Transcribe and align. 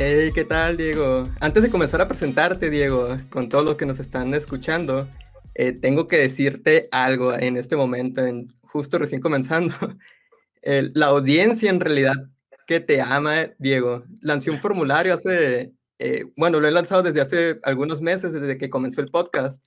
Hey, 0.00 0.30
¿qué 0.32 0.44
tal, 0.44 0.76
Diego? 0.76 1.24
Antes 1.40 1.60
de 1.60 1.70
comenzar 1.70 2.00
a 2.00 2.06
presentarte, 2.06 2.70
Diego, 2.70 3.16
con 3.30 3.48
todos 3.48 3.64
los 3.64 3.74
que 3.74 3.84
nos 3.84 3.98
están 3.98 4.32
escuchando, 4.32 5.08
eh, 5.56 5.72
tengo 5.72 6.06
que 6.06 6.18
decirte 6.18 6.88
algo 6.92 7.34
en 7.34 7.56
este 7.56 7.74
momento, 7.74 8.24
en, 8.24 8.54
justo 8.62 8.98
recién 8.98 9.20
comenzando. 9.20 9.74
la 10.62 11.06
audiencia 11.06 11.68
en 11.68 11.80
realidad 11.80 12.14
que 12.68 12.78
te 12.78 13.00
ama, 13.00 13.48
Diego, 13.58 14.04
lancé 14.20 14.52
un 14.52 14.58
formulario 14.58 15.14
hace, 15.14 15.72
eh, 15.98 16.26
bueno, 16.36 16.60
lo 16.60 16.68
he 16.68 16.70
lanzado 16.70 17.02
desde 17.02 17.20
hace 17.20 17.58
algunos 17.64 18.00
meses, 18.00 18.32
desde 18.32 18.56
que 18.56 18.70
comenzó 18.70 19.00
el 19.00 19.10
podcast, 19.10 19.64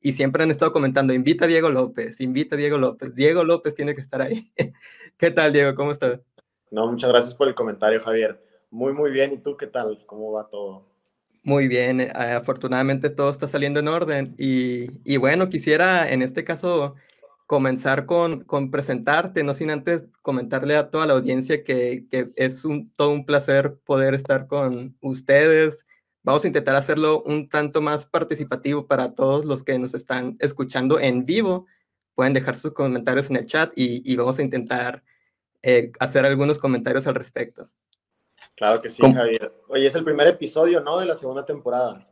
y 0.00 0.14
siempre 0.14 0.44
han 0.44 0.50
estado 0.50 0.72
comentando, 0.72 1.12
invita 1.12 1.44
a 1.44 1.48
Diego 1.48 1.68
López, 1.68 2.22
invita 2.22 2.56
a 2.56 2.58
Diego 2.58 2.78
López, 2.78 3.14
Diego 3.14 3.44
López 3.44 3.74
tiene 3.74 3.94
que 3.94 4.00
estar 4.00 4.22
ahí. 4.22 4.50
¿Qué 5.18 5.30
tal, 5.30 5.52
Diego? 5.52 5.74
¿Cómo 5.74 5.90
estás? 5.90 6.20
No, 6.70 6.90
muchas 6.90 7.10
gracias 7.10 7.34
por 7.34 7.48
el 7.48 7.54
comentario, 7.54 8.00
Javier. 8.00 8.53
Muy, 8.74 8.92
muy 8.92 9.12
bien. 9.12 9.32
¿Y 9.32 9.38
tú 9.38 9.56
qué 9.56 9.68
tal? 9.68 10.04
¿Cómo 10.04 10.32
va 10.32 10.48
todo? 10.50 10.84
Muy 11.44 11.68
bien, 11.68 12.00
eh, 12.00 12.10
afortunadamente 12.10 13.08
todo 13.08 13.30
está 13.30 13.46
saliendo 13.46 13.78
en 13.78 13.86
orden 13.86 14.34
y, 14.36 15.16
bueno, 15.18 15.48
quisiera 15.48 16.10
en 16.10 16.22
este 16.22 16.42
caso 16.42 16.96
comenzar 17.46 18.04
con, 18.06 18.42
con, 18.42 18.72
presentarte, 18.72 19.44
no 19.44 19.54
sin 19.54 19.70
antes 19.70 20.08
comentarle 20.22 20.76
a 20.76 20.90
toda 20.90 21.06
la 21.06 21.12
audiencia 21.12 21.62
que, 21.62 22.06
que 22.10 22.32
es 22.34 22.64
un, 22.64 22.90
todo 22.96 23.10
un 23.10 23.26
placer 23.26 23.78
poder 23.84 24.14
estar 24.14 24.48
con 24.48 24.96
ustedes. 25.00 25.86
Vamos 26.24 26.42
a 26.44 26.48
intentar 26.48 26.74
hacerlo 26.74 27.22
un 27.22 27.48
tanto 27.48 27.80
más 27.80 28.06
participativo 28.06 28.88
para 28.88 29.14
todos 29.14 29.44
los 29.44 29.62
que 29.62 29.78
nos 29.78 29.94
están 29.94 30.36
escuchando 30.40 30.98
en 30.98 31.26
vivo. 31.26 31.66
Pueden 32.16 32.32
dejar 32.32 32.56
sus 32.56 32.72
comentarios 32.72 33.30
en 33.30 33.36
el 33.36 33.46
chat 33.46 33.72
y, 33.76 34.02
y 34.10 34.16
vamos 34.16 34.38
a 34.40 34.42
intentar 34.42 35.04
eh, 35.62 35.92
hacer 36.00 36.26
algunos 36.26 36.58
comentarios 36.58 37.06
al 37.06 37.14
respecto. 37.14 37.70
Claro 38.56 38.80
que 38.80 38.88
sí, 38.88 39.02
Javier. 39.02 39.52
Oye, 39.68 39.86
es 39.86 39.94
el 39.94 40.04
primer 40.04 40.28
episodio, 40.28 40.80
¿no? 40.80 40.98
De 40.98 41.06
la 41.06 41.16
segunda 41.16 41.44
temporada. 41.44 42.06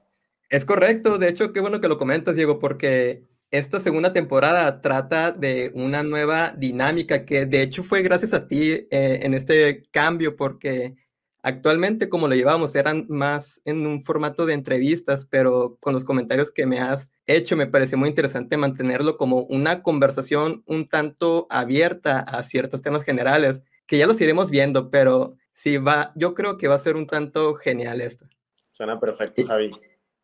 Es 0.49 0.65
correcto. 0.65 1.19
De 1.19 1.29
hecho, 1.29 1.53
qué 1.53 1.61
bueno 1.61 1.81
que 1.81 1.89
lo 1.89 1.99
comentas, 1.99 2.35
Diego, 2.35 2.59
porque 2.59 3.25
esta 3.53 3.81
segunda 3.81 4.13
temporada 4.13 4.81
trata 4.81 5.31
de 5.31 5.71
una 5.75 6.03
nueva 6.03 6.55
dinámica 6.57 7.25
que 7.27 7.45
de 7.45 7.63
hecho 7.63 7.85
fue 7.85 8.03
gracias 8.03 8.33
a 8.33 8.49
ti 8.49 8.71
eh, 8.71 8.89
en 8.91 9.35
este 9.35 9.85
cambio, 9.91 10.37
porque 10.37 10.97
actualmente 11.43 12.09
como 12.09 12.29
lo 12.29 12.35
llevamos 12.35 12.75
eran 12.75 13.05
más 13.09 13.61
en 13.65 13.87
un 13.87 14.05
formato 14.05 14.47
de 14.47 14.55
entrevistas, 14.55 15.27
pero 15.27 15.77
con 15.81 15.93
los 15.93 16.05
comentarios 16.05 16.51
que 16.51 16.65
me 16.65 16.81
has 16.81 17.11
hecho 17.27 17.55
me 17.57 17.67
pareció 17.67 17.99
muy 17.99 18.09
interesante 18.09 18.57
mantenerlo 18.57 19.19
como 19.19 19.43
una 19.43 19.83
conversación 19.83 20.63
un 20.67 20.89
tanto 20.89 21.47
abierta 21.51 22.21
a 22.21 22.43
ciertos 22.45 22.81
temas 22.81 23.05
generales, 23.05 23.63
que 23.87 23.99
ya 23.99 24.07
los 24.07 24.21
iremos 24.21 24.51
viendo, 24.51 24.91
pero 24.91 25.37
Sí, 25.55 25.77
va, 25.77 26.13
yo 26.17 26.35
creo 26.35 26.59
que 26.59 26.69
va 26.69 26.77
a 26.77 26.79
ser 26.81 26.97
un 26.97 27.07
tanto 27.07 27.55
genial 27.55 28.01
esto. 28.01 28.27
Suena 28.71 28.99
perfecto, 28.99 29.45
Javi. 29.47 29.71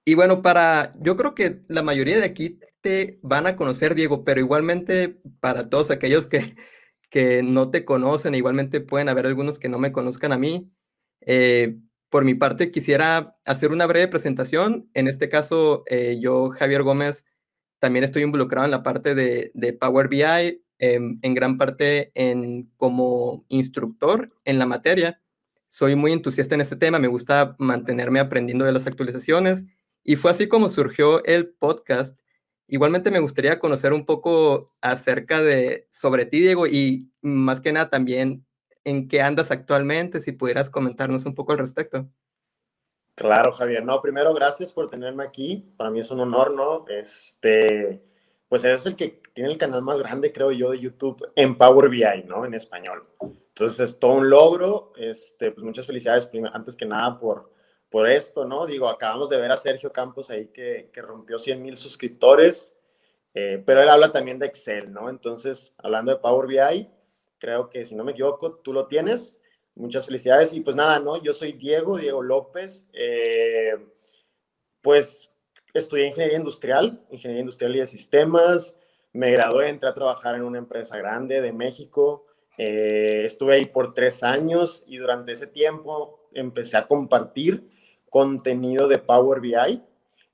Y 0.05 0.15
bueno, 0.15 0.41
para, 0.41 0.95
yo 1.01 1.17
creo 1.17 1.35
que 1.35 1.61
la 1.69 1.83
mayoría 1.83 2.17
de 2.17 2.25
aquí 2.25 2.59
te 2.81 3.19
van 3.23 3.47
a 3.47 3.57
conocer, 3.57 3.95
Diego, 3.95 4.25
pero 4.25 4.41
igualmente 4.41 5.21
para 5.41 5.69
todos 5.69 5.91
aquellos 5.91 6.27
que, 6.27 6.57
que 7.11 7.43
no 7.43 7.71
te 7.71 7.85
conocen, 7.85 8.35
igualmente 8.35 8.81
pueden 8.81 9.09
haber 9.09 9.27
algunos 9.27 9.59
que 9.59 9.69
no 9.69 9.79
me 9.79 9.93
conozcan 9.93 10.33
a 10.33 10.39
mí. 10.39 10.71
Eh, 11.21 11.77
por 12.09 12.25
mi 12.25 12.35
parte, 12.35 12.71
quisiera 12.71 13.37
hacer 13.45 13.71
una 13.71 13.87
breve 13.87 14.09
presentación. 14.09 14.89
En 14.95 15.09
este 15.09 15.29
caso, 15.29 15.85
eh, 15.87 16.19
yo, 16.21 16.49
Javier 16.51 16.83
Gómez, 16.83 17.27
también 17.79 18.05
estoy 18.05 18.23
involucrado 18.23 18.65
en 18.65 18.71
la 18.71 18.83
parte 18.83 19.15
de, 19.15 19.51
de 19.55 19.73
Power 19.75 20.09
BI. 20.09 20.63
Em, 20.81 21.19
en 21.23 21.35
gran 21.35 21.59
parte 21.59 22.13
en, 22.15 22.71
como 22.77 23.45
instructor 23.49 24.33
en 24.45 24.61
la 24.61 24.67
materia. 24.67 25.21
Soy 25.69 25.97
muy 25.97 26.13
entusiasta 26.13 26.55
en 26.55 26.61
este 26.61 26.77
tema, 26.77 27.01
me 27.01 27.09
gusta 27.09 27.57
mantenerme 27.59 28.21
aprendiendo 28.21 28.65
de 28.65 28.71
las 28.71 28.87
actualizaciones 28.87 29.65
y 30.05 30.15
fue 30.15 30.31
así 30.31 30.47
como 30.47 30.69
surgió 30.69 31.25
el 31.25 31.49
podcast. 31.49 32.17
Igualmente 32.69 33.11
me 33.11 33.19
gustaría 33.19 33.59
conocer 33.59 33.93
un 33.93 34.07
poco 34.07 34.73
acerca 34.81 35.43
de 35.43 35.87
sobre 35.91 36.27
ti, 36.27 36.41
Diego, 36.41 36.69
y 36.69 37.11
más 37.23 37.61
que 37.61 37.73
nada 37.73 37.91
también 37.91 38.47
en 38.85 39.09
qué 39.09 39.21
andas 39.21 39.51
actualmente, 39.51 40.21
si 40.21 40.31
pudieras 40.31 40.71
comentarnos 40.71 41.27
un 41.27 41.35
poco 41.35 41.53
al 41.53 41.59
respecto. 41.59 42.09
Claro, 43.17 43.51
Javier. 43.51 43.85
No, 43.85 44.01
primero 44.01 44.33
gracias 44.33 44.73
por 44.73 44.89
tenerme 44.89 45.25
aquí. 45.25 45.73
Para 45.77 45.91
mí 45.91 45.99
es 45.99 46.11
un 46.13 46.21
honor, 46.21 46.55
¿no? 46.55 46.87
Este, 46.87 48.01
pues 48.49 48.65
eres 48.65 48.87
el 48.87 48.97
que 48.97 49.21
tiene 49.35 49.51
el 49.51 49.59
canal 49.59 49.83
más 49.83 49.99
grande, 49.99 50.33
creo 50.33 50.51
yo, 50.53 50.71
de 50.71 50.81
YouTube 50.81 51.31
en 51.35 51.57
Power 51.57 51.89
BI, 51.89 52.25
¿no? 52.27 52.45
En 52.45 52.55
español. 52.55 53.07
Entonces 53.21 53.81
es 53.81 53.99
todo 53.99 54.13
un 54.13 54.31
logro. 54.31 54.93
Este, 54.97 55.51
pues 55.51 55.65
muchas 55.65 55.87
felicidades, 55.87 56.31
antes 56.53 56.77
que 56.77 56.87
nada, 56.87 57.19
por, 57.19 57.53
por 57.91 58.09
esto, 58.09 58.45
¿no? 58.45 58.67
Digo, 58.67 58.89
acabamos 58.89 59.29
de 59.29 59.37
ver 59.37 59.53
a 59.53 59.59
Sergio 59.59 59.93
Campos 59.93 60.31
ahí 60.31 60.49
que, 60.49 60.91
que 60.93 61.03
rompió 61.03 61.39
100 61.39 61.63
mil 61.63 61.77
suscriptores, 61.77 62.75
eh, 63.35 63.63
pero 63.65 63.83
él 63.83 63.89
habla 63.91 64.13
también 64.13 64.39
de 64.39 64.47
Excel, 64.47 64.93
¿no? 64.93 65.11
Entonces, 65.11 65.75
hablando 65.79 66.13
de 66.13 66.19
Power 66.19 66.47
BI, 66.47 66.89
creo 67.39 67.69
que 67.69 67.85
si 67.85 67.95
no 67.95 68.05
me 68.05 68.13
equivoco, 68.13 68.55
tú 68.57 68.73
lo 68.73 68.87
tienes. 68.87 69.39
Muchas 69.75 70.07
felicidades. 70.07 70.53
Y 70.55 70.61
pues 70.61 70.75
nada, 70.75 70.99
¿no? 70.99 71.23
Yo 71.23 71.33
soy 71.33 71.53
Diego, 71.53 71.99
Diego 71.99 72.23
López. 72.23 72.89
Eh, 72.93 73.77
pues 74.81 75.28
estudié 75.79 76.07
ingeniería 76.07 76.39
industrial, 76.39 77.01
ingeniería 77.11 77.41
industrial 77.41 77.77
y 77.77 77.79
de 77.81 77.87
sistemas. 77.87 78.77
Me 79.13 79.31
gradué, 79.33 79.69
entré 79.69 79.89
a 79.89 79.95
trabajar 79.95 80.35
en 80.35 80.43
una 80.43 80.59
empresa 80.59 80.97
grande 80.97 81.41
de 81.41 81.53
México. 81.53 82.27
Eh, 82.57 83.23
estuve 83.25 83.55
ahí 83.55 83.67
por 83.67 83.95
tres 83.95 84.23
años 84.23 84.85
y 84.87 84.99
durante 84.99 85.33
ese 85.33 85.47
tiempo 85.47 86.29
empecé 86.33 86.77
a 86.77 86.87
compartir 86.87 87.71
contenido 88.11 88.89
de 88.89 88.99
Power 88.99 89.41
BI. 89.41 89.83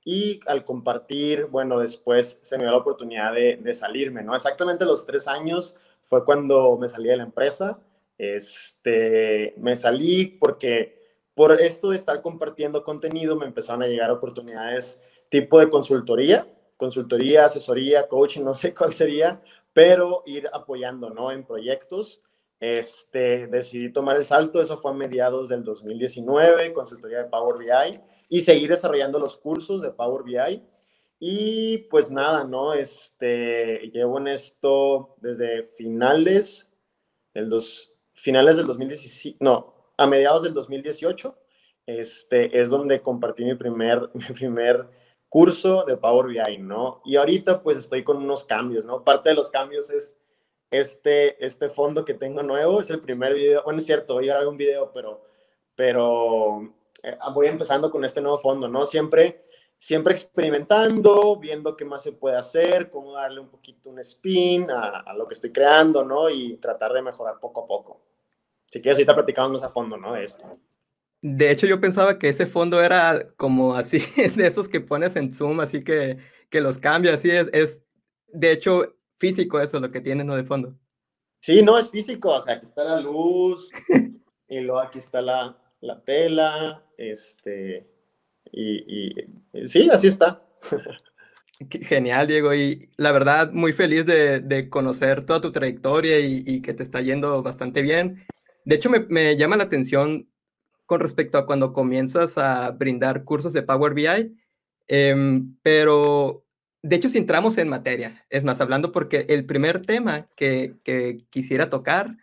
Y 0.07 0.39
al 0.45 0.63
compartir, 0.65 1.45
bueno, 1.45 1.79
después 1.79 2.39
se 2.43 2.57
me 2.57 2.63
dio 2.63 2.71
la 2.71 2.77
oportunidad 2.77 3.33
de, 3.33 3.57
de 3.57 3.73
salirme, 3.73 4.21
¿no? 4.21 4.35
Exactamente 4.35 4.85
los 4.85 5.05
tres 5.05 5.27
años 5.27 5.75
fue 6.03 6.23
cuando 6.23 6.77
me 6.77 6.87
salí 6.87 7.09
de 7.09 7.17
la 7.17 7.23
empresa. 7.23 7.79
Este, 8.17 9.53
me 9.57 9.75
salí 9.75 10.25
porque 10.25 10.95
por 11.33 11.59
esto 11.59 11.89
de 11.89 11.97
estar 11.97 12.21
compartiendo 12.21 12.83
contenido 12.83 13.35
me 13.35 13.45
empezaron 13.45 13.83
a 13.83 13.87
llegar 13.87 14.09
oportunidades 14.09 15.01
tipo 15.29 15.59
de 15.59 15.69
consultoría, 15.69 16.47
consultoría, 16.77 17.45
asesoría, 17.45 18.07
coaching, 18.07 18.43
no 18.43 18.55
sé 18.55 18.73
cuál 18.73 18.93
sería, 18.93 19.41
pero 19.73 20.23
ir 20.25 20.49
apoyando, 20.53 21.09
¿no? 21.09 21.31
En 21.31 21.45
proyectos. 21.45 22.21
Este, 22.59 23.47
decidí 23.47 23.91
tomar 23.91 24.15
el 24.15 24.25
salto, 24.25 24.61
eso 24.61 24.77
fue 24.77 24.91
a 24.91 24.93
mediados 24.93 25.49
del 25.49 25.63
2019, 25.63 26.73
consultoría 26.73 27.19
de 27.19 27.29
Power 27.29 27.57
BI, 27.57 27.99
y 28.29 28.39
seguir 28.39 28.69
desarrollando 28.69 29.19
los 29.19 29.37
cursos 29.37 29.81
de 29.81 29.91
Power 29.91 30.23
BI. 30.23 30.63
Y 31.19 31.79
pues 31.89 32.11
nada, 32.11 32.43
¿no? 32.43 32.73
Este, 32.73 33.89
llevo 33.93 34.19
en 34.19 34.27
esto 34.27 35.15
desde 35.21 35.63
finales 35.63 36.69
del 37.33 37.49
dos, 37.49 37.93
finales 38.13 38.57
del 38.57 38.67
2017, 38.67 39.37
no, 39.41 39.73
a 39.97 40.07
mediados 40.07 40.43
del 40.43 40.53
2018, 40.53 41.37
este, 41.85 42.59
es 42.59 42.69
donde 42.69 43.01
compartí 43.01 43.43
mi 43.43 43.55
primer, 43.55 44.09
mi 44.13 44.25
primer 44.33 44.87
curso 45.35 45.83
de 45.83 45.97
Power 45.97 46.27
BI, 46.27 46.59
¿no? 46.59 47.01
Y 47.03 47.17
ahorita 47.17 47.61
pues 47.61 47.75
estoy 47.75 48.05
con 48.05 48.15
unos 48.15 48.45
cambios, 48.45 48.85
¿no? 48.85 49.03
Parte 49.03 49.27
de 49.27 49.35
los 49.35 49.51
cambios 49.51 49.89
es 49.89 50.15
este, 50.71 51.45
este 51.45 51.67
fondo 51.67 52.05
que 52.05 52.13
tengo 52.13 52.41
nuevo, 52.41 52.79
es 52.79 52.89
el 52.89 53.01
primer 53.01 53.33
video, 53.33 53.61
bueno, 53.65 53.79
es 53.79 53.85
cierto, 53.85 54.15
hoy 54.15 54.27
grabé 54.27 54.47
un 54.47 54.55
video, 54.55 54.93
pero, 54.93 55.25
pero 55.75 56.61
eh, 57.03 57.17
voy 57.33 57.47
empezando 57.47 57.91
con 57.91 58.05
este 58.05 58.21
nuevo 58.21 58.37
fondo, 58.37 58.69
¿no? 58.69 58.85
Siempre, 58.85 59.43
siempre 59.77 60.13
experimentando, 60.13 61.35
viendo 61.35 61.75
qué 61.75 61.83
más 61.83 62.01
se 62.01 62.13
puede 62.13 62.37
hacer, 62.37 62.89
cómo 62.89 63.11
darle 63.11 63.41
un 63.41 63.49
poquito 63.49 63.89
un 63.89 63.99
spin 63.99 64.71
a, 64.71 65.01
a 65.01 65.13
lo 65.15 65.27
que 65.27 65.33
estoy 65.33 65.51
creando, 65.51 66.05
¿no? 66.05 66.29
Y 66.29 66.55
tratar 66.59 66.93
de 66.93 67.01
mejorar 67.01 67.41
poco 67.41 67.63
a 67.63 67.67
poco. 67.67 67.99
Si 68.67 68.81
quieres, 68.81 68.99
ahorita 68.99 69.15
platicamos 69.15 69.63
a 69.63 69.69
fondo, 69.69 69.97
¿no? 69.97 70.13
De 70.13 70.23
esto. 70.23 70.49
De 71.27 71.49
hecho, 71.49 71.65
yo 71.65 71.81
pensaba 71.81 72.19
que 72.19 72.29
ese 72.29 72.45
fondo 72.45 72.83
era 72.83 73.33
como 73.35 73.73
así, 73.73 73.97
de 74.35 74.45
esos 74.45 74.69
que 74.69 74.79
pones 74.79 75.15
en 75.15 75.33
Zoom, 75.33 75.59
así 75.59 75.83
que, 75.83 76.19
que 76.51 76.61
los 76.61 76.77
cambia, 76.77 77.15
así 77.15 77.31
es, 77.31 77.49
es, 77.51 77.83
de 78.27 78.51
hecho, 78.51 78.95
físico 79.17 79.59
eso, 79.59 79.79
lo 79.79 79.89
que 79.89 80.01
tiene, 80.01 80.23
¿no? 80.23 80.35
De 80.35 80.43
fondo. 80.43 80.77
Sí, 81.39 81.63
no, 81.63 81.79
es 81.79 81.89
físico, 81.89 82.29
o 82.29 82.39
sea, 82.39 82.53
aquí 82.53 82.67
está 82.67 82.83
la 82.83 82.99
luz, 82.99 83.71
y 84.47 84.59
luego 84.59 84.79
aquí 84.79 84.99
está 84.99 85.19
la, 85.19 85.57
la 85.81 85.99
tela, 86.03 86.83
este, 86.95 87.89
y, 88.51 89.09
y, 89.09 89.67
sí, 89.67 89.89
así 89.89 90.05
está. 90.05 90.45
Genial, 91.71 92.27
Diego, 92.27 92.53
y 92.53 92.87
la 92.97 93.11
verdad, 93.11 93.51
muy 93.51 93.73
feliz 93.73 94.05
de, 94.05 94.41
de 94.41 94.69
conocer 94.69 95.25
toda 95.25 95.41
tu 95.41 95.51
trayectoria 95.51 96.19
y, 96.19 96.43
y, 96.45 96.61
que 96.61 96.75
te 96.75 96.83
está 96.83 97.01
yendo 97.01 97.41
bastante 97.41 97.81
bien. 97.81 98.27
De 98.63 98.75
hecho, 98.75 98.91
me, 98.91 98.99
me 99.09 99.35
llama 99.35 99.57
la 99.57 99.63
atención 99.63 100.29
con 100.85 100.99
respecto 100.99 101.37
a 101.37 101.45
cuando 101.45 101.73
comienzas 101.73 102.37
a 102.37 102.71
brindar 102.71 103.23
cursos 103.23 103.53
de 103.53 103.63
Power 103.63 103.93
BI, 103.93 104.35
em, 104.87 105.55
pero 105.61 106.45
de 106.83 106.95
hecho 106.95 107.09
si 107.09 107.17
entramos 107.17 107.57
en 107.57 107.69
materia, 107.69 108.25
es 108.29 108.43
más, 108.43 108.61
hablando 108.61 108.91
porque 108.91 109.25
el 109.29 109.45
primer 109.45 109.81
tema 109.85 110.27
que, 110.35 110.75
quisiera 111.29 111.69
tocar 111.69 112.17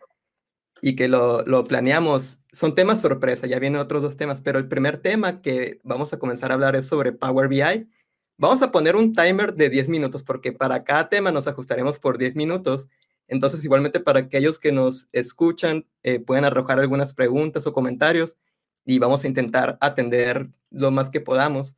y 0.80 0.96
que 0.96 1.08
lo, 1.08 1.44
planeamos 1.66 2.38
son 2.52 2.74
temas 2.74 3.00
sorpresa, 3.00 3.46
ya 3.46 3.58
vienen 3.58 3.80
otros 3.80 4.02
dos 4.02 4.16
temas, 4.16 4.40
pero 4.40 4.58
el 4.58 4.68
primer 4.68 4.98
tema 4.98 5.42
que 5.42 5.80
vamos 5.84 6.12
a 6.12 6.18
comenzar 6.18 6.50
a 6.50 6.54
hablar 6.54 6.76
es 6.76 6.86
sobre 6.86 7.12
Power 7.12 7.48
BI. 7.48 7.88
Vamos 8.36 8.62
a 8.62 8.72
poner 8.72 8.96
un 8.96 9.12
timer 9.12 9.54
de 9.54 9.70
10 9.70 9.88
minutos 9.88 10.22
porque 10.22 10.52
para 10.52 10.84
cada 10.84 11.08
tema 11.08 11.32
nos 11.32 11.46
ajustaremos 11.46 11.98
por 11.98 12.18
10 12.18 12.34
minutos. 12.36 12.88
Entonces, 13.28 13.64
igualmente 13.64 14.00
para 14.00 14.20
aquellos 14.20 14.58
que 14.58 14.72
nos 14.72 15.08
escuchan, 15.12 15.86
eh, 16.02 16.20
pueden 16.20 16.44
arrojar 16.44 16.78
algunas 16.80 17.14
preguntas 17.14 17.66
o 17.66 17.72
comentarios 17.72 18.36
y 18.84 18.98
vamos 18.98 19.24
a 19.24 19.28
intentar 19.28 19.78
atender 19.80 20.48
lo 20.70 20.90
más 20.90 21.10
que 21.10 21.20
podamos. 21.20 21.74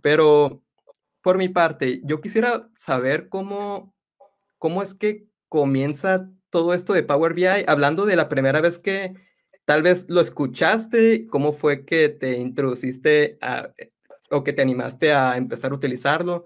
Pero 0.00 0.62
por 1.22 1.38
mi 1.38 1.48
parte, 1.48 2.00
yo 2.04 2.20
quisiera 2.20 2.68
saber 2.76 3.28
cómo, 3.28 3.94
cómo 4.58 4.82
es 4.82 4.94
que 4.94 5.26
comienza 5.48 6.30
todo 6.50 6.74
esto 6.74 6.92
de 6.92 7.02
Power 7.02 7.34
BI, 7.34 7.64
hablando 7.66 8.06
de 8.06 8.16
la 8.16 8.28
primera 8.28 8.60
vez 8.60 8.78
que 8.78 9.14
tal 9.64 9.82
vez 9.82 10.06
lo 10.08 10.20
escuchaste, 10.20 11.26
cómo 11.26 11.52
fue 11.52 11.84
que 11.84 12.08
te 12.08 12.38
introduciste 12.38 13.38
o 14.30 14.42
que 14.42 14.52
te 14.52 14.62
animaste 14.62 15.12
a 15.12 15.36
empezar 15.36 15.72
a 15.72 15.74
utilizarlo. 15.74 16.44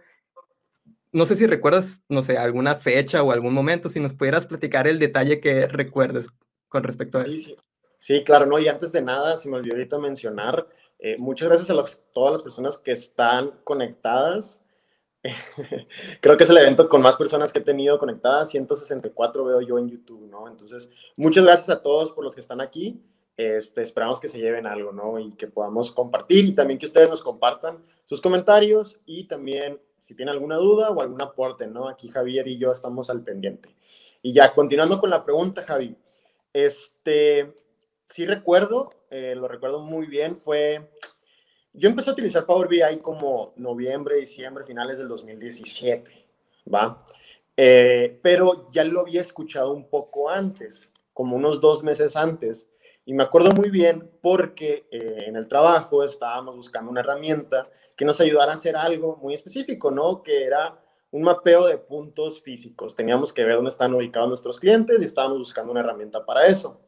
No 1.13 1.27
sé 1.27 1.37
si 1.37 1.47
recuerdas, 1.47 2.03
no 2.09 2.23
sé, 2.23 2.37
alguna 2.37 2.77
fecha 2.77 3.23
o 3.23 3.31
algún 3.31 3.55
momento, 3.55 3.89
si 3.89 4.01
nos 4.01 4.15
pudieras 4.15 4.47
platicar 4.47 4.89
el 4.89 4.99
detalle 4.99 5.41
que 5.41 5.67
recuerdes 5.69 6.27
con 6.69 6.83
respecto 6.83 7.19
a 7.19 7.23
eso. 7.23 7.57
Sí, 8.05 8.23
claro, 8.23 8.45
no, 8.45 8.59
y 8.59 8.69
antes 8.69 8.93
de 8.93 9.01
nada, 9.01 9.39
se 9.39 9.49
me 9.49 9.57
olvidó 9.57 9.77
ahorita 9.77 9.99
mencionar, 9.99 10.69
eh, 10.99 11.17
muchas 11.17 11.49
gracias 11.49 11.71
a 11.71 12.13
todas 12.13 12.33
las 12.33 12.43
personas 12.43 12.77
que 12.77 12.93
están 12.93 13.53
conectadas. 13.65 14.61
Creo 16.21 16.37
que 16.37 16.45
es 16.45 16.51
el 16.51 16.59
evento 16.59 16.87
con 16.87 17.01
más 17.01 17.17
personas 17.17 17.51
que 17.51 17.61
he 17.61 17.63
tenido 17.63 17.99
conectadas, 17.99 18.51
164 18.51 19.47
veo 19.47 19.63
yo 19.63 19.79
en 19.79 19.89
YouTube, 19.89 20.29
¿no? 20.29 20.49
Entonces, 20.49 20.91
muchas 21.17 21.45
gracias 21.45 21.71
a 21.71 21.81
todos 21.81 22.13
por 22.13 22.25
los 22.25 22.35
que 22.35 22.43
están 22.43 22.61
aquí. 22.61 23.03
Este, 23.39 23.81
esperamos 23.81 24.21
que 24.21 24.29
se 24.29 24.39
lleven 24.39 24.67
algo, 24.67 24.93
¿no? 24.93 25.19
Y 25.19 25.33
que 25.33 25.47
podamos 25.47 25.91
compartir 25.91 26.45
y 26.45 26.53
también 26.53 26.79
que 26.79 26.85
ustedes 26.85 27.09
nos 27.09 27.23
compartan 27.23 27.83
sus 28.05 28.21
comentarios 28.21 29.01
y 29.07 29.25
también 29.29 29.81
si 29.99 30.15
tienen 30.15 30.35
alguna 30.35 30.57
duda 30.57 30.91
o 30.91 31.01
algún 31.01 31.23
aporte, 31.23 31.67
¿no? 31.67 31.89
Aquí 31.89 32.11
Javier 32.11 32.49
y 32.49 32.59
yo 32.59 32.71
estamos 32.71 33.09
al 33.09 33.23
pendiente. 33.23 33.75
Y 34.21 34.35
ya, 34.35 34.53
continuando 34.53 34.99
con 34.99 35.09
la 35.09 35.25
pregunta, 35.25 35.63
Javi, 35.63 35.97
este, 36.53 37.64
sí 38.07 38.27
recuerdo, 38.27 38.91
eh, 39.11 39.35
lo 39.37 39.49
recuerdo 39.49 39.81
muy 39.81 40.07
bien, 40.07 40.37
fue, 40.37 40.91
yo 41.73 41.89
empecé 41.89 42.11
a 42.11 42.13
utilizar 42.13 42.47
Power 42.47 42.69
BI 42.69 42.99
como 43.01 43.53
noviembre, 43.57 44.17
diciembre, 44.17 44.65
finales 44.65 44.99
del 44.99 45.09
2017, 45.09 46.11
¿va? 46.73 47.05
Eh, 47.57 48.19
pero 48.23 48.67
ya 48.73 48.85
lo 48.85 49.01
había 49.01 49.21
escuchado 49.21 49.73
un 49.73 49.89
poco 49.89 50.29
antes, 50.29 50.93
como 51.13 51.37
unos 51.37 51.61
dos 51.61 51.83
meses 51.83 52.17
antes, 52.17 52.69
y 53.07 53.13
me 53.13 53.23
acuerdo 53.23 53.53
muy 53.53 53.71
bien 53.71 54.11
porque 54.23 54.87
eh, 54.91 55.25
en 55.27 55.37
el 55.37 55.47
trabajo 55.47 56.03
estábamos 56.03 56.57
buscando 56.57 56.91
una 56.91 57.01
herramienta 57.01 57.69
que 57.97 58.05
nos 58.05 58.21
ayudara 58.21 58.53
a 58.53 58.55
hacer 58.55 58.77
algo 58.77 59.17
muy 59.17 59.35
específico, 59.35 59.91
¿no? 59.91 60.23
Que 60.23 60.45
era 60.45 60.81
un 61.11 61.23
mapeo 61.23 61.67
de 61.67 61.79
puntos 61.79 62.41
físicos. 62.41 62.97
Teníamos 62.97 63.33
que 63.33 63.45
ver 63.45 63.57
dónde 63.57 63.71
están 63.71 63.95
ubicados 63.95 64.29
nuestros 64.29 64.59
clientes 64.59 65.01
y 65.01 65.05
estábamos 65.05 65.39
buscando 65.39 65.71
una 65.71 65.81
herramienta 65.81 66.25
para 66.25 66.47
eso 66.47 66.81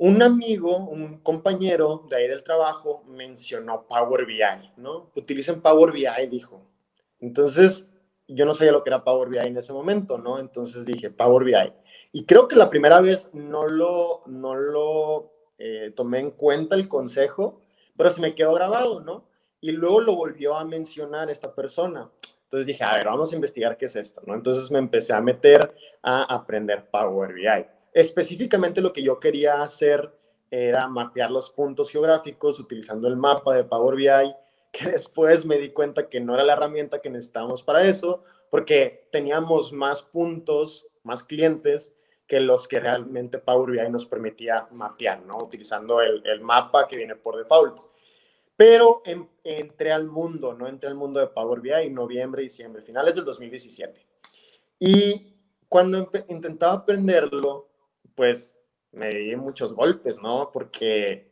un 0.00 0.22
amigo, 0.22 0.78
un 0.78 1.18
compañero 1.18 2.06
de 2.08 2.16
ahí 2.16 2.26
del 2.26 2.42
trabajo 2.42 3.04
mencionó 3.06 3.86
Power 3.86 4.24
BI, 4.24 4.72
¿no? 4.78 5.10
Utilicen 5.14 5.60
Power 5.60 5.92
BI, 5.92 6.26
dijo. 6.30 6.62
Entonces, 7.18 7.92
yo 8.26 8.46
no 8.46 8.54
sabía 8.54 8.72
lo 8.72 8.82
que 8.82 8.88
era 8.88 9.04
Power 9.04 9.28
BI 9.28 9.36
en 9.40 9.58
ese 9.58 9.74
momento, 9.74 10.16
¿no? 10.16 10.38
Entonces 10.38 10.86
dije, 10.86 11.10
Power 11.10 11.44
BI. 11.44 11.74
Y 12.12 12.24
creo 12.24 12.48
que 12.48 12.56
la 12.56 12.70
primera 12.70 13.02
vez 13.02 13.28
no 13.34 13.66
lo, 13.66 14.22
no 14.24 14.54
lo 14.54 15.34
eh, 15.58 15.92
tomé 15.94 16.20
en 16.20 16.30
cuenta 16.30 16.76
el 16.76 16.88
consejo, 16.88 17.60
pero 17.94 18.08
se 18.08 18.22
me 18.22 18.34
quedó 18.34 18.54
grabado, 18.54 19.00
¿no? 19.00 19.26
Y 19.60 19.72
luego 19.72 20.00
lo 20.00 20.16
volvió 20.16 20.56
a 20.56 20.64
mencionar 20.64 21.28
esta 21.28 21.54
persona. 21.54 22.10
Entonces 22.44 22.66
dije, 22.66 22.82
a 22.84 22.94
ver, 22.94 23.04
vamos 23.04 23.32
a 23.32 23.34
investigar 23.34 23.76
qué 23.76 23.84
es 23.84 23.96
esto, 23.96 24.22
¿no? 24.24 24.34
Entonces 24.34 24.70
me 24.70 24.78
empecé 24.78 25.12
a 25.12 25.20
meter 25.20 25.74
a 26.02 26.22
aprender 26.22 26.88
Power 26.90 27.34
BI. 27.34 27.79
Específicamente 27.92 28.80
lo 28.80 28.92
que 28.92 29.02
yo 29.02 29.18
quería 29.18 29.62
hacer 29.62 30.12
era 30.50 30.88
mapear 30.88 31.30
los 31.30 31.50
puntos 31.50 31.90
geográficos 31.90 32.58
utilizando 32.58 33.08
el 33.08 33.16
mapa 33.16 33.54
de 33.54 33.64
Power 33.64 33.96
BI, 33.96 34.34
que 34.72 34.90
después 34.90 35.44
me 35.44 35.58
di 35.58 35.70
cuenta 35.70 36.08
que 36.08 36.20
no 36.20 36.34
era 36.34 36.44
la 36.44 36.52
herramienta 36.52 37.00
que 37.00 37.10
necesitábamos 37.10 37.62
para 37.62 37.86
eso, 37.86 38.22
porque 38.50 39.08
teníamos 39.10 39.72
más 39.72 40.02
puntos, 40.02 40.86
más 41.02 41.24
clientes 41.24 41.94
que 42.26 42.38
los 42.38 42.68
que 42.68 42.78
realmente 42.78 43.38
Power 43.38 43.70
BI 43.72 43.90
nos 43.90 44.06
permitía 44.06 44.68
mapear, 44.70 45.22
¿no? 45.24 45.38
Utilizando 45.38 46.00
el, 46.00 46.40
mapa 46.40 46.86
que 46.86 46.96
viene 46.96 47.16
por 47.16 47.36
default. 47.36 47.80
Pero 48.56 49.02
entré 49.42 49.90
al 49.90 50.06
mundo, 50.06 50.54
¿no? 50.54 50.68
Entré 50.68 50.88
al 50.88 50.94
mundo 50.94 51.18
de 51.18 51.26
Power 51.26 51.60
BI 51.60 51.72
en 51.72 51.94
noviembre, 51.94 52.42
diciembre, 52.42 52.82
finales 52.82 53.16
del 53.16 53.24
2017. 53.24 54.06
Y 54.78 55.34
cuando 55.68 56.08
intentaba 56.28 56.74
aprenderlo, 56.74 57.69
pues 58.20 58.54
me 58.92 59.08
di 59.08 59.34
muchos 59.34 59.72
golpes, 59.72 60.20
¿no? 60.20 60.50
Porque, 60.52 61.26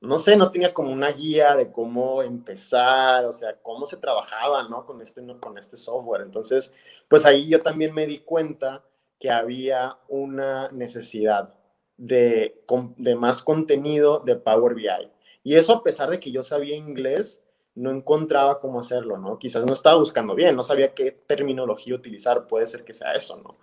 no 0.00 0.18
sé, 0.18 0.34
no 0.36 0.50
tenía 0.50 0.74
como 0.74 0.90
una 0.90 1.12
guía 1.12 1.54
de 1.54 1.70
cómo 1.70 2.20
empezar, 2.20 3.26
o 3.26 3.32
sea, 3.32 3.62
cómo 3.62 3.86
se 3.86 3.96
trabajaba, 3.96 4.68
¿no? 4.68 4.84
Con 4.84 5.00
este, 5.00 5.24
con 5.38 5.56
este 5.56 5.76
software. 5.76 6.22
Entonces, 6.22 6.74
pues 7.06 7.24
ahí 7.26 7.48
yo 7.48 7.62
también 7.62 7.94
me 7.94 8.08
di 8.08 8.18
cuenta 8.18 8.82
que 9.20 9.30
había 9.30 9.98
una 10.08 10.66
necesidad 10.72 11.54
de, 11.96 12.60
de 12.96 13.14
más 13.14 13.40
contenido 13.40 14.18
de 14.18 14.34
Power 14.34 14.74
BI. 14.74 15.12
Y 15.44 15.54
eso 15.54 15.74
a 15.74 15.84
pesar 15.84 16.10
de 16.10 16.18
que 16.18 16.32
yo 16.32 16.42
sabía 16.42 16.74
inglés, 16.74 17.40
no 17.76 17.92
encontraba 17.92 18.58
cómo 18.58 18.80
hacerlo, 18.80 19.16
¿no? 19.16 19.38
Quizás 19.38 19.64
no 19.64 19.74
estaba 19.74 19.94
buscando 19.94 20.34
bien, 20.34 20.56
no 20.56 20.64
sabía 20.64 20.92
qué 20.92 21.12
terminología 21.12 21.94
utilizar, 21.94 22.48
puede 22.48 22.66
ser 22.66 22.82
que 22.82 22.94
sea 22.94 23.12
eso, 23.12 23.36
¿no? 23.36 23.58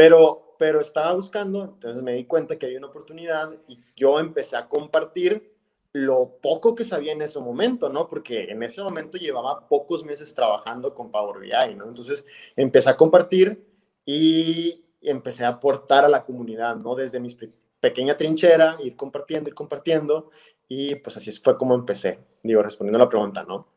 Pero, 0.00 0.54
pero 0.58 0.80
estaba 0.80 1.12
buscando, 1.12 1.62
entonces 1.74 2.02
me 2.02 2.14
di 2.14 2.24
cuenta 2.24 2.58
que 2.58 2.64
había 2.64 2.78
una 2.78 2.86
oportunidad 2.86 3.50
y 3.68 3.78
yo 3.96 4.18
empecé 4.18 4.56
a 4.56 4.66
compartir 4.66 5.52
lo 5.92 6.38
poco 6.40 6.74
que 6.74 6.86
sabía 6.86 7.12
en 7.12 7.20
ese 7.20 7.38
momento, 7.38 7.90
¿no? 7.90 8.08
Porque 8.08 8.44
en 8.44 8.62
ese 8.62 8.82
momento 8.82 9.18
llevaba 9.18 9.68
pocos 9.68 10.02
meses 10.02 10.34
trabajando 10.34 10.94
con 10.94 11.10
Power 11.10 11.40
BI, 11.40 11.74
¿no? 11.74 11.86
Entonces 11.86 12.24
empecé 12.56 12.88
a 12.88 12.96
compartir 12.96 13.62
y 14.06 14.86
empecé 15.02 15.44
a 15.44 15.48
aportar 15.48 16.06
a 16.06 16.08
la 16.08 16.24
comunidad, 16.24 16.76
¿no? 16.76 16.94
Desde 16.94 17.20
mi 17.20 17.36
pequeña 17.78 18.16
trinchera, 18.16 18.78
ir 18.82 18.96
compartiendo, 18.96 19.50
ir 19.50 19.54
compartiendo, 19.54 20.30
y 20.66 20.94
pues 20.94 21.14
así 21.18 21.30
fue 21.32 21.58
como 21.58 21.74
empecé, 21.74 22.20
digo, 22.42 22.62
respondiendo 22.62 23.00
a 23.00 23.04
la 23.04 23.08
pregunta, 23.10 23.44
¿no? 23.44 23.68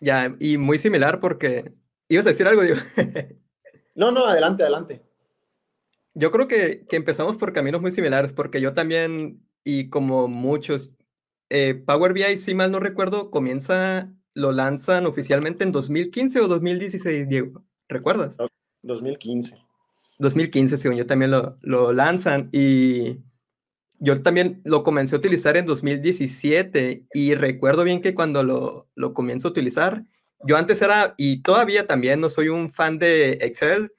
Ya, 0.00 0.34
y 0.40 0.56
muy 0.56 0.78
similar 0.78 1.20
porque 1.20 1.74
ibas 2.08 2.24
a 2.24 2.30
decir 2.30 2.46
algo, 2.46 2.62
digo. 2.62 2.78
No, 3.96 4.12
no, 4.12 4.26
adelante, 4.26 4.62
adelante. 4.62 5.02
Yo 6.14 6.30
creo 6.30 6.46
que, 6.46 6.86
que 6.88 6.96
empezamos 6.96 7.36
por 7.36 7.52
caminos 7.52 7.80
muy 7.80 7.90
similares, 7.90 8.32
porque 8.32 8.60
yo 8.60 8.72
también, 8.72 9.44
y 9.64 9.88
como 9.88 10.28
muchos, 10.28 10.92
eh, 11.50 11.74
Power 11.74 12.12
BI, 12.12 12.38
si 12.38 12.54
mal 12.54 12.70
no 12.70 12.78
recuerdo, 12.78 13.30
comienza, 13.30 14.12
lo 14.34 14.52
lanzan 14.52 15.06
oficialmente 15.06 15.64
en 15.64 15.72
2015 15.72 16.40
o 16.40 16.48
2016, 16.48 17.28
Diego. 17.28 17.64
¿Recuerdas? 17.88 18.36
2015. 18.82 19.56
2015, 20.18 20.76
según 20.76 20.96
yo 20.96 21.06
también 21.06 21.30
lo, 21.30 21.58
lo 21.60 21.92
lanzan 21.92 22.48
y 22.52 23.18
yo 23.98 24.22
también 24.22 24.60
lo 24.64 24.82
comencé 24.82 25.14
a 25.14 25.18
utilizar 25.18 25.56
en 25.56 25.66
2017 25.66 27.06
y 27.12 27.34
recuerdo 27.34 27.84
bien 27.84 28.00
que 28.00 28.14
cuando 28.14 28.42
lo, 28.42 28.88
lo 28.94 29.14
comienzo 29.14 29.48
a 29.48 29.50
utilizar, 29.50 30.04
yo 30.44 30.56
antes 30.56 30.80
era, 30.82 31.14
y 31.16 31.42
todavía 31.42 31.86
también 31.86 32.20
no 32.20 32.30
soy 32.30 32.48
un 32.48 32.72
fan 32.72 32.98
de 32.98 33.32
Excel. 33.40 33.92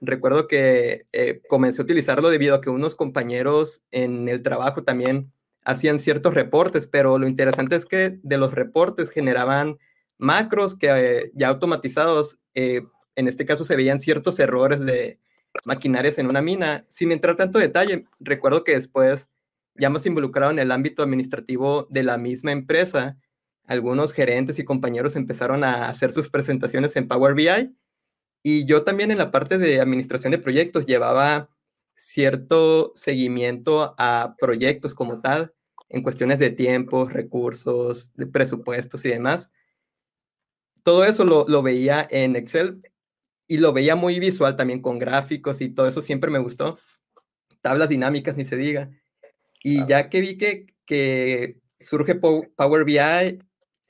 Recuerdo 0.00 0.48
que 0.48 1.06
eh, 1.12 1.42
comencé 1.48 1.80
a 1.80 1.84
utilizarlo 1.84 2.30
debido 2.30 2.54
a 2.54 2.60
que 2.60 2.70
unos 2.70 2.96
compañeros 2.96 3.82
en 3.90 4.28
el 4.28 4.42
trabajo 4.42 4.82
también 4.82 5.32
hacían 5.64 5.98
ciertos 5.98 6.34
reportes, 6.34 6.86
pero 6.86 7.18
lo 7.18 7.28
interesante 7.28 7.76
es 7.76 7.86
que 7.86 8.18
de 8.22 8.38
los 8.38 8.52
reportes 8.52 9.10
generaban 9.10 9.78
macros 10.18 10.76
que 10.76 10.88
eh, 10.90 11.30
ya 11.34 11.48
automatizados, 11.48 12.38
eh, 12.54 12.82
en 13.14 13.28
este 13.28 13.44
caso 13.44 13.64
se 13.64 13.76
veían 13.76 14.00
ciertos 14.00 14.38
errores 14.40 14.80
de 14.80 15.20
maquinarias 15.64 16.18
en 16.18 16.28
una 16.28 16.42
mina. 16.42 16.84
Sin 16.88 17.12
entrar 17.12 17.36
tanto 17.36 17.58
detalle, 17.58 18.06
recuerdo 18.18 18.64
que 18.64 18.74
después 18.74 19.28
ya 19.74 19.90
más 19.90 20.06
involucrado 20.06 20.50
en 20.50 20.58
el 20.58 20.72
ámbito 20.72 21.02
administrativo 21.02 21.86
de 21.90 22.02
la 22.02 22.18
misma 22.18 22.52
empresa, 22.52 23.16
algunos 23.72 24.12
gerentes 24.12 24.58
y 24.58 24.64
compañeros 24.64 25.16
empezaron 25.16 25.64
a 25.64 25.88
hacer 25.88 26.12
sus 26.12 26.30
presentaciones 26.30 26.94
en 26.96 27.08
Power 27.08 27.34
BI 27.34 27.74
y 28.42 28.66
yo 28.66 28.84
también 28.84 29.10
en 29.10 29.18
la 29.18 29.30
parte 29.30 29.58
de 29.58 29.80
administración 29.80 30.32
de 30.32 30.38
proyectos 30.38 30.86
llevaba 30.86 31.50
cierto 31.96 32.92
seguimiento 32.94 33.94
a 33.98 34.34
proyectos 34.38 34.94
como 34.94 35.20
tal, 35.20 35.54
en 35.88 36.02
cuestiones 36.02 36.38
de 36.38 36.50
tiempos, 36.50 37.12
recursos, 37.12 38.12
de 38.14 38.26
presupuestos 38.26 39.04
y 39.04 39.10
demás. 39.10 39.50
Todo 40.82 41.04
eso 41.04 41.24
lo, 41.24 41.46
lo 41.46 41.62
veía 41.62 42.06
en 42.10 42.34
Excel 42.34 42.82
y 43.46 43.58
lo 43.58 43.72
veía 43.72 43.94
muy 43.94 44.18
visual 44.18 44.56
también 44.56 44.82
con 44.82 44.98
gráficos 44.98 45.60
y 45.60 45.68
todo 45.68 45.86
eso 45.86 46.02
siempre 46.02 46.30
me 46.30 46.38
gustó. 46.38 46.78
Tablas 47.60 47.88
dinámicas, 47.88 48.36
ni 48.36 48.44
se 48.44 48.56
diga. 48.56 48.90
Y 49.62 49.86
ya 49.86 50.08
que 50.08 50.20
vi 50.20 50.36
que, 50.36 50.66
que 50.84 51.60
surge 51.78 52.16
Power 52.16 52.84
BI, 52.84 53.38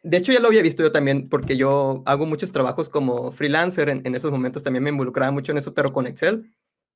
de 0.03 0.17
hecho 0.17 0.33
ya 0.33 0.41
lo 0.41 0.49
había 0.49 0.63
visto 0.63 0.83
yo 0.83 0.93
también, 0.93 1.29
porque 1.29 1.57
yo 1.57 2.03
hago 2.07 2.27
muchos 2.27 2.53
trabajos 2.53 2.89
como 2.89 3.33
freelancer, 3.33 3.89
en, 3.89 4.15
esos 4.15 4.31
momentos 4.31 4.63
también 4.63 4.83
me 4.83 4.91
involucraba 4.91 5.31
mucho 5.31 5.53
en 5.53 5.59
eso, 5.59 5.75
pero 5.75 5.93
con 5.93 6.07
Excel, 6.07 6.53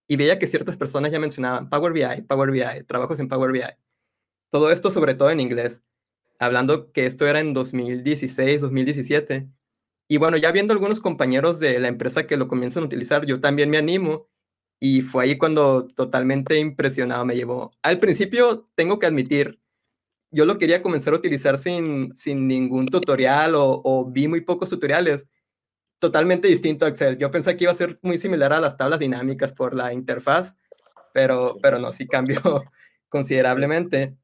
y 0.09 0.17
veía 0.17 0.39
que 0.39 0.47
ciertas 0.47 0.77
personas 0.77 1.13
ya 1.13 1.19
mencionaban 1.21 1.69
Power 1.69 1.93
BI, 1.93 2.23
Power 2.23 2.51
BI, 2.51 2.85
trabajos 2.87 3.19
en 3.21 3.29
Power 3.29 3.53
BI. 3.53 3.63
Todo 4.51 4.71
esto 4.71 4.91
sobre 4.91 5.15
todo 5.15 5.31
en 5.31 5.41
inglés, 5.41 5.83
hablando 6.39 6.93
que 6.93 7.07
esto 7.07 7.27
era 7.27 7.41
en 7.41 7.55
2016, 7.55 8.61
2017. 8.61 9.49
Y 10.09 10.19
bueno, 10.19 10.37
ya 10.37 10.53
viendo 10.53 10.73
algunos 10.73 11.01
compañeros 11.01 11.59
de 11.59 11.79
la 11.81 11.89
empresa 11.89 12.27
que 12.27 12.37
lo 12.37 12.49
comienzan 12.49 12.85
a 12.85 12.87
utilizar, 12.87 13.27
yo 13.27 13.41
también 13.41 13.71
me 13.71 13.79
animo 13.79 14.29
y 14.81 15.03
fue 15.03 15.25
ahí 15.25 15.39
cuando 15.39 15.87
totalmente 15.89 16.59
impresionado 16.59 17.25
me 17.25 17.35
llevó. 17.35 17.73
Al 17.83 17.99
principio, 17.99 18.69
tengo 18.75 18.99
que 18.99 19.07
admitir, 19.07 19.61
yo 20.37 20.45
lo 20.45 20.59
quería 20.59 20.83
comenzar 20.83 21.15
a 21.15 21.17
utilizar 21.17 21.57
sin, 21.57 22.15
sin 22.15 22.47
ningún 22.47 22.87
tutorial 22.87 23.55
o, 23.57 24.05
vi 24.07 24.29
muy 24.29 24.43
pocos 24.43 24.69
tutoriales. 24.69 25.27
Totalmente 25.99 26.47
distinto 26.47 26.85
a 26.85 26.91
Excel. 26.91 27.17
Yo 27.17 27.31
pensé 27.31 27.57
que 27.57 27.65
iba 27.65 27.73
a 27.73 27.77
ser 27.77 27.99
muy 28.03 28.19
similar 28.19 28.53
a 28.53 28.61
las 28.61 28.77
tablas 28.77 28.99
dinámicas 29.01 29.55
por 29.55 29.73
la 29.73 29.95
interfaz, 29.95 30.55
pero, 31.15 31.57
pero 31.63 31.79
no, 31.79 31.91
sí 31.95 32.07
cambió 32.07 32.39
considerablemente. 33.09 34.15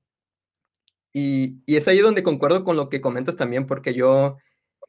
Y, 1.15 1.63
y 1.65 1.77
es 1.77 1.89
ahí 1.89 2.01
donde 2.01 2.23
concuerdo 2.23 2.63
con 2.63 2.77
lo 2.77 2.91
que 2.91 3.01
comentas 3.01 3.37
también, 3.37 3.67
porque 3.67 3.95
yo 3.95 4.37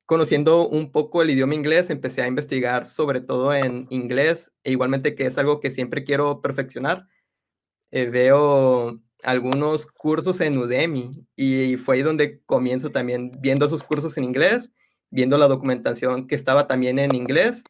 conociendo 0.06 0.68
un 0.68 0.92
poco 0.92 1.22
el 1.22 1.30
idioma 1.30 1.56
inglés, 1.56 1.90
empecé 1.90 2.22
a 2.22 2.28
investigar 2.28 2.86
sobre 2.86 3.22
todo 3.22 3.54
en 3.54 3.88
inglés, 3.90 4.52
e 4.66 4.72
igualmente 4.72 5.16
que 5.16 5.28
es 5.28 5.38
algo 5.38 5.62
que 5.62 5.72
siempre 5.72 6.04
quiero 6.04 6.42
perfeccionar. 6.42 7.08
Eh, 7.92 8.08
veo 8.10 9.00
algunos 9.24 9.88
cursos 9.88 10.42
en 10.42 10.58
Udemy 10.58 11.12
y 11.36 11.78
fue 11.78 11.96
ahí 11.96 12.02
donde 12.02 12.42
comienzo 12.46 12.92
también 12.92 13.32
viendo 13.40 13.66
esos 13.66 13.84
cursos 13.84 14.18
en 14.18 14.24
inglés, 14.26 14.72
viendo 15.10 15.38
la 15.38 15.48
documentación 15.48 16.28
que 16.28 16.36
estaba 16.36 16.68
también 16.68 17.00
en 17.00 17.16
inglés. 17.16 17.64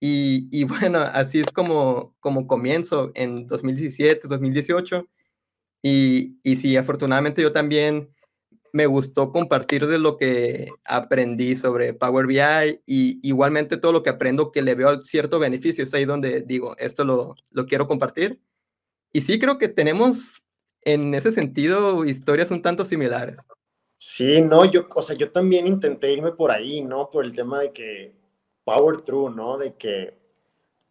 Y, 0.00 0.48
y 0.50 0.64
bueno, 0.64 1.00
así 1.00 1.40
es 1.40 1.50
como, 1.50 2.14
como 2.20 2.46
comienzo 2.46 3.12
en 3.14 3.46
2017, 3.46 4.28
2018. 4.28 5.08
Y, 5.82 6.38
y 6.42 6.56
sí, 6.56 6.76
afortunadamente 6.76 7.42
yo 7.42 7.52
también 7.52 8.10
me 8.72 8.86
gustó 8.86 9.32
compartir 9.32 9.86
de 9.86 9.98
lo 9.98 10.16
que 10.16 10.70
aprendí 10.84 11.56
sobre 11.56 11.92
Power 11.92 12.26
BI 12.26 12.80
y 12.86 13.20
igualmente 13.22 13.76
todo 13.76 13.92
lo 13.92 14.02
que 14.02 14.10
aprendo 14.10 14.50
que 14.50 14.62
le 14.62 14.74
veo 14.74 15.02
cierto 15.02 15.38
beneficio. 15.38 15.84
Es 15.84 15.92
ahí 15.94 16.04
donde 16.04 16.42
digo, 16.42 16.76
esto 16.78 17.04
lo, 17.04 17.34
lo 17.50 17.66
quiero 17.66 17.86
compartir. 17.86 18.40
Y 19.12 19.22
sí 19.22 19.38
creo 19.38 19.58
que 19.58 19.68
tenemos 19.68 20.41
en 20.82 21.14
ese 21.14 21.32
sentido 21.32 22.04
historias 22.04 22.50
un 22.50 22.62
tanto 22.62 22.84
similares. 22.84 23.36
Sí, 23.98 24.42
no, 24.42 24.64
yo, 24.64 24.86
o 24.94 25.02
sea, 25.02 25.16
yo 25.16 25.30
también 25.30 25.66
intenté 25.66 26.12
irme 26.12 26.32
por 26.32 26.50
ahí, 26.50 26.82
¿no? 26.82 27.10
Por 27.10 27.24
el 27.24 27.32
tema 27.32 27.60
de 27.60 27.72
que 27.72 28.14
Power 28.64 29.02
Through, 29.02 29.34
¿no? 29.34 29.58
De 29.58 29.74
que 29.74 30.18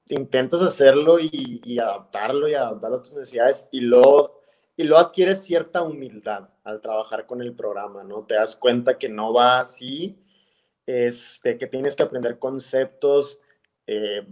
intentas 0.07 0.61
hacerlo 0.61 1.19
y, 1.19 1.61
y 1.63 1.79
adaptarlo 1.79 2.47
y 2.47 2.53
adaptarlo 2.53 2.97
a 2.97 3.01
tus 3.01 3.13
necesidades 3.13 3.67
y 3.71 3.81
luego 3.81 4.41
y 4.81 4.83
lo 4.83 4.97
adquieres 4.97 5.43
cierta 5.43 5.83
humildad 5.83 6.49
al 6.63 6.81
trabajar 6.81 7.25
con 7.25 7.41
el 7.41 7.53
programa, 7.53 8.03
¿no? 8.03 8.23
Te 8.25 8.35
das 8.35 8.55
cuenta 8.55 8.97
que 8.97 9.09
no 9.09 9.33
va 9.33 9.59
así, 9.59 10.17
este, 10.85 11.57
que 11.57 11.67
tienes 11.67 11.95
que 11.95 12.03
aprender 12.03 12.39
conceptos 12.39 13.39
eh, 13.85 14.25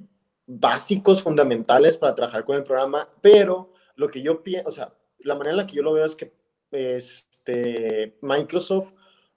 básicos, 0.48 1.22
fundamentales 1.22 1.98
para 1.98 2.16
trabajar 2.16 2.46
con 2.46 2.56
el 2.56 2.64
programa, 2.64 3.08
pero 3.22 3.74
lo 3.96 4.08
que 4.08 4.22
yo 4.22 4.42
pienso, 4.42 4.70
o 4.70 4.72
sea, 4.72 4.94
la 5.20 5.36
manera 5.36 5.52
en 5.52 5.58
la 5.58 5.68
que 5.68 5.76
yo 5.76 5.84
lo 5.84 5.94
veo 5.94 6.06
es 6.06 6.16
que 6.16 6.34
este, 6.72 8.18
Microsoft 8.22 8.94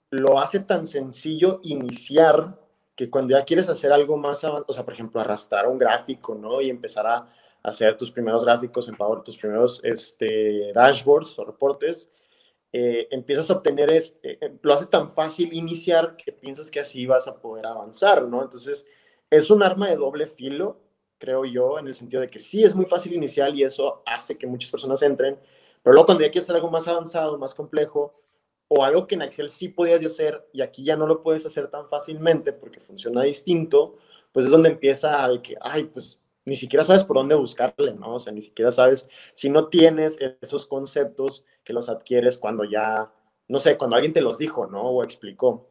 lo 0.09 0.39
hace 0.39 0.59
tan 0.59 0.85
sencillo 0.85 1.59
iniciar 1.63 2.59
que 2.95 3.09
cuando 3.09 3.31
ya 3.31 3.43
quieres 3.43 3.69
hacer 3.69 3.91
algo 3.91 4.17
más 4.17 4.43
avanzado, 4.43 4.65
o 4.67 4.73
sea, 4.73 4.85
por 4.85 4.93
ejemplo, 4.93 5.19
arrastrar 5.19 5.67
un 5.67 5.79
gráfico, 5.79 6.35
¿no? 6.35 6.61
Y 6.61 6.69
empezar 6.69 7.07
a 7.07 7.27
hacer 7.63 7.97
tus 7.97 8.11
primeros 8.11 8.43
gráficos 8.43 8.87
en 8.87 8.95
Power, 8.95 9.23
tus 9.23 9.37
primeros 9.37 9.81
este, 9.83 10.71
dashboards 10.73 11.39
o 11.39 11.45
reportes, 11.45 12.11
eh, 12.71 13.07
empiezas 13.11 13.49
a 13.49 13.53
obtener, 13.53 13.91
este, 13.91 14.39
lo 14.61 14.73
haces 14.73 14.89
tan 14.89 15.09
fácil 15.09 15.53
iniciar 15.53 16.15
que 16.17 16.31
piensas 16.31 16.69
que 16.69 16.79
así 16.79 17.05
vas 17.05 17.27
a 17.27 17.39
poder 17.39 17.65
avanzar, 17.65 18.23
¿no? 18.23 18.41
Entonces, 18.43 18.85
es 19.29 19.49
un 19.49 19.63
arma 19.63 19.89
de 19.89 19.95
doble 19.95 20.27
filo, 20.27 20.79
creo 21.17 21.45
yo, 21.45 21.79
en 21.79 21.87
el 21.87 21.95
sentido 21.95 22.21
de 22.21 22.29
que 22.29 22.39
sí 22.39 22.63
es 22.63 22.75
muy 22.75 22.85
fácil 22.85 23.13
iniciar 23.13 23.55
y 23.55 23.63
eso 23.63 24.03
hace 24.05 24.37
que 24.37 24.45
muchas 24.45 24.69
personas 24.69 25.01
entren, 25.01 25.39
pero 25.83 25.93
luego 25.93 26.05
cuando 26.05 26.23
ya 26.23 26.31
quieres 26.31 26.45
hacer 26.45 26.55
algo 26.55 26.71
más 26.71 26.87
avanzado, 26.87 27.37
más 27.37 27.53
complejo, 27.53 28.19
o 28.67 28.83
algo 28.83 29.05
que 29.05 29.15
en 29.15 29.21
Excel 29.21 29.49
sí 29.49 29.67
podías 29.67 30.03
hacer 30.03 30.47
y 30.53 30.61
aquí 30.61 30.83
ya 30.83 30.95
no 30.95 31.05
lo 31.05 31.21
puedes 31.21 31.45
hacer 31.45 31.69
tan 31.69 31.87
fácilmente 31.87 32.53
porque 32.53 32.79
funciona 32.79 33.23
distinto, 33.23 33.97
pues 34.31 34.45
es 34.45 34.51
donde 34.51 34.69
empieza 34.69 35.23
el 35.25 35.41
que, 35.41 35.55
ay, 35.61 35.83
pues 35.83 36.19
ni 36.45 36.55
siquiera 36.55 36.83
sabes 36.83 37.03
por 37.03 37.17
dónde 37.17 37.35
buscarle, 37.35 37.93
¿no? 37.93 38.15
O 38.15 38.19
sea, 38.19 38.33
ni 38.33 38.41
siquiera 38.41 38.71
sabes 38.71 39.07
si 39.33 39.49
no 39.49 39.67
tienes 39.67 40.17
esos 40.41 40.65
conceptos 40.65 41.45
que 41.63 41.73
los 41.73 41.87
adquieres 41.87 42.37
cuando 42.37 42.63
ya, 42.63 43.11
no 43.47 43.59
sé, 43.59 43.77
cuando 43.77 43.95
alguien 43.95 44.13
te 44.13 44.21
los 44.21 44.37
dijo, 44.37 44.67
¿no? 44.67 44.81
O 44.89 45.03
explicó. 45.03 45.69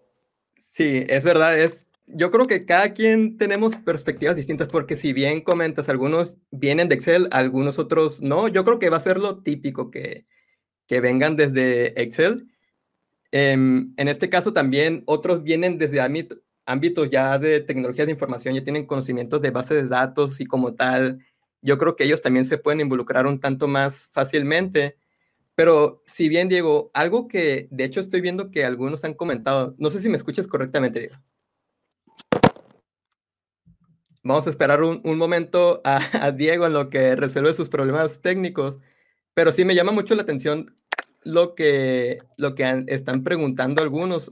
Sí, 0.71 1.05
es 1.09 1.25
verdad, 1.25 1.59
es, 1.59 1.87
yo 2.07 2.31
creo 2.31 2.47
que 2.47 2.67
cada 2.67 2.93
quien 2.95 3.37
tenemos 3.39 3.77
perspectivas 3.77 4.37
distintas 4.37 4.69
porque 4.69 4.97
si 4.97 5.13
bien 5.13 5.41
comentas, 5.41 5.89
algunos 5.89 6.37
vienen 6.51 6.89
de 6.89 6.95
Excel, 6.97 7.29
algunos 7.31 7.79
otros 7.79 8.21
no, 8.21 8.49
yo 8.49 8.65
creo 8.65 8.79
que 8.79 8.91
va 8.91 8.97
a 8.99 9.01
ser 9.01 9.19
lo 9.19 9.43
típico 9.43 9.91
que, 9.91 10.27
que 10.87 11.01
vengan 11.01 11.37
desde 11.37 12.01
Excel. 12.03 12.49
Em, 13.33 13.95
en 13.97 14.09
este 14.09 14.29
caso 14.29 14.53
también 14.53 15.05
otros 15.07 15.43
vienen 15.43 15.79
desde 15.79 16.01
ámbitos 16.67 17.11
ya 17.11 17.39
de 17.39 17.61
tecnologías 17.61 18.07
de 18.07 18.13
información, 18.13 18.55
ya 18.55 18.65
tienen 18.65 18.87
conocimientos 18.87 19.41
de 19.41 19.51
bases 19.51 19.83
de 19.85 19.89
datos 19.89 20.41
y 20.41 20.47
como 20.47 20.75
tal, 20.75 21.25
yo 21.63 21.79
creo 21.79 21.97
que 21.97 22.05
ellos 22.05 22.23
también 22.23 22.45
se 22.45 22.59
pueden 22.59 22.81
involucrar 22.81 23.27
un 23.27 23.41
tanto 23.41 23.69
más 23.69 24.09
fácilmente. 24.09 24.99
Pero 25.55 26.03
si 26.07 26.29
bien, 26.29 26.49
Diego, 26.49 26.91
algo 26.95 27.29
que 27.29 27.69
de 27.71 27.85
hecho 27.85 28.01
estoy 28.01 28.21
viendo 28.21 28.51
que 28.51 28.65
algunos 28.65 29.05
han 29.05 29.15
comentado, 29.15 29.75
no 29.79 29.91
sé 29.91 30.01
si 30.01 30.09
me 30.09 30.17
escuchas 30.17 30.47
correctamente, 30.47 31.01
Diego. 31.01 31.17
Vamos 34.25 34.47
a 34.47 34.51
esperar 34.51 34.83
un, 34.83 35.01
momento 35.19 35.81
a, 35.85 36.31
Diego 36.33 36.67
en 36.67 36.73
lo 36.73 36.91
que 36.91 37.17
resuelve 37.17 37.55
sus 37.55 37.69
problemas 37.69 38.21
técnicos, 38.21 38.79
pero 39.35 39.53
sí 39.53 39.65
me 39.65 39.75
llama 39.75 39.93
mucho 39.93 40.15
la 40.15 40.23
atención 40.23 40.77
lo 41.25 41.55
que, 41.55 42.19
lo 42.37 42.55
que 42.55 42.85
están 42.89 43.23
preguntando 43.23 43.83
algunos. 43.83 44.31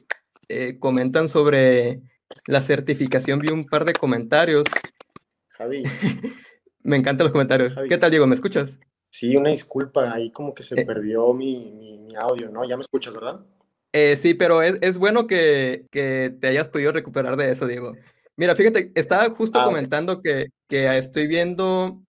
Eh, 0.49 0.79
comentan 0.81 1.29
sobre 1.29 2.01
la 2.47 2.63
certificación 2.63 3.39
vi 3.39 3.51
un 3.51 3.67
par 3.67 3.85
de 3.85 3.93
comentarios. 3.93 4.65
Javi. 5.49 5.85
me 6.83 6.97
encantan 6.97 7.27
los 7.27 7.33
comentarios. 7.33 7.73
¿Qué 7.89 7.99
tal, 7.99 8.11
Diego? 8.11 8.27
¿Me 8.27 8.35
escuchas? 8.35 8.79
Sí, 9.11 9.37
una 9.37 9.51
disculpa, 9.51 10.13
ahí 10.13 10.31
como 10.31 10.55
que 10.55 10.63
se 10.63 10.81
eh. 10.81 10.85
perdió 10.85 11.33
mi, 11.35 11.73
mi, 11.73 12.15
audio, 12.17 12.49
¿no? 12.51 12.69
Ya 12.69 12.77
me 12.77 12.83
escuchas, 12.83 13.13
¿verdad? 13.13 13.41
Eh, 13.93 14.17
sí, 14.17 14.35
pero 14.35 14.63
es, 14.63 14.79
es 14.83 14.99
bueno 14.99 15.27
que, 15.27 15.87
que, 15.91 16.35
te 16.41 16.47
hayas 16.47 16.69
podido 16.69 16.93
recuperar 16.93 17.37
de 17.37 17.51
eso, 17.51 17.67
Diego. 17.67 17.97
Mira, 18.37 18.55
fíjate, 18.57 18.93
estaba 18.95 19.29
justo 19.31 19.61
ah, 19.61 19.65
comentando 19.65 20.23
que, 20.23 20.47
que 20.69 20.99
estoy 20.99 21.27
viendo, 21.27 22.03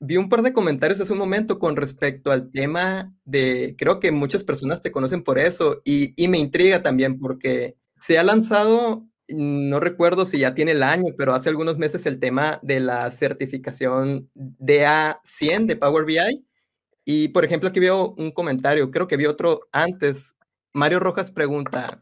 vi 0.00 0.16
un 0.16 0.28
par 0.28 0.42
de 0.42 0.52
comentarios 0.52 1.00
hace 1.00 1.12
un 1.12 1.18
momento 1.18 1.58
con 1.58 1.76
respecto 1.76 2.32
al 2.32 2.50
tema 2.50 3.14
de, 3.24 3.74
creo 3.78 4.00
que 4.00 4.10
muchas 4.10 4.42
personas 4.42 4.82
te 4.82 4.92
conocen 4.92 5.22
por 5.22 5.38
eso 5.38 5.80
y, 5.84 6.12
y 6.22 6.28
me 6.28 6.38
intriga 6.38 6.82
también 6.82 7.18
porque 7.20 7.76
se 7.98 8.18
ha 8.18 8.24
lanzado 8.24 9.06
no 9.28 9.80
recuerdo 9.80 10.26
si 10.26 10.38
ya 10.38 10.54
tiene 10.54 10.72
el 10.72 10.82
año, 10.82 11.14
pero 11.16 11.34
hace 11.34 11.48
algunos 11.48 11.78
meses 11.78 12.04
el 12.06 12.20
tema 12.20 12.58
de 12.62 12.80
la 12.80 13.10
certificación 13.10 14.30
DA100 14.34 15.66
de 15.66 15.76
Power 15.76 16.04
BI. 16.04 16.46
Y 17.04 17.28
por 17.28 17.44
ejemplo, 17.44 17.68
aquí 17.68 17.80
veo 17.80 18.14
un 18.16 18.30
comentario, 18.32 18.90
creo 18.90 19.08
que 19.08 19.16
vi 19.16 19.26
otro 19.26 19.60
antes. 19.72 20.34
Mario 20.72 21.00
Rojas 21.00 21.30
pregunta, 21.30 22.00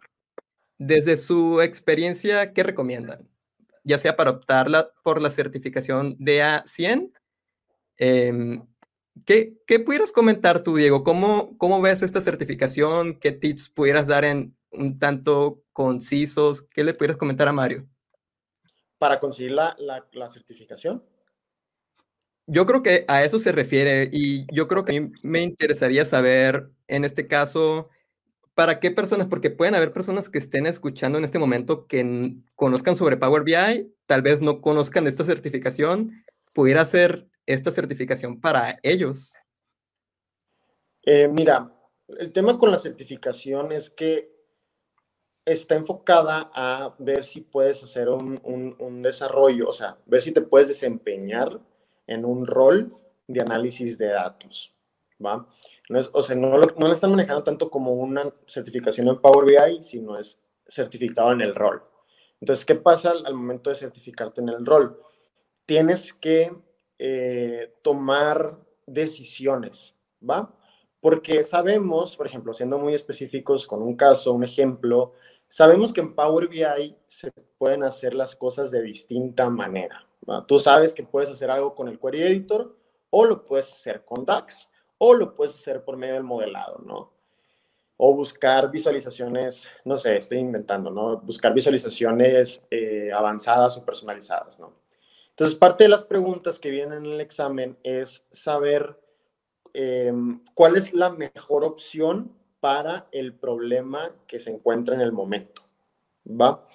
desde 0.78 1.16
su 1.16 1.61
experiencia, 1.61 2.52
¿qué 2.52 2.62
recomiendan? 2.62 3.28
Ya 3.84 3.98
sea 3.98 4.16
para 4.16 4.30
optar 4.30 4.68
por 5.02 5.20
la 5.20 5.30
certificación 5.30 6.16
DA100. 6.18 7.12
Em, 7.96 8.66
¿qué, 9.26 9.54
¿Qué 9.66 9.80
pudieras 9.80 10.12
comentar 10.12 10.62
tú, 10.62 10.76
Diego? 10.76 11.04
¿Cómo, 11.04 11.56
¿Cómo 11.58 11.80
ves 11.80 12.02
esta 12.02 12.20
certificación? 12.20 13.18
¿Qué 13.18 13.32
tips 13.32 13.68
pudieras 13.68 14.06
dar 14.06 14.24
en 14.24 14.56
un 14.72 14.98
tanto 14.98 15.62
concisos. 15.72 16.62
¿Qué 16.62 16.84
le 16.84 16.94
pudieras 16.94 17.16
comentar 17.16 17.48
a 17.48 17.52
Mario? 17.52 17.86
Para 18.98 19.20
conseguir 19.20 19.52
la, 19.52 19.76
la, 20.12 20.28
certificación. 20.28 21.04
Yo 22.46 22.66
creo 22.66 22.82
que 22.82 23.04
a 23.08 23.24
eso 23.24 23.38
se 23.38 23.52
refiere 23.52 24.08
y 24.12 24.46
yo 24.54 24.68
creo 24.68 24.84
que 24.84 25.10
me 25.22 25.42
interesaría 25.42 26.04
saber, 26.04 26.70
en 26.88 27.04
este 27.04 27.26
caso, 27.26 27.88
para 28.54 28.80
qué 28.80 28.90
personas, 28.90 29.26
porque 29.28 29.50
pueden 29.50 29.75
haber 29.75 29.92
personas 29.92 30.28
que 30.28 30.38
estén 30.38 30.66
escuchando 30.66 31.18
en 31.18 31.25
este 31.25 31.38
momento 31.38 31.87
que 31.87 32.35
conozcan 32.54 32.97
sobre 32.97 33.16
Power 33.16 33.44
BI, 33.44 33.92
tal 34.06 34.23
vez 34.23 34.40
no 34.40 34.61
conozcan 34.61 35.06
esta 35.06 35.25
certificación, 35.25 36.25
pudiera 36.52 36.85
ser 36.85 37.28
esta 37.47 37.73
certificación 37.73 38.40
para 38.40 38.78
ellos. 38.82 39.35
Eh, 41.04 41.28
mira, 41.28 41.73
el 42.18 42.32
tema 42.32 42.59
con 42.59 42.71
la 42.71 42.78
certificación 42.78 43.73
es 43.73 43.90
que 43.90 44.30
está 45.44 45.75
enfocada 45.75 46.50
a 46.54 46.94
ver 46.99 47.25
si 47.25 47.40
puedes 47.40 47.82
hacer 47.82 48.09
un, 48.09 48.40
un, 48.78 49.02
desarrollo, 49.02 49.68
o 49.68 49.73
sea, 49.73 49.99
ver 50.06 50.23
si 50.23 50.30
te 50.30 50.42
puedes 50.42 50.68
desempeñar 50.68 51.61
en 52.06 52.25
un 52.25 52.47
rol 52.47 52.97
de 53.26 53.40
análisis 53.40 53.99
de 53.99 54.06
datos, 54.06 54.73
¿va? 55.25 55.49
No 55.92 56.00
es, 56.00 56.08
o 56.14 56.22
sea, 56.22 56.34
no 56.34 56.56
lo, 56.56 56.66
no 56.78 56.87
lo 56.87 56.92
están 56.92 57.11
manejando 57.11 57.44
tanto 57.44 57.68
como 57.68 57.92
una 57.92 58.25
certificación 58.46 59.08
en 59.08 59.20
Power 59.20 59.44
BI, 59.44 59.82
sino 59.82 60.18
es 60.18 60.40
certificado 60.66 61.32
en 61.32 61.42
el 61.42 61.54
rol. 61.54 61.82
Entonces, 62.40 62.64
¿qué 62.64 62.76
pasa 62.76 63.11
al, 63.11 63.34
momento 63.34 63.68
de 63.68 63.76
certificarte 63.76 64.40
en 64.40 64.49
el 64.49 64.64
rol? 64.64 64.99
Tienes 65.66 66.14
que 66.14 66.50
eh, 66.99 67.75
tomar 67.82 68.58
decisiones, 68.87 69.94
¿va? 70.28 70.56
Porque 70.99 71.44
sabemos, 71.44 72.16
por 72.16 72.26
ejemplo, 72.26 72.54
siendo 72.54 72.78
muy 72.78 72.94
específicos 72.94 73.66
con 73.66 73.82
un 73.82 73.94
caso, 73.94 74.32
un 74.32 74.44
ejemplo, 74.44 75.12
sabemos 75.46 75.92
que 75.92 76.00
en 76.00 76.14
Power 76.14 76.49
BI 76.49 76.96
se 77.06 77.30
pueden 77.58 77.82
hacer 77.82 78.14
las 78.14 78.34
cosas 78.34 78.70
de 78.70 78.80
distinta 78.80 79.50
manera. 79.50 80.08
Tú 80.49 80.58
sabes 80.58 80.94
que 80.94 81.02
puedes 81.02 81.28
hacer 81.28 81.50
algo 81.50 81.75
con 81.75 81.88
el 81.88 82.00
Query 82.00 82.22
Editor 82.22 82.75
o 83.11 83.26
lo 83.26 83.44
puedes 83.44 83.70
hacer 83.70 84.06
con 84.06 84.25
DAX 84.25 84.70
o 85.04 85.14
lo 85.14 85.35
puedes 85.35 85.54
hacer 85.54 85.85
por 85.85 85.97
medio 85.97 86.14
del 86.14 86.25
modelado, 86.25 86.78
¿no? 86.85 87.12
O 87.97 88.14
buscar 88.14 88.71
visualizaciones, 88.71 89.68
no 89.85 89.97
sé, 89.97 90.16
estoy 90.16 90.38
inventando, 90.38 90.90
¿no? 90.90 91.18
Buscar 91.18 91.54
visualizaciones 91.54 92.62
eh, 92.71 93.11
avanzadas 93.12 93.76
o 93.76 93.85
personalizadas, 93.85 94.59
¿no? 94.59 94.75
Entonces, 95.30 95.56
parte 95.56 95.85
de 95.85 95.88
las 95.88 96.04
preguntas 96.04 96.59
que 96.59 96.71
vienen 96.71 97.06
en 97.06 97.12
el 97.12 97.21
examen 97.21 97.78
es 97.82 98.26
saber 98.30 98.97
Em, 99.75 100.40
cuál 100.54 100.76
es 100.76 100.92
la 100.92 101.11
mejor 101.11 101.64
opción 101.64 102.30
para 102.61 103.09
el 103.11 103.32
problema 103.32 104.14
que 104.26 104.38
se 104.38 104.50
encuentra 104.50 104.94
en 104.94 105.00
el 105.00 105.12
momento. 105.12 105.62
¿Va? 106.28 106.66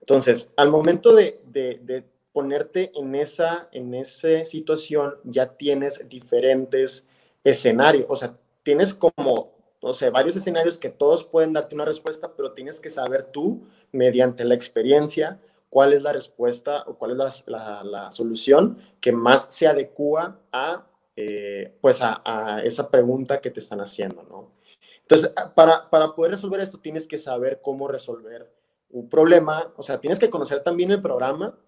Entonces, 0.00 0.52
al 0.56 0.70
momento 0.70 1.14
de, 1.14 2.04
ponerte 2.32 2.92
en 2.94 3.16
esa, 3.16 3.68
en 3.72 3.94
esa 3.94 4.44
situación, 4.44 5.16
ya 5.24 5.56
tienes 5.56 6.08
diferentes 6.08 7.07
escenarios, 7.50 8.06
o 8.08 8.16
sea, 8.16 8.36
tienes 8.62 8.94
como, 8.94 9.52
o 9.80 9.94
sea, 9.94 10.10
varios 10.10 10.36
escenarios 10.36 10.78
que 10.78 10.90
todos 10.90 11.24
pueden 11.24 11.52
darte 11.52 11.74
una 11.74 11.84
respuesta, 11.84 12.32
pero 12.36 12.52
tienes 12.52 12.80
que 12.80 12.90
saber 12.90 13.28
tú, 13.32 13.66
mediante 13.92 14.44
la 14.44 14.54
experiencia, 14.54 15.40
cuál 15.70 15.92
es 15.92 16.02
la 16.02 16.12
respuesta 16.12 16.84
o 16.86 16.96
cuál 16.96 17.12
es 17.12 17.44
la, 17.46 17.82
la 17.84 18.12
solución 18.12 18.78
que 19.00 19.12
más 19.12 19.48
se 19.50 19.66
adecua 19.66 20.40
a 20.52 20.88
eh, 21.20 21.76
pues 21.80 21.98
a, 22.00 22.62
esa 22.62 22.88
pregunta 22.88 23.40
que 23.40 23.50
te 23.50 23.58
están 23.58 23.80
haciendo, 23.80 24.22
¿no? 24.22 24.52
Entonces, 25.00 25.32
para, 25.56 25.90
para 25.90 26.14
poder 26.14 26.30
resolver 26.30 26.60
esto 26.60 26.78
tienes 26.78 27.08
que 27.08 27.18
saber 27.18 27.60
cómo 27.60 27.88
resolver 27.88 28.48
un 28.90 29.08
problema, 29.08 29.72
o 29.76 29.82
sea, 29.82 29.98
tienes 29.98 30.20
que 30.20 30.30
conocer 30.30 30.62
también 30.62 30.92
el 30.92 31.02
programa 31.02 31.58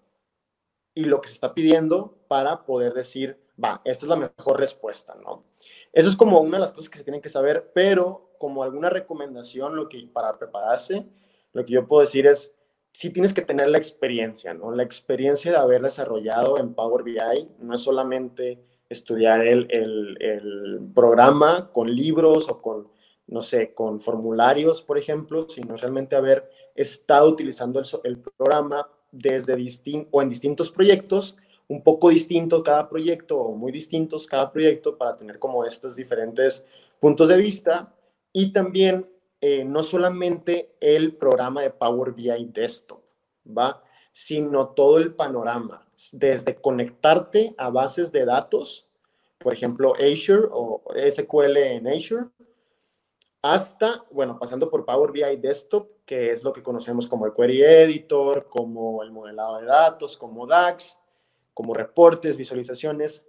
y 0.93 1.05
lo 1.05 1.21
que 1.21 1.29
se 1.29 1.35
está 1.35 1.53
pidiendo 1.53 2.17
para 2.27 2.65
poder 2.65 2.93
decir, 2.93 3.39
va, 3.61 3.81
esta 3.85 4.05
es 4.05 4.09
la 4.09 4.15
mejor 4.15 4.59
respuesta, 4.59 5.15
¿no? 5.15 5.45
Eso 5.93 6.09
es 6.09 6.15
como 6.15 6.39
una 6.39 6.57
de 6.57 6.61
las 6.61 6.71
cosas 6.71 6.89
que 6.89 6.97
se 6.97 7.03
tienen 7.03 7.21
que 7.21 7.29
saber, 7.29 7.71
pero 7.73 8.31
como 8.37 8.63
alguna 8.63 8.89
recomendación, 8.89 9.75
lo 9.75 9.89
que 9.89 10.07
para 10.11 10.33
prepararse, 10.33 11.05
lo 11.53 11.65
que 11.65 11.73
yo 11.73 11.87
puedo 11.87 12.01
decir 12.01 12.27
es, 12.27 12.53
sí 12.93 13.09
tienes 13.09 13.33
que 13.33 13.41
tener 13.41 13.69
la 13.69 13.77
experiencia, 13.77 14.53
¿no? 14.53 14.71
La 14.71 14.83
experiencia 14.83 15.51
de 15.51 15.57
haber 15.57 15.81
desarrollado 15.81 16.57
en 16.57 16.73
Power 16.73 17.03
BI 17.03 17.49
no 17.59 17.73
es 17.73 17.81
solamente 17.81 18.63
estudiar 18.89 19.41
el, 19.41 19.67
el, 19.69 20.81
programa 20.93 21.71
con 21.71 21.93
libros 21.93 22.49
o 22.49 22.61
con, 22.61 22.89
no 23.27 23.41
sé, 23.41 23.73
con 23.73 24.01
formularios, 24.01 24.81
por 24.81 24.97
ejemplo, 24.97 25.47
sino 25.47 25.77
realmente 25.77 26.15
haber 26.15 26.49
estado 26.75 27.29
utilizando 27.29 27.79
el, 27.79 27.85
el 28.03 28.17
programa 28.19 28.89
desde 29.11 29.55
distin 29.55 30.07
o 30.11 30.21
en 30.21 30.29
distintos 30.29 30.71
proyectos, 30.71 31.37
un 31.67 31.83
poco 31.83 32.09
distinto 32.09 32.63
cada 32.63 32.89
proyecto 32.89 33.37
o 33.37 33.55
muy 33.55 33.71
distintos 33.71 34.27
cada 34.27 34.51
proyecto 34.51 34.97
para 34.97 35.15
tener 35.15 35.39
como 35.39 35.63
estos 35.65 35.95
diferentes 35.95 36.65
puntos 36.99 37.29
de 37.29 37.37
vista 37.37 37.93
y 38.33 38.51
también 38.51 39.09
eh, 39.39 39.63
no 39.63 39.81
solamente 39.81 40.75
el 40.79 41.15
programa 41.15 41.61
de 41.61 41.71
Power 41.71 42.11
BI 42.11 42.45
Desktop, 42.53 43.01
¿va? 43.45 43.83
sino 44.11 44.67
todo 44.69 44.97
el 44.97 45.13
panorama, 45.13 45.87
desde 46.11 46.55
conectarte 46.55 47.55
a 47.57 47.69
bases 47.69 48.11
de 48.11 48.25
datos, 48.25 48.87
por 49.37 49.53
ejemplo, 49.53 49.93
Azure 49.95 50.47
o 50.51 50.83
SQL 50.93 51.57
en 51.57 51.87
Azure, 51.87 52.25
hasta, 53.41 54.05
bueno, 54.11 54.37
pasando 54.37 54.69
por 54.69 54.85
Power 54.85 55.11
BI 55.11 55.37
Desktop, 55.37 56.05
que 56.05 56.31
es 56.31 56.43
lo 56.43 56.53
que 56.53 56.61
conocemos 56.61 57.07
como 57.07 57.25
el 57.25 57.33
Query 57.33 57.63
Editor, 57.63 58.47
como 58.47 59.01
el 59.01 59.11
modelado 59.11 59.57
de 59.57 59.65
datos, 59.65 60.15
como 60.15 60.45
DAX, 60.45 60.97
como 61.53 61.73
reportes, 61.73 62.37
visualizaciones, 62.37 63.25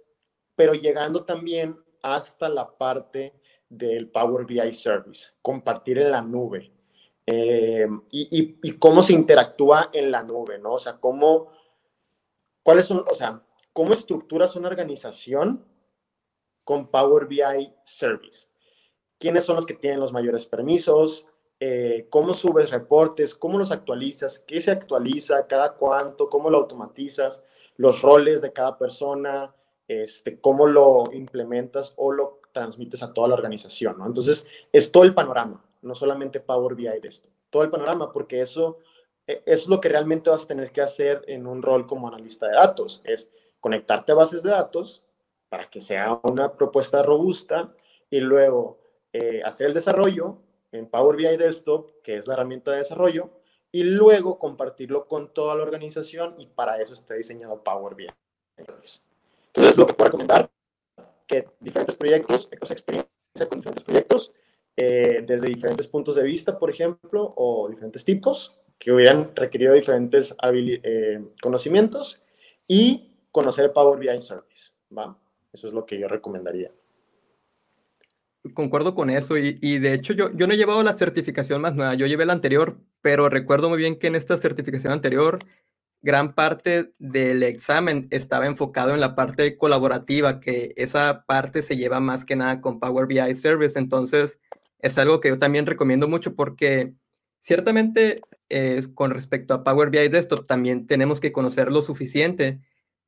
pero 0.55 0.73
llegando 0.73 1.25
también 1.25 1.77
hasta 2.03 2.47
la 2.47 2.77
parte 2.77 3.33
del 3.69 4.09
Power 4.09 4.45
BI 4.45 4.71
Service, 4.73 5.31
compartir 5.41 5.97
en 5.97 6.11
la 6.11 6.21
nube. 6.21 6.71
Eh, 7.25 7.87
y, 8.11 8.71
cómo 8.77 9.01
se 9.01 9.13
interactúa 9.13 9.89
en 9.93 10.11
la 10.11 10.21
nube, 10.23 10.59
¿no? 10.59 10.73
O 10.73 10.79
sea, 10.79 10.97
cómo, 10.99 11.51
cuáles 12.61 12.85
son, 12.85 13.03
o 13.09 13.15
sea, 13.15 13.41
cómo 13.71 13.93
estructuras 13.93 14.55
una 14.55 14.67
organización 14.67 15.65
con 16.63 16.87
Power 16.87 17.25
BI 17.25 17.73
Service. 17.83 18.52
¿Quiénes 19.19 19.45
son 19.45 19.55
los 19.55 19.65
que 19.65 19.73
tienen 19.73 19.99
los 19.99 20.11
mayores 20.11 20.45
permisos? 20.45 21.27
Eh, 21.59 22.07
¿Cómo 22.09 22.33
subes 22.33 22.71
reportes? 22.71 23.35
¿Cómo 23.35 23.57
los 23.57 23.71
actualizas? 23.71 24.39
¿Qué 24.39 24.59
se 24.59 24.71
actualiza? 24.71 25.47
¿Cada 25.47 25.73
cuánto? 25.73 26.29
¿Cómo 26.29 26.49
lo 26.49 26.57
automatizas? 26.57 27.43
Los 27.77 28.01
roles 28.01 28.41
de 28.41 28.51
cada 28.51 28.77
persona, 28.77 29.55
este, 29.87 30.39
cómo 30.39 30.67
lo 30.67 31.05
implementas 31.13 31.93
o 31.95 32.11
lo 32.11 32.41
transmites 32.51 33.03
a 33.03 33.13
toda 33.13 33.27
la 33.27 33.35
organización. 33.35 33.97
¿no? 33.97 34.05
Entonces, 34.05 34.45
es 34.71 34.91
todo 34.91 35.03
el 35.03 35.13
panorama, 35.13 35.63
no 35.81 35.95
solamente 35.95 36.39
Power 36.39 36.75
BI 36.75 36.85
de 36.85 37.07
esto, 37.07 37.29
todo 37.49 37.63
el 37.63 37.69
panorama, 37.69 38.11
porque 38.11 38.41
eso, 38.41 38.79
e, 39.27 39.41
eso 39.45 39.63
es 39.63 39.67
lo 39.67 39.81
que 39.81 39.89
realmente 39.89 40.29
vas 40.29 40.43
a 40.43 40.47
tener 40.47 40.71
que 40.71 40.81
hacer 40.81 41.23
en 41.27 41.47
un 41.47 41.61
rol 41.61 41.87
como 41.87 42.07
analista 42.07 42.47
de 42.47 42.53
datos, 42.53 43.01
es 43.03 43.31
conectarte 43.59 44.11
a 44.11 44.15
bases 44.15 44.43
de 44.43 44.51
datos, 44.51 45.03
para 45.49 45.69
que 45.69 45.81
sea 45.81 46.19
una 46.23 46.53
propuesta 46.53 47.03
robusta 47.03 47.75
y 48.09 48.19
luego 48.19 48.79
eh, 49.13 49.41
hacer 49.43 49.67
el 49.67 49.73
desarrollo 49.73 50.39
en 50.71 50.87
Power 50.87 51.15
BI 51.15 51.37
Desktop, 51.37 52.01
que 52.01 52.17
es 52.17 52.27
la 52.27 52.33
herramienta 52.33 52.71
de 52.71 52.77
desarrollo, 52.77 53.29
y 53.71 53.83
luego 53.83 54.37
compartirlo 54.37 55.07
con 55.07 55.33
toda 55.33 55.55
la 55.55 55.63
organización 55.63 56.35
y 56.37 56.47
para 56.47 56.81
eso 56.81 56.93
está 56.93 57.13
diseñado 57.13 57.63
Power 57.63 57.95
BI. 57.95 58.07
Entonces, 58.57 59.77
lo 59.77 59.87
que 59.87 59.93
puedo 59.93 60.09
recomendar, 60.09 60.49
que 61.27 61.47
diferentes 61.59 61.95
proyectos, 61.95 62.49
o 62.51 62.73
experiencia 62.73 63.49
con 63.49 63.59
diferentes 63.59 63.83
proyectos, 63.83 64.33
eh, 64.75 65.23
desde 65.25 65.47
diferentes 65.47 65.87
puntos 65.87 66.15
de 66.15 66.23
vista, 66.23 66.57
por 66.57 66.69
ejemplo, 66.69 67.33
o 67.37 67.69
diferentes 67.69 68.03
tipos, 68.03 68.59
que 68.79 68.91
hubieran 68.91 69.35
requerido 69.35 69.73
diferentes 69.73 70.35
eh, 70.43 71.23
conocimientos 71.41 72.21
y 72.67 73.15
conocer 73.31 73.71
Power 73.71 73.99
BI 73.99 74.21
Service. 74.21 74.71
¿va? 74.95 75.17
Eso 75.51 75.67
es 75.67 75.73
lo 75.73 75.85
que 75.85 75.97
yo 75.97 76.07
recomendaría. 76.07 76.71
Concuerdo 78.53 78.93
con 78.93 79.09
eso 79.09 79.37
y, 79.37 79.77
de 79.77 79.93
hecho 79.93 80.11
yo, 80.13 80.29
yo 80.33 80.47
no 80.47 80.53
he 80.53 80.57
llevado 80.57 80.83
la 80.83 80.91
certificación 80.91 81.61
más 81.61 81.75
nueva, 81.75 81.93
yo 81.93 82.07
llevé 82.07 82.25
la 82.25 82.33
anterior, 82.33 82.77
pero 83.01 83.29
recuerdo 83.29 83.69
muy 83.69 83.77
bien 83.77 83.97
que 83.97 84.07
en 84.07 84.15
esta 84.15 84.37
certificación 84.37 84.91
anterior 84.91 85.39
gran 86.01 86.33
parte 86.35 86.93
del 86.99 87.41
examen 87.43 88.07
estaba 88.11 88.45
enfocado 88.45 88.93
en 88.93 88.99
la 88.99 89.15
parte 89.15 89.57
colaborativa, 89.57 90.41
que 90.41 90.73
esa 90.75 91.23
parte 91.25 91.61
se 91.61 91.77
lleva 91.77 92.01
más 92.01 92.25
que 92.25 92.35
nada 92.35 92.59
con 92.59 92.81
Power 92.81 93.07
BI 93.07 93.33
Service, 93.35 93.79
entonces 93.79 94.37
es 94.79 94.97
algo 94.97 95.21
que 95.21 95.29
yo 95.29 95.39
también 95.39 95.65
recomiendo 95.65 96.09
mucho 96.09 96.35
porque 96.35 96.93
ciertamente 97.39 98.19
eh, 98.49 98.83
con 98.93 99.11
respecto 99.11 99.53
a 99.53 99.63
Power 99.63 99.89
BI 99.89 100.09
Desktop 100.09 100.45
también 100.45 100.85
tenemos 100.85 101.21
que 101.21 101.31
conocer 101.31 101.71
lo 101.71 101.81
suficiente 101.81 102.59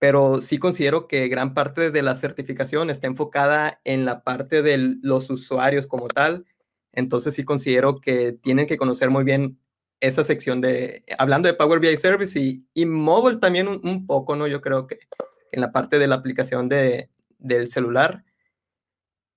pero 0.06 0.40
sí 0.40 0.60
considero 0.60 1.08
que 1.08 1.28
gran 1.30 1.56
parte 1.56 1.90
de 1.90 2.04
la 2.04 2.14
certificación 2.14 2.92
está 2.92 3.08
enfocada 3.08 3.82
en 3.84 4.06
la 4.06 4.22
parte 4.22 4.62
de 4.62 4.78
los 5.02 5.32
usuarios 5.32 5.88
como 5.88 6.10
tal. 6.10 6.46
Entonces 6.94 7.34
sí 7.34 7.44
considero 7.44 8.00
que 8.00 8.32
tienen 8.32 8.68
que 8.68 8.78
conocer 8.78 9.10
muy 9.10 9.24
bien 9.24 9.58
esa 10.00 10.24
sección 10.24 10.62
de, 10.62 11.04
hablando 11.18 11.48
de 11.48 11.56
Power 11.56 11.80
BI 11.80 11.98
Service 11.98 12.40
y, 12.40 12.68
y 12.76 12.86
también 13.40 13.68
un, 13.68 14.06
poco, 14.06 14.36
¿no? 14.36 14.46
Yo 14.46 14.62
creo 14.62 14.86
que 14.86 15.00
en 15.52 15.62
la 15.62 15.72
parte 15.72 15.98
de 15.98 16.06
la 16.06 16.14
aplicación 16.14 16.70
de, 16.70 17.10
del 17.40 17.68
celular. 17.68 18.24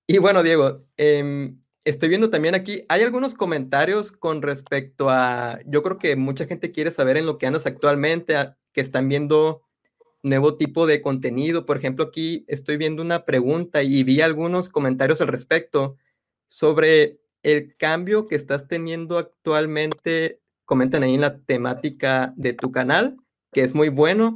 Y 0.05 0.19
bueno, 0.19 0.43
Diego, 0.43 0.85
em, 0.97 1.63
estoy 1.83 2.09
viendo 2.09 2.29
también 2.29 2.53
aquí, 2.53 2.85
hay 2.89 3.01
algunos 3.01 3.33
comentarios 3.33 4.11
con 4.11 4.43
respecto 4.43 5.09
a, 5.09 5.61
yo 5.65 5.81
creo 5.81 5.97
que 5.97 6.15
mucha 6.15 6.45
gente 6.45 6.71
quiere 6.71 6.91
saber 6.91 7.17
en 7.17 7.25
lo 7.25 7.39
que 7.39 7.47
andas 7.47 7.65
actualmente, 7.65 8.35
que 8.71 8.81
están 8.81 9.09
viendo 9.09 9.63
nuevo 10.23 10.55
tipo 10.57 10.87
de 10.87 11.01
contenido. 11.01 11.65
Por 11.65 11.77
ejemplo, 11.77 12.05
aquí 12.05 12.45
estoy 12.47 12.77
viendo 12.77 13.01
una 13.01 13.25
pregunta 13.25 13.83
y 13.83 14.03
vi 14.03 14.21
algunos 14.21 14.69
comentarios 14.69 15.21
al 15.21 15.27
respecto 15.27 15.97
sobre 16.47 17.19
el 17.43 17.75
cambio 17.77 18.27
que 18.27 18.35
estás 18.35 18.67
teniendo 18.67 19.17
actualmente. 19.17 20.41
Comentan 20.65 21.03
ahí 21.03 21.15
en 21.15 21.21
la 21.21 21.39
temática 21.39 22.33
de 22.35 22.53
tu 22.53 22.71
canal, 22.71 23.17
que 23.51 23.63
es 23.63 23.73
muy 23.73 23.89
bueno. 23.89 24.35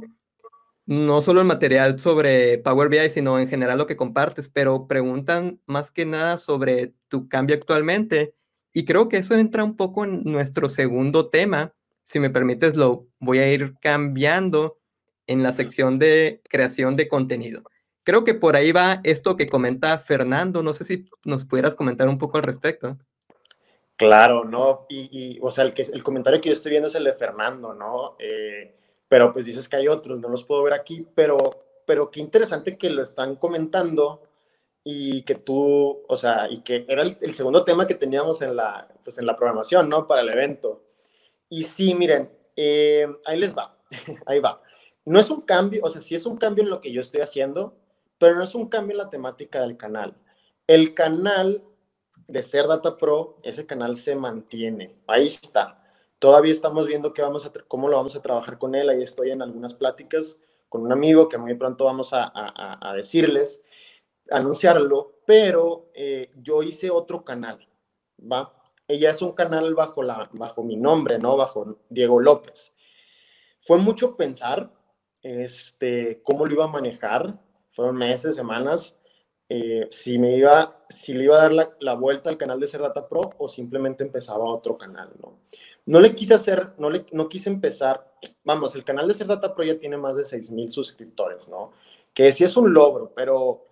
No 0.86 1.22
solo 1.22 1.40
el 1.40 1.46
material 1.46 1.98
sobre 1.98 2.58
Power 2.58 2.88
BI, 2.88 3.08
sino 3.08 3.38
en 3.38 3.48
general 3.48 3.78
lo 3.78 3.86
que 3.86 3.96
compartes, 3.96 4.48
pero 4.48 4.86
preguntan 4.86 5.60
más 5.66 5.90
que 5.90 6.04
nada 6.04 6.38
sobre 6.38 6.94
tu 7.08 7.28
cambio 7.28 7.56
actualmente. 7.56 8.34
Y 8.72 8.84
creo 8.84 9.08
que 9.08 9.18
eso 9.18 9.34
entra 9.34 9.64
un 9.64 9.76
poco 9.76 10.04
en 10.04 10.24
nuestro 10.24 10.68
segundo 10.68 11.30
tema. 11.30 11.72
Si 12.02 12.18
me 12.18 12.28
permites, 12.28 12.76
lo 12.76 13.06
voy 13.18 13.38
a 13.38 13.50
ir 13.50 13.74
cambiando 13.80 14.78
en 15.26 15.42
la 15.42 15.52
sección 15.52 15.98
de 15.98 16.40
creación 16.48 16.96
de 16.96 17.08
contenido. 17.08 17.62
Creo 18.04 18.24
que 18.24 18.34
por 18.34 18.54
ahí 18.54 18.70
va 18.70 19.00
esto 19.02 19.36
que 19.36 19.48
comenta 19.48 19.98
Fernando. 19.98 20.62
No 20.62 20.74
sé 20.74 20.84
si 20.84 21.08
nos 21.24 21.44
pudieras 21.44 21.74
comentar 21.74 22.08
un 22.08 22.18
poco 22.18 22.36
al 22.36 22.42
respecto. 22.42 22.98
Claro, 23.96 24.44
¿no? 24.44 24.86
Y, 24.88 25.38
o 25.40 25.50
sea, 25.50 25.64
el, 25.64 25.72
que, 25.72 25.82
el 25.82 26.02
comentario 26.02 26.40
que 26.40 26.48
yo 26.48 26.52
estoy 26.52 26.70
viendo 26.70 26.88
es 26.88 26.94
el 26.96 27.04
de 27.04 27.12
Fernando, 27.12 27.72
¿no? 27.74 28.16
Eh, 28.18 28.74
pero 29.08 29.32
pues 29.32 29.44
dices 29.44 29.68
que 29.68 29.76
hay 29.76 29.88
otros, 29.88 30.18
no 30.18 30.28
los 30.28 30.44
puedo 30.44 30.62
ver 30.64 30.74
aquí, 30.74 31.06
pero, 31.14 31.36
pero 31.86 32.10
qué 32.10 32.20
interesante 32.20 32.76
que 32.76 32.90
lo 32.90 33.02
están 33.02 33.36
comentando 33.36 34.22
y 34.82 35.22
que 35.22 35.36
tú, 35.36 36.02
o 36.08 36.16
sea, 36.16 36.48
y 36.50 36.60
que 36.62 36.84
era 36.88 37.02
el, 37.02 37.34
segundo 37.34 37.64
tema 37.64 37.86
que 37.86 37.94
teníamos 37.94 38.42
en 38.42 38.56
la, 38.56 38.88
pues 39.02 39.16
en 39.18 39.26
la 39.26 39.36
programación, 39.36 39.88
¿no? 39.88 40.06
Para 40.06 40.22
el 40.22 40.28
evento. 40.28 40.82
Y 41.48 41.62
sí, 41.62 41.94
miren, 41.94 42.30
eh, 42.56 43.06
ahí 43.24 43.38
les 43.38 43.56
va, 43.56 43.78
ahí 44.26 44.40
va. 44.40 44.60
No 45.04 45.20
es 45.20 45.30
un 45.30 45.42
cambio, 45.42 45.80
o 45.84 45.90
sea, 45.90 46.00
sí 46.00 46.14
es 46.14 46.26
un 46.26 46.36
cambio 46.36 46.64
en 46.64 46.70
lo 46.70 46.80
que 46.80 46.92
yo 46.92 47.00
estoy 47.00 47.20
haciendo, 47.20 47.76
pero 48.18 48.36
no 48.36 48.42
es 48.42 48.54
un 48.54 48.68
cambio 48.68 48.92
en 48.92 48.98
la 48.98 49.10
temática 49.10 49.60
del 49.60 49.76
canal. 49.76 50.16
El 50.66 50.94
canal 50.94 51.62
de 52.26 52.42
Ser 52.42 52.66
Data 52.66 52.96
Pro, 52.96 53.38
ese 53.42 53.66
canal 53.66 53.96
se 53.96 54.14
mantiene, 54.16 54.96
ahí 55.06 55.26
está. 55.26 55.82
Todavía 56.18 56.52
estamos 56.52 56.86
viendo 56.86 57.12
qué 57.12 57.22
vamos 57.22 57.44
a, 57.44 57.52
cómo 57.68 57.88
lo 57.88 57.96
vamos 57.96 58.16
a 58.16 58.22
trabajar 58.22 58.56
con 58.58 58.74
él, 58.74 58.88
ahí 58.88 59.02
estoy 59.02 59.30
en 59.30 59.42
algunas 59.42 59.74
pláticas 59.74 60.38
con 60.70 60.82
un 60.82 60.92
amigo 60.92 61.28
que 61.28 61.38
muy 61.38 61.54
pronto 61.54 61.84
vamos 61.84 62.12
a, 62.12 62.24
a, 62.24 62.90
a 62.90 62.94
decirles, 62.94 63.62
anunciarlo, 64.30 65.20
pero 65.26 65.90
eh, 65.94 66.30
yo 66.36 66.62
hice 66.62 66.90
otro 66.90 67.24
canal, 67.24 67.68
¿va? 68.20 68.54
Ella 68.86 69.10
es 69.10 69.22
un 69.22 69.32
canal 69.32 69.74
bajo, 69.74 70.02
la, 70.02 70.28
bajo 70.32 70.62
mi 70.62 70.76
nombre, 70.76 71.18
¿no? 71.18 71.36
Bajo 71.36 71.78
Diego 71.88 72.20
López. 72.20 72.72
Fue 73.60 73.78
mucho 73.78 74.16
pensar 74.16 74.70
este, 75.24 76.20
cómo 76.22 76.46
lo 76.46 76.52
iba 76.52 76.64
a 76.64 76.68
manejar, 76.68 77.40
fueron 77.70 77.96
meses, 77.96 78.36
semanas, 78.36 79.00
eh, 79.48 79.88
si 79.90 80.18
me 80.18 80.36
iba, 80.36 80.84
si 80.88 81.14
le 81.14 81.24
iba 81.24 81.36
a 81.36 81.48
dar 81.48 81.74
la, 81.80 81.94
vuelta 81.94 82.30
al 82.30 82.36
canal 82.36 82.60
de 82.60 82.66
Data 82.66 83.08
Pro 83.08 83.30
o 83.38 83.48
simplemente 83.48 84.04
empezaba 84.04 84.44
otro 84.44 84.76
canal, 84.76 85.10
¿no? 85.20 85.38
No 85.86 86.00
le 86.00 86.14
quise 86.14 86.34
hacer, 86.34 86.72
no, 86.78 86.90
le, 86.90 87.06
no 87.12 87.28
quise 87.28 87.50
empezar, 87.50 88.10
vamos, 88.44 88.74
el 88.74 88.84
canal 88.84 89.08
de 89.08 89.24
Data 89.24 89.54
Pro 89.54 89.64
ya 89.64 89.78
tiene 89.78 89.96
más 89.96 90.16
de 90.16 90.24
6 90.24 90.50
mil 90.50 90.70
suscriptores, 90.70 91.48
¿no? 91.48 91.72
Que 92.12 92.30
sí 92.30 92.44
es 92.44 92.56
un 92.56 92.72
logro, 92.72 93.12
pero, 93.14 93.64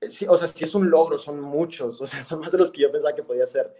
eh, 0.00 0.10
sí, 0.10 0.26
o 0.28 0.36
sea, 0.36 0.48
sí 0.48 0.64
es 0.64 0.74
un 0.74 0.90
logro, 0.90 1.16
son 1.16 1.40
muchos, 1.40 2.00
o 2.02 2.06
sea, 2.06 2.24
son 2.24 2.40
más 2.40 2.52
de 2.52 2.58
los 2.58 2.70
que 2.72 2.82
yo 2.82 2.90
pensaba 2.92 3.14
que 3.14 3.22
podía 3.22 3.44
hacer. 3.44 3.72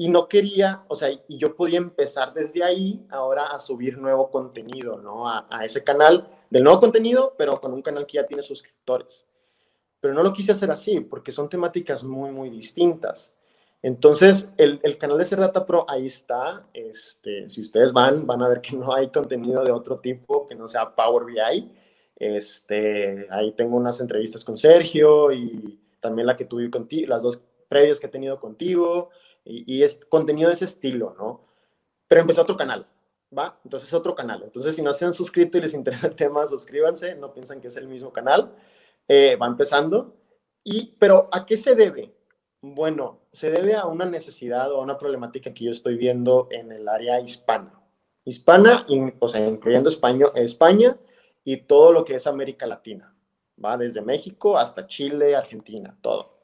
Y 0.00 0.08
no 0.08 0.28
quería, 0.28 0.82
o 0.88 0.96
sea, 0.96 1.10
y 1.10 1.36
yo 1.36 1.54
podía 1.54 1.76
empezar 1.76 2.32
desde 2.32 2.64
ahí 2.64 3.04
ahora 3.10 3.48
a 3.48 3.58
subir 3.58 3.98
nuevo 3.98 4.30
contenido, 4.30 4.96
¿no? 4.96 5.28
A, 5.28 5.46
a 5.50 5.62
ese 5.62 5.84
canal 5.84 6.26
del 6.48 6.64
nuevo 6.64 6.80
contenido, 6.80 7.34
pero 7.36 7.60
con 7.60 7.74
un 7.74 7.82
canal 7.82 8.06
que 8.06 8.14
ya 8.14 8.24
tiene 8.24 8.42
suscriptores. 8.42 9.26
Pero 10.00 10.14
no 10.14 10.22
lo 10.22 10.32
quise 10.32 10.52
hacer 10.52 10.70
así, 10.70 11.00
porque 11.00 11.32
son 11.32 11.50
temáticas 11.50 12.02
muy, 12.02 12.30
muy 12.30 12.48
distintas. 12.48 13.36
Entonces, 13.82 14.54
el, 14.56 14.80
el, 14.84 14.96
canal 14.96 15.18
de 15.18 15.26
Ser 15.26 15.40
Data 15.40 15.66
Pro 15.66 15.84
ahí 15.86 16.06
está. 16.06 16.66
Este, 16.72 17.50
si 17.50 17.60
ustedes 17.60 17.92
van, 17.92 18.26
van 18.26 18.40
a 18.40 18.48
ver 18.48 18.62
que 18.62 18.74
no 18.76 18.94
hay 18.94 19.10
contenido 19.10 19.62
de 19.62 19.70
otro 19.70 19.98
tipo 19.98 20.46
que 20.46 20.54
no 20.54 20.66
sea 20.66 20.94
Power 20.94 21.26
BI. 21.26 21.70
Este, 22.16 23.26
ahí 23.28 23.52
tengo 23.52 23.76
unas 23.76 24.00
entrevistas 24.00 24.46
con 24.46 24.56
Sergio 24.56 25.30
y 25.30 25.78
también 26.00 26.26
la 26.26 26.36
que 26.36 26.46
tuve 26.46 26.70
contigo, 26.70 27.10
las 27.10 27.20
dos 27.20 27.42
previas 27.68 28.00
que 28.00 28.06
he 28.06 28.10
tenido 28.10 28.40
contigo. 28.40 29.10
Y, 29.50 29.64
y, 29.66 29.82
es 29.82 30.00
contenido 30.08 30.48
de 30.48 30.54
ese 30.54 30.64
estilo, 30.64 31.14
¿no? 31.18 31.46
Pero 32.08 32.22
empecé 32.22 32.40
otro 32.40 32.56
canal, 32.56 32.86
¿va? 33.36 33.60
Entonces, 33.64 33.92
otro 33.94 34.14
canal. 34.14 34.42
Entonces, 34.42 34.74
si 34.74 34.82
no 34.82 34.92
se 34.92 35.04
han 35.04 35.12
suscrito 35.12 35.58
y 35.58 35.60
les 35.60 35.74
interesa 35.80 36.06
el 36.06 36.14
tema, 36.14 36.46
suscríbanse. 36.46 37.14
No 37.14 37.32
piensan 37.32 37.60
que 37.60 37.68
es 37.68 37.76
el 37.76 37.88
mismo 37.88 38.12
canal. 38.12 38.52
Eh, 39.08 39.36
va 39.36 39.46
empezando. 39.46 40.16
Y, 40.64 40.96
pero, 40.98 41.28
¿a 41.32 41.46
qué 41.46 41.56
se 41.56 41.74
debe? 41.74 42.14
Bueno, 42.62 43.20
se 43.32 43.50
debe 43.50 43.74
a 43.74 43.86
una 43.86 44.04
necesidad 44.04 44.70
o 44.72 44.80
a 44.80 44.82
una 44.82 44.98
problemática 44.98 45.54
que 45.54 45.64
yo 45.64 45.70
estoy 45.70 45.96
viendo 45.96 46.48
en 46.50 46.72
el 46.72 46.88
área 46.88 47.20
hispana. 47.20 47.80
Hispana, 48.24 48.86
o 49.18 49.28
sea, 49.28 49.46
incluyendo 49.46 49.88
España, 49.88 50.26
España 50.34 50.98
y 51.42 51.56
todo 51.58 51.92
lo 51.92 52.04
que 52.04 52.16
es 52.16 52.26
América 52.26 52.66
Latina, 52.66 53.14
¿va? 53.62 53.78
Desde 53.78 54.02
México 54.02 54.58
hasta 54.58 54.86
Chile, 54.86 55.34
Argentina, 55.34 55.96
todo. 56.02 56.40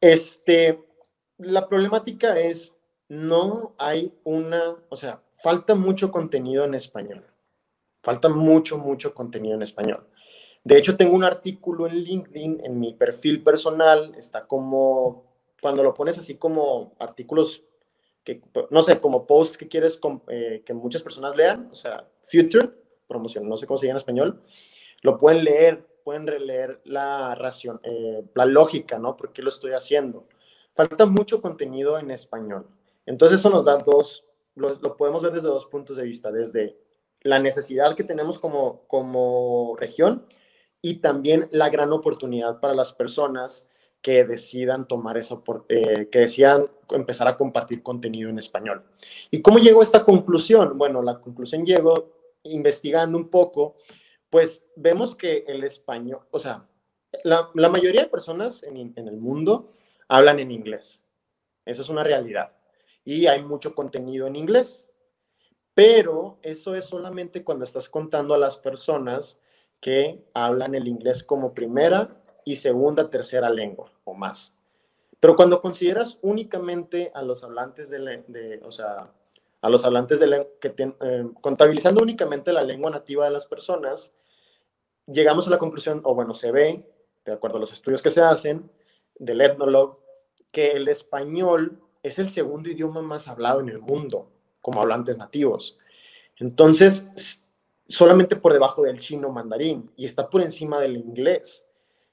Este, 0.00 0.84
la 1.42 1.68
problemática 1.68 2.38
es, 2.38 2.76
no 3.08 3.74
hay 3.78 4.14
una, 4.24 4.76
o 4.88 4.96
sea, 4.96 5.22
falta 5.34 5.74
mucho 5.74 6.10
contenido 6.10 6.64
en 6.64 6.74
español. 6.74 7.24
Falta 8.02 8.28
mucho, 8.28 8.78
mucho 8.78 9.14
contenido 9.14 9.54
en 9.54 9.62
español. 9.62 10.06
De 10.64 10.78
hecho, 10.78 10.96
tengo 10.96 11.14
un 11.14 11.24
artículo 11.24 11.86
en 11.86 11.96
LinkedIn, 11.96 12.60
en 12.64 12.78
mi 12.78 12.94
perfil 12.94 13.42
personal, 13.42 14.14
está 14.16 14.46
como, 14.46 15.24
cuando 15.60 15.82
lo 15.82 15.94
pones 15.94 16.18
así 16.18 16.36
como 16.36 16.94
artículos 16.98 17.64
que, 18.24 18.40
no 18.70 18.82
sé, 18.82 19.00
como 19.00 19.26
post 19.26 19.56
que 19.56 19.68
quieres 19.68 20.00
eh, 20.28 20.62
que 20.64 20.74
muchas 20.74 21.02
personas 21.02 21.36
lean, 21.36 21.68
o 21.72 21.74
sea, 21.74 22.08
future, 22.20 22.70
promoción, 23.08 23.48
no 23.48 23.56
sé 23.56 23.66
cómo 23.66 23.78
se 23.78 23.86
llama 23.86 23.94
en 23.94 23.96
español, 23.96 24.42
lo 25.02 25.18
pueden 25.18 25.42
leer, 25.44 25.84
pueden 26.04 26.26
releer 26.26 26.80
la, 26.84 27.34
ración, 27.34 27.80
eh, 27.82 28.22
la 28.34 28.46
lógica, 28.46 28.98
¿no? 28.98 29.16
¿Por 29.16 29.32
qué 29.32 29.42
lo 29.42 29.48
estoy 29.48 29.72
haciendo? 29.72 30.26
Falta 30.74 31.06
mucho 31.06 31.42
contenido 31.42 31.98
en 31.98 32.10
español. 32.10 32.66
Entonces 33.06 33.40
eso 33.40 33.50
nos 33.50 33.64
da 33.64 33.78
dos, 33.78 34.24
lo, 34.54 34.96
podemos 34.96 35.22
ver 35.22 35.32
desde 35.32 35.48
dos 35.48 35.66
puntos 35.66 35.96
de 35.96 36.04
vista, 36.04 36.30
desde 36.30 36.78
la 37.20 37.38
necesidad 37.38 37.94
que 37.94 38.04
tenemos 38.04 38.38
como, 38.38 38.86
como 38.86 39.76
región 39.78 40.26
y 40.80 40.96
también 40.96 41.48
la 41.52 41.68
gran 41.68 41.92
oportunidad 41.92 42.60
para 42.60 42.74
las 42.74 42.92
personas 42.92 43.68
que 44.00 44.24
decidan 44.24 44.88
tomar 44.88 45.16
esa, 45.16 45.40
eh, 45.68 46.08
que 46.10 46.18
decidan 46.18 46.68
empezar 46.90 47.28
a 47.28 47.36
compartir 47.36 47.82
contenido 47.82 48.30
en 48.30 48.38
español. 48.38 48.84
¿Y 49.30 49.42
cómo 49.42 49.58
llegó 49.58 49.80
a 49.80 49.84
esta 49.84 50.04
conclusión? 50.04 50.76
Bueno, 50.76 51.02
la 51.02 51.20
conclusión 51.20 51.64
llegó 51.64 52.10
investigando 52.42 53.16
un 53.16 53.28
poco, 53.28 53.76
pues 54.28 54.64
vemos 54.74 55.14
que 55.14 55.44
el 55.46 55.62
español, 55.62 56.22
o 56.32 56.38
sea, 56.40 56.66
la, 57.22 57.48
la 57.54 57.68
mayoría 57.68 58.02
de 58.02 58.08
personas 58.08 58.64
en, 58.64 58.92
en 58.96 59.06
el 59.06 59.18
mundo 59.18 59.70
hablan 60.12 60.40
en 60.40 60.50
inglés. 60.50 61.00
Eso 61.64 61.80
es 61.80 61.88
una 61.88 62.04
realidad. 62.04 62.52
Y 63.02 63.26
hay 63.26 63.42
mucho 63.42 63.74
contenido 63.74 64.26
en 64.26 64.36
inglés. 64.36 64.90
Pero 65.74 66.38
eso 66.42 66.74
es 66.74 66.84
solamente 66.84 67.42
cuando 67.42 67.64
estás 67.64 67.88
contando 67.88 68.34
a 68.34 68.38
las 68.38 68.58
personas 68.58 69.40
que 69.80 70.22
hablan 70.34 70.74
el 70.74 70.86
inglés 70.86 71.24
como 71.24 71.54
primera 71.54 72.22
y 72.44 72.56
segunda, 72.56 73.08
tercera 73.08 73.48
lengua 73.48 73.90
o 74.04 74.12
más. 74.12 74.54
Pero 75.18 75.34
cuando 75.34 75.62
consideras 75.62 76.18
únicamente 76.20 77.10
a 77.14 77.22
los 77.22 77.42
hablantes 77.42 77.88
de, 77.88 78.60
o 78.64 78.70
sea, 78.70 79.10
a 79.62 79.70
los 79.70 79.84
hablantes 79.84 80.20
de 80.20 80.46
que 80.60 80.74
eh, 80.76 81.24
contabilizando 81.40 82.02
únicamente 82.02 82.52
la 82.52 82.62
lengua 82.62 82.90
nativa 82.90 83.24
de 83.24 83.30
las 83.30 83.46
personas, 83.46 84.12
llegamos 85.06 85.46
a 85.46 85.50
la 85.50 85.58
conclusión, 85.58 86.02
o 86.04 86.14
bueno, 86.14 86.34
se 86.34 86.52
ve, 86.52 86.86
de 87.24 87.32
acuerdo 87.32 87.56
a 87.56 87.60
los 87.60 87.72
estudios 87.72 88.02
que 88.02 88.10
se 88.10 88.20
hacen, 88.20 88.70
del 89.14 89.40
etnolog, 89.40 90.01
que 90.52 90.72
el 90.72 90.88
español 90.88 91.80
es 92.02 92.18
el 92.18 92.30
segundo 92.30 92.70
idioma 92.70 93.02
más 93.02 93.26
hablado 93.26 93.60
en 93.60 93.68
el 93.68 93.80
mundo 93.80 94.30
como 94.60 94.80
hablantes 94.80 95.18
nativos. 95.18 95.78
Entonces, 96.36 97.46
solamente 97.88 98.36
por 98.36 98.52
debajo 98.52 98.82
del 98.82 99.00
chino 99.00 99.30
mandarín 99.30 99.90
y 99.96 100.04
está 100.04 100.28
por 100.30 100.42
encima 100.42 100.80
del 100.80 100.96
inglés. 100.96 101.64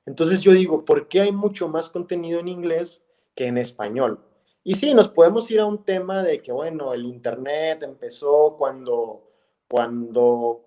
Entonces 0.06 0.41
yo 0.41 0.52
digo, 0.52 0.86
¿por 0.86 1.08
qué 1.08 1.21
hay 1.21 1.32
mucho 1.32 1.67
más 1.67 1.89
contenido 1.89 2.39
en 2.39 2.47
inglés 2.47 3.04
que 3.36 3.45
en 3.45 3.58
español? 3.58 4.19
Y 4.63 4.75
sí, 4.75 4.93
nos 4.93 5.08
podemos 5.08 5.49
ir 5.52 5.60
a 5.60 5.65
un 5.65 5.84
tema 5.84 6.23
de 6.23 6.41
que, 6.41 6.52
bueno, 6.52 6.93
el 6.93 7.06
Internet 7.06 7.84
empezó 7.84 8.56
cuando, 8.58 9.32
cuando 9.67 10.65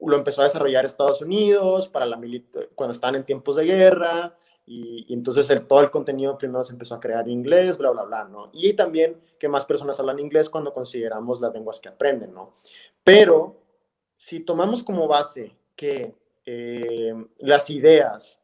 lo 0.00 0.16
empezó 0.16 0.42
a 0.42 0.44
desarrollar 0.44 0.84
Estados 0.84 1.20
Unidos, 1.20 1.88
para 1.88 2.06
la 2.06 2.20
cuando 2.74 2.92
estaban 2.92 3.16
en 3.16 3.24
tiempos 3.24 3.56
de 3.56 3.64
guerra, 3.64 4.36
y, 4.66 5.12
entonces 5.14 5.48
todo 5.68 5.80
el 5.80 5.90
contenido 5.90 6.36
primero 6.36 6.64
se 6.64 6.72
empezó 6.72 6.96
a 6.96 7.00
crear 7.00 7.24
en 7.24 7.30
inglés, 7.30 7.78
bla, 7.78 7.90
bla, 7.90 8.02
bla, 8.02 8.24
¿no? 8.24 8.50
Y 8.52 8.72
también 8.72 9.20
que 9.38 9.48
más 9.48 9.64
personas 9.64 9.98
hablan 10.00 10.18
inglés 10.18 10.50
cuando 10.50 10.74
consideramos 10.74 11.40
las 11.40 11.52
lenguas 11.52 11.78
que 11.78 11.88
aprenden, 11.88 12.34
¿no? 12.34 12.56
Pero 13.04 13.56
si 14.16 14.40
tomamos 14.40 14.82
como 14.82 15.06
base 15.06 15.56
que 15.76 16.14
eh, 16.44 17.14
las 17.38 17.70
ideas 17.70 18.40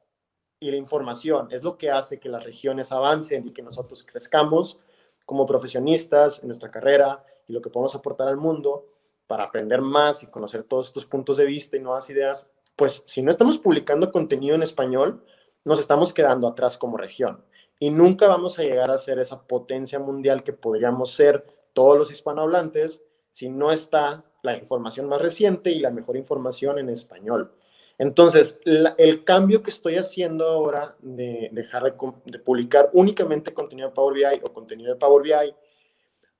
y 0.60 0.70
la 0.70 0.76
información 0.76 1.48
es 1.50 1.64
lo 1.64 1.76
que 1.76 1.90
hace 1.90 2.20
que 2.20 2.28
las 2.28 2.44
regiones 2.44 2.92
avancen 2.92 3.48
y 3.48 3.52
que 3.52 3.62
nosotros 3.62 4.04
crezcamos 4.04 4.78
como 5.26 5.44
profesionistas 5.44 6.40
en 6.40 6.48
nuestra 6.48 6.70
carrera 6.70 7.24
y 7.48 7.52
lo 7.52 7.60
que 7.60 7.70
podemos 7.70 7.94
aportar 7.96 8.28
al 8.28 8.36
mundo 8.36 8.86
para 9.26 9.44
aprender 9.44 9.80
más 9.80 10.22
y 10.22 10.28
conocer 10.28 10.62
todos 10.62 10.88
estos 10.88 11.04
puntos 11.04 11.36
de 11.36 11.46
vista 11.46 11.76
y 11.76 11.80
nuevas 11.80 12.08
ideas, 12.10 12.48
pues 12.76 13.02
si 13.06 13.22
no 13.22 13.30
estamos 13.30 13.58
publicando 13.58 14.12
contenido 14.12 14.54
en 14.54 14.62
español, 14.62 15.24
nos 15.64 15.78
estamos 15.80 16.12
quedando 16.12 16.48
atrás 16.48 16.78
como 16.78 16.96
región 16.96 17.44
y 17.78 17.90
nunca 17.90 18.28
vamos 18.28 18.58
a 18.58 18.62
llegar 18.62 18.90
a 18.90 18.98
ser 18.98 19.18
esa 19.18 19.42
potencia 19.42 19.98
mundial 19.98 20.42
que 20.42 20.52
podríamos 20.52 21.12
ser 21.12 21.44
todos 21.72 21.98
los 21.98 22.10
hispanohablantes 22.10 23.02
si 23.30 23.48
no 23.48 23.72
está 23.72 24.24
la 24.42 24.56
información 24.56 25.08
más 25.08 25.22
reciente 25.22 25.70
y 25.70 25.80
la 25.80 25.90
mejor 25.90 26.16
información 26.16 26.78
en 26.78 26.90
español. 26.90 27.52
Entonces, 27.98 28.60
el 28.64 29.24
cambio 29.24 29.62
que 29.62 29.70
estoy 29.70 29.96
haciendo 29.96 30.46
ahora 30.46 30.96
de 31.00 31.50
dejar 31.52 31.84
de, 31.84 32.38
publicar 32.38 32.90
únicamente 32.92 33.54
contenido 33.54 33.88
de 33.88 33.94
Power 33.94 34.14
BI 34.14 34.40
o 34.42 34.52
contenido 34.52 34.92
de 34.92 34.98
Power 34.98 35.22
BI, 35.22 35.54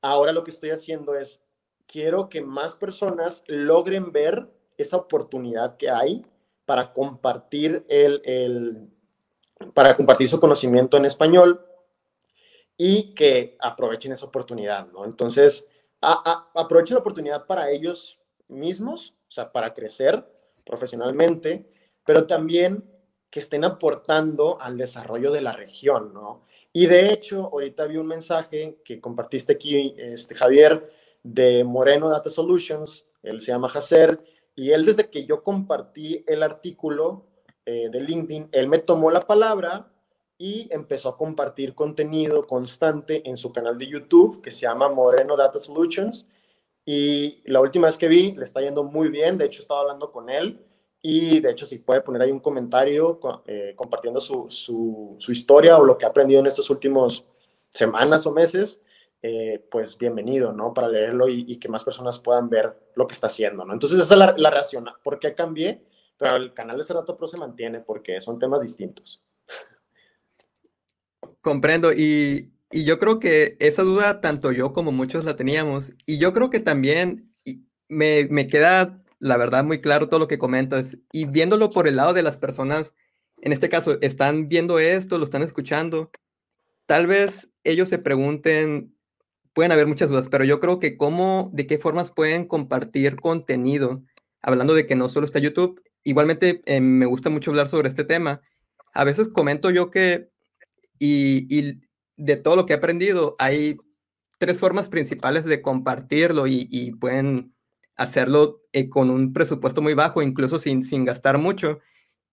ahora 0.00 0.32
lo 0.32 0.42
que 0.42 0.50
estoy 0.50 0.70
haciendo 0.70 1.14
es, 1.14 1.40
quiero 1.86 2.28
que 2.28 2.40
más 2.40 2.74
personas 2.74 3.44
logren 3.46 4.12
ver 4.12 4.48
esa 4.76 4.96
oportunidad 4.96 5.76
que 5.76 5.90
hay 5.90 6.26
para 6.64 6.92
compartir, 6.92 7.84
el, 7.88 8.88
para 9.74 9.96
compartir 9.96 10.28
su 10.28 10.40
conocimiento 10.40 10.96
en 10.96 11.04
español 11.04 11.64
y 12.76 13.14
que 13.14 13.56
aprovechen 13.60 14.12
esa 14.12 14.26
oportunidad, 14.26 14.88
¿no? 14.92 15.04
Entonces, 15.04 15.68
aprovechen 16.00 16.94
la 16.94 17.00
oportunidad 17.00 17.46
para 17.46 17.70
ellos 17.70 18.18
mismos, 18.48 19.14
o 19.28 19.30
sea, 19.30 19.52
para 19.52 19.72
crecer 19.72 20.26
profesionalmente, 20.64 21.70
pero 22.04 22.26
también 22.26 22.84
que 23.30 23.40
estén 23.40 23.64
aportando 23.64 24.60
al 24.60 24.76
desarrollo 24.76 25.32
de 25.32 25.40
la 25.40 25.52
región, 25.52 26.12
¿no? 26.12 26.42
Y 26.72 26.86
de 26.86 27.12
hecho, 27.12 27.50
ahorita 27.52 27.86
vi 27.86 27.98
un 27.98 28.06
mensaje 28.06 28.80
que 28.84 29.00
compartiste 29.00 29.52
aquí, 29.52 29.94
este, 29.98 30.34
Javier, 30.34 30.90
de 31.22 31.64
Moreno 31.64 32.08
Data 32.08 32.30
Solutions, 32.30 33.06
él 33.22 33.40
se 33.40 33.52
llama 33.52 33.68
Jacer, 33.68 34.22
y 34.54 34.72
él 34.72 34.84
desde 34.84 35.08
que 35.08 35.24
yo 35.24 35.42
compartí 35.42 36.24
el 36.26 36.42
artículo 36.42 37.26
eh, 37.64 37.88
de 37.90 38.00
LinkedIn, 38.00 38.48
él 38.52 38.68
me 38.68 38.78
tomó 38.78 39.10
la 39.10 39.20
palabra 39.20 39.92
y 40.38 40.66
empezó 40.72 41.08
a 41.08 41.16
compartir 41.16 41.74
contenido 41.74 42.46
constante 42.46 43.28
en 43.28 43.36
su 43.36 43.52
canal 43.52 43.78
de 43.78 43.86
YouTube 43.86 44.42
que 44.42 44.50
se 44.50 44.62
llama 44.62 44.88
Moreno 44.88 45.36
Data 45.36 45.60
Solutions. 45.60 46.26
Y 46.84 47.40
la 47.44 47.60
última 47.60 47.86
vez 47.86 47.96
que 47.96 48.08
vi, 48.08 48.32
le 48.32 48.42
está 48.42 48.60
yendo 48.60 48.82
muy 48.82 49.08
bien. 49.08 49.38
De 49.38 49.44
hecho, 49.44 49.62
estaba 49.62 49.82
hablando 49.82 50.10
con 50.10 50.28
él. 50.28 50.60
Y 51.00 51.38
de 51.38 51.50
hecho, 51.50 51.64
si 51.64 51.78
puede 51.78 52.00
poner 52.00 52.22
ahí 52.22 52.32
un 52.32 52.40
comentario 52.40 53.20
eh, 53.46 53.74
compartiendo 53.76 54.20
su, 54.20 54.46
su, 54.48 55.30
historia 55.30 55.78
o 55.78 55.84
lo 55.84 55.96
que 55.96 56.06
ha 56.06 56.08
aprendido 56.08 56.40
en 56.40 56.46
estos 56.46 56.70
últimos 56.70 57.24
semanas 57.70 58.26
o 58.26 58.32
meses, 58.32 58.80
eh, 59.22 59.64
pues 59.70 59.96
bienvenido, 59.96 60.52
¿no? 60.52 60.74
Para 60.74 60.88
leerlo 60.88 61.28
y, 61.28 61.56
que 61.58 61.68
más 61.68 61.84
personas 61.84 62.18
puedan 62.18 62.48
ver 62.48 62.76
lo 62.96 63.06
que 63.06 63.14
está 63.14 63.28
haciendo, 63.28 63.64
¿no? 63.64 63.72
Entonces, 63.72 64.00
esa 64.00 64.14
es 64.14 64.18
la, 64.18 64.34
la 64.36 64.50
reacción. 64.50 64.86
¿Por 65.04 65.20
qué 65.20 65.34
cambié? 65.34 65.84
Pero 66.22 66.36
el 66.36 66.54
canal 66.54 66.78
de 66.78 66.84
Cerrato 66.84 67.16
Pro 67.16 67.26
se 67.26 67.36
mantiene 67.36 67.80
porque 67.80 68.20
son 68.20 68.38
temas 68.38 68.62
distintos. 68.62 69.24
Comprendo 71.40 71.92
y, 71.92 72.52
yo 72.70 73.00
creo 73.00 73.18
que 73.18 73.56
esa 73.58 73.82
duda 73.82 74.20
tanto 74.20 74.52
yo 74.52 74.72
como 74.72 74.92
muchos 74.92 75.24
la 75.24 75.34
teníamos 75.36 75.92
y 76.06 76.18
yo 76.18 76.32
creo 76.32 76.48
que 76.48 76.60
también 76.60 77.34
me, 77.88 78.28
me 78.30 78.46
queda 78.46 79.02
la 79.18 79.36
verdad 79.36 79.64
muy 79.64 79.80
claro 79.80 80.08
todo 80.08 80.20
lo 80.20 80.28
que 80.28 80.38
comentas 80.38 80.96
y 81.10 81.26
viéndolo 81.26 81.70
por 81.70 81.88
el 81.88 81.96
lado 81.96 82.14
de 82.14 82.22
las 82.22 82.36
personas, 82.36 82.94
en 83.42 83.52
este 83.52 83.68
caso, 83.68 84.00
están 84.00 84.48
viendo 84.48 84.78
esto, 84.78 85.18
lo 85.18 85.24
están 85.24 85.42
escuchando, 85.42 86.12
tal 86.86 87.08
vez 87.08 87.52
ellos 87.64 87.88
se 87.88 87.98
pregunten, 87.98 88.96
pueden 89.52 89.72
haber 89.72 89.88
muchas 89.88 90.08
dudas, 90.08 90.28
pero 90.30 90.44
yo 90.44 90.60
creo 90.60 90.78
que 90.78 90.96
cómo, 90.96 91.50
de 91.52 91.66
qué 91.66 91.78
formas 91.78 92.12
pueden 92.12 92.46
compartir 92.46 93.16
contenido, 93.16 94.02
hablando 94.40 94.72
de 94.72 94.86
que 94.86 94.94
no 94.94 95.08
solo 95.08 95.26
está 95.26 95.40
YouTube, 95.40 95.82
igualmente 96.04 96.62
eh, 96.66 96.80
me 96.80 97.06
gusta 97.06 97.30
mucho 97.30 97.50
hablar 97.50 97.68
sobre 97.68 97.88
este 97.88 98.04
tema. 98.04 98.40
A 98.94 99.04
veces 99.04 99.28
comento 99.28 99.70
yo 99.70 99.90
que 99.90 100.28
y, 100.98 101.80
de 102.16 102.36
todo 102.36 102.54
lo 102.56 102.66
que 102.66 102.74
he 102.74 102.76
aprendido, 102.76 103.34
hay 103.38 103.76
tres 104.38 104.60
formas 104.60 104.88
principales 104.88 105.44
de 105.44 105.62
compartirlo 105.62 106.46
y, 106.46 106.92
pueden 107.00 107.54
hacerlo 107.96 108.62
eh, 108.72 108.88
con 108.88 109.10
un 109.10 109.32
presupuesto 109.32 109.82
muy 109.82 109.94
bajo, 109.94 110.22
incluso 110.22 110.58
sin, 110.58 110.82
sin 110.82 111.04
gastar 111.04 111.38
mucho. 111.38 111.80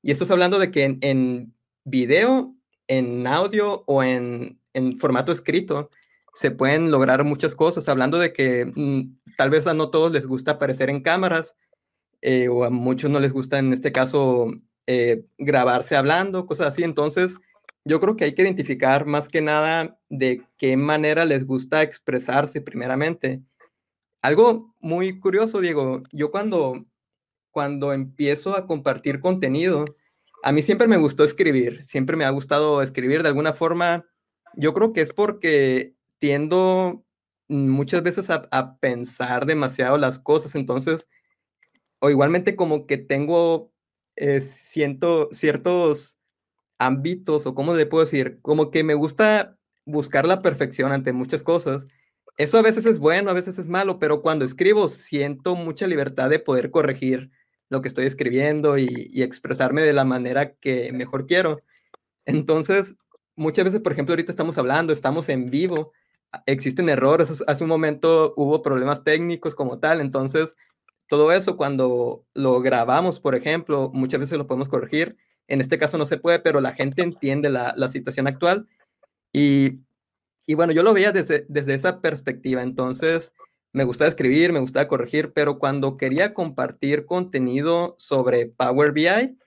Y 0.02 0.12
esto 0.12 0.24
es 0.24 0.32
hablando 0.32 0.60
de 0.60 0.72
que 0.72 0.84
en, 0.84 0.98
en 1.02 1.54
video, 1.84 2.56
en 2.88 3.28
audio 3.28 3.84
o 3.88 4.04
en, 4.04 4.60
en, 4.74 4.98
formato 4.98 5.32
escrito 5.32 5.90
se 6.36 6.52
pueden 6.52 6.92
lograr 6.92 7.24
muchas 7.24 7.56
cosas, 7.56 7.90
hablando 7.90 8.18
de 8.20 8.34
que 8.34 8.72
mm, 8.76 9.36
tal 9.36 9.50
vez 9.50 9.68
a 9.68 9.74
no 9.74 9.90
todos 9.90 10.12
les 10.12 10.26
gusta 10.26 10.52
aparecer 10.52 10.90
en 10.90 11.02
cámaras 11.02 11.56
eh, 12.22 12.48
o 12.50 12.64
a 12.64 12.70
muchos 12.70 13.10
no 13.10 13.20
les 13.20 13.34
gusta 13.34 13.60
en 13.60 13.74
este 13.74 13.92
caso 13.92 14.48
eh, 14.88 15.26
grabarse 15.38 15.96
hablando, 15.96 16.46
cosas 16.46 16.68
así. 16.68 16.84
Entonces, 16.84 17.36
yo 17.86 18.00
creo 18.00 18.16
que 18.16 18.26
hay 18.26 18.36
que 18.36 18.42
identificar 18.42 19.06
más 19.06 19.30
que 19.30 19.42
nada 19.42 20.00
de 20.10 20.44
qué 20.58 20.78
manera 20.78 21.26
les 21.26 21.46
gusta 21.46 21.82
expresarse 21.84 22.62
primeramente. 22.62 23.42
Algo 24.22 24.76
muy 24.80 25.20
curioso, 25.20 25.62
Diego, 25.62 26.04
yo 26.12 26.30
cuando, 26.32 26.86
cuando 27.52 27.94
empiezo 27.94 28.56
a 28.56 28.68
compartir 28.68 29.22
contenido, 29.22 29.86
a 30.44 30.52
mí 30.52 30.62
siempre 30.62 30.88
me 30.88 30.98
gustó 30.98 31.24
escribir, 31.24 31.84
siempre 31.84 32.18
me 32.18 32.26
ha 32.26 32.30
gustado 32.30 32.82
escribir 32.82 33.24
de 33.24 33.30
alguna 33.30 33.54
forma. 33.54 34.06
Yo 34.56 34.74
creo 34.74 34.94
que 34.94 35.02
es 35.02 35.14
porque 35.14 35.96
tiendo 36.20 37.04
muchas 37.48 38.04
veces 38.04 38.30
a, 38.30 38.78
pensar 38.80 39.46
demasiado 39.46 39.98
las 39.98 40.20
cosas, 40.20 40.56
entonces, 40.56 41.08
o 42.00 42.10
igualmente 42.10 42.56
como 42.56 42.88
que 42.88 42.98
tengo, 42.98 43.72
eh, 44.16 44.42
siento 44.42 45.30
ciertos 45.32 46.20
ámbitos 46.78 47.46
o 47.46 47.56
cómo 47.56 47.74
le 47.74 47.86
puedo 47.86 48.06
decir, 48.06 48.40
como 48.42 48.72
que 48.72 48.84
me 48.84 48.94
gusta 48.94 49.58
buscar 49.86 50.26
la 50.26 50.42
perfección 50.42 50.92
ante 50.92 51.14
muchas 51.14 51.44
cosas. 51.44 51.86
Eso 52.38 52.58
a 52.58 52.62
veces 52.62 52.86
es 52.86 53.00
bueno, 53.00 53.30
a 53.32 53.34
veces 53.34 53.58
es 53.58 53.68
malo, 53.68 54.00
pero 54.00 54.22
cuando 54.22 54.46
escribo 54.46 54.88
siento 54.88 55.56
mucha 55.56 55.88
libertad 55.88 56.30
de 56.30 56.40
poder 56.40 56.72
corregir 56.72 57.32
lo 57.70 57.82
que 57.82 57.90
estoy 57.90 58.06
escribiendo 58.06 58.78
y, 58.78 59.22
expresarme 59.22 59.82
de 59.82 59.94
la 59.94 60.06
manera 60.06 60.54
que 60.56 60.92
mejor 60.94 61.28
quiero. 61.28 61.62
Entonces, 62.26 62.96
muchas 63.36 63.66
veces, 63.66 63.82
por 63.82 63.92
ejemplo, 63.94 64.14
ahorita 64.14 64.32
estamos 64.32 64.58
hablando, 64.58 64.94
estamos 64.94 65.30
en 65.30 65.50
vivo, 65.50 65.92
existen 66.46 66.90
errores, 66.90 67.44
hace 67.48 67.64
un 67.64 67.70
momento 67.70 68.34
hubo 68.38 68.62
problemas 68.62 69.04
técnicos 69.04 69.56
como 69.56 69.80
tal, 69.80 70.02
entonces 70.02 70.56
todo 71.10 71.34
eso 71.34 71.58
cuando 71.58 72.24
lo 72.34 72.62
grabamos, 72.62 73.20
por 73.20 73.36
ejemplo, 73.36 73.92
muchas 73.94 74.22
veces 74.22 74.38
lo 74.38 74.48
podemos 74.48 74.70
corregir 74.70 75.18
en 75.50 75.62
este 75.62 75.78
caso 75.78 75.98
no 75.98 76.06
se 76.06 76.18
puede, 76.18 76.40
pero 76.40 76.62
la 76.62 76.74
gente 76.74 77.02
entiende 77.02 77.50
la, 77.50 77.90
situación 77.90 78.28
actual. 78.28 78.68
Y, 79.34 79.80
bueno, 80.56 80.72
yo 80.72 80.84
lo 80.84 80.94
veía 80.94 81.12
desde, 81.12 81.46
desde 81.50 81.74
esa 81.74 82.02
perspectiva. 82.02 82.62
Entonces, 82.62 83.34
me 83.74 83.84
gustaba 83.84 84.10
escribir, 84.10 84.54
me 84.54 84.60
gustaba 84.60 84.88
corregir, 84.88 85.34
pero 85.34 85.60
cuando 85.60 85.98
quería 85.98 86.34
compartir 86.34 87.06
contenido 87.06 87.96
sobre 87.98 88.46
Power 88.46 88.92
BI, 88.92 89.38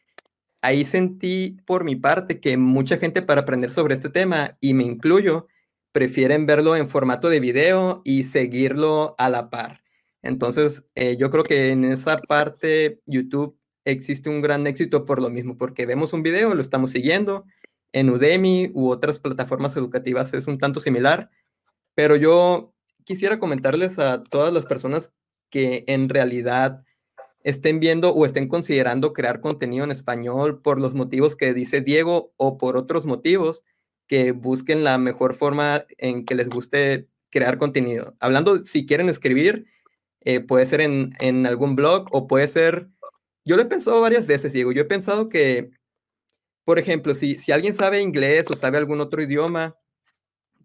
ahí 0.61 0.85
sentí 0.85 1.57
por 1.65 1.85
mi 1.85 1.97
parte 1.97 2.41
que 2.41 2.57
mucha 2.57 2.99
gente 2.99 3.23
para 3.23 3.43
aprender 3.43 3.73
sobre 3.73 3.95
este 3.95 4.11
tema, 4.11 4.57
y 4.61 4.75
me 4.75 4.83
incluyo, 4.83 5.47
prefieren 5.93 6.47
verlo 6.47 6.75
en 6.75 6.89
formato 6.89 7.29
de 7.29 7.41
video 7.41 8.03
y 8.05 8.25
seguirlo 8.25 9.15
a 9.19 9.29
la 9.31 9.51
par. 9.51 9.82
Entonces, 10.23 10.85
eh, 10.95 11.17
yo 11.19 11.31
creo 11.31 11.45
que 11.45 11.71
en 11.71 11.85
esa 11.85 12.19
parte 12.19 12.99
YouTube 13.07 13.59
existe 13.85 14.31
un 14.31 14.41
gran 14.41 14.67
éxito 14.67 15.05
por 15.05 15.21
lo 15.21 15.31
mismo, 15.31 15.59
porque 15.59 15.87
vemos 15.87 16.13
un 16.13 16.23
video, 16.23 16.55
lo 16.55 16.63
estamos 16.63 16.93
siguiendo. 16.93 17.45
En 17.93 18.09
Udemy 18.11 18.71
u 18.75 18.89
otras 18.91 19.19
plataformas 19.19 19.77
educativas 19.77 20.33
es 20.33 20.47
un 20.47 20.59
tanto 20.59 20.81
similar, 20.81 21.31
pero 21.95 22.17
yo 22.17 22.73
quisiera 23.05 23.39
comentarles 23.39 23.99
a 23.99 24.23
todas 24.23 24.53
las 24.53 24.65
personas 24.67 25.13
que 25.51 25.85
en 25.89 26.09
realidad 26.09 26.85
estén 27.45 27.81
viendo 27.81 28.15
o 28.15 28.25
estén 28.25 28.49
considerando 28.49 29.13
crear 29.13 29.41
contenido 29.41 29.85
en 29.85 29.91
español 29.91 30.63
por 30.63 30.81
los 30.81 30.95
motivos 30.95 31.37
que 31.37 31.53
dice 31.53 31.81
Diego 31.81 32.33
o 32.37 32.57
por 32.57 32.77
otros 32.77 33.05
motivos, 33.05 33.65
que 34.07 34.33
busquen 34.33 34.85
la 34.85 34.99
mejor 34.99 35.35
forma 35.35 35.85
en 35.99 36.25
que 36.25 36.35
les 36.35 36.49
guste 36.49 37.09
crear 37.31 37.59
contenido. 37.59 38.15
Hablando, 38.21 38.65
si 38.65 38.87
quieren 38.87 39.09
escribir, 39.09 39.67
eh, 40.25 40.41
puede 40.41 40.67
ser 40.67 40.81
en, 40.81 41.13
en 41.21 41.47
algún 41.47 41.77
blog 41.77 42.09
o 42.13 42.27
puede 42.27 42.49
ser 42.49 42.89
yo 43.45 43.57
lo 43.57 43.63
he 43.63 43.67
pensado 43.67 44.01
varias 44.01 44.27
veces, 44.27 44.53
Diego. 44.53 44.73
Yo 44.73 44.83
he 44.83 44.85
pensado 44.85 45.29
que, 45.29 45.71
por 46.65 46.79
ejemplo, 46.79 47.15
si, 47.15 47.39
si 47.39 47.53
alguien 47.53 47.75
sabe 47.75 48.01
inglés 48.01 48.51
o 48.51 48.57
sabe 48.57 48.79
algún 48.79 49.01
otro 49.01 49.23
idioma, 49.23 49.77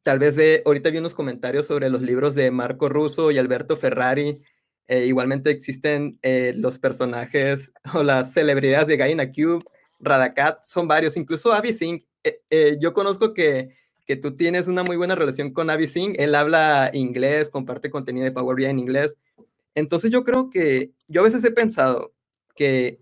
tal 0.04 0.20
vez 0.20 0.36
de, 0.36 0.62
ahorita 0.65 0.91
vi 0.91 1.00
unos 1.00 1.15
comentarios 1.15 1.67
sobre 1.67 1.89
los 1.89 2.02
libros 2.02 2.36
de 2.36 2.52
Marco 2.52 2.89
Russo 2.89 3.32
y 3.32 3.38
Alberto 3.39 3.78
Ferrari. 3.78 4.43
Eh, 4.88 5.06
igualmente 5.06 5.52
existen 5.52 6.20
eh, 6.22 6.54
los 6.56 6.80
personajes 6.80 7.72
o 7.93 8.04
las 8.04 8.34
celebridades 8.34 8.88
de 8.88 8.98
Gaina 8.98 9.32
Cube. 9.32 9.63
Radacat, 10.00 10.63
son 10.63 10.88
varios, 10.88 11.17
incluso 11.17 11.54
Avi 11.54 11.74
Singh. 11.74 12.06
Eh, 12.24 12.41
eh, 12.52 12.78
yo 12.80 12.93
conozco 12.93 13.34
que, 13.34 13.76
que 14.06 14.15
tú 14.15 14.36
tienes 14.36 14.67
una 14.67 14.84
muy 14.84 14.98
buena 14.98 15.15
relación 15.15 15.52
con 15.52 15.72
Avi 15.72 15.88
Singh. 15.88 16.15
Él 16.20 16.36
habla 16.36 16.91
inglés, 16.93 17.50
comparte 17.50 17.89
contenido 17.89 18.26
de 18.26 18.32
Power 18.32 18.56
BI 18.56 18.65
en 18.65 18.80
inglés. 18.80 19.17
Entonces 19.77 20.09
yo 20.09 20.23
creo 20.23 20.49
que 20.49 20.91
yo 21.07 21.21
a 21.21 21.23
veces 21.23 21.43
he 21.43 21.51
pensado 21.51 22.11
que 22.55 22.99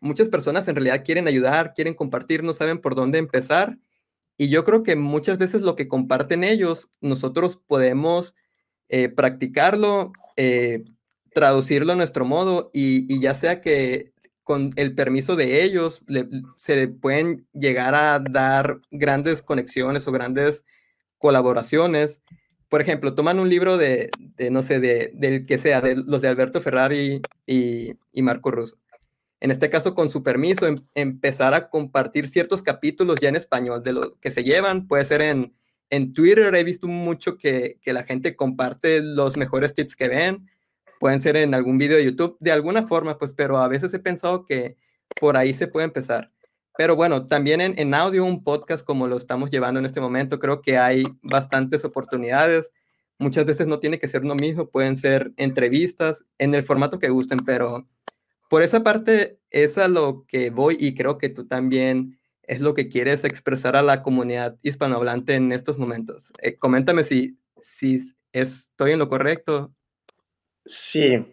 muchas 0.00 0.28
personas 0.28 0.66
en 0.66 0.74
realidad 0.74 1.04
quieren 1.04 1.28
ayudar, 1.28 1.74
quieren 1.74 1.94
compartir, 1.94 2.42
no 2.42 2.52
saben 2.52 2.80
por 2.80 2.96
dónde 2.96 3.18
empezar. 3.18 3.78
Y 4.36 4.48
yo 4.48 4.64
creo 4.64 4.82
que 4.82 4.96
muchas 4.96 5.38
veces 5.38 5.62
lo 5.62 5.76
que 5.76 5.86
comparten 5.86 6.42
ellos, 6.42 6.88
nosotros 7.00 7.60
podemos 7.64 8.34
eh, 8.88 9.08
practicarlo, 9.08 10.10
eh, 10.36 10.84
traducirlo 11.32 11.92
a 11.92 11.96
nuestro 11.96 12.24
modo 12.24 12.70
y, 12.72 13.20
ya 13.20 13.36
sea 13.36 13.60
que 13.60 14.12
con 14.42 14.72
el 14.74 14.96
permiso 14.96 15.36
de 15.36 15.62
ellos 15.62 16.02
se 16.56 16.88
pueden 16.88 17.46
llegar 17.52 17.94
a 17.94 18.18
dar 18.18 18.80
grandes 18.90 19.40
conexiones 19.40 20.08
o 20.08 20.10
grandes 20.10 20.64
colaboraciones 21.16 22.20
por 22.68 22.82
ejemplo, 22.82 23.14
toman 23.14 23.38
un 23.38 23.48
libro 23.48 23.78
de, 23.78 24.10
no 24.50 24.62
sé, 24.62 24.80
de, 24.80 25.10
del 25.14 25.46
que 25.46 25.58
sea, 25.58 25.80
de 25.80 25.96
los 25.96 26.20
de 26.20 26.28
Alberto 26.28 26.60
Ferrari 26.60 27.22
y, 27.46 27.94
Marco 28.22 28.50
Russo. 28.50 28.76
En 29.40 29.50
este 29.50 29.70
caso, 29.70 29.94
con 29.94 30.10
su 30.10 30.22
permiso, 30.22 30.66
em, 30.66 30.78
empezar 30.94 31.54
a 31.54 31.70
compartir 31.70 32.28
ciertos 32.28 32.62
capítulos 32.62 33.18
ya 33.20 33.28
en 33.28 33.36
español 33.36 33.82
de 33.82 33.92
lo 33.92 34.18
que 34.20 34.30
se 34.30 34.42
llevan. 34.42 34.88
Puede 34.88 35.04
ser 35.04 35.22
en, 35.22 35.54
en 35.90 36.12
Twitter, 36.12 36.54
he 36.54 36.64
visto 36.64 36.88
mucho 36.88 37.38
que, 37.38 37.78
que 37.80 37.92
la 37.92 38.04
gente 38.04 38.36
comparte 38.36 39.00
los 39.00 39.36
mejores 39.36 39.74
tips 39.74 39.96
que 39.96 40.08
ven. 40.08 40.50
Pueden 41.00 41.22
ser 41.22 41.36
en 41.36 41.54
algún 41.54 41.78
video 41.78 41.96
de 41.96 42.04
YouTube, 42.04 42.36
de 42.40 42.52
alguna 42.52 42.86
forma, 42.86 43.18
pues, 43.18 43.32
pero 43.32 43.58
a 43.58 43.68
veces 43.68 43.94
he 43.94 44.00
pensado 44.00 44.44
que 44.44 44.76
por 45.20 45.36
ahí 45.36 45.54
se 45.54 45.68
puede 45.68 45.86
empezar. 45.86 46.32
Pero 46.78 46.94
bueno, 46.94 47.26
también 47.26 47.60
en, 47.60 47.92
audio, 47.92 48.24
un 48.24 48.44
podcast 48.44 48.84
como 48.84 49.08
lo 49.08 49.16
estamos 49.16 49.50
llevando 49.50 49.80
en 49.80 49.86
este 49.86 50.00
momento, 50.00 50.38
creo 50.38 50.62
que 50.62 50.78
hay 50.78 51.02
bastantes 51.22 51.84
oportunidades. 51.84 52.70
Muchas 53.18 53.46
veces 53.46 53.66
no 53.66 53.80
tiene 53.80 53.98
que 53.98 54.06
ser 54.06 54.22
uno 54.22 54.36
mismo, 54.36 54.70
pueden 54.70 54.96
ser 54.96 55.32
entrevistas 55.38 56.24
en 56.38 56.54
el 56.54 56.62
formato 56.62 57.00
que 57.00 57.08
gusten, 57.08 57.44
pero 57.44 57.88
por 58.48 58.62
esa 58.62 58.84
parte 58.84 59.40
es 59.50 59.76
a 59.76 59.88
lo 59.88 60.24
que 60.28 60.50
voy 60.50 60.76
y 60.78 60.94
creo 60.94 61.18
que 61.18 61.28
tú 61.28 61.48
también 61.48 62.20
es 62.44 62.60
lo 62.60 62.74
que 62.74 62.88
quieres 62.88 63.24
expresar 63.24 63.74
a 63.74 63.82
la 63.82 64.04
comunidad 64.04 64.56
hispanohablante 64.62 65.34
en 65.34 65.50
estos 65.50 65.78
momentos. 65.78 66.30
Eh, 66.40 66.58
coméntame 66.58 67.02
si, 67.02 67.40
si 67.60 67.98
estoy 68.30 68.92
en 68.92 69.00
lo 69.00 69.08
correcto. 69.08 69.74
Sí, 70.64 71.26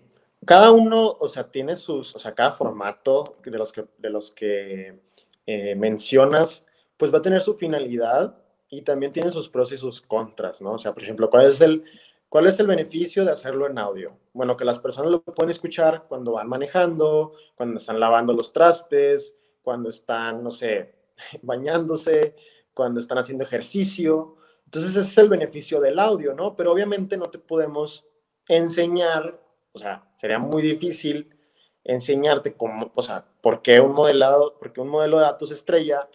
cada 0.43 0.71
uno, 0.71 1.08
o 1.08 1.27
sea, 1.27 1.51
tiene 1.51 1.75
sus, 1.75 2.15
o 2.15 2.19
sea, 2.19 2.34
cada 2.34 2.51
formato 2.51 3.38
de 3.45 3.60
los 3.60 3.71
que, 3.71 3.86
de 3.99 4.10
los 4.10 4.31
que 4.31 5.05
eh, 5.45 5.75
mencionas, 5.75 6.65
pues 6.97 7.13
va 7.13 7.19
a 7.19 7.21
tener 7.21 7.41
su 7.41 7.55
finalidad 7.55 8.38
y 8.69 8.81
también 8.81 9.12
tiene 9.13 9.31
sus 9.31 9.49
pros 9.49 9.71
y 9.71 9.77
sus 9.77 10.01
contras, 10.01 10.62
¿no? 10.62 10.73
O 10.73 10.77
sea, 10.77 10.93
por 10.93 11.03
ejemplo, 11.03 11.29
¿cuál 11.29 11.47
es 11.47 11.62
el, 11.62 11.84
cuál 12.29 12.47
es 12.47 12.60
el 12.60 12.67
beneficio 12.67 13.23
de 13.23 13.31
hacerlo 13.31 13.67
en 13.67 13.77
audio? 13.77 14.17
Bueno, 14.34 14.58
que 14.58 14.65
las 14.65 14.79
personas 14.79 15.12
lo 15.12 15.21
pueden 15.21 15.51
escuchar 15.51 16.05
cuando 16.08 16.34
van 16.34 16.49
manejando, 16.49 17.34
cuando 17.55 17.77
están 17.77 17.99
lavando 17.99 18.34
los 18.34 18.51
trastes, 18.51 19.34
cuando 19.62 19.89
están, 19.89 20.43
no 20.43 20.51
sé, 20.51 20.95
bañándose, 21.41 22.36
cuando 22.73 22.99
están 22.99 23.17
haciendo 23.17 23.43
ejercicio. 23.43 24.36
Entonces, 24.65 24.91
ese 24.91 25.01
es 25.01 25.17
el 25.17 25.29
beneficio 25.29 25.79
del 25.79 25.99
audio, 25.99 26.34
¿no? 26.34 26.55
Pero 26.55 26.71
obviamente 26.71 27.17
no 27.17 27.25
te 27.25 27.39
podemos 27.39 28.05
enseñar, 28.47 29.39
o 29.73 29.79
sea, 29.79 30.08
sería 30.17 30.39
muy 30.39 30.62
difícil 30.62 31.36
enseñarte 31.84 32.53
cómo, 32.53 32.91
o 32.95 33.01
sea, 33.01 33.25
por 33.45 33.62
qué 33.62 33.79
un 33.79 33.91
modelado, 33.91 34.55
porque 34.58 34.81
un 34.81 34.88
modelo 34.88 35.17
de 35.17 35.25
datos 35.25 35.51
estrella 35.51 36.10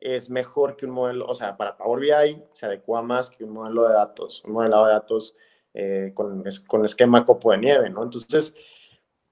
es 0.00 0.30
mejor 0.30 0.76
que 0.76 0.86
un 0.86 0.92
modelo, 0.92 1.26
o 1.26 1.34
sea, 1.34 1.56
para 1.56 1.76
Power 1.76 1.98
BI 1.98 2.40
se 2.52 2.66
adecua 2.66 3.02
más 3.02 3.32
que 3.32 3.42
un 3.42 3.50
modelo 3.50 3.88
de 3.88 3.94
datos, 3.94 4.44
un 4.44 4.52
modelado 4.52 4.86
de 4.86 4.92
datos 4.92 5.34
eh, 5.74 6.12
con, 6.14 6.44
con 6.68 6.84
esquema 6.84 7.24
copo 7.24 7.50
de 7.50 7.58
nieve, 7.58 7.90
¿no? 7.90 8.04
Entonces, 8.04 8.54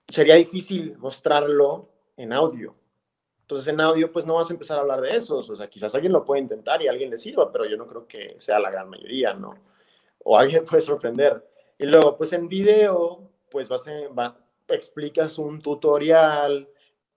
sería 0.08 0.34
difícil 0.34 0.98
mostrarlo 0.98 1.90
en 2.16 2.32
audio. 2.32 2.74
Entonces, 3.42 3.68
en 3.68 3.80
audio, 3.80 4.10
pues 4.10 4.26
no 4.26 4.34
vas 4.34 4.50
a 4.50 4.54
empezar 4.54 4.78
a 4.78 4.80
hablar 4.80 5.00
de 5.00 5.14
eso. 5.14 5.38
O 5.38 5.56
sea, 5.56 5.70
quizás 5.70 5.94
alguien 5.94 6.12
lo 6.12 6.24
puede 6.24 6.42
intentar 6.42 6.82
y 6.82 6.88
a 6.88 6.90
alguien 6.90 7.10
le 7.10 7.16
sirva, 7.16 7.52
pero 7.52 7.64
yo 7.64 7.76
no 7.76 7.86
creo 7.86 8.08
que 8.08 8.34
sea 8.40 8.58
la 8.58 8.72
gran 8.72 8.90
mayoría, 8.90 9.34
¿no? 9.34 9.54
O 10.24 10.36
alguien 10.36 10.64
puede 10.68 10.82
sorprender. 10.82 11.48
Y 11.78 11.86
luego, 11.86 12.16
pues 12.16 12.32
en 12.32 12.48
video, 12.48 13.30
pues 13.48 13.68
vas 13.68 13.86
va, 13.86 14.36
explicas 14.66 15.38
un 15.38 15.60
tutorial, 15.60 16.68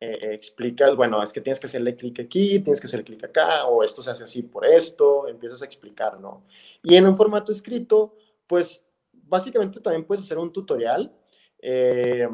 eh, 0.03 0.33
explicas, 0.33 0.95
bueno, 0.95 1.21
es 1.21 1.31
que 1.31 1.41
tienes 1.41 1.59
que 1.59 1.67
hacerle 1.67 1.95
clic 1.95 2.19
aquí, 2.19 2.59
tienes 2.59 2.79
que 2.79 2.87
hacerle 2.87 3.05
clic 3.05 3.23
acá, 3.23 3.65
o 3.67 3.83
esto 3.83 4.01
se 4.01 4.11
hace 4.11 4.23
así 4.23 4.43
por 4.43 4.65
esto, 4.65 5.27
empiezas 5.27 5.61
a 5.61 5.65
explicar, 5.65 6.19
¿no? 6.19 6.43
Y 6.83 6.95
en 6.95 7.05
un 7.05 7.15
formato 7.15 7.51
escrito, 7.51 8.15
pues 8.47 8.83
básicamente 9.11 9.79
también 9.79 10.05
puedes 10.05 10.23
hacer 10.23 10.37
un 10.37 10.51
tutorial. 10.51 11.13
Eh, 11.59 12.27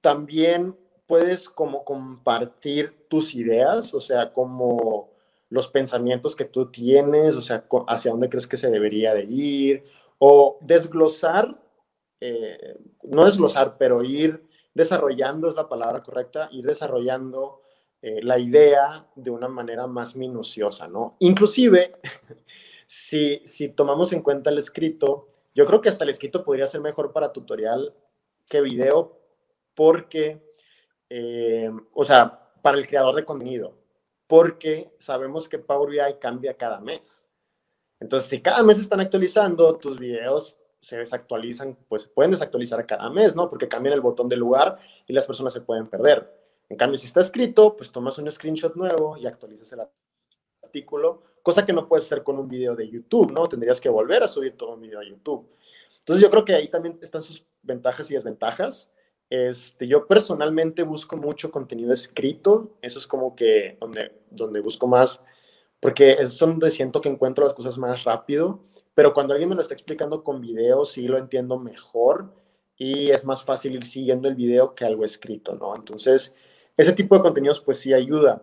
también 0.00 0.76
puedes 1.06 1.48
como 1.48 1.84
compartir 1.84 3.06
tus 3.08 3.34
ideas, 3.34 3.92
o 3.94 4.00
sea, 4.00 4.32
como 4.32 5.10
los 5.48 5.68
pensamientos 5.68 6.36
que 6.36 6.44
tú 6.44 6.70
tienes, 6.70 7.36
o 7.36 7.40
sea, 7.40 7.66
hacia 7.88 8.10
dónde 8.12 8.28
crees 8.28 8.46
que 8.46 8.56
se 8.56 8.70
debería 8.70 9.14
de 9.14 9.24
ir, 9.24 9.84
o 10.18 10.58
desglosar 10.60 11.60
eh, 12.20 12.78
no 13.02 13.24
desglosar, 13.24 13.76
pero 13.78 14.02
ir 14.02 14.42
desarrollando, 14.76 15.48
es 15.48 15.54
la 15.54 15.70
palabra 15.70 16.02
correcta, 16.02 16.50
ir 16.52 16.66
desarrollando 16.66 17.62
eh, 18.02 18.20
la 18.22 18.38
idea 18.38 19.06
de 19.14 19.30
una 19.30 19.48
manera 19.48 19.86
más 19.86 20.14
minuciosa, 20.16 20.86
¿no? 20.86 21.16
Inclusive, 21.20 21.96
si, 22.86 23.40
si 23.46 23.70
tomamos 23.70 24.12
en 24.12 24.20
cuenta 24.20 24.50
el 24.50 24.58
escrito, 24.58 25.28
yo 25.54 25.64
creo 25.64 25.80
que 25.80 25.88
hasta 25.88 26.04
el 26.04 26.10
escrito 26.10 26.44
podría 26.44 26.66
ser 26.66 26.82
mejor 26.82 27.10
para 27.10 27.32
tutorial 27.32 27.94
que 28.46 28.60
video, 28.60 29.18
porque, 29.74 30.42
eh, 31.08 31.70
o 31.94 32.04
sea, 32.04 32.52
para 32.60 32.76
el 32.76 32.86
creador 32.86 33.14
de 33.14 33.24
contenido, 33.24 33.78
porque 34.26 34.94
sabemos 34.98 35.48
que 35.48 35.58
Power 35.58 35.88
BI 35.88 36.18
cambia 36.20 36.54
cada 36.54 36.80
mes. 36.80 37.26
Entonces, 37.98 38.28
si 38.28 38.42
cada 38.42 38.62
mes 38.62 38.78
están 38.78 39.00
actualizando, 39.00 39.74
tus 39.78 39.98
videos 39.98 40.58
se 40.86 40.98
desactualizan, 40.98 41.76
pues 41.88 42.02
se 42.02 42.08
pueden 42.08 42.30
desactualizar 42.30 42.86
cada 42.86 43.10
mes, 43.10 43.34
¿no? 43.34 43.50
Porque 43.50 43.66
cambian 43.66 43.92
el 43.92 44.00
botón 44.00 44.28
de 44.28 44.36
lugar 44.36 44.78
y 45.08 45.12
las 45.12 45.26
personas 45.26 45.52
se 45.52 45.60
pueden 45.60 45.88
perder. 45.88 46.32
En 46.68 46.76
cambio, 46.76 46.96
si 46.96 47.08
está 47.08 47.18
escrito, 47.18 47.76
pues 47.76 47.90
tomas 47.90 48.18
un 48.18 48.30
screenshot 48.30 48.76
nuevo 48.76 49.16
y 49.16 49.26
actualizas 49.26 49.72
el 49.72 49.80
artículo, 50.62 51.24
cosa 51.42 51.66
que 51.66 51.72
no 51.72 51.88
puedes 51.88 52.04
hacer 52.04 52.22
con 52.22 52.38
un 52.38 52.46
video 52.46 52.76
de 52.76 52.88
YouTube, 52.88 53.32
¿no? 53.32 53.48
Tendrías 53.48 53.80
que 53.80 53.88
volver 53.88 54.22
a 54.22 54.28
subir 54.28 54.56
todo 54.56 54.74
un 54.74 54.80
video 54.80 55.00
a 55.00 55.04
YouTube. 55.04 55.48
Entonces 55.98 56.22
yo 56.22 56.30
creo 56.30 56.44
que 56.44 56.54
ahí 56.54 56.68
también 56.68 56.96
están 57.02 57.20
sus 57.20 57.44
ventajas 57.62 58.08
y 58.12 58.14
desventajas. 58.14 58.92
Este, 59.28 59.88
yo 59.88 60.06
personalmente 60.06 60.84
busco 60.84 61.16
mucho 61.16 61.50
contenido 61.50 61.92
escrito, 61.92 62.76
eso 62.80 63.00
es 63.00 63.08
como 63.08 63.34
que 63.34 63.76
donde, 63.80 64.12
donde 64.30 64.60
busco 64.60 64.86
más, 64.86 65.20
porque 65.80 66.12
es 66.12 66.38
donde 66.38 66.70
siento 66.70 67.00
que 67.00 67.08
encuentro 67.08 67.42
las 67.42 67.54
cosas 67.54 67.76
más 67.76 68.04
rápido 68.04 68.60
pero 68.96 69.12
cuando 69.12 69.34
alguien 69.34 69.50
me 69.50 69.54
lo 69.54 69.60
está 69.60 69.74
explicando 69.74 70.24
con 70.24 70.40
video, 70.40 70.86
sí 70.86 71.06
lo 71.06 71.18
entiendo 71.18 71.58
mejor 71.58 72.32
y 72.78 73.10
es 73.10 73.26
más 73.26 73.44
fácil 73.44 73.74
ir 73.74 73.84
siguiendo 73.84 74.26
el 74.26 74.34
video 74.34 74.74
que 74.74 74.86
algo 74.86 75.04
escrito, 75.04 75.54
¿no? 75.54 75.76
Entonces, 75.76 76.34
ese 76.78 76.94
tipo 76.94 77.14
de 77.14 77.20
contenidos 77.20 77.60
pues 77.60 77.78
sí 77.78 77.92
ayuda. 77.92 78.42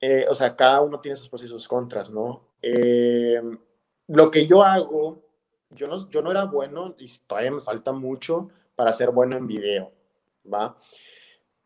Eh, 0.00 0.24
o 0.30 0.36
sea, 0.36 0.54
cada 0.54 0.82
uno 0.82 1.00
tiene 1.00 1.16
sus 1.16 1.28
pros 1.28 1.42
y 1.42 1.48
sus 1.48 1.66
contras, 1.66 2.10
¿no? 2.10 2.46
Eh, 2.62 3.42
lo 4.06 4.30
que 4.30 4.46
yo 4.46 4.62
hago, 4.62 5.24
yo 5.70 5.88
no, 5.88 6.08
yo 6.10 6.22
no 6.22 6.30
era 6.30 6.44
bueno 6.44 6.94
y 6.96 7.10
todavía 7.26 7.50
me 7.50 7.60
falta 7.60 7.90
mucho 7.90 8.50
para 8.76 8.92
ser 8.92 9.10
bueno 9.10 9.36
en 9.36 9.48
video, 9.48 9.90
¿va? 10.44 10.78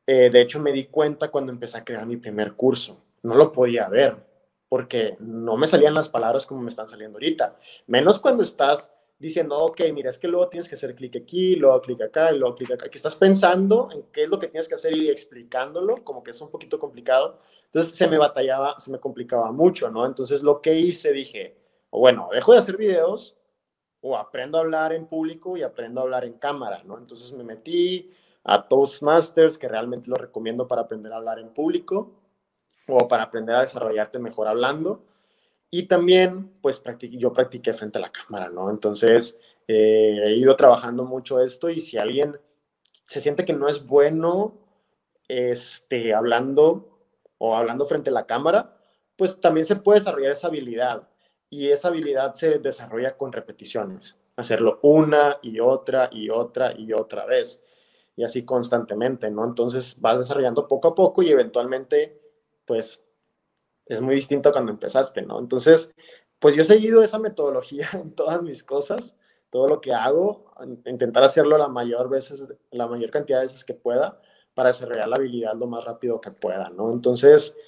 Eh, 0.07 0.31
de 0.31 0.41
hecho, 0.41 0.59
me 0.59 0.73
di 0.73 0.87
cuenta 0.87 1.31
cuando 1.31 1.53
empecé 1.53 1.77
a 1.77 1.85
crear 1.85 2.07
mi 2.07 2.17
primer 2.17 2.55
curso. 2.55 3.05
No 3.23 3.35
lo 3.35 3.53
podía 3.53 3.91
ver 3.91 4.30
porque 4.71 5.17
no 5.19 5.57
me 5.57 5.67
salían 5.67 5.95
las 5.95 6.09
palabras 6.09 6.47
como 6.47 6.63
me 6.63 6.69
están 6.69 6.87
saliendo 6.87 7.17
ahorita. 7.17 7.59
Menos 7.89 8.21
cuando 8.21 8.45
estás 8.45 8.93
diciendo, 9.19 9.59
ok, 9.59 9.81
mira, 9.93 10.11
es 10.11 10.17
que 10.17 10.29
luego 10.29 10.49
tienes 10.49 10.69
que 10.69 10.77
hacer 10.77 10.95
clic 10.95 11.17
aquí, 11.17 11.57
luego 11.57 11.81
clic 11.83 12.01
acá, 12.03 12.33
y 12.33 12.39
luego 12.39 12.55
clic 12.55 12.71
acá, 12.71 12.89
que 12.89 12.97
estás 12.97 13.17
pensando 13.17 13.89
en 13.93 14.05
qué 14.13 14.23
es 14.23 14.29
lo 14.29 14.39
que 14.39 14.47
tienes 14.47 14.69
que 14.69 14.77
hacer 14.77 14.97
y 14.97 15.11
explicándolo, 15.11 16.05
como 16.05 16.23
que 16.23 16.31
es 16.31 16.41
un 16.41 16.53
poquito 16.53 16.79
complicado. 16.79 17.41
Entonces 17.65 17.97
se 17.97 18.07
me 18.07 18.17
batallaba, 18.17 18.79
se 18.79 18.93
me 18.93 19.01
complicaba 19.01 19.51
mucho, 19.51 19.91
¿no? 19.91 20.07
Entonces 20.07 20.45
lo 20.45 20.63
que 20.63 20.79
hice, 20.79 21.13
dije, 21.13 21.57
o 21.91 21.99
bueno, 21.99 22.29
dejo 22.33 22.53
de 22.53 22.59
hacer 22.61 22.77
videos 22.77 23.37
o 24.01 24.17
aprendo 24.17 24.57
a 24.57 24.61
hablar 24.61 24.93
en 24.93 25.09
público 25.09 25.57
y 25.57 25.63
aprendo 25.65 26.01
a 26.01 26.05
hablar 26.05 26.25
en 26.25 26.35
cámara, 26.35 26.85
¿no? 26.85 26.97
Entonces 26.97 27.33
me 27.33 27.43
metí 27.43 28.13
a 28.45 28.69
Toastmasters, 28.69 29.59
que 29.59 29.67
realmente 29.67 30.09
lo 30.09 30.15
recomiendo 30.15 30.69
para 30.69 30.83
aprender 30.83 31.13
a 31.13 31.17
hablar 31.17 31.41
en 31.41 31.49
público 31.49 32.20
o 32.97 33.09
para 33.09 33.25
aprender 33.25 33.57
a 33.57 33.61
desarrollarte 33.61 34.19
mejor 34.19 34.49
hablando. 34.49 35.05
Y 35.71 35.85
también, 35.85 36.53
pues 36.61 36.83
yo 37.13 37.33
practiqué 37.33 37.73
frente 37.73 37.99
a 37.99 38.03
la 38.03 38.13
cámara, 38.13 38.49
¿no? 38.49 38.71
Entonces, 38.71 39.39
eh, 39.69 40.19
he 40.27 40.35
ido 40.35 40.57
trabajando 40.57 41.05
mucho 41.05 41.41
esto 41.41 41.71
y 41.71 41.81
si 41.81 41.97
alguien 41.97 42.39
se 43.07 43.21
siente 43.21 43.45
que 43.45 43.53
no 43.53 43.69
es 43.69 43.87
bueno 43.87 44.59
este, 45.29 46.13
hablando 46.15 46.99
o 47.39 47.57
hablando 47.57 47.87
frente 47.87 48.11
a 48.11 48.13
la 48.13 48.27
cámara, 48.27 48.77
pues 49.17 49.41
también 49.41 49.65
se 49.65 49.77
puede 49.77 50.01
desarrollar 50.01 50.33
esa 50.33 50.49
habilidad 50.49 51.09
y 51.49 51.69
esa 51.69 51.89
habilidad 51.89 52.35
se 52.35 52.59
desarrolla 52.59 53.17
con 53.17 53.33
repeticiones, 53.33 54.17
hacerlo 54.37 54.81
una 54.83 55.39
y 55.43 55.61
otra 55.61 56.09
y 56.13 56.31
otra 56.31 56.73
y 56.77 56.93
otra 56.93 57.27
vez 57.27 57.63
y 58.17 58.25
así 58.25 58.45
constantemente, 58.45 59.31
¿no? 59.31 59.45
Entonces 59.45 59.99
vas 60.01 60.19
desarrollando 60.19 60.69
poco 60.69 60.89
a 60.89 60.95
poco 60.95 61.23
y 61.23 61.31
eventualmente, 61.31 62.20
pues, 62.71 63.05
es 63.85 64.01
muy 64.01 64.15
distinto 64.15 64.53
cuando 64.53 64.71
empezaste, 64.71 65.23
¿no? 65.23 65.41
Entonces, 65.41 65.93
pues 66.39 66.55
yo 66.55 66.63
he 66.63 66.65
seguido 66.65 67.03
esa 67.03 67.19
metodología 67.19 67.89
en 67.95 68.15
todas 68.15 68.41
mis 68.45 68.63
cosas, 68.63 69.19
todo 69.51 69.67
lo 69.67 69.81
que 69.81 69.93
hago, 69.93 70.53
intentar 70.87 71.25
hacerlo 71.25 71.59
la 71.59 71.67
mayor 71.67 72.09
veces, 72.09 72.47
la 72.71 72.87
mayor 72.87 73.11
cantidad 73.11 73.39
de 73.39 73.47
veces 73.47 73.65
que 73.65 73.75
pueda 73.75 74.21
para 74.55 74.69
desarrollar 74.69 75.09
la 75.09 75.17
habilidad 75.17 75.55
lo 75.57 75.67
más 75.67 75.85
rápido 75.85 76.21
que 76.21 76.31
pueda, 76.31 76.71
¿no? 76.71 76.93
Entonces, 76.93 77.59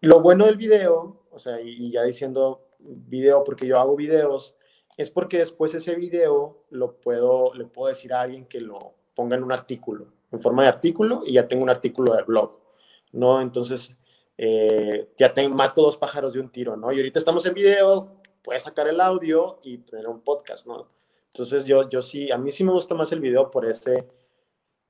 lo 0.00 0.22
bueno 0.22 0.46
del 0.46 0.56
video, 0.56 1.26
o 1.30 1.38
sea, 1.38 1.60
y, 1.60 1.90
ya 1.90 2.02
diciendo 2.04 2.62
video 2.78 3.44
porque 3.44 3.66
yo 3.66 3.78
hago 3.78 3.94
videos, 3.94 4.56
es 4.96 5.10
porque 5.10 5.36
después 5.36 5.74
ese 5.74 5.96
video 5.96 6.64
lo 6.70 6.98
puedo, 6.98 7.52
le 7.52 7.66
puedo 7.66 7.88
decir 7.88 8.14
a 8.14 8.22
alguien 8.22 8.46
que 8.46 8.62
lo 8.62 8.94
ponga 9.14 9.36
en 9.36 9.42
un 9.42 9.52
artículo, 9.52 10.14
en 10.32 10.40
forma 10.40 10.62
de 10.62 10.70
artículo, 10.70 11.24
y 11.26 11.34
ya 11.34 11.46
tengo 11.46 11.62
un 11.62 11.68
artículo 11.68 12.14
de 12.14 12.22
blog, 12.22 12.58
¿no? 13.12 13.42
Entonces, 13.42 13.94
eh, 14.38 15.08
ya 15.16 15.32
tengo, 15.32 15.54
mato 15.54 15.82
dos 15.82 15.96
pájaros 15.96 16.34
de 16.34 16.40
un 16.40 16.50
tiro, 16.50 16.76
¿no? 16.76 16.92
Y 16.92 16.96
ahorita 16.96 17.18
estamos 17.18 17.44
en 17.46 17.54
video, 17.54 18.20
puedes 18.42 18.62
sacar 18.62 18.88
el 18.88 19.00
audio 19.00 19.60
y 19.62 19.78
tener 19.78 20.06
un 20.06 20.20
podcast, 20.20 20.66
¿no? 20.66 20.88
Entonces 21.32 21.66
yo, 21.66 21.88
yo 21.88 22.02
sí, 22.02 22.30
a 22.30 22.38
mí 22.38 22.50
sí 22.52 22.64
me 22.64 22.72
gusta 22.72 22.94
más 22.94 23.12
el 23.12 23.20
video 23.20 23.50
por 23.50 23.66
ese, 23.66 24.06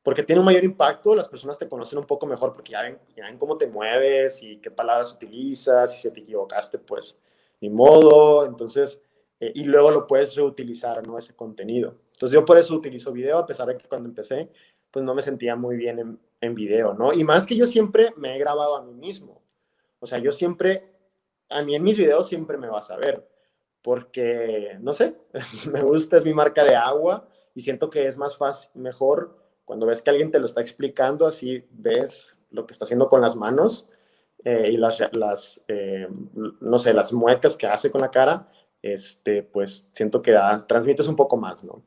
porque 0.03 0.23
tiene 0.23 0.41
un 0.41 0.47
mayor 0.47 0.63
impacto, 0.63 1.15
las 1.15 1.29
personas 1.29 1.59
te 1.59 1.69
conocen 1.69 1.99
un 1.99 2.07
poco 2.07 2.27
mejor 2.27 2.53
porque 2.53 2.73
ya 2.73 2.83
ven, 2.83 2.99
ya 3.17 3.25
ven 3.25 3.39
cómo 3.39 3.59
te 3.59 3.67
mueves 3.67 4.43
y 4.43 4.59
qué 4.59 4.71
palabras 4.71 5.13
utilizas, 5.13 6.01
si 6.01 6.11
te 6.11 6.21
equivocaste, 6.21 6.79
pues 6.79 7.19
ni 7.61 7.71
modo, 7.71 8.45
entonces, 8.47 9.03
eh, 9.41 9.53
y 9.55 9.65
luego 9.65 9.91
lo 9.91 10.07
puedes 10.07 10.37
reutilizar, 10.37 11.07
¿no? 11.07 11.19
Ese 11.19 11.35
contenido. 11.35 11.97
Entonces 12.13 12.35
yo 12.35 12.45
por 12.45 12.57
eso 12.59 12.75
utilizo 12.75 13.13
video, 13.13 13.39
a 13.39 13.47
pesar 13.47 13.67
de 13.69 13.77
que 13.77 13.89
cuando 13.89 14.09
empecé, 14.09 14.49
pues 14.91 15.05
no 15.05 15.15
me 15.15 15.23
sentía 15.23 15.57
muy 15.57 15.77
bien 15.77 15.99
en, 15.99 16.21
en 16.41 16.55
video, 16.55 16.95
¿no? 16.95 17.13
Y 17.13 17.25
más 17.25 17.47
que 17.47 17.57
yo 17.57 17.67
siempre 17.67 18.13
me 18.17 18.35
he 18.35 18.39
grabado 18.39 18.77
a 18.77 18.83
mí 18.83 18.95
mismo. 18.95 19.43
O 19.99 20.07
sea, 20.07 20.19
yo 20.19 20.33
siempre, 20.33 20.93
a 21.49 21.63
mí 21.63 21.75
en 21.75 21.83
mis 21.83 21.99
videos 21.99 22.29
siempre 22.29 22.59
me 22.59 22.69
vas 22.69 22.91
a 22.91 22.97
ver 22.97 23.27
porque, 23.83 24.77
no 24.81 24.93
sé, 24.93 25.15
me 25.71 25.81
gusta, 25.83 26.17
es 26.17 26.25
mi 26.25 26.35
marca 26.35 26.65
de 26.65 26.75
agua 26.75 27.29
y 27.55 27.61
siento 27.61 27.89
que 27.89 28.07
es 28.07 28.17
más 28.17 28.37
fácil, 28.37 28.71
mejor 28.75 29.39
cuando 29.65 29.87
ves 29.87 30.03
que 30.03 30.11
alguien 30.11 30.31
te 30.31 30.39
lo 30.39 30.47
está 30.47 30.61
explicando, 30.61 31.27
así 31.27 31.65
ves 31.71 32.35
lo 32.51 32.67
que 32.67 32.73
está 32.73 32.85
haciendo 32.85 33.09
con 33.09 33.21
las 33.21 33.37
manos 33.37 33.89
eh, 34.45 34.71
y 34.73 34.77
las, 34.77 35.01
las 35.13 35.61
eh, 35.69 36.09
no 36.61 36.79
sé, 36.79 36.95
las 36.95 37.13
muecas 37.13 37.57
que 37.57 37.67
hace 37.67 37.91
con 37.91 38.01
la 38.01 38.11
cara, 38.11 38.51
este, 38.83 39.43
pues 39.43 39.89
siento 39.93 40.23
que 40.23 40.33
da, 40.33 40.67
transmites 40.67 41.09
un 41.09 41.17
poco 41.17 41.37
más, 41.37 41.65
¿no? 41.65 41.83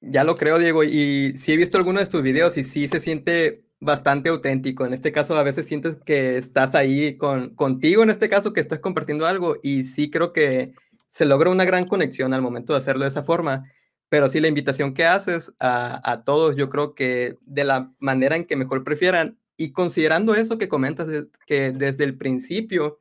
Ya 0.00 0.24
lo 0.24 0.36
creo, 0.36 0.58
Diego, 0.58 0.84
y 0.84 1.34
sí 1.38 1.52
he 1.52 1.56
visto 1.56 1.78
algunos 1.78 2.04
de 2.04 2.10
tus 2.10 2.22
videos 2.22 2.56
y 2.56 2.64
sí 2.64 2.86
se 2.88 3.00
siente 3.00 3.64
bastante 3.80 4.28
auténtico. 4.28 4.84
En 4.84 4.92
este 4.92 5.12
caso, 5.12 5.34
a 5.36 5.42
veces 5.42 5.66
sientes 5.66 5.96
que 6.04 6.38
estás 6.38 6.74
ahí 6.74 7.16
con, 7.16 7.54
contigo, 7.54 8.02
en 8.02 8.10
este 8.10 8.28
caso, 8.28 8.52
que 8.52 8.60
estás 8.60 8.80
compartiendo 8.80 9.26
algo, 9.26 9.56
y 9.62 9.84
sí 9.84 10.10
creo 10.10 10.32
que 10.32 10.72
se 11.08 11.24
logra 11.24 11.50
una 11.50 11.64
gran 11.64 11.86
conexión 11.86 12.34
al 12.34 12.42
momento 12.42 12.72
de 12.72 12.78
hacerlo 12.80 13.02
de 13.04 13.08
esa 13.08 13.22
forma. 13.22 13.64
Pero 14.08 14.28
sí, 14.28 14.38
la 14.40 14.48
invitación 14.48 14.94
que 14.94 15.06
haces 15.06 15.52
a, 15.58 16.22
todos, 16.24 16.56
yo 16.56 16.70
creo 16.70 16.94
que 16.94 17.38
de 17.42 17.64
la 17.64 17.92
manera 17.98 18.36
en 18.36 18.44
que 18.44 18.56
mejor 18.56 18.84
prefieran, 18.84 19.38
y 19.56 19.72
considerando 19.72 20.34
eso 20.34 20.58
que 20.58 20.68
comentas, 20.68 21.08
que 21.46 21.72
desde 21.72 22.04
el 22.04 22.16
principio 22.18 23.00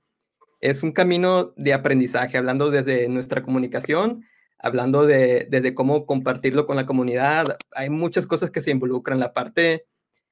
es 0.61 0.83
un 0.83 0.93
camino 0.93 1.53
de 1.57 1.73
aprendizaje, 1.73 2.37
hablando 2.37 2.71
desde 2.71 3.09
nuestra 3.09 3.43
comunicación, 3.43 4.25
hablando 4.65 5.05
de, 5.05 5.47
desde 5.47 5.75
cómo 5.75 6.07
compartirlo 6.07 6.65
con 6.65 6.75
la 6.75 6.87
comunidad, 6.87 7.55
hay 7.71 7.91
muchas 7.91 8.25
cosas 8.25 8.49
que 8.49 8.63
se 8.63 8.71
involucran. 8.71 9.19
La 9.19 9.31
parte 9.31 9.85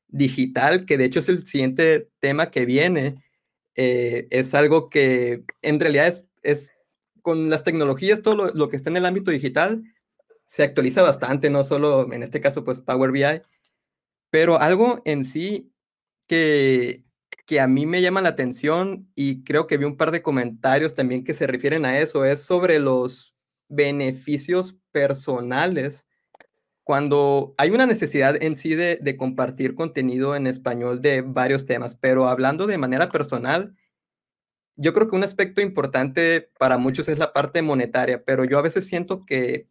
digital, 0.08 0.86
que 0.86 0.98
de 0.98 1.06
hecho 1.06 1.20
es 1.20 1.30
el 1.30 1.46
siguiente 1.46 2.10
tema 2.20 2.50
que 2.50 2.66
viene, 2.66 3.24
eh, 3.76 4.28
es 4.32 4.56
algo 4.56 4.90
que 4.90 5.44
en 5.62 5.80
realidad 5.80 6.08
es, 6.08 6.26
es 6.42 6.72
con 7.22 7.52
las 7.52 7.64
tecnologías, 7.64 8.24
todo 8.24 8.52
lo, 8.52 8.70
que 8.70 8.76
está 8.76 8.90
en 8.90 8.98
el 8.98 9.06
ámbito 9.06 9.30
digital 9.30 9.84
se 10.46 10.64
actualiza 10.64 11.04
bastante, 11.04 11.52
no 11.52 11.64
solo 11.64 12.12
en 12.12 12.24
este 12.24 12.42
caso, 12.42 12.64
pues 12.64 12.82
Power 12.82 13.12
BI, 13.12 13.42
pero 14.32 14.60
algo 14.60 15.04
en 15.06 15.26
sí 15.26 15.72
que, 16.28 17.04
que 17.46 17.62
a 17.62 17.68
mí 17.68 17.86
me 17.86 18.02
llama 18.02 18.22
la 18.24 18.30
atención 18.30 19.12
y 19.14 19.44
creo 19.44 19.68
que 19.68 19.78
vi 19.78 19.86
un 19.86 19.98
par 19.98 20.10
de 20.10 20.24
comentarios 20.24 20.96
también 20.96 21.24
que 21.24 21.36
se 21.36 21.46
refieren 21.46 21.86
a 21.86 22.00
eso, 22.00 22.26
es 22.26 22.42
sobre 22.42 22.80
los 22.80 23.33
beneficios 23.76 24.78
personales 24.92 26.06
cuando 26.84 27.56
hay 27.58 27.72
una 27.72 27.86
necesidad 27.86 28.42
en 28.42 28.56
sí 28.56 28.76
de, 28.76 29.18
compartir 29.18 29.76
contenido 29.76 30.36
en 30.36 30.48
español 30.48 31.02
de 31.02 31.22
varios 31.22 31.66
temas, 31.66 31.96
pero 31.96 32.28
hablando 32.28 32.68
de 32.68 32.78
manera 32.78 33.10
personal, 33.10 33.76
yo 34.76 34.94
creo 34.94 35.08
que 35.10 35.16
un 35.16 35.24
aspecto 35.24 35.62
importante 35.62 36.50
para 36.60 36.78
muchos 36.78 37.08
es 37.08 37.20
la 37.20 37.32
parte 37.32 37.62
monetaria, 37.62 38.24
pero 38.26 38.44
yo 38.44 38.58
a 38.58 38.64
veces 38.64 38.88
siento 38.88 39.26
que, 39.26 39.68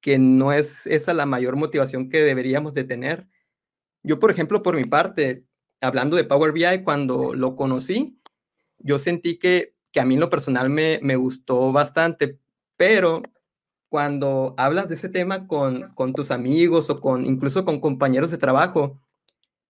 que 0.00 0.18
no 0.18 0.52
es 0.52 0.86
esa 0.86 1.14
la 1.14 1.26
mayor 1.26 1.56
motivación 1.56 2.08
que 2.08 2.22
deberíamos 2.22 2.74
de 2.74 2.84
tener. 2.84 3.28
Yo, 4.02 4.18
por 4.18 4.30
ejemplo, 4.30 4.62
por 4.62 4.76
mi 4.76 4.84
parte, 4.86 5.44
hablando 5.80 6.16
de 6.16 6.24
Power 6.24 6.52
BI, 6.52 6.82
cuando 6.84 7.34
lo 7.34 7.54
conocí, 7.54 8.18
yo 8.78 8.98
sentí 8.98 9.38
que, 9.38 9.74
que 9.92 10.00
a 10.00 10.04
mí 10.04 10.16
lo 10.16 10.30
personal 10.30 10.70
me, 10.70 10.98
me 11.02 11.16
gustó 11.16 11.70
bastante, 11.72 12.38
pero 12.76 13.22
cuando 13.96 14.52
hablas 14.58 14.90
de 14.90 14.96
ese 14.96 15.08
tema 15.08 15.46
con, 15.46 15.94
con 15.94 16.12
tus 16.12 16.30
amigos 16.30 16.90
o 16.90 17.00
con 17.00 17.24
incluso 17.24 17.64
con 17.64 17.80
compañeros 17.80 18.30
de 18.30 18.36
trabajo, 18.36 19.00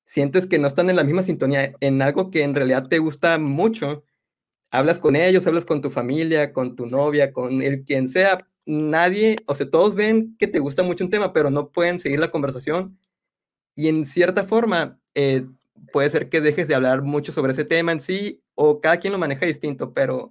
sientes 0.05 0.49
que 0.49 0.59
no 0.59 0.67
están 0.67 0.91
en 0.91 0.97
la 0.97 1.05
misma 1.05 1.23
sintonía 1.23 1.75
en 1.79 2.03
algo 2.03 2.33
que 2.33 2.43
en 2.43 2.53
realidad 2.57 2.89
te 2.89 2.99
gusta 2.99 3.39
mucho 3.39 4.03
hablas 4.73 4.99
con 4.99 5.15
ellos, 5.15 5.47
hablas 5.47 5.65
con 5.65 5.81
tu 5.81 5.93
familia, 5.93 6.53
con 6.53 6.75
tu 6.75 6.87
novia, 6.87 7.33
con 7.33 7.63
el 7.63 7.85
quien 7.85 8.09
sea, 8.09 8.49
nadie, 8.65 9.37
o 9.47 9.55
sea, 9.55 9.71
todos 9.71 9.95
ven 9.95 10.35
que 10.41 10.49
te 10.49 10.59
gusta 10.59 10.83
mucho 10.83 11.05
un 11.05 11.11
tema, 11.11 11.33
pero 11.33 11.51
no 11.51 11.71
pueden 11.71 12.01
seguir 12.01 12.19
la 12.19 12.33
conversación. 12.33 12.99
Y 13.77 13.87
en 13.87 14.07
cierta 14.07 14.45
forma, 14.45 14.99
eh, 15.15 15.47
puede 15.93 16.11
ser 16.11 16.29
que 16.31 16.41
dejes 16.41 16.67
de 16.67 16.75
hablar 16.75 17.03
mucho 17.03 17.31
sobre 17.31 17.53
ese 17.53 17.65
tema 17.65 17.93
en 17.93 18.01
sí, 18.01 18.43
o 18.57 18.81
cada 18.81 18.99
quien 18.99 19.13
lo 19.13 19.21
maneja 19.21 19.47
distinto, 19.47 19.95
pero 19.95 20.31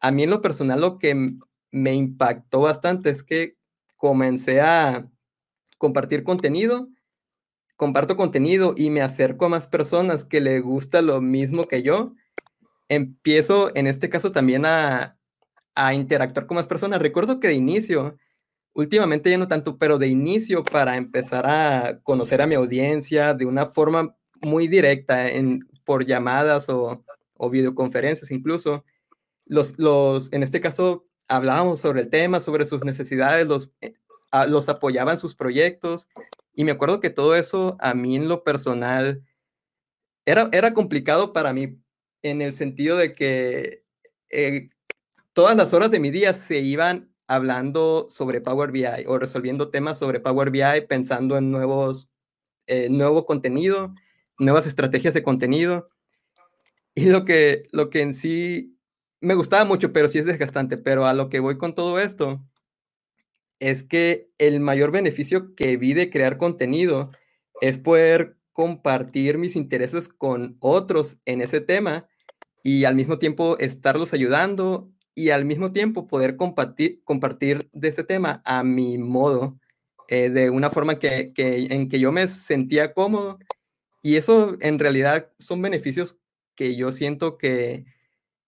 a 0.00 0.10
mí 0.10 0.22
en 0.22 0.30
lo 0.30 0.42
personal 0.42 0.80
lo 0.80 0.98
que 0.98 1.34
me 1.70 1.94
impactó 1.94 2.60
bastante 2.60 3.10
es 3.10 3.22
que 3.22 3.56
comencé 3.96 4.60
a 4.60 5.10
compartir 5.78 6.24
contenido, 6.24 6.88
comparto 7.76 8.16
contenido 8.16 8.74
y 8.76 8.90
me 8.90 9.02
acerco 9.02 9.46
a 9.46 9.50
más 9.50 9.66
personas 9.68 10.24
que 10.24 10.40
le 10.40 10.60
gusta 10.60 11.02
lo 11.02 11.20
mismo 11.20 11.68
que 11.68 11.82
yo 11.82 12.14
empiezo 12.88 13.74
en 13.74 13.86
este 13.86 14.08
caso 14.08 14.32
también 14.32 14.64
a, 14.64 15.18
a 15.74 15.94
interactuar 15.94 16.46
con 16.46 16.56
más 16.56 16.66
personas. 16.66 17.00
Recuerdo 17.00 17.40
que 17.40 17.48
de 17.48 17.54
inicio, 17.54 18.16
últimamente 18.72 19.30
ya 19.30 19.38
no 19.38 19.48
tanto, 19.48 19.78
pero 19.78 19.98
de 19.98 20.08
inicio 20.08 20.64
para 20.64 20.96
empezar 20.96 21.46
a 21.46 22.00
conocer 22.02 22.42
a 22.42 22.46
mi 22.46 22.54
audiencia 22.54 23.34
de 23.34 23.46
una 23.46 23.66
forma 23.66 24.16
muy 24.40 24.68
directa 24.68 25.28
en, 25.28 25.60
por 25.84 26.04
llamadas 26.04 26.68
o, 26.68 27.04
o 27.34 27.50
videoconferencias 27.50 28.30
incluso, 28.30 28.84
los, 29.44 29.78
los, 29.78 30.28
en 30.32 30.42
este 30.42 30.60
caso 30.60 31.05
hablábamos 31.28 31.80
sobre 31.80 32.02
el 32.02 32.10
tema, 32.10 32.40
sobre 32.40 32.66
sus 32.66 32.84
necesidades, 32.84 33.46
los, 33.46 33.70
eh, 33.80 33.94
los 34.48 34.68
apoyaba 34.68 35.12
en 35.12 35.18
sus 35.18 35.34
proyectos 35.34 36.08
y 36.54 36.64
me 36.64 36.72
acuerdo 36.72 37.00
que 37.00 37.10
todo 37.10 37.36
eso 37.36 37.76
a 37.80 37.94
mí 37.94 38.16
en 38.16 38.28
lo 38.28 38.42
personal 38.42 39.22
era, 40.24 40.48
era 40.52 40.74
complicado 40.74 41.32
para 41.32 41.52
mí 41.52 41.78
en 42.22 42.42
el 42.42 42.52
sentido 42.52 42.96
de 42.96 43.14
que 43.14 43.84
eh, 44.30 44.70
todas 45.32 45.56
las 45.56 45.72
horas 45.72 45.90
de 45.90 46.00
mi 46.00 46.10
día 46.10 46.34
se 46.34 46.58
iban 46.58 47.12
hablando 47.26 48.06
sobre 48.10 48.40
Power 48.40 48.70
BI 48.72 49.04
o 49.06 49.18
resolviendo 49.18 49.70
temas 49.70 49.98
sobre 49.98 50.20
Power 50.20 50.50
BI, 50.50 50.86
pensando 50.88 51.36
en 51.36 51.50
nuevos, 51.50 52.08
eh, 52.66 52.88
nuevo 52.88 53.26
contenido, 53.26 53.94
nuevas 54.38 54.66
estrategias 54.66 55.14
de 55.14 55.22
contenido. 55.22 55.90
Y 56.94 57.06
lo 57.06 57.24
que, 57.24 57.68
lo 57.72 57.90
que 57.90 58.00
en 58.00 58.14
sí 58.14 58.75
me 59.20 59.34
gustaba 59.34 59.64
mucho, 59.64 59.92
pero 59.92 60.08
sí 60.08 60.18
es 60.18 60.26
desgastante, 60.26 60.76
pero 60.76 61.06
a 61.06 61.14
lo 61.14 61.28
que 61.28 61.40
voy 61.40 61.58
con 61.58 61.74
todo 61.74 61.98
esto 61.98 62.44
es 63.58 63.82
que 63.82 64.28
el 64.38 64.60
mayor 64.60 64.90
beneficio 64.90 65.54
que 65.54 65.76
vi 65.76 65.94
de 65.94 66.10
crear 66.10 66.36
contenido 66.36 67.10
es 67.60 67.78
poder 67.78 68.36
compartir 68.52 69.38
mis 69.38 69.56
intereses 69.56 70.08
con 70.08 70.56
otros 70.60 71.16
en 71.24 71.40
ese 71.40 71.60
tema 71.60 72.06
y 72.62 72.84
al 72.84 72.94
mismo 72.94 73.18
tiempo 73.18 73.56
estarlos 73.58 74.12
ayudando 74.12 74.90
y 75.14 75.30
al 75.30 75.44
mismo 75.44 75.72
tiempo 75.72 76.06
poder 76.06 76.36
compartir, 76.36 77.00
compartir 77.04 77.70
de 77.72 77.88
ese 77.88 78.04
tema 78.04 78.42
a 78.44 78.62
mi 78.62 78.98
modo, 78.98 79.58
eh, 80.08 80.28
de 80.28 80.50
una 80.50 80.70
forma 80.70 80.98
que, 80.98 81.32
que, 81.32 81.66
en 81.70 81.88
que 81.88 81.98
yo 81.98 82.12
me 82.12 82.28
sentía 82.28 82.92
cómodo. 82.92 83.38
Y 84.02 84.16
eso 84.16 84.56
en 84.60 84.78
realidad 84.78 85.32
son 85.38 85.62
beneficios 85.62 86.18
que 86.54 86.76
yo 86.76 86.92
siento 86.92 87.38
que, 87.38 87.86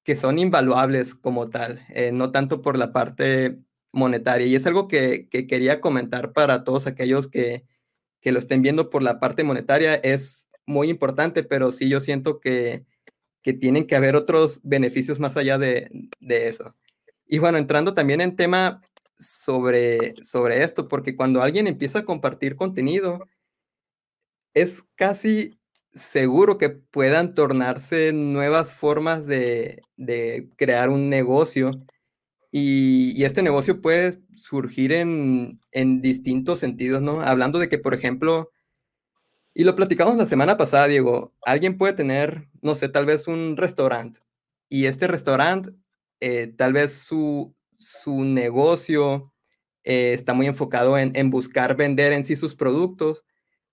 que 0.09 0.17
son 0.17 0.39
invaluables 0.39 1.15
como 1.15 1.51
tal, 1.51 1.85
eh, 1.91 2.13
no 2.13 2.33
tanto 2.33 2.63
por 2.63 2.79
la 2.79 2.95
parte 2.95 3.59
monetaria. 3.93 4.47
Y 4.47 4.55
es 4.55 4.65
algo 4.65 4.89
que, 4.89 5.29
que 5.29 5.47
quería 5.47 5.83
comentar 5.83 6.33
para 6.33 6.65
todos 6.65 6.87
aquellos 6.87 7.29
que, 7.29 7.67
que, 8.23 8.33
lo 8.33 8.39
estén 8.39 8.63
viendo 8.63 8.89
por 8.89 9.03
la 9.03 9.21
parte 9.21 9.45
monetaria. 9.45 9.97
Es 9.97 10.49
muy 10.65 10.89
importante, 10.89 11.43
pero 11.43 11.73
sí 11.73 11.91
yo 11.91 12.01
siento 12.01 12.41
que, 12.41 12.87
que 13.43 13.53
tienen 13.53 13.87
que 13.87 13.97
haber 13.97 14.17
otros 14.17 14.61
beneficios 14.63 15.21
más 15.21 15.37
allá 15.37 15.59
de, 15.59 15.91
de, 16.21 16.49
eso. 16.49 16.75
Y 17.27 17.37
bueno, 17.39 17.59
entrando 17.59 17.93
también 17.93 18.23
en 18.23 18.35
tema 18.35 18.81
sobre, 19.19 20.15
sobre 20.25 20.65
esto, 20.65 20.89
porque 20.89 21.17
cuando 21.17 21.43
alguien 21.43 21.67
empieza 21.67 21.99
a 21.99 22.05
compartir 22.07 22.57
contenido, 22.57 23.27
es 24.55 24.85
casi 24.95 25.58
seguro 25.93 26.59
que 26.59 26.71
puedan 26.71 27.35
tornarse 27.35 28.13
nuevas 28.13 28.75
formas 28.75 29.27
de, 29.27 29.83
de 29.97 30.49
crear 30.57 30.91
un 30.91 31.09
negocio 31.11 31.71
y, 32.51 33.25
este 33.25 33.43
negocio 33.43 33.81
puede 33.83 34.21
surgir 34.37 34.93
en, 34.93 35.61
en, 35.73 36.01
distintos 36.01 36.61
sentidos, 36.61 37.03
¿no? 37.03 37.21
Hablando 37.21 37.59
de 37.59 37.69
que, 37.69 37.79
por 37.79 37.95
ejemplo, 37.95 38.51
y 39.55 39.65
lo 39.65 39.75
platicamos 39.75 40.17
la 40.17 40.27
semana 40.27 40.57
pasada, 40.57 40.87
Diego, 40.87 41.35
alguien 41.45 41.77
puede 41.77 41.93
tener, 41.93 42.49
no 42.63 42.75
sé, 42.75 42.89
tal 42.89 43.07
vez 43.07 43.29
un 43.29 43.57
restaurante 43.57 44.21
y 44.69 44.87
este 44.87 45.07
restaurante, 45.07 45.73
eh, 46.21 46.49
tal 46.57 46.73
vez 46.73 46.93
su, 46.95 47.55
su 47.79 48.25
negocio 48.25 49.33
eh, 49.85 50.13
está 50.15 50.35
muy 50.35 50.47
enfocado 50.47 50.99
en, 50.99 51.13
en 51.17 51.31
buscar 51.31 51.77
vender 51.77 52.13
en 52.13 52.25
sí 52.25 52.37
sus 52.37 52.55
productos, 52.55 53.25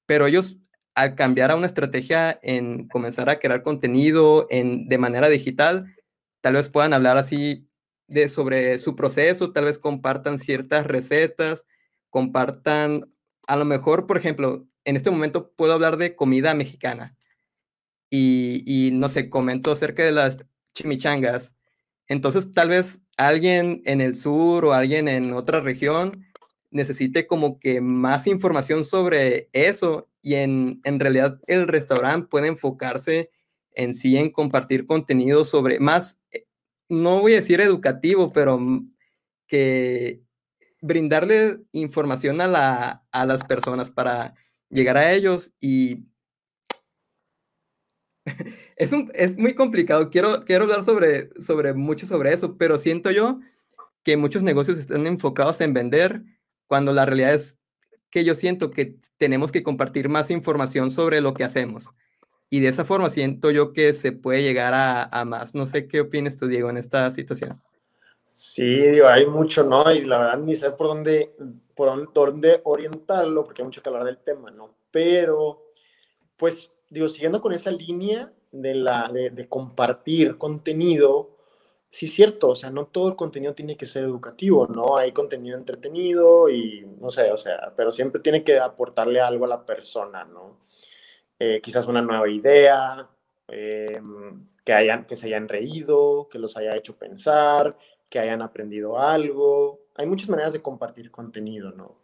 pero 0.06 0.28
ellos 0.28 0.58
al 0.96 1.16
cambiar 1.16 1.52
a 1.52 1.56
una 1.56 1.68
estrategia 1.68 2.40
en 2.42 2.88
comenzar 2.88 3.30
a 3.30 3.40
crear 3.40 3.64
contenido 3.64 4.48
en, 4.50 4.88
de 4.88 4.98
manera 4.98 5.28
digital, 5.30 5.94
tal 6.42 6.54
vez 6.54 6.70
puedan 6.70 6.94
hablar 6.94 7.18
así 7.18 7.68
de, 8.08 8.30
sobre 8.30 8.80
su 8.80 8.96
proceso, 8.96 9.52
tal 9.52 9.66
vez 9.66 9.78
compartan 9.78 10.40
ciertas 10.40 10.86
recetas, 10.88 11.66
compartan, 12.10 13.12
a 13.46 13.58
lo 13.58 13.66
mejor, 13.66 14.08
por 14.08 14.18
ejemplo, 14.18 14.68
en 14.86 14.96
este 14.96 15.12
momento 15.12 15.52
puedo 15.56 15.74
hablar 15.74 15.98
de 15.98 16.16
comida 16.16 16.54
mexicana 16.54 17.18
y, 18.10 18.64
y 18.66 18.92
no 18.92 19.10
sé, 19.10 19.30
comento 19.30 19.72
acerca 19.72 20.04
de 20.04 20.14
las 20.14 20.38
chimichangas. 20.74 21.54
Entonces, 22.08 22.52
tal 22.54 22.70
vez 22.70 23.02
alguien 23.18 23.82
en 23.86 24.00
el 24.00 24.16
sur 24.16 24.64
o 24.66 24.74
alguien 24.74 25.08
en 25.08 25.34
otra 25.34 25.60
región 25.60 26.26
necesite 26.72 27.28
como 27.28 27.60
que 27.60 27.82
más 27.82 28.28
información 28.28 28.84
sobre 28.84 29.50
eso 29.54 30.10
y 30.22 30.36
en, 30.36 30.82
en 30.84 31.00
realidad 31.00 31.40
el 31.48 31.68
restaurante 31.68 32.28
puede 32.28 32.48
enfocarse 32.48 33.30
en 33.76 33.96
sí 33.96 34.18
en 34.18 34.32
compartir 34.32 34.88
contenido 34.88 35.46
sobre 35.46 35.80
más, 35.80 36.20
eh, 36.32 36.46
no 36.90 37.22
voy 37.22 37.34
a 37.34 37.38
decir 37.38 37.62
educativo, 37.62 38.32
pero 38.34 38.60
que 39.48 40.22
brindarle 40.82 41.60
información 41.72 42.42
a, 42.42 42.48
la, 42.48 43.06
a 43.12 43.26
las 43.26 43.44
personas 43.44 43.92
para 43.92 44.36
llegar 44.70 44.98
a 44.98 45.12
ellos 45.14 45.54
y 45.60 46.06
es, 48.76 48.92
un, 48.92 49.12
es 49.14 49.38
muy 49.38 49.54
complicado. 49.56 50.10
Quiero, 50.10 50.44
quiero 50.46 50.64
hablar 50.64 50.84
sobre, 50.84 51.30
sobre 51.40 51.74
mucho 51.74 52.06
sobre 52.06 52.34
eso, 52.34 52.58
pero 52.58 52.78
siento 52.78 53.12
yo 53.12 53.40
que 54.04 54.18
muchos 54.18 54.44
negocios 54.44 54.78
están 54.78 55.08
enfocados 55.08 55.62
en 55.62 55.74
vender 55.74 56.24
cuando 56.68 56.94
la 56.94 57.06
realidad 57.06 57.34
es 57.34 57.58
que 58.10 58.24
yo 58.24 58.36
siento 58.36 58.72
que 58.72 58.98
tenemos 59.18 59.52
que 59.52 59.64
compartir 59.64 60.10
más 60.10 60.32
información 60.32 60.92
sobre 60.92 61.22
lo 61.22 61.34
que 61.34 61.44
hacemos. 61.44 61.90
Y 62.50 62.60
de 62.60 62.70
esa 62.70 62.86
forma 62.86 63.10
siento 63.10 63.52
yo 63.52 63.74
que 63.74 63.94
se 63.94 64.12
puede 64.12 64.44
llegar 64.44 64.74
a, 64.74 65.04
a 65.04 65.26
más. 65.26 65.56
No 65.56 65.68
sé 65.68 65.88
qué 65.88 66.02
opinas 66.02 66.38
tú, 66.38 66.48
Diego, 66.48 66.70
en 66.70 66.78
esta 66.78 67.10
situación. 67.12 67.62
Sí, 68.32 68.66
digo, 68.66 69.08
hay 69.08 69.26
mucho, 69.26 69.64
¿no? 69.64 69.90
Y 69.94 70.04
la 70.04 70.20
verdad 70.20 70.40
ni 70.40 70.58
sé 70.58 70.70
por 70.72 70.88
dónde, 70.88 71.34
por 71.74 72.06
dónde 72.14 72.60
orientarlo, 72.66 73.46
porque 73.46 73.62
hay 73.62 73.66
mucho 73.66 73.82
que 73.82 73.88
hablar 73.90 74.04
del 74.04 74.18
tema, 74.18 74.52
¿no? 74.52 74.76
Pero, 74.92 75.64
pues, 76.36 76.70
digo, 76.90 77.08
siguiendo 77.08 77.40
con 77.40 77.54
esa 77.54 77.72
línea 77.72 78.34
de, 78.52 78.76
la, 78.76 79.10
de, 79.10 79.30
de 79.30 79.48
compartir 79.48 80.38
contenido, 80.38 81.35
sí 81.96 82.08
cierto, 82.08 82.50
o 82.50 82.56
sea, 82.56 82.70
no 82.72 82.88
todo 82.88 83.08
el 83.08 83.16
contenido 83.16 83.54
tiene 83.56 83.78
que 83.78 83.86
ser 83.86 84.04
educativo, 84.04 84.68
¿no? 84.68 84.98
Hay 84.98 85.14
contenido 85.14 85.58
entretenido 85.58 86.50
y 86.50 86.86
no 87.00 87.10
sé, 87.10 87.32
o 87.32 87.38
sea, 87.38 87.74
pero 87.74 87.90
siempre 87.90 88.20
tiene 88.20 88.44
que 88.44 88.60
aportarle 88.60 89.22
algo 89.22 89.46
a 89.46 89.48
la 89.48 89.66
persona, 89.66 90.26
¿no? 90.26 90.60
Eh, 91.40 91.62
quizás 91.64 91.88
una 91.88 92.02
nueva 92.02 92.30
idea, 92.30 93.08
eh, 93.48 94.02
que, 94.66 94.74
hayan, 94.74 95.06
que 95.06 95.16
se 95.16 95.28
hayan 95.28 95.48
reído, 95.48 96.28
que 96.30 96.38
los 96.38 96.58
haya 96.58 96.76
hecho 96.76 96.98
pensar, 96.98 97.78
que 98.10 98.20
hayan 98.20 98.42
aprendido 98.42 99.00
algo. 99.00 99.86
Hay 99.96 100.06
muchas 100.06 100.28
maneras 100.28 100.52
de 100.52 100.62
compartir 100.62 101.12
contenido, 101.12 101.72
¿no? 101.72 102.02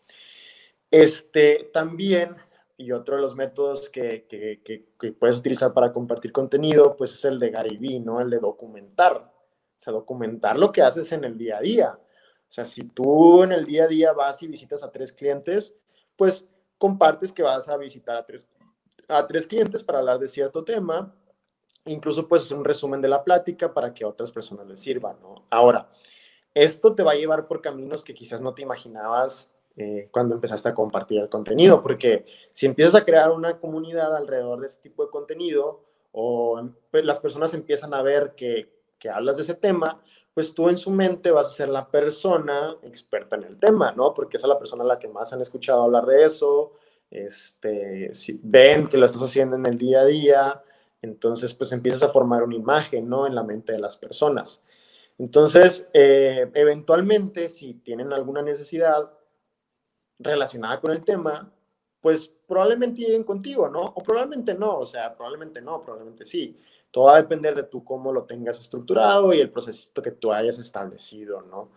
Este, 0.90 1.70
también, 1.74 2.38
y 2.78 2.94
otro 2.94 3.18
de 3.18 3.24
los 3.24 3.36
métodos 3.36 3.90
que, 3.90 4.26
que, 4.30 4.62
que, 4.64 4.86
que 4.98 5.12
puedes 5.12 5.40
utilizar 5.40 5.74
para 5.74 5.92
compartir 5.92 6.32
contenido, 6.32 6.96
pues 6.96 7.12
es 7.12 7.26
el 7.26 7.40
de 7.40 7.50
Gary 7.50 7.76
Vee, 7.76 8.00
¿no? 8.00 8.22
El 8.22 8.30
de 8.30 8.40
documentar. 8.40 9.31
O 9.82 9.84
sea, 9.84 9.94
documentar 9.94 10.60
lo 10.60 10.72
que 10.72 10.84
haces 10.84 11.12
en 11.12 11.24
el 11.24 11.40
día 11.40 11.58
a 11.58 11.62
día. 11.62 11.98
O 11.98 12.54
sea, 12.54 12.66
si 12.66 12.84
tú 12.84 13.42
en 13.42 13.52
el 13.52 13.66
día 13.66 13.86
a 13.86 13.88
día 13.88 14.14
vas 14.14 14.44
y 14.44 14.48
visitas 14.48 14.84
a 14.84 14.92
tres 14.92 15.12
clientes, 15.12 15.74
pues 16.16 16.46
compartes 16.78 17.32
que 17.32 17.42
vas 17.42 17.68
a 17.68 17.78
visitar 17.78 18.16
a 18.16 18.24
tres, 18.24 18.48
a 19.08 19.26
tres 19.26 19.48
clientes 19.48 19.82
para 19.82 19.98
hablar 19.98 20.20
de 20.20 20.28
cierto 20.28 20.64
tema. 20.64 21.16
Incluso 21.86 22.28
puedes 22.28 22.46
hacer 22.46 22.60
un 22.60 22.64
resumen 22.64 23.02
de 23.02 23.08
la 23.08 23.24
plática 23.24 23.74
para 23.74 23.92
que 23.92 24.04
a 24.04 24.10
otras 24.10 24.32
personas 24.32 24.68
les 24.68 24.80
sirva, 24.80 25.18
¿no? 25.20 25.48
Ahora, 25.50 25.90
esto 26.54 26.94
te 26.94 27.02
va 27.02 27.14
a 27.14 27.16
llevar 27.16 27.48
por 27.48 27.60
caminos 27.60 28.04
que 28.04 28.14
quizás 28.14 28.40
no 28.40 28.54
te 28.54 28.62
imaginabas 28.62 29.52
eh, 29.78 30.10
cuando 30.12 30.36
empezaste 30.36 30.70
a 30.70 30.76
compartir 30.76 31.22
el 31.22 31.30
contenido, 31.30 31.82
porque 31.82 32.28
si 32.54 32.68
empiezas 32.68 32.94
a 33.02 33.04
crear 33.04 33.32
una 33.32 33.60
comunidad 33.60 34.16
alrededor 34.16 34.60
de 34.60 34.68
ese 34.68 34.80
tipo 34.80 35.04
de 35.04 35.10
contenido, 35.10 35.84
o 36.12 36.62
pues, 36.92 37.04
las 37.04 37.20
personas 37.20 37.56
empiezan 37.56 37.96
a 37.96 38.04
ver 38.04 38.36
que 38.36 38.81
que 39.02 39.10
hablas 39.10 39.38
de 39.38 39.42
ese 39.42 39.56
tema, 39.56 40.00
pues 40.34 40.54
tú 40.54 40.70
en 40.70 40.78
su 40.78 40.92
mente 40.92 41.32
vas 41.32 41.48
a 41.48 41.50
ser 41.50 41.70
la 41.70 41.90
persona 41.90 42.78
experta 42.84 43.36
en 43.36 43.44
el 43.44 43.58
tema, 43.58 43.92
¿no? 43.92 44.14
Porque 44.14 44.38
es 44.38 44.44
la 44.44 44.60
persona 44.60 44.84
a 44.84 44.88
la 44.88 45.00
que 45.00 45.08
más 45.08 45.34
han 45.34 45.42
escuchado 45.42 45.84
hablar 45.84 46.06
de 46.06 46.24
eso, 46.24 46.74
este, 47.10 48.14
si 48.14 48.40
ven 48.42 48.88
que 48.88 48.98
lo 48.98 49.08
estás 49.08 49.24
haciendo 49.24 49.58
en 49.58 49.66
el 49.66 49.78
día 49.78 50.02
a 50.02 50.06
día, 50.06 50.64
entonces 51.02 51.54
pues 51.56 51.72
empiezas 51.72 52.04
a 52.04 52.10
formar 52.10 52.44
una 52.44 52.56
imagen, 52.56 53.10
¿no? 53.10 53.26
En 53.26 53.34
la 53.34 53.44
mente 53.44 53.74
de 53.74 53.80
las 53.80 53.98
personas. 53.98 54.64
Entonces, 55.18 55.90
eh, 55.94 56.50
eventualmente, 56.54 57.50
si 57.50 57.74
tienen 57.74 58.14
alguna 58.14 58.42
necesidad 58.42 59.12
relacionada 60.20 60.80
con 60.80 60.92
el 60.92 61.04
tema, 61.04 61.52
pues 62.00 62.28
probablemente 62.48 63.02
lleguen 63.02 63.24
contigo, 63.24 63.68
¿no? 63.68 63.82
O 63.82 64.04
probablemente 64.04 64.54
no, 64.54 64.80
o 64.80 64.86
sea, 64.86 65.16
probablemente 65.16 65.60
no, 65.62 65.82
probablemente 65.82 66.24
sí. 66.24 66.60
Todo 66.92 67.06
va 67.06 67.16
a 67.16 67.22
depender 67.22 67.56
de 67.56 67.64
tú 67.64 67.84
cómo 67.84 68.12
lo 68.12 68.26
tengas 68.26 68.60
estructurado 68.60 69.34
y 69.34 69.40
el 69.40 69.50
proceso 69.50 69.92
que 70.02 70.12
tú 70.12 70.32
hayas 70.32 70.60
establecido, 70.60 71.42
¿no? 71.42 71.72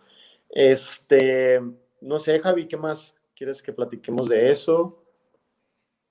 Este, 0.51 1.61
no 2.01 2.19
sé, 2.19 2.41
Javi, 2.41 2.69
¿qué 2.69 2.77
más 2.77 3.15
quieres 3.35 3.63
que 3.63 3.73
platiquemos 3.73 4.29
de 4.29 4.51
eso? 4.51 5.01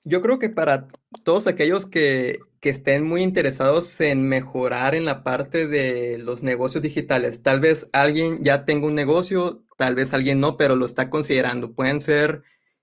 Yo 0.04 0.20
creo 0.20 0.38
que 0.38 0.50
para 0.50 0.88
todos 1.22 1.46
aquellos 1.46 1.86
que, 1.86 2.38
que, 2.60 2.68
estén 2.68 3.06
muy 3.06 3.22
interesados 3.22 3.98
en 4.02 4.28
mejorar 4.28 4.94
en 4.94 5.06
la 5.06 5.24
parte 5.24 5.66
de 5.66 6.18
los 6.18 6.42
negocios 6.42 6.82
digitales, 6.82 7.42
tal 7.42 7.60
vez 7.60 7.88
alguien 7.92 8.42
ya 8.42 8.66
tenga 8.66 8.86
un 8.86 8.94
negocio, 8.94 9.64
tal 9.78 9.94
vez 9.94 10.12
alguien 10.12 10.40
no, 10.40 10.58
pero 10.58 10.76
lo 10.76 10.84
está 10.84 11.08
considerando. 11.08 11.72
Pueden 11.72 12.02
ser, 12.02 12.42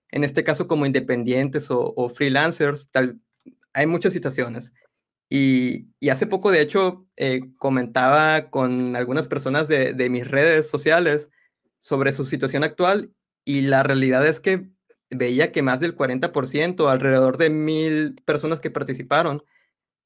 en 0.09 0.23
este 0.23 0.43
caso, 0.43 0.67
como 0.67 0.87
independientes 0.87 1.67
o, 1.69 2.09
freelancers, 2.09 2.89
hay 3.73 3.85
muchas 3.85 4.13
situaciones. 4.13 4.73
Y, 5.33 5.87
hace 6.09 6.27
poco, 6.27 6.51
de 6.51 6.59
hecho, 6.59 7.07
eh, 7.15 7.53
comentaba 7.57 8.49
con 8.49 8.97
algunas 8.97 9.29
personas 9.29 9.69
de, 9.69 10.09
mis 10.09 10.27
redes 10.27 10.69
sociales 10.69 11.29
sobre 11.79 12.11
su 12.11 12.25
situación 12.25 12.65
actual 12.65 13.13
y 13.45 13.61
la 13.61 13.81
realidad 13.81 14.27
es 14.27 14.41
que 14.41 14.67
veía 15.09 15.53
que 15.53 15.61
más 15.61 15.79
del 15.79 15.95
40%, 15.95 16.89
alrededor 16.89 17.37
de 17.37 17.49
mil 17.49 18.15
personas 18.25 18.59
que 18.59 18.71
participaron, 18.71 19.41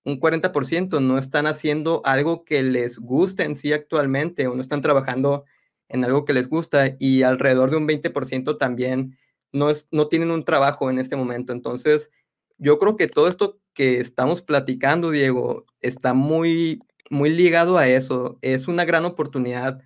un 0.04 0.20
40% 0.20 1.02
no 1.02 1.18
están 1.18 1.48
haciendo 1.48 2.04
algo 2.06 2.46
que 2.46 2.62
les 2.62 3.00
guste 3.00 3.46
en 3.46 3.56
sí 3.56 3.74
actualmente 3.74 4.46
o 4.46 4.54
no 4.54 4.62
están 4.62 4.84
trabajando 4.84 5.46
en 5.90 6.06
algo 6.06 6.24
que 6.26 6.34
les 6.34 6.48
gusta 6.48 6.96
y 7.00 7.24
alrededor 7.24 7.72
de 7.72 7.78
un 7.78 7.88
20% 7.88 8.60
también 8.60 9.18
no, 9.52 9.72
es, 9.72 9.88
no 9.90 10.08
tienen 10.08 10.30
un 10.30 10.46
trabajo 10.46 10.92
en 10.92 11.00
este 11.00 11.16
momento. 11.16 11.52
Entonces, 11.52 12.12
yo 12.58 12.80
creo 12.80 12.98
que 12.98 13.08
todo 13.08 13.28
esto 13.28 13.60
que 13.74 14.00
estamos 14.00 14.42
platicando, 14.42 15.12
Diego, 15.12 15.66
está 15.82 16.14
muy, 16.14 16.82
muy 17.10 17.30
ligado 17.30 17.78
a 17.78 17.88
eso. 17.88 18.38
Es 18.42 18.68
una 18.68 18.86
gran 18.86 19.06
oportunidad 19.06 19.82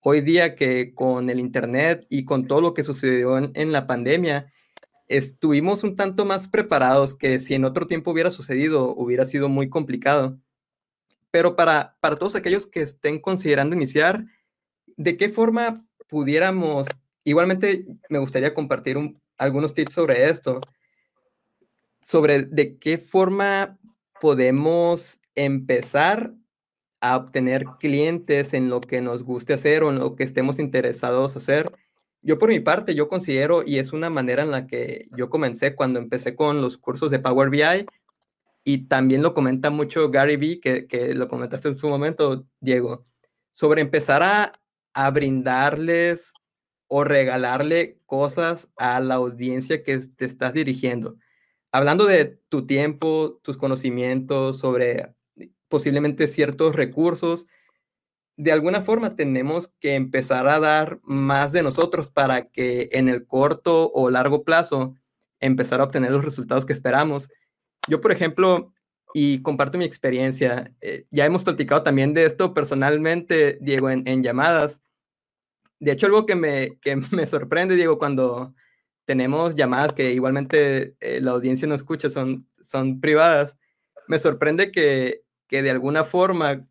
hoy 0.00 0.20
día 0.20 0.54
que 0.56 0.94
con 0.94 1.30
el 1.30 1.40
Internet 1.40 2.06
y 2.08 2.24
con 2.24 2.46
todo 2.46 2.60
lo 2.60 2.74
que 2.74 2.82
sucedió 2.82 3.38
en, 3.38 3.72
la 3.72 3.86
pandemia, 3.86 4.52
estuvimos 5.08 5.84
un 5.84 5.96
tanto 5.96 6.24
más 6.24 6.48
preparados 6.48 7.14
que 7.14 7.40
si 7.40 7.54
en 7.54 7.64
otro 7.64 7.86
tiempo 7.86 8.10
hubiera 8.10 8.30
sucedido, 8.30 8.94
hubiera 8.94 9.26
sido 9.26 9.48
muy 9.48 9.68
complicado. 9.68 10.38
Pero 11.30 11.56
para, 11.56 11.96
para 12.00 12.16
todos 12.16 12.34
aquellos 12.34 12.66
que 12.66 12.82
estén 12.82 13.20
considerando 13.20 13.76
iniciar, 13.76 14.24
¿de 14.96 15.16
qué 15.16 15.30
forma 15.30 15.86
pudiéramos, 16.08 16.88
igualmente 17.24 17.86
me 18.08 18.18
gustaría 18.18 18.52
compartir 18.52 18.98
algunos 19.38 19.74
tips 19.74 19.94
sobre 19.94 20.28
esto, 20.28 20.60
sobre 22.10 22.42
de 22.42 22.76
qué 22.76 22.98
forma 22.98 23.78
podemos 24.20 25.20
empezar 25.36 26.34
a 27.00 27.16
obtener 27.16 27.64
clientes 27.78 28.52
en 28.52 28.68
lo 28.68 28.80
que 28.80 29.00
nos 29.00 29.22
guste 29.22 29.52
hacer 29.52 29.84
o 29.84 29.90
en 29.90 30.00
lo 30.00 30.16
que 30.16 30.24
estemos 30.24 30.58
interesados 30.58 31.36
hacer. 31.36 31.70
Yo 32.20 32.36
por 32.40 32.48
mi 32.48 32.58
parte, 32.58 32.96
yo 32.96 33.08
considero, 33.08 33.62
y 33.64 33.78
es 33.78 33.92
una 33.92 34.10
manera 34.10 34.42
en 34.42 34.50
la 34.50 34.66
que 34.66 35.06
yo 35.16 35.30
comencé 35.30 35.76
cuando 35.76 36.00
empecé 36.00 36.34
con 36.34 36.60
los 36.60 36.78
cursos 36.78 37.12
de 37.12 37.20
Power 37.20 37.48
BI, 37.48 37.86
y 38.64 38.88
también 38.88 39.22
lo 39.22 39.32
comenta 39.32 39.70
mucho 39.70 40.10
Gary 40.10 40.36
Vee, 40.36 40.58
que, 40.58 40.88
que 40.88 41.14
lo 41.14 41.28
comentaste 41.28 41.68
en 41.68 41.78
su 41.78 41.88
momento, 41.88 42.44
Diego, 42.58 43.06
sobre 43.52 43.82
empezar 43.82 44.24
a, 44.24 44.60
a 44.94 45.10
brindarles 45.12 46.32
o 46.88 47.04
regalarle 47.04 48.00
cosas 48.04 48.68
a 48.76 48.98
la 48.98 49.14
audiencia 49.14 49.84
que 49.84 49.98
te 49.98 50.24
estás 50.24 50.54
dirigiendo. 50.54 51.16
Hablando 51.72 52.06
de 52.06 52.40
tu 52.48 52.66
tiempo, 52.66 53.40
tus 53.42 53.56
conocimientos 53.56 54.58
sobre 54.58 55.14
posiblemente 55.68 56.26
ciertos 56.26 56.74
recursos, 56.74 57.46
de 58.36 58.52
alguna 58.52 58.82
forma 58.82 59.16
tenemos 59.16 59.72
que 59.80 59.94
empezar 59.94 60.48
a 60.48 60.58
dar 60.58 60.98
más 61.02 61.52
de 61.52 61.62
nosotros 61.62 62.08
para 62.08 62.48
que 62.48 62.88
en 62.92 63.08
el 63.08 63.26
corto 63.26 63.90
o 63.92 64.10
largo 64.10 64.44
plazo 64.44 64.96
empezar 65.40 65.80
a 65.80 65.84
obtener 65.84 66.10
los 66.10 66.24
resultados 66.24 66.64
que 66.64 66.72
esperamos. 66.72 67.28
Yo, 67.86 68.00
por 68.00 68.12
ejemplo, 68.12 68.72
y 69.12 69.42
comparto 69.42 69.78
mi 69.78 69.84
experiencia, 69.84 70.74
eh, 70.80 71.06
ya 71.10 71.26
hemos 71.26 71.44
platicado 71.44 71.82
también 71.82 72.14
de 72.14 72.24
esto 72.24 72.54
personalmente, 72.54 73.58
Diego, 73.60 73.90
en, 73.90 74.06
en 74.06 74.22
llamadas. 74.22 74.80
De 75.78 75.92
hecho, 75.92 76.06
algo 76.06 76.26
que 76.26 76.34
me, 76.34 76.78
que 76.80 76.96
me 77.10 77.26
sorprende, 77.26 77.74
Diego, 77.74 77.98
cuando 77.98 78.54
tenemos 79.04 79.56
llamadas 79.56 79.92
que 79.92 80.12
igualmente 80.12 80.94
eh, 81.00 81.20
la 81.20 81.32
audiencia 81.32 81.66
no 81.66 81.74
escucha, 81.74 82.10
son, 82.10 82.48
son 82.64 83.00
privadas, 83.00 83.56
me 84.06 84.18
sorprende 84.18 84.70
que, 84.72 85.22
que 85.46 85.62
de 85.62 85.70
alguna 85.70 86.04
forma, 86.04 86.66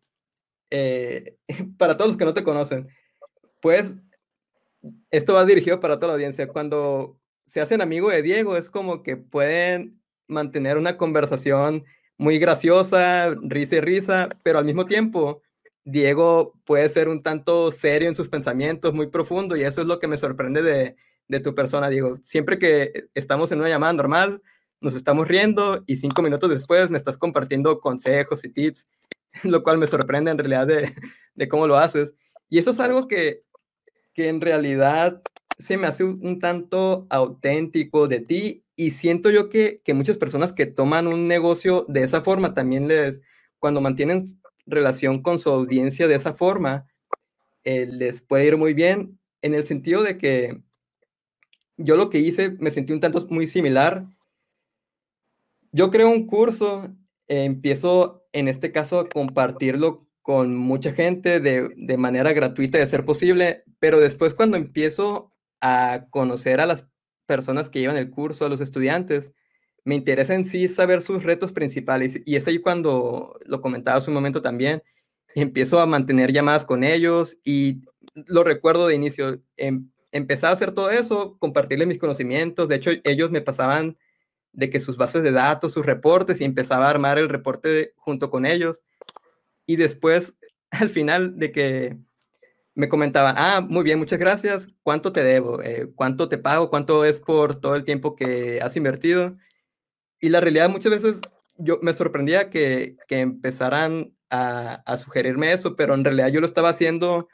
eh, 0.70 1.36
para 1.78 1.96
todos 1.96 2.10
los 2.10 2.16
que 2.16 2.24
no 2.24 2.34
te 2.34 2.44
conocen, 2.44 2.88
pues 3.60 3.94
esto 5.10 5.34
va 5.34 5.44
dirigido 5.44 5.80
para 5.80 5.96
toda 5.96 6.08
la 6.08 6.14
audiencia. 6.14 6.48
Cuando 6.48 7.18
se 7.46 7.60
hacen 7.60 7.80
amigos 7.80 8.12
de 8.12 8.22
Diego, 8.22 8.56
es 8.56 8.70
como 8.70 9.02
que 9.02 9.16
pueden 9.16 10.00
mantener 10.26 10.78
una 10.78 10.96
conversación 10.96 11.84
muy 12.16 12.38
graciosa, 12.38 13.34
risa 13.42 13.76
y 13.76 13.80
risa, 13.80 14.28
pero 14.42 14.58
al 14.58 14.64
mismo 14.64 14.86
tiempo 14.86 15.42
Diego 15.84 16.54
puede 16.64 16.88
ser 16.88 17.08
un 17.08 17.22
tanto 17.22 17.72
serio 17.72 18.08
en 18.08 18.14
sus 18.14 18.28
pensamientos, 18.28 18.94
muy 18.94 19.08
profundo, 19.08 19.56
y 19.56 19.62
eso 19.62 19.80
es 19.80 19.86
lo 19.86 19.98
que 19.98 20.08
me 20.08 20.18
sorprende 20.18 20.62
de, 20.62 20.96
de 21.30 21.40
tu 21.40 21.54
persona, 21.54 21.88
Diego. 21.88 22.18
Siempre 22.22 22.58
que 22.58 23.08
estamos 23.14 23.52
en 23.52 23.60
una 23.60 23.68
llamada 23.68 23.92
normal, 23.92 24.42
nos 24.80 24.96
estamos 24.96 25.28
riendo 25.28 25.84
y 25.86 25.96
cinco 25.96 26.22
minutos 26.22 26.50
después 26.50 26.90
me 26.90 26.98
estás 26.98 27.16
compartiendo 27.16 27.80
consejos 27.80 28.44
y 28.44 28.48
tips, 28.48 28.88
lo 29.44 29.62
cual 29.62 29.78
me 29.78 29.86
sorprende 29.86 30.30
en 30.30 30.38
realidad 30.38 30.66
de, 30.66 30.92
de 31.34 31.48
cómo 31.48 31.66
lo 31.66 31.76
haces. 31.76 32.12
Y 32.48 32.58
eso 32.58 32.72
es 32.72 32.80
algo 32.80 33.06
que, 33.06 33.44
que 34.12 34.28
en 34.28 34.40
realidad 34.40 35.22
se 35.58 35.76
me 35.76 35.86
hace 35.86 36.02
un, 36.04 36.40
tanto 36.40 37.06
auténtico 37.10 38.08
de 38.08 38.20
ti 38.20 38.64
y 38.74 38.92
siento 38.92 39.30
yo 39.30 39.50
que, 39.50 39.82
que 39.84 39.94
muchas 39.94 40.16
personas 40.16 40.52
que 40.52 40.66
toman 40.66 41.06
un 41.06 41.28
negocio 41.28 41.84
de 41.86 42.02
esa 42.02 42.22
forma 42.22 42.54
también 42.54 42.88
les, 42.88 43.20
cuando 43.58 43.80
mantienen 43.80 44.40
relación 44.66 45.22
con 45.22 45.38
su 45.38 45.50
audiencia 45.50 46.08
de 46.08 46.16
esa 46.16 46.34
forma, 46.34 46.88
eh, 47.62 47.86
les 47.86 48.22
puede 48.22 48.46
ir 48.46 48.56
muy 48.56 48.74
bien 48.74 49.20
en 49.42 49.54
el 49.54 49.64
sentido 49.64 50.02
de 50.02 50.18
que 50.18 50.62
yo 51.80 51.96
lo 51.96 52.10
que 52.10 52.18
hice 52.18 52.50
me 52.58 52.70
sentí 52.70 52.92
un 52.92 53.00
tanto 53.00 53.26
muy 53.30 53.46
similar. 53.46 54.06
Yo 55.72 55.90
creo 55.90 56.10
un 56.10 56.26
curso, 56.26 56.88
eh, 57.28 57.44
empiezo 57.44 58.26
en 58.32 58.48
este 58.48 58.72
caso 58.72 58.98
a 58.98 59.08
compartirlo 59.08 60.06
con 60.22 60.56
mucha 60.56 60.92
gente 60.92 61.40
de, 61.40 61.70
de 61.76 61.96
manera 61.96 62.32
gratuita 62.32 62.78
de 62.78 62.86
ser 62.86 63.04
posible, 63.04 63.64
pero 63.78 63.98
después 64.00 64.34
cuando 64.34 64.56
empiezo 64.56 65.32
a 65.60 66.06
conocer 66.10 66.60
a 66.60 66.66
las 66.66 66.86
personas 67.26 67.70
que 67.70 67.80
llevan 67.80 67.96
el 67.96 68.10
curso, 68.10 68.44
a 68.44 68.48
los 68.48 68.60
estudiantes, 68.60 69.32
me 69.84 69.94
interesa 69.94 70.34
en 70.34 70.44
sí 70.44 70.68
saber 70.68 71.02
sus 71.02 71.22
retos 71.22 71.52
principales 71.52 72.20
y 72.24 72.36
es 72.36 72.46
ahí 72.46 72.58
cuando 72.58 73.38
lo 73.46 73.60
comentaba 73.60 73.98
hace 73.98 74.10
un 74.10 74.14
momento 74.14 74.42
también, 74.42 74.82
empiezo 75.34 75.80
a 75.80 75.86
mantener 75.86 76.32
llamadas 76.32 76.64
con 76.64 76.84
ellos 76.84 77.38
y 77.44 77.82
lo 78.14 78.44
recuerdo 78.44 78.86
de 78.86 78.94
inicio, 78.94 79.40
em, 79.56 79.90
empecé 80.12 80.46
a 80.46 80.52
hacer 80.52 80.72
todo 80.72 80.90
eso, 80.90 81.36
compartirles 81.38 81.88
mis 81.88 81.98
conocimientos, 81.98 82.68
de 82.68 82.76
hecho 82.76 82.90
ellos 83.04 83.30
me 83.30 83.40
pasaban 83.40 83.98
de 84.52 84.70
que 84.70 84.80
sus 84.80 84.96
bases 84.96 85.22
de 85.22 85.32
datos, 85.32 85.72
sus 85.72 85.86
reportes 85.86 86.40
y 86.40 86.44
empezaba 86.44 86.86
a 86.86 86.90
armar 86.90 87.18
el 87.18 87.28
reporte 87.28 87.92
junto 87.96 88.30
con 88.30 88.46
ellos 88.46 88.82
y 89.66 89.76
después 89.76 90.36
al 90.70 90.90
final 90.90 91.38
de 91.38 91.52
que 91.52 91.98
me 92.74 92.88
comentaban, 92.88 93.34
ah, 93.36 93.60
muy 93.60 93.82
bien, 93.84 93.98
muchas 93.98 94.18
gracias, 94.18 94.68
¿cuánto 94.82 95.12
te 95.12 95.22
debo? 95.22 95.60
Eh, 95.62 95.90
¿Cuánto 95.94 96.28
te 96.28 96.38
pago? 96.38 96.70
¿Cuánto 96.70 97.04
es 97.04 97.18
por 97.18 97.60
todo 97.60 97.74
el 97.74 97.84
tiempo 97.84 98.16
que 98.16 98.60
has 98.62 98.76
invertido? 98.76 99.36
y 100.20 100.28
la 100.28 100.40
realidad 100.40 100.68
muchas 100.68 100.92
veces 100.92 101.16
yo 101.56 101.78
me 101.82 101.94
sorprendía 101.94 102.50
que, 102.50 102.96
que 103.08 103.20
empezaran 103.20 104.14
a, 104.30 104.82
a, 104.86 104.98
sugerirme 104.98 105.52
eso, 105.52 105.76
pero 105.76 105.94
en 105.94 106.04
realidad 106.04 106.28
yo 106.28 106.40
lo 106.40 106.46
estaba 106.46 106.68
haciendo 106.68 107.28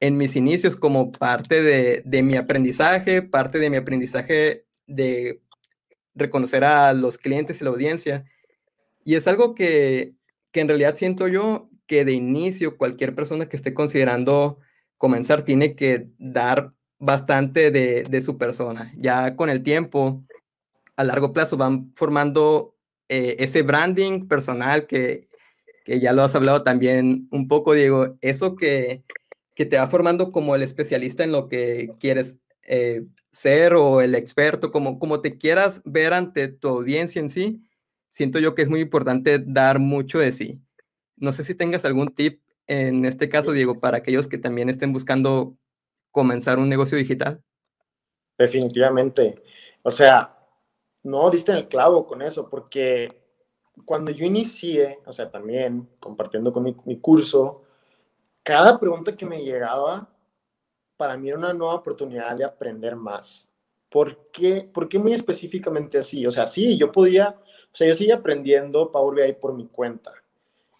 en 0.00 0.16
mis 0.16 0.34
inicios 0.34 0.76
como 0.76 1.12
parte 1.12 1.62
de, 1.62 2.02
de, 2.04 2.22
mi 2.22 2.36
aprendizaje, 2.36 3.22
parte 3.22 3.58
de 3.58 3.70
mi 3.70 3.76
aprendizaje 3.76 4.64
de 4.86 5.42
reconocer 6.14 6.64
a 6.64 6.92
los 6.94 7.18
clientes 7.18 7.60
y 7.60 7.64
la 7.64 7.70
audiencia. 7.70 8.24
Y 9.04 9.14
es 9.14 9.28
algo 9.28 9.54
que, 9.54 10.14
que 10.52 10.60
en 10.60 10.68
realidad 10.68 10.96
siento 10.96 11.28
yo 11.28 11.68
que 11.86 12.04
de 12.04 12.12
inicio 12.12 12.76
cualquier 12.76 13.14
persona 13.14 13.48
que 13.48 13.56
esté 13.56 13.74
considerando 13.74 14.58
comenzar 14.96 15.42
tiene 15.42 15.74
que 15.74 16.08
dar 16.18 16.72
bastante 16.98 17.70
de, 17.70 18.04
de 18.04 18.22
su 18.22 18.38
persona. 18.38 18.92
Ya 18.96 19.36
con 19.36 19.50
el 19.50 19.62
tiempo, 19.62 20.24
a 20.96 21.04
largo 21.04 21.32
plazo 21.32 21.56
van 21.56 21.92
formando 21.96 22.76
eh, 23.08 23.36
ese 23.38 23.62
branding 23.62 24.28
personal 24.28 24.86
que, 24.86 25.28
que, 25.84 25.98
ya 25.98 26.12
lo 26.12 26.22
has 26.22 26.34
hablado 26.34 26.62
también 26.62 27.26
un 27.30 27.48
poco, 27.48 27.72
Diego, 27.72 28.16
eso 28.20 28.54
que, 28.54 29.02
que 29.60 29.66
te 29.66 29.76
va 29.76 29.88
formando 29.88 30.32
como 30.32 30.54
el 30.54 30.62
especialista 30.62 31.22
en 31.22 31.32
lo 31.32 31.46
que 31.46 31.92
quieres 32.00 32.38
eh, 32.62 33.04
ser 33.30 33.74
o 33.74 34.00
el 34.00 34.14
experto, 34.14 34.72
como, 34.72 34.98
como 34.98 35.20
te 35.20 35.36
quieras 35.36 35.82
ver 35.84 36.14
ante 36.14 36.48
tu 36.48 36.68
audiencia 36.68 37.20
en 37.20 37.28
sí, 37.28 37.60
siento 38.08 38.38
yo 38.38 38.54
que 38.54 38.62
es 38.62 38.70
muy 38.70 38.80
importante 38.80 39.38
dar 39.38 39.78
mucho 39.78 40.18
de 40.18 40.32
sí. 40.32 40.62
No 41.16 41.34
sé 41.34 41.44
si 41.44 41.54
tengas 41.54 41.84
algún 41.84 42.08
tip 42.08 42.40
en 42.68 43.04
este 43.04 43.28
caso, 43.28 43.52
Diego, 43.52 43.80
para 43.80 43.98
aquellos 43.98 44.28
que 44.28 44.38
también 44.38 44.70
estén 44.70 44.94
buscando 44.94 45.58
comenzar 46.10 46.58
un 46.58 46.70
negocio 46.70 46.96
digital. 46.96 47.42
Definitivamente. 48.38 49.34
O 49.82 49.90
sea, 49.90 50.38
no, 51.02 51.30
diste 51.30 51.52
en 51.52 51.58
el 51.58 51.68
clavo 51.68 52.06
con 52.06 52.22
eso, 52.22 52.48
porque 52.48 53.08
cuando 53.84 54.10
yo 54.10 54.24
inicié, 54.24 55.00
o 55.04 55.12
sea, 55.12 55.30
también 55.30 55.86
compartiendo 56.00 56.50
con 56.50 56.62
mi, 56.62 56.98
curso, 56.98 57.64
cada 58.42 58.78
pregunta 58.78 59.16
que 59.16 59.26
me 59.26 59.42
llegaba, 59.42 60.08
para 60.96 61.16
mí 61.16 61.28
era 61.28 61.38
una 61.38 61.54
nueva 61.54 61.74
oportunidad 61.74 62.36
de 62.36 62.44
aprender 62.44 62.96
más. 62.96 63.48
¿Por 63.88 64.30
qué, 64.30 64.68
¿Por 64.72 64.88
qué 64.88 64.98
muy 64.98 65.12
específicamente 65.12 65.98
así? 65.98 66.26
O 66.26 66.30
sea, 66.30 66.46
sí, 66.46 66.76
yo 66.78 66.92
podía, 66.92 67.36
o 67.40 67.74
sea, 67.74 67.88
yo 67.88 67.94
seguía 67.94 68.16
aprendiendo 68.16 68.90
Power 68.92 69.26
BI 69.26 69.32
por 69.34 69.54
mi 69.54 69.66
cuenta. 69.66 70.12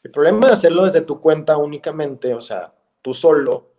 El 0.03 0.11
problema 0.11 0.47
de 0.47 0.53
hacerlo 0.53 0.85
desde 0.85 1.03
tu 1.03 1.21
cuenta 1.21 1.57
únicamente, 1.57 2.35
o 2.35 2.41
sea, 2.41 2.75
tú 3.03 3.15
solo, 3.15 3.71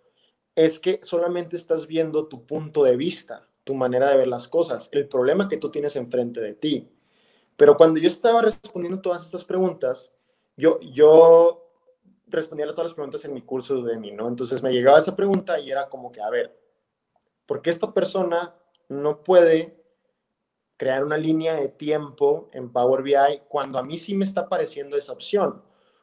es 0.55 0.79
que 0.79 0.99
solamente 1.01 1.55
estás 1.55 1.88
viendo 1.88 2.27
tu 2.27 2.45
punto 2.45 2.84
de 2.84 2.97
vista 2.97 3.47
tu 3.63 3.73
manera 3.73 4.09
de 4.09 4.17
ver 4.17 4.27
las 4.27 4.47
cosas, 4.47 4.89
el 4.91 5.07
problema 5.07 5.47
que 5.47 5.57
tú 5.57 5.69
tienes 5.69 5.95
enfrente 5.95 6.41
de 6.41 6.53
ti. 6.53 6.89
Pero 7.55 7.77
cuando 7.77 7.99
yo 7.99 8.07
estaba 8.07 8.41
respondiendo 8.41 9.01
todas 9.01 9.23
estas 9.23 9.45
preguntas, 9.45 10.11
yo, 10.57 10.79
yo 10.79 11.61
respondía 12.38 12.65
a 12.65 12.71
todas 12.71 12.91
las 12.91 12.93
preguntas 12.93 13.23
en 13.25 13.34
mi 13.34 13.41
curso 13.41 13.82
de 13.82 13.97
mí, 13.97 14.11
¿no? 14.11 14.27
Entonces 14.27 14.63
me 14.63 14.71
llegaba 14.71 14.99
esa 14.99 15.15
pregunta 15.15 15.59
y 15.59 15.71
era 15.71 15.89
como 15.89 16.11
que, 16.11 16.21
a 16.21 16.29
ver, 16.29 16.57
¿por 17.45 17.61
qué 17.61 17.69
esta 17.69 17.93
persona 17.93 18.55
no 18.89 19.23
puede 19.23 19.77
crear 20.77 21.03
una 21.03 21.17
línea 21.17 21.55
de 21.55 21.69
tiempo 21.69 22.49
en 22.53 22.71
Power 22.71 23.03
BI 23.03 23.41
cuando 23.47 23.77
a 23.77 23.84
mí 23.84 23.97
sí 23.97 24.15
me 24.15 24.25
está 24.25 24.41
apareciendo 24.41 24.97
esa 24.97 25.13
opción? 25.13 25.61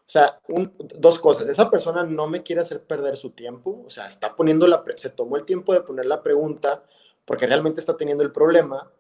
O 0.09 0.11
sea, 0.11 0.41
dos 0.79 1.19
cosas. 1.19 1.49
Esa 1.49 1.71
persona 1.71 2.03
no 2.03 2.29
me 2.29 2.43
quiere 2.43 2.63
hacer 2.63 2.83
perder 2.83 3.17
su 3.17 3.31
tiempo, 3.31 3.83
o 3.87 3.91
sea, 3.91 4.07
está 4.07 4.35
poniendo 4.35 4.67
la, 4.67 4.83
se 4.97 5.11
tomó 5.11 5.37
el 5.37 5.45
tiempo 5.45 5.75
de 5.75 5.83
poner 5.83 6.07
la 6.07 6.23
pregunta 6.23 6.83
porque 7.27 7.47
realmente 7.47 7.81
está 7.81 7.97
teniendo 7.97 8.23
el 8.25 8.33
problema. 8.33 8.91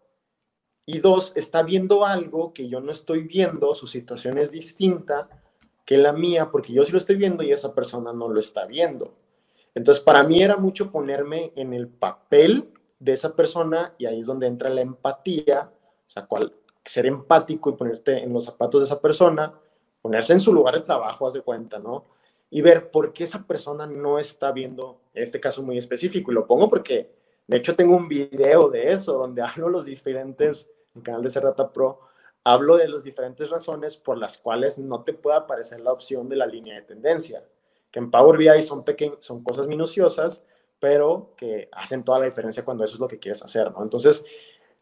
Y 0.84 0.98
dos, 0.98 1.32
está 1.34 1.62
viendo 1.62 2.04
algo 2.04 2.52
que 2.52 2.68
yo 2.68 2.80
no 2.80 2.90
estoy 2.90 3.22
viendo, 3.22 3.74
su 3.74 3.86
situación 3.86 4.36
es 4.38 4.52
distinta 4.52 5.28
que 5.88 5.96
la 5.96 6.12
mía, 6.12 6.50
porque 6.52 6.74
yo 6.74 6.84
sí 6.84 6.92
lo 6.92 6.98
estoy 6.98 7.16
viendo 7.16 7.42
y 7.42 7.50
esa 7.50 7.74
persona 7.74 8.12
no 8.12 8.28
lo 8.28 8.38
está 8.38 8.66
viendo. 8.66 9.14
Entonces, 9.74 10.04
para 10.04 10.22
mí 10.22 10.42
era 10.42 10.58
mucho 10.58 10.92
ponerme 10.92 11.50
en 11.56 11.72
el 11.72 11.88
papel 11.88 12.68
de 12.98 13.14
esa 13.14 13.34
persona 13.34 13.94
y 13.96 14.04
ahí 14.04 14.20
es 14.20 14.26
donde 14.26 14.48
entra 14.48 14.68
la 14.68 14.82
empatía, 14.82 15.72
o 16.06 16.10
sea, 16.10 16.26
cual, 16.26 16.52
ser 16.84 17.06
empático 17.06 17.70
y 17.70 17.72
ponerte 17.72 18.22
en 18.22 18.34
los 18.34 18.44
zapatos 18.44 18.82
de 18.82 18.84
esa 18.84 19.00
persona, 19.00 19.54
ponerse 20.02 20.34
en 20.34 20.40
su 20.40 20.52
lugar 20.52 20.74
de 20.74 20.82
trabajo, 20.82 21.26
haz 21.26 21.32
de 21.32 21.40
cuenta, 21.40 21.78
¿no? 21.78 22.04
Y 22.50 22.60
ver 22.60 22.90
por 22.90 23.14
qué 23.14 23.24
esa 23.24 23.46
persona 23.46 23.86
no 23.86 24.18
está 24.18 24.52
viendo 24.52 25.00
este 25.14 25.40
caso 25.40 25.62
muy 25.62 25.78
específico. 25.78 26.30
Y 26.30 26.34
lo 26.34 26.46
pongo 26.46 26.68
porque, 26.68 27.14
de 27.46 27.56
hecho, 27.56 27.74
tengo 27.74 27.96
un 27.96 28.08
video 28.08 28.68
de 28.68 28.92
eso, 28.92 29.14
donde 29.14 29.40
hablo 29.42 29.70
los 29.70 29.86
diferentes, 29.86 30.70
en 30.94 30.98
el 30.98 31.02
canal 31.02 31.22
de 31.22 31.30
Serrata 31.30 31.72
Pro, 31.72 32.00
hablo 32.44 32.76
de 32.76 32.88
las 32.88 33.04
diferentes 33.04 33.50
razones 33.50 33.96
por 33.96 34.18
las 34.18 34.38
cuales 34.38 34.78
no 34.78 35.02
te 35.04 35.12
puede 35.12 35.36
aparecer 35.36 35.80
la 35.80 35.92
opción 35.92 36.28
de 36.28 36.36
la 36.36 36.46
línea 36.46 36.76
de 36.76 36.82
tendencia, 36.82 37.44
que 37.90 37.98
en 37.98 38.10
Power 38.10 38.38
BI 38.38 38.62
son, 38.62 38.84
son 39.20 39.42
cosas 39.42 39.66
minuciosas, 39.66 40.42
pero 40.80 41.34
que 41.36 41.68
hacen 41.72 42.04
toda 42.04 42.20
la 42.20 42.26
diferencia 42.26 42.64
cuando 42.64 42.84
eso 42.84 42.94
es 42.94 43.00
lo 43.00 43.08
que 43.08 43.18
quieres 43.18 43.42
hacer, 43.42 43.70
¿no? 43.72 43.82
Entonces, 43.82 44.24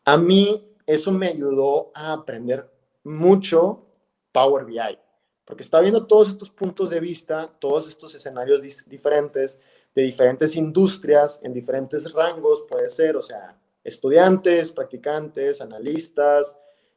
a 0.04 0.16
mí 0.16 0.76
eso 0.86 1.10
me 1.12 1.28
ayudó 1.28 1.90
a 1.94 2.12
aprender 2.12 2.70
mucho 3.02 3.86
Power 4.32 4.64
BI, 4.64 4.98
porque 5.44 5.62
estaba 5.62 5.82
viendo 5.82 6.06
todos 6.06 6.28
estos 6.28 6.50
puntos 6.50 6.90
de 6.90 7.00
vista, 7.00 7.50
todos 7.58 7.88
estos 7.88 8.14
escenarios 8.14 8.62
diferentes, 8.86 9.60
de 9.94 10.02
diferentes 10.02 10.54
industrias, 10.56 11.40
en 11.42 11.54
diferentes 11.54 12.12
rangos, 12.12 12.64
puede 12.68 12.88
ser, 12.88 13.16
o 13.16 13.22
sea, 13.22 13.58
estudiantes, 13.82 14.70
practicantes, 14.70 15.60
analistas, 15.60 16.56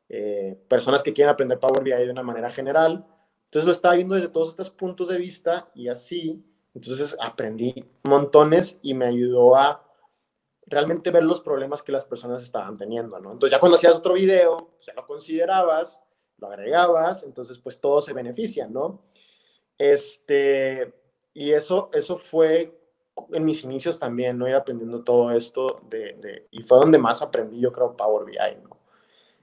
eh, 0.10 0.60
personas 0.68 1.04
que 1.04 1.14
quieren 1.14 1.32
aprender 1.32 1.60
Power 1.60 1.84
BI 1.84 1.92
de 1.92 2.12
una 2.12 2.24
manera 2.24 2.50
general. 2.50 3.06
Entonces 3.46 3.66
lo 3.66 3.72
estaba 3.72 3.96
viendo 3.96 4.16
desde 4.16 4.30
todos 4.30 4.50
estos 4.50 4.70
puntos 4.70 5.08
de 5.08 5.18
vista 5.18 5.70
y 5.74 5.88
así, 5.88 6.44
entonces 6.74 7.16
aprendí 7.22 7.74
montones 8.04 8.80
y 8.82 8.94
me 8.94 9.06
ayudó 9.06 9.56
a 9.56 9.86
realmente 10.66 11.10
ver 11.12 11.24
los 11.24 11.42
problemas 11.42 11.82
que 11.82 11.92
las 11.92 12.06
personas 12.06 12.44
estaban 12.44 12.78
teniendo, 12.78 13.20
¿no? 13.20 13.32
Entonces 13.32 13.52
ya 13.52 13.60
cuando 13.60 13.78
hacías 13.78 13.96
otro 13.96 14.14
video, 14.14 14.76
ya 14.82 14.94
lo 14.94 15.06
considerabas, 15.06 16.02
lo 16.38 16.48
agregabas, 16.48 17.24
entonces 17.24 17.58
pues 17.60 17.82
todo 17.82 18.02
se 18.02 18.14
beneficia, 18.14 18.68
¿no? 18.68 19.04
Este, 19.78 20.94
y 21.34 21.52
eso, 21.52 21.90
eso 21.94 22.18
fue 22.18 22.78
en 23.32 23.44
mis 23.44 23.64
inicios 23.64 24.00
también, 24.00 24.38
¿no? 24.38 24.48
Ir 24.48 24.56
aprendiendo 24.56 25.04
todo 25.04 25.32
esto 25.32 25.82
de, 25.90 26.48
y 26.52 26.62
fue 26.62 26.78
donde 26.78 26.98
más 26.98 27.22
aprendí, 27.22 27.60
yo 27.60 27.72
creo, 27.72 27.98
Power 27.98 28.26
BI, 28.26 28.62
¿no? 28.64 28.79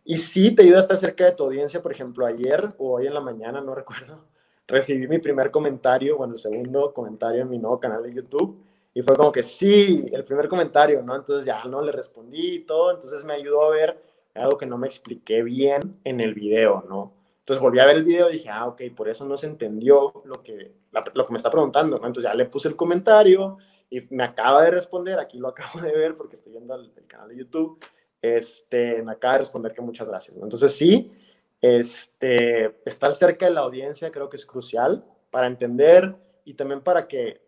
Y 0.08 0.18
sí 0.18 0.52
te 0.54 0.62
ayuda 0.62 0.76
a 0.76 0.80
estar 0.82 0.96
cerca 0.96 1.24
de 1.24 1.32
tu 1.32 1.42
audiencia, 1.42 1.82
por 1.82 1.90
ejemplo, 1.90 2.24
ayer 2.24 2.72
o 2.78 2.94
hoy 2.94 3.08
en 3.08 3.14
la 3.14 3.20
mañana, 3.20 3.60
no 3.60 3.74
recuerdo, 3.74 4.24
recibí 4.68 5.08
mi 5.08 5.18
primer 5.18 5.50
comentario, 5.50 6.16
bueno, 6.16 6.34
el 6.34 6.38
segundo 6.38 6.94
comentario 6.94 7.42
en 7.42 7.50
mi 7.50 7.58
nuevo 7.58 7.80
canal 7.80 8.04
de 8.04 8.14
YouTube, 8.14 8.56
y 8.94 9.02
fue 9.02 9.16
como 9.16 9.32
que 9.32 9.42
sí, 9.42 10.06
el 10.12 10.24
primer 10.24 10.48
comentario, 10.48 11.02
¿no? 11.02 11.16
Entonces 11.16 11.44
ya 11.44 11.64
no 11.64 11.82
le 11.82 11.90
respondí 11.90 12.54
y 12.54 12.58
todo, 12.60 12.92
entonces 12.92 13.24
me 13.24 13.32
ayudó 13.32 13.62
a 13.62 13.70
ver 13.70 14.00
algo 14.34 14.56
que 14.56 14.64
no 14.64 14.78
me 14.78 14.86
expliqué 14.86 15.42
bien 15.42 15.98
en 16.04 16.20
el 16.20 16.34
video, 16.34 16.84
¿no? 16.88 17.12
Entonces 17.40 17.60
volví 17.60 17.80
a 17.80 17.86
ver 17.86 17.96
el 17.96 18.04
video 18.04 18.30
y 18.30 18.34
dije, 18.34 18.48
ah, 18.48 18.66
ok, 18.68 18.82
por 18.96 19.08
eso 19.08 19.24
no 19.24 19.36
se 19.36 19.46
entendió 19.46 20.22
lo 20.24 20.40
que, 20.40 20.72
lo 21.14 21.26
que 21.26 21.32
me 21.32 21.36
está 21.36 21.50
preguntando, 21.50 21.98
¿no? 21.98 22.06
Entonces 22.06 22.30
ya 22.30 22.34
le 22.34 22.46
puse 22.46 22.68
el 22.68 22.76
comentario 22.76 23.58
y 23.90 24.02
me 24.10 24.22
acaba 24.22 24.62
de 24.62 24.70
responder, 24.70 25.18
aquí 25.18 25.38
lo 25.38 25.48
acabo 25.48 25.80
de 25.80 25.90
ver 25.90 26.14
porque 26.14 26.36
estoy 26.36 26.52
viendo 26.52 26.76
el, 26.76 26.92
el 26.96 27.06
canal 27.08 27.28
de 27.28 27.38
YouTube, 27.38 27.80
este, 28.34 29.02
me 29.02 29.12
acaba 29.12 29.34
de 29.34 29.40
responder 29.40 29.72
que 29.72 29.82
muchas 29.82 30.08
gracias. 30.08 30.36
Entonces 30.36 30.72
sí, 30.72 31.10
este, 31.60 32.76
estar 32.84 33.12
cerca 33.12 33.46
de 33.46 33.52
la 33.52 33.60
audiencia 33.60 34.10
creo 34.10 34.28
que 34.28 34.36
es 34.36 34.46
crucial 34.46 35.04
para 35.30 35.46
entender 35.46 36.16
y 36.44 36.54
también 36.54 36.80
para 36.80 37.08
que, 37.08 37.42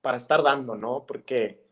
para 0.00 0.16
estar 0.16 0.42
dando, 0.42 0.74
¿no? 0.74 1.06
Porque, 1.06 1.64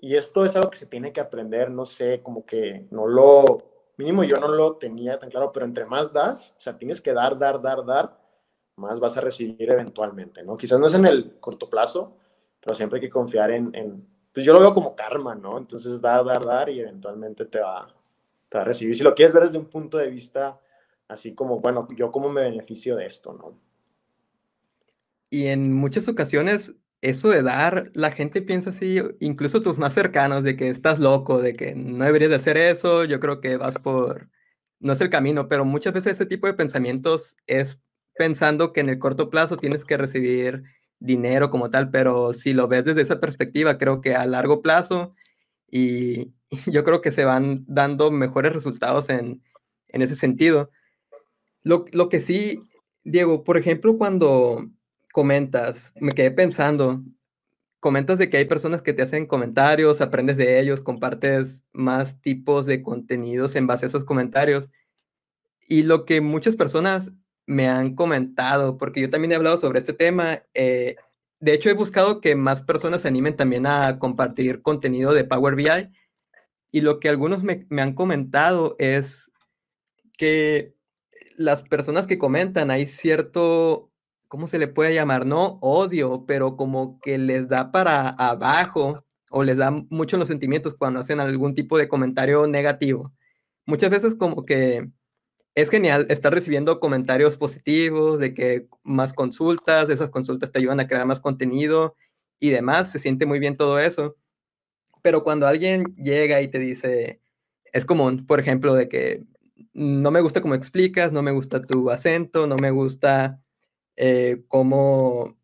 y 0.00 0.16
esto 0.16 0.44
es 0.44 0.56
algo 0.56 0.70
que 0.70 0.78
se 0.78 0.86
tiene 0.86 1.12
que 1.12 1.20
aprender, 1.20 1.70
no 1.70 1.86
sé, 1.86 2.22
como 2.22 2.44
que 2.44 2.86
no 2.90 3.06
lo, 3.06 3.92
mínimo 3.96 4.24
yo 4.24 4.38
no 4.38 4.48
lo 4.48 4.76
tenía 4.76 5.18
tan 5.18 5.30
claro, 5.30 5.52
pero 5.52 5.66
entre 5.66 5.84
más 5.84 6.12
das, 6.12 6.54
o 6.58 6.60
sea, 6.60 6.76
tienes 6.76 7.00
que 7.00 7.12
dar, 7.12 7.38
dar, 7.38 7.60
dar, 7.60 7.84
dar, 7.84 8.18
más 8.76 9.00
vas 9.00 9.16
a 9.16 9.20
recibir 9.20 9.70
eventualmente, 9.70 10.42
¿no? 10.42 10.56
Quizás 10.56 10.78
no 10.78 10.86
es 10.86 10.94
en 10.94 11.06
el 11.06 11.38
corto 11.40 11.68
plazo, 11.68 12.16
pero 12.60 12.74
siempre 12.74 12.98
hay 12.98 13.06
que 13.06 13.10
confiar 13.10 13.50
en, 13.50 13.74
en 13.74 14.06
pues 14.38 14.46
yo 14.46 14.52
lo 14.52 14.60
veo 14.60 14.72
como 14.72 14.94
karma, 14.94 15.34
¿no? 15.34 15.58
Entonces 15.58 16.00
dar, 16.00 16.24
dar, 16.24 16.44
dar 16.44 16.68
y 16.68 16.78
eventualmente 16.78 17.44
te 17.44 17.58
va, 17.58 17.92
te 18.48 18.56
va 18.56 18.62
a 18.62 18.64
recibir. 18.64 18.94
Si 18.94 19.02
lo 19.02 19.12
quieres 19.12 19.34
ver 19.34 19.42
desde 19.42 19.58
un 19.58 19.64
punto 19.64 19.98
de 19.98 20.06
vista 20.06 20.60
así 21.08 21.34
como, 21.34 21.58
bueno, 21.58 21.88
yo 21.96 22.12
cómo 22.12 22.28
me 22.28 22.42
beneficio 22.42 22.94
de 22.94 23.06
esto, 23.06 23.32
¿no? 23.32 23.58
Y 25.28 25.48
en 25.48 25.72
muchas 25.72 26.06
ocasiones 26.06 26.72
eso 27.00 27.30
de 27.30 27.42
dar, 27.42 27.90
la 27.94 28.12
gente 28.12 28.40
piensa 28.40 28.70
así, 28.70 29.02
incluso 29.18 29.60
tus 29.60 29.76
más 29.76 29.92
cercanos, 29.92 30.44
de 30.44 30.56
que 30.56 30.68
estás 30.68 31.00
loco, 31.00 31.42
de 31.42 31.56
que 31.56 31.74
no 31.74 32.04
deberías 32.04 32.30
de 32.30 32.36
hacer 32.36 32.56
eso, 32.58 33.02
yo 33.02 33.18
creo 33.18 33.40
que 33.40 33.56
vas 33.56 33.80
por, 33.80 34.28
no 34.78 34.92
es 34.92 35.00
el 35.00 35.10
camino, 35.10 35.48
pero 35.48 35.64
muchas 35.64 35.92
veces 35.92 36.12
ese 36.12 36.26
tipo 36.26 36.46
de 36.46 36.54
pensamientos 36.54 37.36
es 37.48 37.80
pensando 38.14 38.72
que 38.72 38.82
en 38.82 38.88
el 38.88 39.00
corto 39.00 39.30
plazo 39.30 39.56
tienes 39.56 39.84
que 39.84 39.96
recibir 39.96 40.62
dinero 41.00 41.50
como 41.50 41.70
tal, 41.70 41.90
pero 41.90 42.34
si 42.34 42.52
lo 42.52 42.68
ves 42.68 42.84
desde 42.84 43.02
esa 43.02 43.20
perspectiva, 43.20 43.78
creo 43.78 44.00
que 44.00 44.14
a 44.14 44.26
largo 44.26 44.62
plazo 44.62 45.14
y, 45.70 46.32
yo 46.66 46.82
creo 46.84 47.02
que 47.02 47.12
se 47.12 47.24
van 47.26 47.64
dando 47.68 48.10
mejores 48.10 48.52
resultados 48.52 49.10
en, 49.10 49.42
en 49.88 50.02
ese 50.02 50.16
sentido. 50.16 50.70
Lo, 51.62 51.84
lo, 51.92 52.08
que 52.08 52.22
sí, 52.22 52.62
Diego, 53.04 53.44
por 53.44 53.58
ejemplo, 53.58 53.98
cuando 53.98 54.66
comentas, 55.12 55.92
me 55.96 56.12
quedé 56.12 56.30
pensando, 56.30 57.02
comentas 57.80 58.18
de 58.18 58.30
que 58.30 58.38
hay 58.38 58.46
personas 58.46 58.82
que 58.82 58.94
te 58.94 59.02
hacen 59.02 59.26
comentarios, 59.26 60.00
aprendes 60.00 60.36
de 60.36 60.60
ellos, 60.60 60.80
compartes 60.80 61.64
más 61.72 62.20
tipos 62.20 62.66
de 62.66 62.82
contenidos 62.82 63.54
en 63.56 63.66
base 63.66 63.86
a 63.86 63.88
esos 63.88 64.04
comentarios. 64.04 64.70
Y 65.68 65.82
lo 65.82 66.06
que 66.06 66.20
muchas 66.20 66.56
personas 66.56 67.12
me 67.48 67.66
han 67.66 67.94
comentado, 67.94 68.76
porque 68.76 69.00
yo 69.00 69.10
también 69.10 69.32
he 69.32 69.34
hablado 69.34 69.56
sobre 69.56 69.78
este 69.80 69.94
tema. 69.94 70.42
Eh, 70.52 70.96
de 71.40 71.54
hecho, 71.54 71.70
he 71.70 71.74
buscado 71.74 72.20
que 72.20 72.36
más 72.36 72.62
personas 72.62 73.00
se 73.00 73.08
animen 73.08 73.36
también 73.36 73.66
a 73.66 73.98
compartir 73.98 74.60
contenido 74.60 75.14
de 75.14 75.24
Power 75.24 75.56
BI. 75.56 75.90
Y 76.70 76.82
lo 76.82 77.00
que 77.00 77.08
algunos 77.08 77.42
me, 77.42 77.66
me 77.70 77.80
han 77.80 77.94
comentado 77.94 78.76
es 78.78 79.30
que 80.18 80.74
las 81.36 81.62
personas 81.62 82.06
que 82.06 82.18
comentan, 82.18 82.70
hay 82.70 82.86
cierto, 82.86 83.90
¿cómo 84.28 84.46
se 84.46 84.58
le 84.58 84.68
puede 84.68 84.94
llamar? 84.94 85.24
No 85.24 85.58
odio, 85.62 86.24
pero 86.26 86.54
como 86.56 87.00
que 87.00 87.16
les 87.16 87.48
da 87.48 87.72
para 87.72 88.10
abajo 88.10 89.04
o 89.30 89.42
les 89.42 89.56
da 89.56 89.70
mucho 89.70 90.18
los 90.18 90.28
sentimientos 90.28 90.74
cuando 90.74 91.00
hacen 91.00 91.18
algún 91.20 91.54
tipo 91.54 91.78
de 91.78 91.88
comentario 91.88 92.46
negativo. 92.46 93.14
Muchas 93.64 93.90
veces 93.90 94.14
como 94.16 94.44
que 94.44 94.90
es 95.60 95.70
genial 95.70 96.06
estar 96.08 96.32
recibiendo 96.32 96.78
comentarios 96.78 97.36
positivos, 97.36 98.20
de 98.20 98.32
que 98.32 98.68
más 98.84 99.12
consultas, 99.12 99.88
esas 99.88 100.08
consultas 100.08 100.52
te 100.52 100.60
ayudan 100.60 100.78
a 100.78 100.86
crear 100.86 101.04
más 101.04 101.18
contenido 101.18 101.96
y 102.38 102.50
demás, 102.50 102.92
se 102.92 103.00
siente 103.00 103.26
muy 103.26 103.40
bien 103.40 103.56
todo 103.56 103.80
eso. 103.80 104.16
Pero 105.02 105.24
cuando 105.24 105.48
alguien 105.48 105.96
llega 105.96 106.40
y 106.42 106.48
te 106.48 106.60
dice, 106.60 107.20
es 107.72 107.84
común, 107.84 108.24
por 108.24 108.38
ejemplo, 108.38 108.72
de 108.74 108.88
que 108.88 109.24
no 109.72 110.12
me 110.12 110.20
gusta 110.20 110.40
cómo 110.42 110.54
explicas, 110.54 111.10
no 111.10 111.22
me 111.22 111.32
gusta 111.32 111.60
tu 111.60 111.90
acento, 111.90 112.46
no 112.46 112.56
me 112.56 112.70
gusta 112.70 113.40
eh, 113.96 114.44
cómo... 114.46 115.36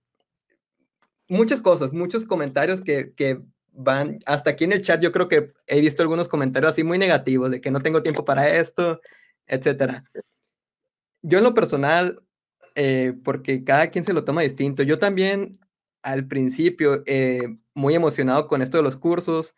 Muchas 1.27 1.61
cosas, 1.61 1.93
muchos 1.93 2.25
comentarios 2.25 2.83
que, 2.83 3.15
que 3.15 3.41
van, 3.73 4.21
hasta 4.27 4.51
aquí 4.51 4.63
en 4.63 4.73
el 4.73 4.83
chat 4.83 5.03
yo 5.03 5.11
creo 5.11 5.27
que 5.27 5.55
he 5.67 5.81
visto 5.81 6.03
algunos 6.03 6.29
comentarios 6.29 6.71
así 6.71 6.85
muy 6.85 6.99
negativos, 6.99 7.51
de 7.51 7.61
que 7.61 7.73
no 7.73 7.81
tengo 7.81 8.05
tiempo 8.05 8.25
para 8.25 8.49
esto, 8.49 9.01
etcétera. 9.47 10.05
Yo 11.23 11.39
en 11.39 11.45
lo 11.45 11.55
personal, 11.55 12.23
eh, 12.75 13.15
porque 13.25 13.65
cada 13.65 13.91
quien 13.91 14.05
se 14.05 14.13
lo 14.13 14.25
toma 14.25 14.43
distinto, 14.43 14.83
yo 14.83 14.99
también 14.99 15.59
al 16.05 16.29
principio, 16.29 17.03
eh, 17.07 17.57
muy 17.75 17.95
emocionado 17.95 18.47
con 18.47 18.63
esto 18.63 18.77
de 18.77 18.83
los 18.83 18.97
cursos, 18.97 19.57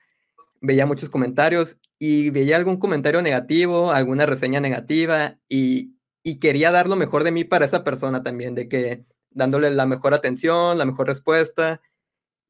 veía 0.60 0.86
muchos 0.86 1.10
comentarios 1.10 1.78
y 1.98 2.30
veía 2.30 2.56
algún 2.56 2.78
comentario 2.78 3.20
negativo, 3.20 3.92
alguna 3.92 4.26
reseña 4.26 4.60
negativa 4.60 5.38
y, 5.48 5.92
quería 6.40 6.72
dar 6.72 6.88
lo 6.88 6.96
mejor 6.96 7.22
de 7.22 7.30
mí 7.30 7.44
para 7.44 7.66
esa 7.66 7.84
persona 7.84 8.22
también, 8.24 8.54
de 8.56 8.68
que 8.68 9.04
dándole 9.30 9.70
la 9.70 9.86
mejor 9.86 10.12
atención, 10.12 10.76
la 10.76 10.84
mejor 10.84 11.06
respuesta. 11.06 11.80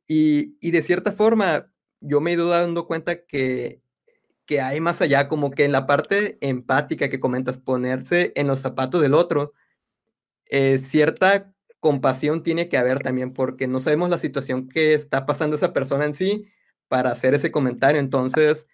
Y, 0.09 0.57
y 0.61 0.71
de 0.71 0.83
cierta 0.83 1.13
forma, 1.13 1.71
yo 2.01 2.21
me 2.23 2.31
he 2.31 2.35
ido 2.35 2.49
dando 2.49 2.87
cuenta 2.87 3.27
que 3.27 3.83
que 4.47 4.61
hay 4.61 4.81
más 4.81 5.03
allá, 5.03 5.29
como 5.29 5.51
que 5.51 5.65
en 5.65 5.73
la 5.73 5.87
parte 5.87 6.39
empática 6.41 7.11
que 7.11 7.21
comentas, 7.21 7.59
ponerse 7.59 8.33
en 8.37 8.47
los 8.47 8.61
zapatos 8.61 9.03
del 9.03 9.15
otro, 9.15 9.53
eh, 10.47 10.79
cierta 10.79 11.53
compasión 11.81 12.43
tiene 12.43 12.69
que 12.69 12.79
haber 12.79 13.01
también, 13.01 13.33
porque 13.33 13.69
no 13.69 13.81
sabemos 13.81 14.11
la 14.11 14.19
situación 14.19 14.69
que 14.69 14.95
está 14.95 15.27
pasando 15.27 15.57
esa 15.57 15.73
persona 15.73 16.05
en 16.05 16.15
sí 16.15 16.47
para 16.89 17.11
hacer 17.13 17.35
ese 17.35 17.51
comentario. 17.51 18.01
Entonces, 18.01 18.67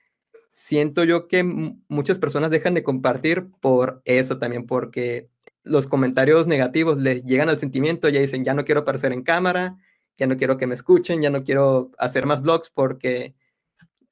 siento 0.52 1.04
yo 1.04 1.28
que 1.28 1.42
muchas 1.88 2.18
personas 2.18 2.50
dejan 2.50 2.74
de 2.74 2.82
compartir 2.82 3.48
por 3.60 4.02
eso 4.04 4.38
también, 4.38 4.66
porque 4.66 5.28
los 5.64 5.86
comentarios 5.88 6.46
negativos 6.46 6.98
les 6.98 7.24
llegan 7.24 7.48
al 7.48 7.58
sentimiento, 7.58 8.08
ya 8.08 8.20
dicen, 8.20 8.44
ya 8.44 8.54
no 8.54 8.64
quiero 8.64 8.82
aparecer 8.82 9.12
en 9.12 9.22
cámara, 9.22 9.76
ya 10.18 10.26
no 10.26 10.36
quiero 10.36 10.58
que 10.58 10.66
me 10.66 10.74
escuchen, 10.74 11.22
ya 11.22 11.30
no 11.30 11.44
quiero 11.44 11.90
hacer 11.98 12.26
más 12.26 12.42
vlogs 12.42 12.70
porque 12.70 13.34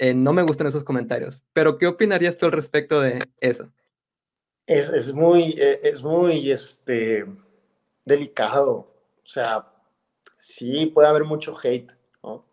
eh, 0.00 0.14
no 0.14 0.32
me 0.32 0.42
gustan 0.42 0.66
esos 0.66 0.82
comentarios. 0.82 1.42
Pero, 1.52 1.76
¿qué 1.76 1.86
opinarías 1.86 2.38
tú 2.38 2.46
al 2.46 2.52
respecto 2.52 3.02
de 3.02 3.22
eso? 3.38 3.70
Es, 4.66 4.88
es 4.88 5.12
muy, 5.12 5.54
e, 5.58 5.78
es 5.82 6.02
muy 6.02 6.50
este, 6.50 7.26
delicado. 8.06 8.72
O 8.72 9.26
sea, 9.26 9.70
sí 10.38 10.86
puede 10.86 11.06
haber 11.06 11.24
mucho 11.24 11.54
hate, 11.62 11.92
¿no? 12.22 12.46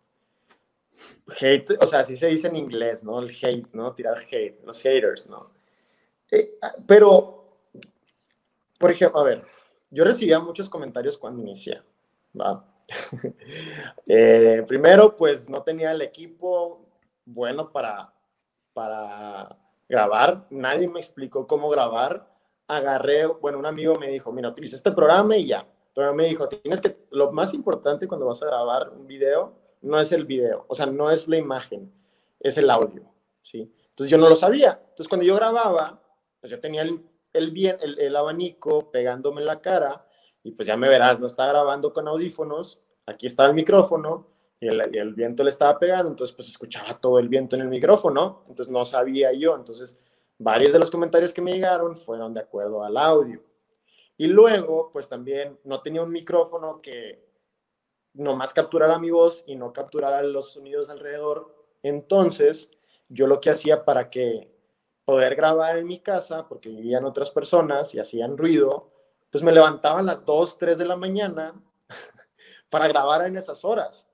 Hate, 1.40 1.70
o 1.80 1.86
sea, 1.86 2.00
así 2.00 2.16
se 2.16 2.26
dice 2.26 2.48
en 2.48 2.56
inglés, 2.56 3.02
¿no? 3.02 3.18
El 3.18 3.30
hate, 3.30 3.72
¿no? 3.72 3.94
Tirar 3.94 4.18
hate, 4.18 4.62
los 4.66 4.82
haters, 4.82 5.26
¿no? 5.26 5.50
Eh, 6.30 6.58
ah, 6.60 6.74
pero, 6.86 7.60
por 8.78 8.92
ejemplo, 8.92 9.20
a 9.20 9.24
ver, 9.24 9.46
yo 9.90 10.04
recibía 10.04 10.38
muchos 10.38 10.68
comentarios 10.68 11.16
cuando 11.16 11.40
inicié. 11.40 11.80
Eh, 14.06 14.64
primero, 14.66 15.14
pues 15.14 15.48
no 15.48 15.62
tenía 15.62 15.92
el 15.92 16.00
equipo 16.00 16.87
bueno 17.28 17.70
para, 17.70 18.12
para 18.72 19.58
grabar, 19.88 20.46
nadie 20.50 20.88
me 20.88 21.00
explicó 21.00 21.46
cómo 21.46 21.68
grabar, 21.68 22.30
agarré, 22.66 23.26
bueno, 23.26 23.58
un 23.58 23.66
amigo 23.66 23.94
me 23.96 24.10
dijo, 24.10 24.32
mira, 24.32 24.48
utiliza 24.48 24.76
este 24.76 24.92
programa 24.92 25.36
y 25.36 25.46
ya, 25.46 25.66
pero 25.94 26.14
me 26.14 26.26
dijo, 26.26 26.48
tienes 26.48 26.80
que, 26.80 27.06
lo 27.10 27.32
más 27.32 27.54
importante 27.54 28.08
cuando 28.08 28.26
vas 28.26 28.42
a 28.42 28.46
grabar 28.46 28.90
un 28.90 29.06
video 29.06 29.54
no 29.82 30.00
es 30.00 30.10
el 30.12 30.24
video, 30.24 30.64
o 30.68 30.74
sea, 30.74 30.86
no 30.86 31.10
es 31.10 31.28
la 31.28 31.36
imagen, 31.36 31.92
es 32.40 32.56
el 32.58 32.70
audio, 32.70 33.02
¿sí? 33.42 33.72
Entonces 33.90 34.10
yo 34.10 34.18
no 34.18 34.28
lo 34.28 34.34
sabía, 34.34 34.80
entonces 34.80 35.08
cuando 35.08 35.26
yo 35.26 35.34
grababa, 35.34 36.00
pues 36.40 36.50
yo 36.50 36.60
tenía 36.60 36.82
el, 36.82 37.04
el, 37.32 37.50
bien, 37.50 37.76
el, 37.80 38.16
abanico 38.16 38.90
pegándome 38.90 39.42
la 39.42 39.60
cara 39.60 40.06
y 40.42 40.52
pues 40.52 40.66
ya 40.66 40.76
me 40.76 40.88
verás, 40.88 41.20
no 41.20 41.26
está 41.26 41.46
grabando 41.46 41.92
con 41.92 42.08
audífonos, 42.08 42.80
aquí 43.06 43.26
está 43.26 43.44
el 43.46 43.54
micrófono, 43.54 44.28
y 44.60 44.66
el, 44.66 45.14
viento 45.14 45.44
le 45.44 45.50
estaba 45.50 45.78
pegando, 45.78 46.10
entonces 46.10 46.34
pues 46.34 46.48
escuchaba 46.48 46.98
todo 46.98 47.18
el 47.18 47.28
viento 47.28 47.54
en 47.54 47.62
el 47.62 47.68
micrófono, 47.68 48.44
entonces 48.48 48.72
no 48.72 48.84
sabía 48.84 49.32
yo, 49.32 49.54
entonces 49.54 49.98
varios 50.36 50.72
de 50.72 50.80
los 50.80 50.90
comentarios 50.90 51.32
que 51.32 51.40
me 51.40 51.52
llegaron 51.52 51.96
fueron 51.96 52.34
de 52.34 52.40
acuerdo 52.40 52.82
al 52.82 52.96
audio. 52.96 53.42
Y 54.16 54.26
luego, 54.26 54.90
pues 54.92 55.08
también 55.08 55.58
no 55.62 55.80
tenía 55.80 56.02
un 56.02 56.10
micrófono 56.10 56.80
que 56.82 57.24
nomás 58.14 58.52
capturara 58.52 58.98
mi 58.98 59.10
voz 59.10 59.44
y 59.46 59.54
no 59.54 59.72
capturara 59.72 60.22
los 60.22 60.50
sonidos 60.50 60.90
alrededor. 60.90 61.54
Entonces, 61.84 62.68
yo 63.08 63.28
lo 63.28 63.40
que 63.40 63.50
hacía 63.50 63.84
para 63.84 64.10
que 64.10 64.52
poder 65.04 65.36
grabar 65.36 65.78
en 65.78 65.86
mi 65.86 66.00
casa, 66.00 66.48
porque 66.48 66.68
vivían 66.68 67.04
otras 67.04 67.30
personas 67.30 67.94
y 67.94 68.00
hacían 68.00 68.36
ruido, 68.36 68.90
pues 69.30 69.44
me 69.44 69.52
levantaba 69.52 70.00
a 70.00 70.02
las 70.02 70.24
2, 70.24 70.58
3 70.58 70.78
de 70.78 70.84
la 70.84 70.96
mañana 70.96 71.54
para 72.70 72.88
grabar 72.88 73.24
en 73.24 73.36
esas 73.36 73.64
horas. 73.64 74.07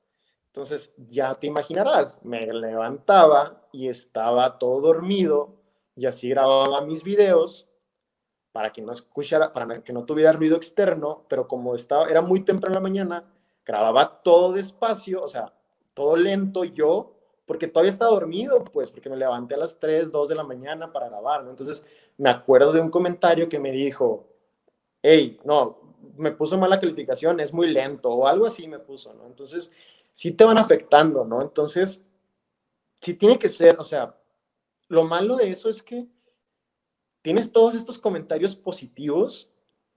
Entonces, 0.54 0.94
ya 1.08 1.34
te 1.34 1.48
imaginarás, 1.48 2.24
me 2.24 2.46
levantaba 2.46 3.66
y 3.72 3.88
estaba 3.88 4.56
todo 4.56 4.80
dormido 4.82 5.56
y 5.96 6.06
así 6.06 6.28
grababa 6.28 6.80
mis 6.82 7.02
videos 7.02 7.68
para 8.52 8.72
que 8.72 8.80
no 8.80 8.92
escuchara, 8.92 9.52
para 9.52 9.82
que 9.82 9.92
no 9.92 10.04
tuviera 10.04 10.30
ruido 10.30 10.56
externo, 10.56 11.24
pero 11.28 11.48
como 11.48 11.74
estaba, 11.74 12.06
era 12.06 12.20
muy 12.20 12.44
temprano 12.44 12.76
en 12.76 12.82
la 12.84 12.88
mañana, 12.88 13.24
grababa 13.66 14.22
todo 14.22 14.52
despacio, 14.52 15.24
o 15.24 15.26
sea, 15.26 15.52
todo 15.92 16.16
lento 16.16 16.62
yo, 16.62 17.16
porque 17.46 17.66
todavía 17.66 17.90
estaba 17.90 18.12
dormido, 18.12 18.62
pues, 18.62 18.92
porque 18.92 19.10
me 19.10 19.16
levanté 19.16 19.56
a 19.56 19.58
las 19.58 19.80
3, 19.80 20.12
2 20.12 20.28
de 20.28 20.36
la 20.36 20.44
mañana 20.44 20.92
para 20.92 21.08
grabar, 21.08 21.42
¿no? 21.42 21.50
Entonces, 21.50 21.84
me 22.16 22.30
acuerdo 22.30 22.70
de 22.70 22.80
un 22.80 22.90
comentario 22.90 23.48
que 23.48 23.58
me 23.58 23.72
dijo, 23.72 24.28
hey, 25.02 25.40
no, 25.42 25.80
me 26.16 26.30
puso 26.30 26.56
mala 26.56 26.78
calificación, 26.78 27.40
es 27.40 27.52
muy 27.52 27.66
lento, 27.66 28.10
o 28.10 28.28
algo 28.28 28.46
así 28.46 28.68
me 28.68 28.78
puso, 28.78 29.14
¿no? 29.14 29.26
Entonces, 29.26 29.72
sí 30.14 30.30
te 30.30 30.44
van 30.44 30.56
afectando, 30.56 31.24
¿no? 31.24 31.42
Entonces, 31.42 32.02
sí 33.02 33.14
tiene 33.14 33.38
que 33.38 33.48
ser, 33.48 33.78
o 33.78 33.84
sea, 33.84 34.16
lo 34.88 35.04
malo 35.04 35.36
de 35.36 35.50
eso 35.50 35.68
es 35.68 35.82
que 35.82 36.06
tienes 37.20 37.52
todos 37.52 37.74
estos 37.74 37.98
comentarios 37.98 38.56
positivos, 38.56 39.50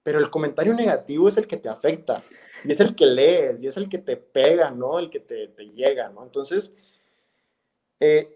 pero 0.03 0.19
el 0.19 0.29
comentario 0.29 0.73
negativo 0.73 1.29
es 1.29 1.37
el 1.37 1.47
que 1.47 1.57
te 1.57 1.69
afecta, 1.69 2.23
y 2.63 2.71
es 2.71 2.79
el 2.79 2.95
que 2.95 3.05
lees, 3.05 3.63
y 3.63 3.67
es 3.67 3.77
el 3.77 3.87
que 3.87 3.99
te 3.99 4.17
pega, 4.17 4.71
¿no? 4.71 4.99
El 4.99 5.09
que 5.09 5.19
te, 5.19 5.47
llega, 5.69 6.09
¿no? 6.09 6.23
Entonces, 6.23 6.73
eh, 7.99 8.33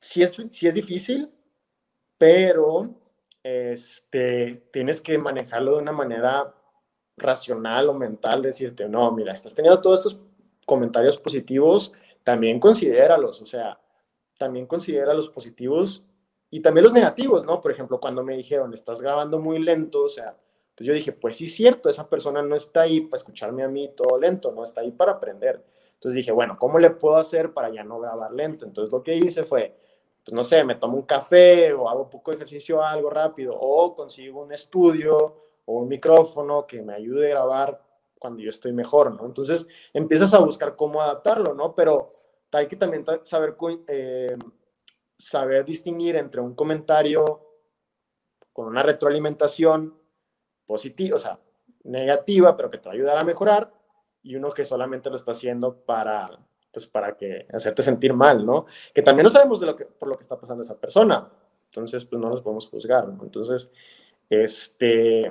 sí, 0.00 0.22
es, 0.22 0.36
sí 0.50 0.68
es 0.68 0.74
difícil, 0.74 1.30
pero 2.18 2.94
este, 3.42 4.68
tienes 4.72 5.00
que 5.00 5.16
manejarlo 5.16 5.76
de 5.76 5.82
una 5.82 5.92
manera 5.92 6.54
racional 7.16 7.88
o 7.88 7.94
mental, 7.94 8.42
decirte, 8.42 8.88
no, 8.88 9.10
mira, 9.12 9.32
estás 9.32 9.54
teniendo 9.54 9.80
todos 9.80 10.00
estos 10.00 10.25
comentarios 10.66 11.16
positivos, 11.16 11.92
también 12.22 12.60
considéralos, 12.60 13.40
o 13.40 13.46
sea, 13.46 13.80
también 14.36 14.66
considera 14.66 15.14
los 15.14 15.30
positivos 15.30 16.04
y 16.50 16.60
también 16.60 16.84
los 16.84 16.92
negativos, 16.92 17.44
¿no? 17.44 17.60
Por 17.62 17.70
ejemplo, 17.70 17.98
cuando 17.98 18.22
me 18.22 18.36
dijeron, 18.36 18.74
estás 18.74 19.00
grabando 19.00 19.38
muy 19.38 19.58
lento, 19.58 20.02
o 20.02 20.08
sea, 20.08 20.36
pues 20.76 20.86
yo 20.86 20.92
dije, 20.92 21.12
pues 21.12 21.36
sí, 21.36 21.48
cierto, 21.48 21.88
esa 21.88 22.08
persona 22.08 22.42
no 22.42 22.54
está 22.54 22.82
ahí 22.82 23.00
para 23.00 23.18
escucharme 23.18 23.62
a 23.62 23.68
mí 23.68 23.92
todo 23.96 24.18
lento, 24.18 24.52
no 24.52 24.62
está 24.62 24.82
ahí 24.82 24.90
para 24.90 25.12
aprender. 25.12 25.64
Entonces 25.94 26.16
dije, 26.16 26.32
bueno, 26.32 26.58
¿cómo 26.58 26.78
le 26.78 26.90
puedo 26.90 27.16
hacer 27.16 27.54
para 27.54 27.70
ya 27.70 27.82
no 27.82 27.98
grabar 27.98 28.32
lento? 28.32 28.66
Entonces 28.66 28.92
lo 28.92 29.02
que 29.02 29.16
hice 29.16 29.44
fue, 29.44 29.74
pues 30.22 30.34
no 30.34 30.44
sé, 30.44 30.64
me 30.64 30.74
tomo 30.74 30.96
un 30.96 31.04
café 31.04 31.72
o 31.72 31.88
hago 31.88 32.10
poco 32.10 32.30
de 32.30 32.36
ejercicio, 32.36 32.82
algo 32.82 33.08
rápido, 33.08 33.56
o 33.58 33.94
consigo 33.94 34.42
un 34.42 34.52
estudio 34.52 35.44
o 35.64 35.78
un 35.78 35.88
micrófono 35.88 36.66
que 36.66 36.82
me 36.82 36.92
ayude 36.92 37.28
a 37.28 37.30
grabar 37.30 37.85
cuando 38.26 38.42
yo 38.42 38.50
estoy 38.50 38.72
mejor, 38.72 39.14
¿no? 39.14 39.24
Entonces 39.24 39.68
empiezas 39.92 40.34
a 40.34 40.40
buscar 40.40 40.74
cómo 40.74 41.00
adaptarlo, 41.00 41.54
¿no? 41.54 41.76
Pero 41.76 42.12
hay 42.50 42.66
que 42.66 42.74
también 42.74 43.04
saber, 43.22 43.56
eh, 43.86 44.36
saber 45.16 45.64
distinguir 45.64 46.16
entre 46.16 46.40
un 46.40 46.56
comentario 46.56 47.40
con 48.52 48.66
una 48.66 48.82
retroalimentación 48.82 49.96
positiva, 50.66 51.14
o 51.14 51.18
sea, 51.20 51.38
negativa, 51.84 52.56
pero 52.56 52.68
que 52.68 52.78
te 52.78 52.88
va 52.88 52.92
a 52.92 52.96
ayudar 52.96 53.16
a 53.16 53.24
mejorar, 53.24 53.72
y 54.24 54.34
uno 54.34 54.50
que 54.50 54.64
solamente 54.64 55.08
lo 55.08 55.14
está 55.14 55.30
haciendo 55.30 55.76
para, 55.84 56.28
pues, 56.72 56.88
para 56.88 57.16
que 57.16 57.46
hacerte 57.52 57.82
sentir 57.82 58.12
mal, 58.12 58.44
¿no? 58.44 58.66
Que 58.92 59.02
también 59.02 59.22
no 59.22 59.30
sabemos 59.30 59.60
de 59.60 59.66
lo 59.66 59.76
que, 59.76 59.84
por 59.84 60.08
lo 60.08 60.16
que 60.16 60.22
está 60.22 60.36
pasando 60.36 60.62
esa 60.62 60.80
persona, 60.80 61.30
entonces, 61.66 62.04
pues 62.04 62.20
no 62.20 62.28
nos 62.28 62.40
podemos 62.40 62.66
juzgar, 62.66 63.06
¿no? 63.06 63.22
Entonces, 63.22 63.70
este, 64.28 65.30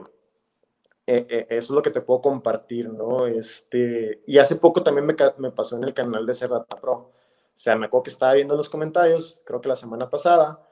eh, 1.07 1.27
eh, 1.29 1.47
eso 1.49 1.65
es 1.65 1.69
lo 1.69 1.81
que 1.81 1.91
te 1.91 2.01
puedo 2.01 2.21
compartir, 2.21 2.89
¿no? 2.89 3.27
Este, 3.27 4.23
y 4.25 4.39
hace 4.39 4.55
poco 4.55 4.81
también 4.81 5.05
me, 5.05 5.15
me 5.37 5.51
pasó 5.51 5.77
en 5.77 5.83
el 5.83 5.93
canal 5.93 6.25
de 6.25 6.33
Cerrata 6.33 6.79
Pro. 6.79 6.93
O 6.93 7.57
sea, 7.57 7.75
me 7.75 7.85
acuerdo 7.85 8.03
que 8.03 8.09
estaba 8.09 8.33
viendo 8.33 8.55
los 8.55 8.69
comentarios, 8.69 9.39
creo 9.45 9.61
que 9.61 9.69
la 9.69 9.75
semana 9.75 10.09
pasada, 10.09 10.67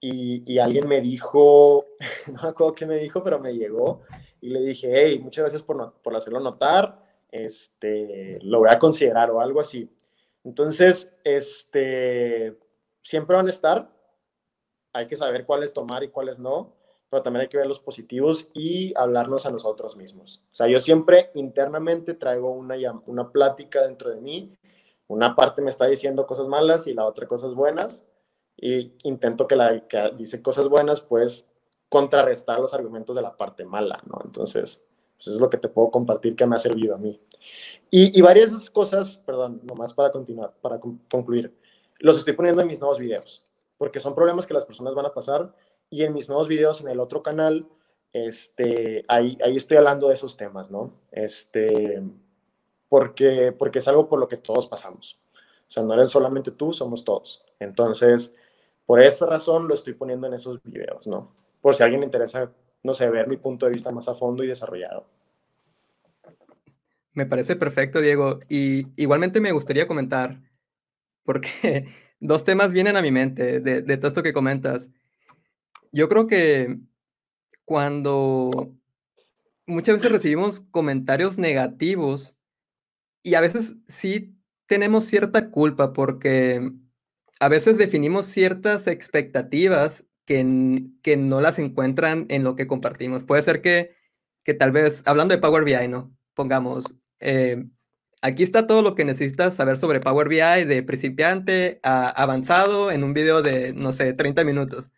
y, 0.00 0.42
y, 0.50 0.58
alguien 0.58 0.88
me 0.88 1.00
dijo, 1.00 1.86
no 2.32 2.42
me 2.42 2.48
acuerdo 2.48 2.74
qué 2.74 2.86
me 2.86 2.96
dijo, 2.96 3.22
pero 3.22 3.38
me 3.38 3.54
llegó, 3.54 4.02
y 4.40 4.48
le 4.50 4.60
dije, 4.60 4.90
hey, 4.92 5.18
muchas 5.18 5.42
gracias 5.42 5.62
por, 5.62 5.94
por 6.02 6.16
hacerlo 6.16 6.40
notar, 6.40 7.02
este, 7.30 8.38
lo 8.42 8.60
voy 8.60 8.70
a 8.70 8.78
considerar 8.78 9.30
o 9.30 9.40
algo 9.40 9.60
así. 9.60 9.90
Entonces, 10.44 11.14
este, 11.24 12.58
siempre 13.02 13.36
van 13.36 13.46
a 13.46 13.50
estar, 13.50 13.90
hay 14.92 15.06
que 15.06 15.16
saber 15.16 15.44
cuáles 15.44 15.72
tomar 15.74 16.02
y 16.02 16.08
cuáles 16.08 16.38
no 16.38 16.76
pero 17.08 17.22
también 17.22 17.42
hay 17.42 17.48
que 17.48 17.56
ver 17.56 17.66
los 17.66 17.80
positivos 17.80 18.48
y 18.52 18.92
hablarnos 18.96 19.46
a 19.46 19.50
nosotros 19.50 19.96
mismos. 19.96 20.42
O 20.52 20.54
sea, 20.54 20.66
yo 20.66 20.80
siempre 20.80 21.30
internamente 21.34 22.14
traigo 22.14 22.50
una, 22.50 22.76
una 23.06 23.30
plática 23.30 23.82
dentro 23.82 24.10
de 24.10 24.20
mí, 24.20 24.56
una 25.08 25.36
parte 25.36 25.62
me 25.62 25.70
está 25.70 25.86
diciendo 25.86 26.26
cosas 26.26 26.48
malas 26.48 26.86
y 26.86 26.94
la 26.94 27.04
otra 27.04 27.26
cosas 27.26 27.54
buenas, 27.54 28.04
y 28.56 28.92
intento 29.04 29.46
que 29.46 29.54
la 29.54 29.86
que 29.86 30.12
dice 30.16 30.42
cosas 30.42 30.68
buenas, 30.68 31.00
pues 31.00 31.46
contrarrestar 31.88 32.58
los 32.58 32.74
argumentos 32.74 33.14
de 33.14 33.22
la 33.22 33.36
parte 33.36 33.64
mala, 33.64 34.02
¿no? 34.06 34.20
Entonces, 34.24 34.82
pues 35.16 35.28
es 35.28 35.40
lo 35.40 35.48
que 35.48 35.58
te 35.58 35.68
puedo 35.68 35.90
compartir 35.90 36.34
que 36.34 36.46
me 36.46 36.56
ha 36.56 36.58
servido 36.58 36.94
a 36.94 36.98
mí. 36.98 37.20
Y, 37.90 38.18
y 38.18 38.22
varias 38.22 38.68
cosas, 38.70 39.18
perdón, 39.24 39.60
nomás 39.64 39.94
para 39.94 40.10
continuar, 40.10 40.54
para 40.60 40.80
concluir, 40.80 41.54
los 41.98 42.18
estoy 42.18 42.32
poniendo 42.32 42.62
en 42.62 42.68
mis 42.68 42.80
nuevos 42.80 42.98
videos, 42.98 43.44
porque 43.78 44.00
son 44.00 44.14
problemas 44.14 44.46
que 44.46 44.54
las 44.54 44.64
personas 44.64 44.94
van 44.94 45.06
a 45.06 45.14
pasar 45.14 45.54
y 45.90 46.02
en 46.02 46.12
mis 46.12 46.28
nuevos 46.28 46.48
videos 46.48 46.80
en 46.80 46.88
el 46.88 47.00
otro 47.00 47.22
canal, 47.22 47.68
este, 48.12 49.02
ahí, 49.08 49.36
ahí 49.44 49.56
estoy 49.56 49.76
hablando 49.76 50.08
de 50.08 50.14
esos 50.14 50.36
temas, 50.36 50.70
¿no? 50.70 50.92
Este, 51.12 52.02
porque, 52.88 53.52
porque 53.52 53.80
es 53.80 53.88
algo 53.88 54.08
por 54.08 54.18
lo 54.18 54.28
que 54.28 54.36
todos 54.36 54.66
pasamos. 54.66 55.20
O 55.68 55.70
sea, 55.70 55.82
no 55.82 55.94
eres 55.94 56.10
solamente 56.10 56.50
tú, 56.50 56.72
somos 56.72 57.04
todos. 57.04 57.44
Entonces, 57.58 58.34
por 58.86 59.00
esa 59.02 59.26
razón 59.26 59.68
lo 59.68 59.74
estoy 59.74 59.94
poniendo 59.94 60.26
en 60.26 60.34
esos 60.34 60.62
videos, 60.62 61.06
¿no? 61.06 61.32
Por 61.60 61.74
si 61.74 61.82
a 61.82 61.86
alguien 61.86 62.00
le 62.00 62.06
interesa, 62.06 62.50
no 62.82 62.94
sé, 62.94 63.10
ver 63.10 63.26
mi 63.28 63.36
punto 63.36 63.66
de 63.66 63.72
vista 63.72 63.90
más 63.90 64.08
a 64.08 64.14
fondo 64.14 64.44
y 64.44 64.46
desarrollado. 64.46 65.06
Me 67.12 67.26
parece 67.26 67.56
perfecto, 67.56 68.00
Diego. 68.00 68.40
Y 68.48 68.86
igualmente 68.96 69.40
me 69.40 69.52
gustaría 69.52 69.88
comentar, 69.88 70.38
porque 71.24 71.86
dos 72.20 72.44
temas 72.44 72.72
vienen 72.72 72.96
a 72.96 73.02
mi 73.02 73.10
mente 73.10 73.60
de, 73.60 73.82
de 73.82 73.96
todo 73.96 74.08
esto 74.08 74.22
que 74.22 74.32
comentas. 74.32 74.88
Yo 75.96 76.10
creo 76.10 76.26
que 76.26 76.78
cuando 77.64 78.76
muchas 79.66 79.96
veces 79.96 80.12
recibimos 80.12 80.60
comentarios 80.60 81.38
negativos 81.38 82.36
y 83.22 83.34
a 83.34 83.40
veces 83.40 83.76
sí 83.88 84.36
tenemos 84.66 85.06
cierta 85.06 85.50
culpa 85.50 85.94
porque 85.94 86.70
a 87.40 87.48
veces 87.48 87.78
definimos 87.78 88.26
ciertas 88.26 88.86
expectativas 88.88 90.04
que, 90.26 90.84
que 91.02 91.16
no 91.16 91.40
las 91.40 91.58
encuentran 91.58 92.26
en 92.28 92.44
lo 92.44 92.56
que 92.56 92.66
compartimos. 92.66 93.24
Puede 93.24 93.40
ser 93.42 93.62
que, 93.62 93.96
que 94.44 94.52
tal 94.52 94.72
vez, 94.72 95.02
hablando 95.06 95.34
de 95.34 95.40
Power 95.40 95.64
BI, 95.64 95.88
¿no? 95.88 96.14
Pongamos, 96.34 96.94
eh, 97.20 97.64
aquí 98.20 98.42
está 98.42 98.66
todo 98.66 98.82
lo 98.82 98.94
que 98.94 99.06
necesitas 99.06 99.54
saber 99.54 99.78
sobre 99.78 100.00
Power 100.00 100.28
BI 100.28 100.64
de 100.66 100.82
principiante 100.82 101.80
a 101.82 102.10
avanzado 102.10 102.90
en 102.92 103.02
un 103.02 103.14
video 103.14 103.40
de, 103.40 103.72
no 103.72 103.94
sé, 103.94 104.12
30 104.12 104.44
minutos. 104.44 104.90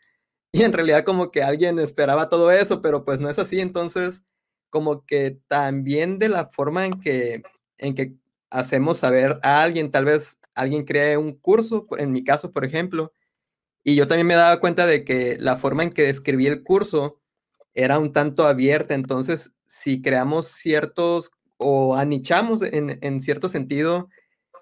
Y 0.53 0.63
en 0.63 0.73
realidad 0.73 1.05
como 1.05 1.31
que 1.31 1.43
alguien 1.43 1.79
esperaba 1.79 2.31
todo 2.31 2.51
eso, 2.51 2.81
pero 2.81 3.05
pues 3.05 3.21
no 3.21 3.29
es 3.29 3.39
así. 3.39 3.61
Entonces, 3.61 4.23
como 4.71 5.05
que 5.07 5.39
también 5.49 6.19
de 6.19 6.29
la 6.29 6.47
forma 6.47 6.87
en 6.87 7.01
que, 7.01 7.43
en 7.79 7.95
que 7.95 8.15
hacemos 8.51 8.99
saber 8.99 9.39
a 9.43 9.63
alguien, 9.63 9.91
tal 9.91 10.07
vez 10.07 10.39
alguien 10.55 10.85
cree 10.85 11.17
un 11.17 11.35
curso, 11.35 11.87
en 11.99 12.13
mi 12.13 12.25
caso, 12.25 12.53
por 12.53 12.65
ejemplo, 12.65 13.13
y 13.85 13.97
yo 13.97 14.09
también 14.09 14.27
me 14.27 14.35
daba 14.35 14.61
cuenta 14.61 14.87
de 14.87 15.05
que 15.05 15.37
la 15.41 15.57
forma 15.57 15.85
en 15.85 15.93
que 15.93 16.05
describí 16.05 16.47
el 16.47 16.63
curso 16.63 17.21
era 17.75 17.99
un 17.99 18.13
tanto 18.13 18.47
abierta, 18.47 18.95
entonces 18.95 19.53
si 19.69 20.03
creamos 20.03 20.49
ciertos 20.49 21.31
o 21.59 21.97
anichamos 21.97 22.63
en, 22.63 22.99
en 23.03 23.21
cierto 23.21 23.49
sentido, 23.49 24.09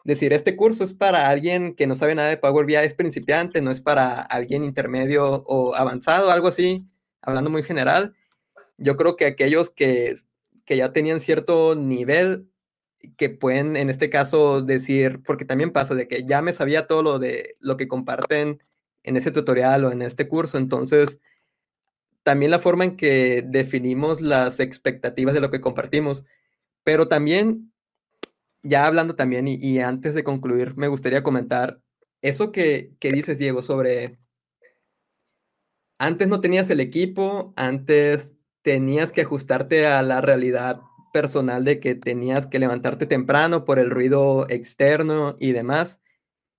decir, 0.07 0.33
este 0.33 0.57
curso 0.57 0.85
es 0.85 0.93
para 0.93 1.29
alguien 1.29 1.75
que 1.75 1.87
no 1.87 1.97
sabe 1.97 2.15
nada 2.15 2.29
de 2.29 2.37
Power 2.37 2.65
BI, 2.65 2.77
es 2.77 2.95
principiante, 2.95 3.61
no 3.61 3.71
es 3.71 3.81
para 3.81 4.23
alguien 4.23 4.65
intermedio 4.65 5.45
o 5.47 5.75
avanzado, 5.75 6.31
algo 6.31 6.49
así, 6.49 6.87
hablando 7.21 7.51
muy 7.51 7.65
general. 7.65 8.15
Yo 8.79 8.97
creo 8.97 9.17
que 9.17 9.27
aquellos 9.27 9.71
que, 9.71 10.17
que 10.65 10.77
ya 10.77 10.93
tenían 10.93 11.19
cierto 11.21 11.75
nivel, 11.75 12.49
que 13.17 13.31
pueden 13.31 13.77
en 13.77 13.91
este 13.91 14.09
caso 14.09 14.63
decir, 14.63 15.23
porque 15.25 15.45
también 15.45 15.73
pasa 15.73 15.95
de 15.95 16.07
que 16.09 16.25
ya 16.25 16.41
me 16.41 16.53
sabía 16.53 16.87
todo 16.87 17.03
lo 17.03 17.19
de 17.19 17.57
lo 17.61 17.77
que 17.77 17.89
comparten 17.89 18.63
en 19.03 19.17
ese 19.17 19.33
tutorial 19.33 19.85
o 19.85 19.93
en 19.93 20.03
este 20.03 20.29
curso, 20.29 20.57
entonces 20.57 21.19
también 22.23 22.51
la 22.51 22.59
forma 22.61 22.85
en 22.85 22.97
que 22.97 23.45
definimos 23.47 24.21
las 24.21 24.61
expectativas 24.61 25.35
de 25.35 25.41
lo 25.41 25.51
que 25.51 25.61
compartimos, 25.61 26.25
pero 26.85 27.09
también, 27.09 27.73
ya 28.69 28.87
hablando 28.87 29.17
también 29.17 29.49
y, 29.49 29.79
antes 29.81 30.15
de 30.15 30.25
concluir, 30.25 30.77
me 30.77 30.89
gustaría 30.89 31.23
comentar 31.23 31.81
eso 32.23 32.53
que, 32.53 32.93
que 33.01 33.13
dices, 33.13 33.39
Diego, 33.39 33.63
sobre 33.63 34.19
antes 35.99 36.29
no 36.29 36.41
tenías 36.41 36.69
el 36.71 36.81
equipo, 36.81 37.53
antes 37.57 38.35
tenías 38.63 39.13
que 39.13 39.23
ajustarte 39.23 39.87
a 39.87 40.03
la 40.03 40.21
realidad 40.21 40.81
personal 41.13 41.65
de 41.65 41.81
que 41.81 41.95
tenías 41.95 42.47
que 42.47 42.59
levantarte 42.59 43.07
temprano 43.07 43.65
por 43.65 43.79
el 43.79 43.91
ruido 43.91 44.47
externo 44.51 45.37
y 45.41 45.53
demás. 45.53 46.01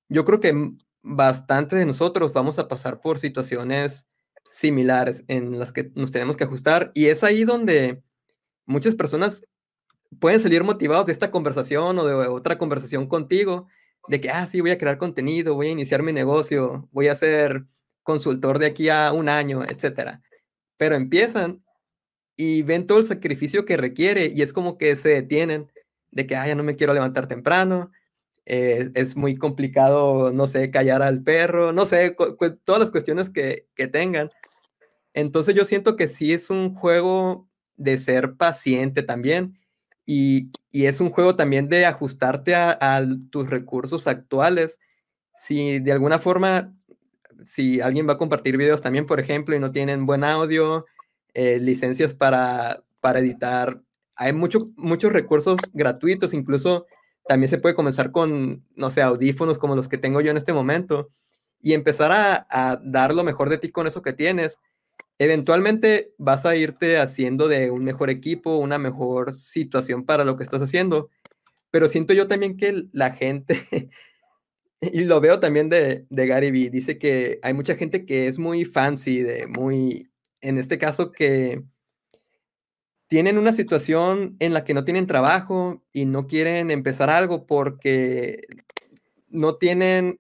Yo 0.09 0.25
creo 0.25 0.39
que 0.39 0.71
bastante 1.03 1.75
de 1.75 1.85
nosotros 1.85 2.33
vamos 2.33 2.57
a 2.59 2.67
pasar 2.67 3.01
por 3.01 3.19
situaciones 3.19 4.05
similares 4.51 5.23
en 5.27 5.59
las 5.59 5.71
que 5.71 5.91
nos 5.95 6.11
tenemos 6.11 6.37
que 6.37 6.45
ajustar 6.45 6.91
y 6.95 7.07
es 7.07 7.23
ahí 7.23 7.43
donde 7.43 8.01
muchas 8.65 8.95
personas 8.95 9.43
pueden 10.19 10.39
salir 10.39 10.63
motivados 10.63 11.05
de 11.05 11.13
esta 11.13 11.31
conversación 11.31 11.97
o 11.99 12.05
de 12.05 12.13
otra 12.27 12.57
conversación 12.57 13.07
contigo, 13.07 13.67
de 14.07 14.21
que, 14.21 14.29
ah, 14.29 14.47
sí, 14.47 14.61
voy 14.61 14.71
a 14.71 14.77
crear 14.77 14.97
contenido, 14.97 15.55
voy 15.55 15.67
a 15.67 15.71
iniciar 15.71 16.03
mi 16.03 16.13
negocio, 16.13 16.87
voy 16.91 17.07
a 17.07 17.15
ser 17.15 17.65
consultor 18.03 18.57
de 18.59 18.67
aquí 18.67 18.89
a 18.89 19.11
un 19.11 19.29
año, 19.29 19.63
etcétera. 19.65 20.21
Pero 20.77 20.95
empiezan 20.95 21.63
y 22.37 22.61
ven 22.63 22.87
todo 22.87 22.99
el 22.99 23.05
sacrificio 23.05 23.65
que 23.65 23.77
requiere 23.77 24.27
y 24.27 24.41
es 24.41 24.53
como 24.53 24.77
que 24.77 24.95
se 24.95 25.09
detienen 25.09 25.71
de 26.11 26.27
que, 26.27 26.35
ah, 26.35 26.47
ya 26.47 26.55
no 26.55 26.63
me 26.63 26.75
quiero 26.75 26.93
levantar 26.93 27.27
temprano, 27.27 27.91
eh, 28.45 28.91
es 28.95 29.17
muy 29.17 29.35
complicado, 29.37 30.31
no 30.31 30.47
sé, 30.47 30.71
callar 30.71 31.01
al 31.03 31.21
perro, 31.21 31.73
no 31.73 31.85
sé, 31.85 32.15
todas 32.63 32.79
las 32.79 32.91
cuestiones 32.91 33.29
que, 33.29 33.67
que 33.75 33.87
tengan. 33.87 34.31
Entonces 35.13 35.53
yo 35.53 35.65
siento 35.65 35.97
que 35.97 36.07
sí 36.07 36.33
es 36.33 36.49
un 36.49 36.73
juego 36.73 37.49
de 37.75 37.97
ser 37.97 38.35
paciente 38.35 39.03
también 39.03 39.57
y, 40.07 40.49
y 40.71 40.85
es 40.85 40.99
un 40.99 41.11
juego 41.11 41.35
también 41.35 41.69
de 41.69 41.85
ajustarte 41.85 42.55
a, 42.55 42.77
a, 42.79 43.05
tus 43.29 43.47
recursos 43.49 44.07
actuales. 44.07 44.79
Si 45.37 45.79
de 45.79 45.91
alguna 45.91 46.17
forma, 46.17 46.73
si 47.45 47.81
alguien 47.81 48.07
va 48.07 48.13
a 48.13 48.17
compartir 48.17 48.57
videos 48.57 48.81
también, 48.81 49.05
por 49.05 49.19
ejemplo, 49.19 49.55
y 49.55 49.59
no 49.59 49.71
tienen 49.71 50.07
buen 50.07 50.23
audio, 50.23 50.85
eh, 51.35 51.59
licencias 51.59 52.15
para, 52.15 52.83
para 52.99 53.19
editar, 53.19 53.81
hay 54.15 54.33
mucho, 54.33 54.71
muchos 54.75 55.13
recursos 55.13 55.59
gratuitos, 55.73 56.33
incluso 56.33 56.87
también 57.27 57.49
se 57.49 57.59
puede 57.59 57.75
comenzar 57.75 58.11
con, 58.11 58.65
no 58.75 58.89
sé, 58.89 59.01
audífonos 59.01 59.59
como 59.59 59.75
los 59.75 59.87
que 59.87 59.97
tengo 59.97 60.21
yo 60.21 60.31
en 60.31 60.37
este 60.37 60.53
momento 60.53 61.11
y 61.61 61.73
empezar 61.73 62.11
a, 62.49 62.79
dar 62.83 63.13
lo 63.13 63.23
mejor 63.23 63.49
de 63.49 63.57
ti 63.57 63.69
con 63.69 63.87
eso 63.87 64.01
que 64.01 64.13
tienes. 64.13 64.59
Eventualmente 65.19 66.13
vas 66.17 66.45
a 66.45 66.55
irte 66.55 66.97
haciendo 66.99 67.47
de 67.47 67.71
un 67.71 67.83
mejor 67.83 68.09
equipo, 68.09 68.57
una 68.57 68.77
mejor 68.77 69.33
situación 69.33 70.05
para 70.05 70.23
lo 70.23 70.37
que 70.37 70.43
estás 70.43 70.61
haciendo. 70.61 71.09
Pero 71.71 71.89
siento 71.89 72.13
yo 72.13 72.27
también 72.27 72.57
que 72.57 72.85
la 72.91 73.11
gente, 73.11 73.59
y 74.81 75.03
lo 75.05 75.19
veo 75.19 75.39
también 75.39 75.69
de, 75.69 76.05
de 76.09 76.27
Gary 76.27 76.51
Vee, 76.51 76.69
dice 76.69 76.97
que 76.97 77.39
hay 77.41 77.53
mucha 77.53 77.75
gente 77.75 78.05
que 78.05 78.27
es 78.27 78.39
muy 78.39 78.65
fancy, 78.65 79.21
de 79.21 79.47
muy, 79.47 80.11
en 80.41 80.57
este 80.59 80.77
caso 80.77 81.11
que 81.11 81.63
tienen 83.07 83.37
una 83.37 83.53
situación 83.53 84.35
en 84.39 84.53
la 84.53 84.63
que 84.63 84.73
no 84.73 84.83
tienen 84.83 85.07
trabajo 85.07 85.83
y 85.93 86.05
no 86.05 86.27
quieren 86.27 86.71
empezar 86.71 87.09
algo 87.09 87.47
porque 87.47 88.41
no 89.29 89.55
tienen 89.55 90.19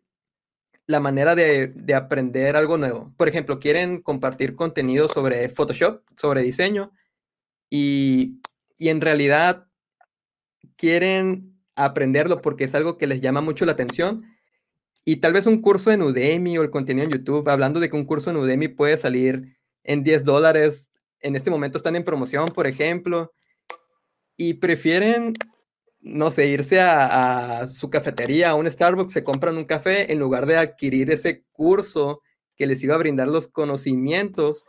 la 0.87 0.99
manera 0.99 1.35
de, 1.35 1.73
aprender 1.93 2.55
algo 2.55 2.77
nuevo. 2.77 3.13
Por 3.17 3.27
ejemplo, 3.27 3.59
quieren 3.59 4.01
compartir 4.01 4.55
contenido 4.55 5.07
sobre 5.07 5.49
Photoshop, 5.49 6.01
sobre 6.15 6.41
diseño, 6.41 6.91
y, 7.69 8.39
y 8.77 8.89
en 8.89 9.01
realidad 9.01 9.67
quieren 10.77 11.53
aprenderlo 11.75 12.41
porque 12.41 12.63
es 12.63 12.73
algo 12.73 12.97
que 12.97 13.07
les 13.07 13.21
llama 13.21 13.41
mucho 13.41 13.65
la 13.65 13.73
atención. 13.73 14.25
Y 15.03 15.17
tal 15.17 15.33
vez 15.33 15.45
un 15.45 15.61
curso 15.61 15.91
en 15.91 16.01
Udemy 16.01 16.57
o 16.57 16.63
el 16.63 16.69
contenido 16.69 17.05
en 17.05 17.11
YouTube, 17.11 17.47
hablando 17.49 17.79
de 17.79 17.89
que 17.89 17.95
un 17.95 18.05
curso 18.05 18.29
en 18.29 18.37
Udemy 18.37 18.69
puede 18.69 18.97
salir 18.97 19.57
en 19.83 20.03
10 20.03 20.23
dólares, 20.23 20.89
en 21.21 21.35
este 21.35 21.49
momento 21.49 21.77
están 21.77 21.95
en 21.95 22.03
promoción, 22.03 22.49
por 22.49 22.67
ejemplo, 22.67 23.33
y 24.35 24.55
prefieren, 24.55 25.33
no 26.01 26.31
sé, 26.31 26.47
irse 26.47 26.79
a, 26.81 27.67
su 27.67 27.89
cafetería, 27.89 28.51
a 28.51 28.55
un 28.55 28.71
Starbucks, 28.71 29.13
se 29.13 29.23
compran 29.23 29.57
un 29.57 29.65
café 29.65 30.11
en 30.11 30.19
lugar 30.19 30.45
de 30.45 30.57
adquirir 30.57 31.11
ese 31.11 31.43
curso 31.51 32.21
que 32.55 32.67
les 32.67 32.83
iba 32.83 32.95
a 32.95 32.99
brindar 32.99 33.27
los 33.27 33.47
conocimientos 33.47 34.65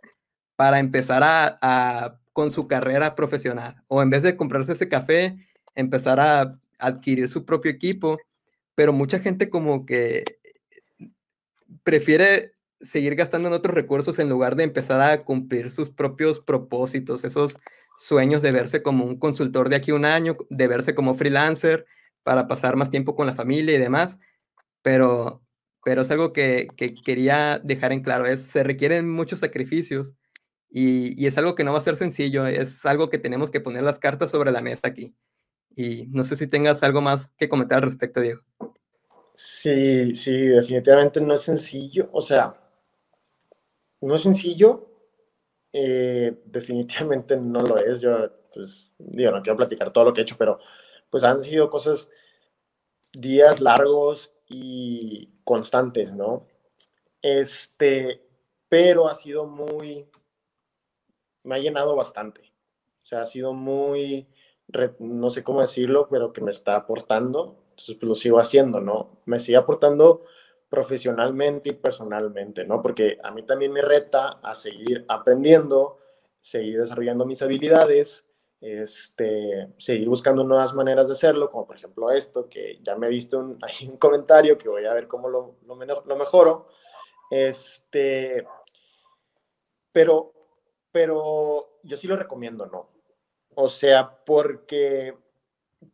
para 0.56 0.78
empezar 0.78 1.22
a, 1.24 2.18
con 2.32 2.50
su 2.50 2.66
carrera 2.68 3.14
profesional. 3.14 3.82
O 3.88 4.02
en 4.02 4.10
vez 4.10 4.22
de 4.22 4.36
comprarse 4.36 4.72
ese 4.72 4.88
café, 4.88 5.36
empezar 5.74 6.20
a 6.20 6.58
adquirir 6.78 7.28
su 7.28 7.44
propio 7.44 7.70
equipo. 7.70 8.18
Pero 8.74 8.92
mucha 8.92 9.18
gente 9.18 9.50
como 9.50 9.86
que 9.86 10.24
prefiere 11.82 12.52
seguir 12.80 13.14
gastando 13.14 13.48
en 13.48 13.54
otros 13.54 13.74
recursos 13.74 14.18
en 14.18 14.28
lugar 14.28 14.56
de 14.56 14.64
empezar 14.64 15.00
a 15.00 15.24
cumplir 15.24 15.70
sus 15.70 15.90
propios 15.90 16.38
propósitos, 16.38 17.24
esos 17.24 17.58
sueños 17.98 18.40
de 18.42 18.52
verse 18.52 18.82
como 18.82 19.04
un 19.04 19.18
consultor 19.18 19.68
de 19.68 19.76
aquí 19.76 19.92
un 19.92 20.04
año, 20.04 20.36
de 20.48 20.68
verse 20.68 20.94
como 20.94 21.14
freelancer 21.14 21.86
para 22.22 22.48
pasar 22.48 22.76
más 22.76 22.90
tiempo 22.90 23.14
con 23.14 23.26
la 23.26 23.34
familia 23.34 23.74
y 23.74 23.78
demás. 23.78 24.18
Pero, 24.82 25.42
pero 25.84 26.02
es 26.02 26.10
algo 26.10 26.32
que, 26.32 26.68
que 26.76 26.94
quería 26.94 27.60
dejar 27.62 27.92
en 27.92 28.02
claro, 28.02 28.26
es, 28.26 28.42
se 28.42 28.62
requieren 28.62 29.10
muchos 29.10 29.40
sacrificios 29.40 30.14
y, 30.70 31.20
y, 31.22 31.26
es 31.26 31.36
algo 31.38 31.54
que 31.54 31.64
no 31.64 31.72
va 31.72 31.78
a 31.78 31.82
ser 31.82 31.96
sencillo, 31.96 32.46
es 32.46 32.84
algo 32.86 33.08
que 33.10 33.18
tenemos 33.18 33.50
que 33.50 33.60
poner 33.60 33.82
las 33.82 33.98
cartas 33.98 34.30
sobre 34.30 34.52
la 34.52 34.60
mesa 34.60 34.88
aquí. 34.88 35.14
Y 35.74 36.06
no 36.08 36.24
sé 36.24 36.36
si 36.36 36.46
tengas 36.46 36.82
algo 36.82 37.00
más 37.00 37.28
que 37.38 37.48
comentar 37.48 37.78
al 37.78 37.84
respecto, 37.84 38.20
Diego. 38.20 38.42
Sí, 39.34 40.14
sí, 40.16 40.32
definitivamente 40.32 41.20
no 41.20 41.34
es 41.34 41.42
sencillo. 41.42 42.08
O 42.12 42.20
sea, 42.20 42.54
no 44.00 44.16
es 44.16 44.22
sencillo, 44.22 44.87
eh, 45.72 46.40
definitivamente 46.44 47.36
no 47.36 47.60
lo 47.60 47.76
es. 47.78 48.00
Yo, 48.00 48.30
pues, 48.52 48.92
digo, 48.98 49.30
no 49.30 49.42
quiero 49.42 49.56
platicar 49.56 49.92
todo 49.92 50.04
lo 50.04 50.12
que 50.12 50.20
he 50.20 50.22
hecho, 50.22 50.36
pero 50.38 50.58
pues 51.10 51.24
han 51.24 51.42
sido 51.42 51.70
cosas, 51.70 52.10
días 53.12 53.60
largos 53.60 54.32
y 54.46 55.30
constantes, 55.44 56.12
¿no? 56.12 56.46
Este, 57.22 58.22
pero 58.68 59.08
ha 59.08 59.14
sido 59.14 59.46
muy, 59.46 60.08
me 61.44 61.56
ha 61.56 61.58
llenado 61.58 61.96
bastante. 61.96 62.42
O 63.02 63.06
sea, 63.08 63.22
ha 63.22 63.26
sido 63.26 63.54
muy, 63.54 64.28
no 64.98 65.30
sé 65.30 65.42
cómo 65.42 65.62
decirlo, 65.62 66.08
pero 66.10 66.32
que 66.32 66.42
me 66.42 66.50
está 66.50 66.76
aportando. 66.76 67.64
Entonces, 67.70 67.94
pues 67.94 68.08
lo 68.08 68.14
sigo 68.14 68.38
haciendo, 68.38 68.80
¿no? 68.80 69.20
Me 69.24 69.40
sigue 69.40 69.56
aportando 69.56 70.24
profesionalmente 70.68 71.70
y 71.70 71.72
personalmente, 71.72 72.64
¿no? 72.64 72.82
Porque 72.82 73.18
a 73.22 73.30
mí 73.30 73.42
también 73.42 73.72
me 73.72 73.82
reta 73.82 74.38
a 74.42 74.54
seguir 74.54 75.04
aprendiendo, 75.08 75.98
seguir 76.40 76.78
desarrollando 76.78 77.24
mis 77.24 77.42
habilidades, 77.42 78.26
este, 78.60 79.72
seguir 79.78 80.08
buscando 80.08 80.44
nuevas 80.44 80.74
maneras 80.74 81.06
de 81.06 81.12
hacerlo, 81.12 81.50
como 81.50 81.66
por 81.66 81.76
ejemplo 81.76 82.10
esto, 82.10 82.48
que 82.48 82.80
ya 82.82 82.96
me 82.96 83.08
diste 83.08 83.36
un, 83.36 83.58
un 83.88 83.96
comentario 83.96 84.58
que 84.58 84.68
voy 84.68 84.84
a 84.84 84.94
ver 84.94 85.08
cómo 85.08 85.28
lo, 85.28 85.56
lo, 85.66 86.04
lo 86.04 86.16
mejoro. 86.16 86.68
Este, 87.30 88.46
pero, 89.92 90.32
pero 90.90 91.78
yo 91.82 91.96
sí 91.96 92.06
lo 92.06 92.16
recomiendo, 92.16 92.66
¿no? 92.66 92.88
O 93.54 93.68
sea, 93.68 94.24
porque 94.24 95.16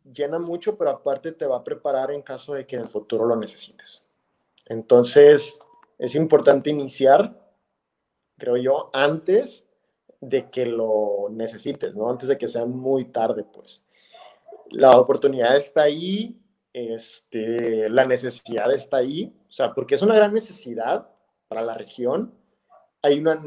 llena 0.03 0.39
mucho, 0.39 0.77
pero 0.77 0.91
aparte 0.91 1.31
te 1.31 1.45
va 1.45 1.57
a 1.57 1.63
preparar 1.63 2.11
en 2.11 2.21
caso 2.21 2.53
de 2.53 2.65
que 2.65 2.75
en 2.75 2.83
el 2.83 2.87
futuro 2.87 3.25
lo 3.25 3.35
necesites. 3.35 4.04
Entonces, 4.65 5.59
es 5.97 6.15
importante 6.15 6.69
iniciar, 6.69 7.39
creo 8.37 8.57
yo, 8.57 8.89
antes 8.93 9.67
de 10.21 10.49
que 10.49 10.65
lo 10.65 11.27
necesites, 11.31 11.95
¿no? 11.95 12.09
Antes 12.09 12.29
de 12.29 12.37
que 12.37 12.47
sea 12.47 12.65
muy 12.65 13.05
tarde, 13.05 13.43
pues. 13.43 13.85
La 14.71 14.97
oportunidad 14.97 15.55
está 15.55 15.83
ahí, 15.83 16.41
este, 16.73 17.89
la 17.89 18.05
necesidad 18.05 18.71
está 18.73 18.97
ahí, 18.97 19.33
o 19.47 19.51
sea, 19.51 19.73
porque 19.73 19.95
es 19.95 20.01
una 20.01 20.15
gran 20.15 20.33
necesidad 20.33 21.09
para 21.47 21.61
la 21.61 21.75
región, 21.75 22.33
hay 23.01 23.19
una, 23.19 23.39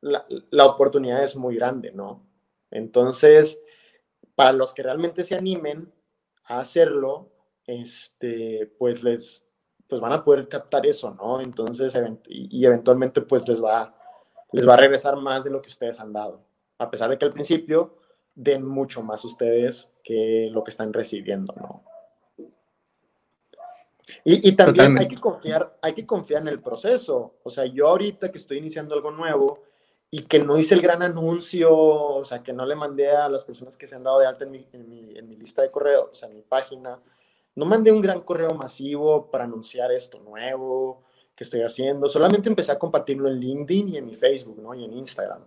la, 0.00 0.26
la 0.28 0.66
oportunidad 0.66 1.24
es 1.24 1.36
muy 1.36 1.56
grande, 1.56 1.90
¿no? 1.90 2.24
Entonces, 2.70 3.60
para 4.34 4.52
los 4.52 4.72
que 4.72 4.84
realmente 4.84 5.24
se 5.24 5.34
animen 5.34 5.92
a 6.44 6.60
hacerlo, 6.60 7.32
este, 7.66 8.72
pues 8.78 9.02
les, 9.02 9.47
pues 9.88 10.00
van 10.00 10.12
a 10.12 10.22
poder 10.22 10.48
captar 10.48 10.86
eso, 10.86 11.14
¿no? 11.14 11.40
Entonces, 11.40 11.96
y, 12.28 12.64
eventualmente, 12.64 13.22
pues 13.22 13.48
les 13.48 13.62
va, 13.62 13.94
les 14.52 14.68
va 14.68 14.74
a 14.74 14.78
regresar 14.78 15.16
más 15.16 15.44
de 15.44 15.50
lo 15.50 15.62
que 15.62 15.68
ustedes 15.68 15.98
han 16.00 16.12
dado, 16.12 16.42
a 16.78 16.90
pesar 16.90 17.10
de 17.10 17.18
que 17.18 17.24
al 17.24 17.32
principio 17.32 17.96
den 18.34 18.64
mucho 18.66 19.02
más 19.02 19.24
ustedes 19.24 19.90
que 20.04 20.48
lo 20.52 20.62
que 20.62 20.70
están 20.70 20.92
recibiendo, 20.92 21.54
¿no? 21.56 21.84
Y, 24.24 24.48
y 24.48 24.52
también 24.52 24.96
hay 24.98 25.08
que 25.08 25.18
confiar, 25.18 25.76
hay 25.82 25.92
que 25.92 26.06
confiar 26.06 26.42
en 26.42 26.48
el 26.48 26.62
proceso. 26.62 27.34
O 27.42 27.50
sea, 27.50 27.66
yo 27.66 27.88
ahorita 27.88 28.30
que 28.32 28.38
estoy 28.38 28.56
iniciando 28.56 28.94
algo 28.94 29.10
nuevo, 29.10 29.64
y 30.10 30.22
que 30.22 30.38
no 30.38 30.56
hice 30.56 30.74
el 30.74 30.80
gran 30.80 31.02
anuncio, 31.02 31.74
o 31.74 32.24
sea, 32.24 32.42
que 32.42 32.52
no 32.52 32.64
le 32.64 32.74
mandé 32.74 33.10
a 33.10 33.28
las 33.28 33.44
personas 33.44 33.76
que 33.76 33.86
se 33.86 33.94
han 33.94 34.02
dado 34.02 34.18
de 34.20 34.26
alta 34.26 34.44
en 34.44 34.50
mi, 34.50 34.66
en 34.72 34.88
mi, 34.88 35.18
en 35.18 35.28
mi 35.28 35.36
lista 35.36 35.60
de 35.60 35.70
correo, 35.70 36.08
o 36.12 36.14
sea, 36.14 36.28
en 36.28 36.36
mi 36.36 36.42
página, 36.42 36.98
no 37.58 37.64
mandé 37.64 37.90
un 37.90 38.00
gran 38.00 38.20
correo 38.20 38.54
masivo 38.54 39.28
para 39.32 39.42
anunciar 39.42 39.90
esto 39.90 40.20
nuevo 40.20 41.02
que 41.34 41.42
estoy 41.42 41.62
haciendo, 41.62 42.08
solamente 42.08 42.48
empecé 42.48 42.70
a 42.70 42.78
compartirlo 42.78 43.28
en 43.28 43.40
LinkedIn 43.40 43.88
y 43.88 43.96
en 43.96 44.06
mi 44.06 44.14
Facebook, 44.14 44.60
¿no? 44.60 44.74
Y 44.74 44.84
en 44.84 44.92
Instagram. 44.92 45.44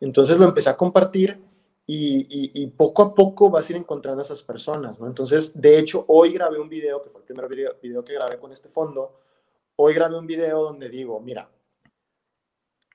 Entonces 0.00 0.38
lo 0.38 0.44
empecé 0.44 0.70
a 0.70 0.76
compartir 0.76 1.40
y, 1.86 2.50
y, 2.60 2.66
poco 2.68 3.02
a 3.02 3.14
poco 3.14 3.48
vas 3.48 3.68
a 3.68 3.72
ir 3.72 3.76
encontrando 3.76 4.20
a 4.20 4.24
esas 4.24 4.42
personas, 4.42 4.98
¿no? 4.98 5.06
Entonces, 5.06 5.52
de 5.54 5.78
hecho, 5.78 6.04
hoy 6.08 6.32
grabé 6.32 6.58
un 6.58 6.68
video, 6.68 7.00
que 7.00 7.10
fue 7.10 7.20
el 7.20 7.26
primer 7.26 7.48
video, 7.48 7.76
video 7.80 8.04
que 8.04 8.14
grabé 8.14 8.38
con 8.38 8.50
este 8.50 8.68
fondo, 8.68 9.20
hoy 9.76 9.94
grabé 9.94 10.18
un 10.18 10.26
video 10.26 10.64
donde 10.64 10.88
digo, 10.88 11.20
mira, 11.20 11.48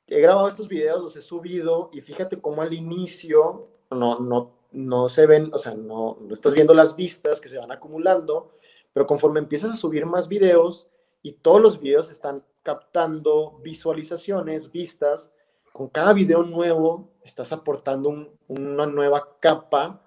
he 0.07 0.19
grabado 0.19 0.49
estos 0.49 0.67
videos, 0.67 1.01
los 1.01 1.15
he 1.15 1.21
subido 1.21 1.89
y 1.93 2.01
fíjate 2.01 2.41
cómo 2.41 2.61
al 2.61 2.73
inicio 2.73 3.69
no, 3.91 4.19
no, 4.19 4.56
no 4.77 5.09
se 5.09 5.25
ven, 5.25 5.49
o 5.53 5.57
sea, 5.57 5.73
no, 5.73 6.19
no 6.21 6.33
estás 6.33 6.53
viendo 6.53 6.75
las 6.75 6.95
vistas 6.95 7.41
que 7.41 7.49
se 7.49 7.57
van 7.57 7.71
acumulando, 7.71 8.51
pero 8.93 9.07
conforme 9.07 9.39
empiezas 9.39 9.73
a 9.73 9.77
subir 9.77 10.05
más 10.05 10.27
videos 10.27 10.87
y 11.23 11.31
todos 11.33 11.59
los 11.59 11.79
videos 11.79 12.11
están 12.11 12.43
captando 12.61 13.59
visualizaciones, 13.63 14.71
vistas, 14.71 15.33
con 15.73 15.87
cada 15.87 16.13
video 16.13 16.43
nuevo 16.43 17.09
estás 17.23 17.51
aportando 17.53 18.37
una 18.47 18.85
nueva 18.85 19.39
capa 19.39 20.03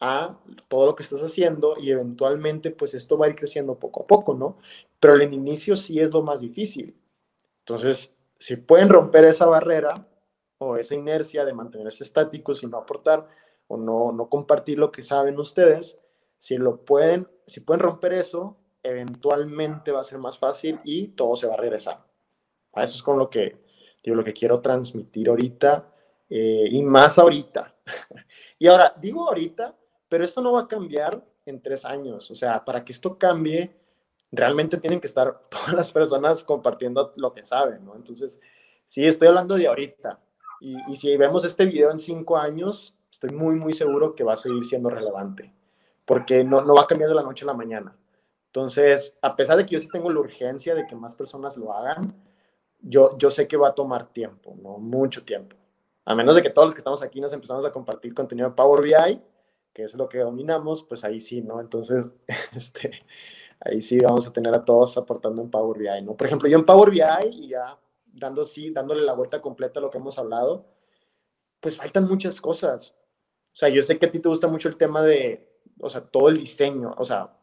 a 0.00 0.38
todo 0.68 0.86
lo 0.86 0.96
que 0.96 1.02
estás 1.02 1.22
haciendo 1.22 1.74
y 1.78 1.90
eventualmente 1.90 2.70
pues 2.70 2.94
esto 2.94 3.18
va 3.18 3.26
a 3.26 3.28
ir 3.28 3.36
creciendo 3.36 3.78
poco 3.78 4.04
a 4.04 4.06
poco, 4.06 4.32
¿no? 4.34 4.56
Pero 5.00 5.16
el 5.16 5.34
inicio 5.34 5.76
sí 5.76 6.00
es 6.00 6.10
lo 6.12 6.22
más 6.22 6.40
difícil. 6.40 6.96
Entonces, 7.58 8.16
si 8.38 8.56
pueden 8.56 8.88
romper 8.88 9.26
esa 9.26 9.44
barrera 9.44 10.08
o 10.56 10.76
esa 10.78 10.94
inercia 10.94 11.44
de 11.44 11.52
mantenerse 11.52 12.04
estáticos 12.04 12.62
y 12.62 12.66
no 12.66 12.78
aportar 12.78 13.28
o 13.68 13.76
no, 13.76 14.12
no 14.12 14.28
compartir 14.28 14.78
lo 14.78 14.90
que 14.92 15.02
saben 15.02 15.38
ustedes, 15.38 15.98
si 16.38 16.56
lo 16.58 16.84
pueden, 16.84 17.28
si 17.46 17.60
pueden 17.60 17.80
romper 17.80 18.12
eso, 18.12 18.56
eventualmente 18.82 19.90
va 19.90 20.02
a 20.02 20.04
ser 20.04 20.18
más 20.18 20.38
fácil 20.38 20.78
y 20.84 21.08
todo 21.08 21.36
se 21.36 21.46
va 21.46 21.54
a 21.54 21.58
regresar. 21.58 22.04
A 22.74 22.84
eso 22.84 22.96
es 22.96 23.02
con 23.02 23.18
lo 23.18 23.30
que, 23.30 23.56
digo, 24.02 24.16
lo 24.16 24.24
que 24.24 24.34
quiero 24.34 24.60
transmitir 24.60 25.28
ahorita 25.28 25.90
eh, 26.28 26.68
y 26.70 26.82
más 26.82 27.18
ahorita. 27.18 27.74
y 28.58 28.66
ahora, 28.66 28.94
digo 29.00 29.26
ahorita, 29.26 29.74
pero 30.08 30.24
esto 30.24 30.42
no 30.42 30.52
va 30.52 30.60
a 30.60 30.68
cambiar 30.68 31.24
en 31.46 31.62
tres 31.62 31.84
años. 31.84 32.30
O 32.30 32.34
sea, 32.34 32.64
para 32.64 32.84
que 32.84 32.92
esto 32.92 33.18
cambie, 33.18 33.74
realmente 34.30 34.76
tienen 34.78 35.00
que 35.00 35.06
estar 35.06 35.40
todas 35.48 35.72
las 35.72 35.90
personas 35.92 36.42
compartiendo 36.42 37.12
lo 37.16 37.32
que 37.32 37.44
saben, 37.44 37.84
¿no? 37.84 37.96
Entonces, 37.96 38.40
sí, 38.86 39.06
estoy 39.06 39.28
hablando 39.28 39.54
de 39.56 39.66
ahorita. 39.66 40.20
Y, 40.60 40.76
y, 40.90 40.96
si 40.96 41.16
vemos 41.16 41.44
este 41.44 41.66
video 41.66 41.90
en 41.90 41.98
cinco 41.98 42.36
años, 42.36 42.94
estoy 43.14 43.30
muy, 43.30 43.54
muy 43.54 43.72
seguro 43.72 44.14
que 44.16 44.24
va 44.24 44.32
a 44.32 44.36
seguir 44.36 44.64
siendo 44.64 44.90
relevante, 44.90 45.52
porque 46.04 46.42
no, 46.42 46.62
no 46.62 46.74
va 46.74 46.82
a 46.82 46.86
cambiar 46.86 47.08
de 47.08 47.14
la 47.14 47.22
noche 47.22 47.44
a 47.44 47.46
la 47.46 47.54
mañana. 47.54 47.96
Entonces, 48.46 49.16
a 49.22 49.36
pesar 49.36 49.56
de 49.56 49.64
que 49.64 49.74
yo 49.74 49.80
sí 49.80 49.88
tengo 49.88 50.10
la 50.10 50.18
urgencia 50.18 50.74
de 50.74 50.84
que 50.86 50.96
más 50.96 51.14
personas 51.14 51.56
lo 51.56 51.72
hagan, 51.72 52.14
yo, 52.80 53.16
yo 53.16 53.30
sé 53.30 53.46
que 53.46 53.56
va 53.56 53.68
a 53.68 53.74
tomar 53.74 54.12
tiempo, 54.12 54.56
¿no? 54.60 54.78
Mucho 54.78 55.24
tiempo. 55.24 55.56
A 56.04 56.14
menos 56.14 56.34
de 56.34 56.42
que 56.42 56.50
todos 56.50 56.66
los 56.66 56.74
que 56.74 56.80
estamos 56.80 57.02
aquí 57.02 57.20
nos 57.20 57.32
empezamos 57.32 57.64
a 57.64 57.70
compartir 57.70 58.14
contenido 58.14 58.48
de 58.48 58.54
Power 58.56 58.82
BI, 58.82 59.22
que 59.72 59.84
es 59.84 59.94
lo 59.94 60.08
que 60.08 60.18
dominamos, 60.18 60.82
pues 60.82 61.04
ahí 61.04 61.20
sí, 61.20 61.40
¿no? 61.40 61.60
Entonces, 61.60 62.10
este, 62.54 62.90
ahí 63.60 63.80
sí 63.80 64.00
vamos 64.00 64.26
a 64.26 64.32
tener 64.32 64.52
a 64.54 64.64
todos 64.64 64.96
aportando 64.98 65.40
en 65.40 65.50
Power 65.50 65.78
BI, 65.78 66.02
¿no? 66.02 66.16
Por 66.16 66.26
ejemplo, 66.26 66.48
yo 66.48 66.58
en 66.58 66.66
Power 66.66 66.90
BI 66.90 67.28
y 67.30 67.48
ya 67.48 67.78
dando, 68.12 68.44
sí, 68.44 68.70
dándole 68.70 69.02
la 69.02 69.14
vuelta 69.14 69.40
completa 69.40 69.78
a 69.78 69.82
lo 69.82 69.90
que 69.90 69.98
hemos 69.98 70.18
hablado, 70.18 70.66
pues 71.60 71.76
faltan 71.76 72.06
muchas 72.08 72.40
cosas. 72.40 72.94
O 73.54 73.56
sea, 73.56 73.68
yo 73.68 73.82
sé 73.84 73.98
que 73.98 74.06
a 74.06 74.10
ti 74.10 74.18
te 74.18 74.28
gusta 74.28 74.48
mucho 74.48 74.68
el 74.68 74.76
tema 74.76 75.00
de, 75.00 75.48
o 75.78 75.88
sea, 75.88 76.00
todo 76.00 76.28
el 76.28 76.36
diseño, 76.36 76.92
o 76.98 77.04
sea, 77.04 77.38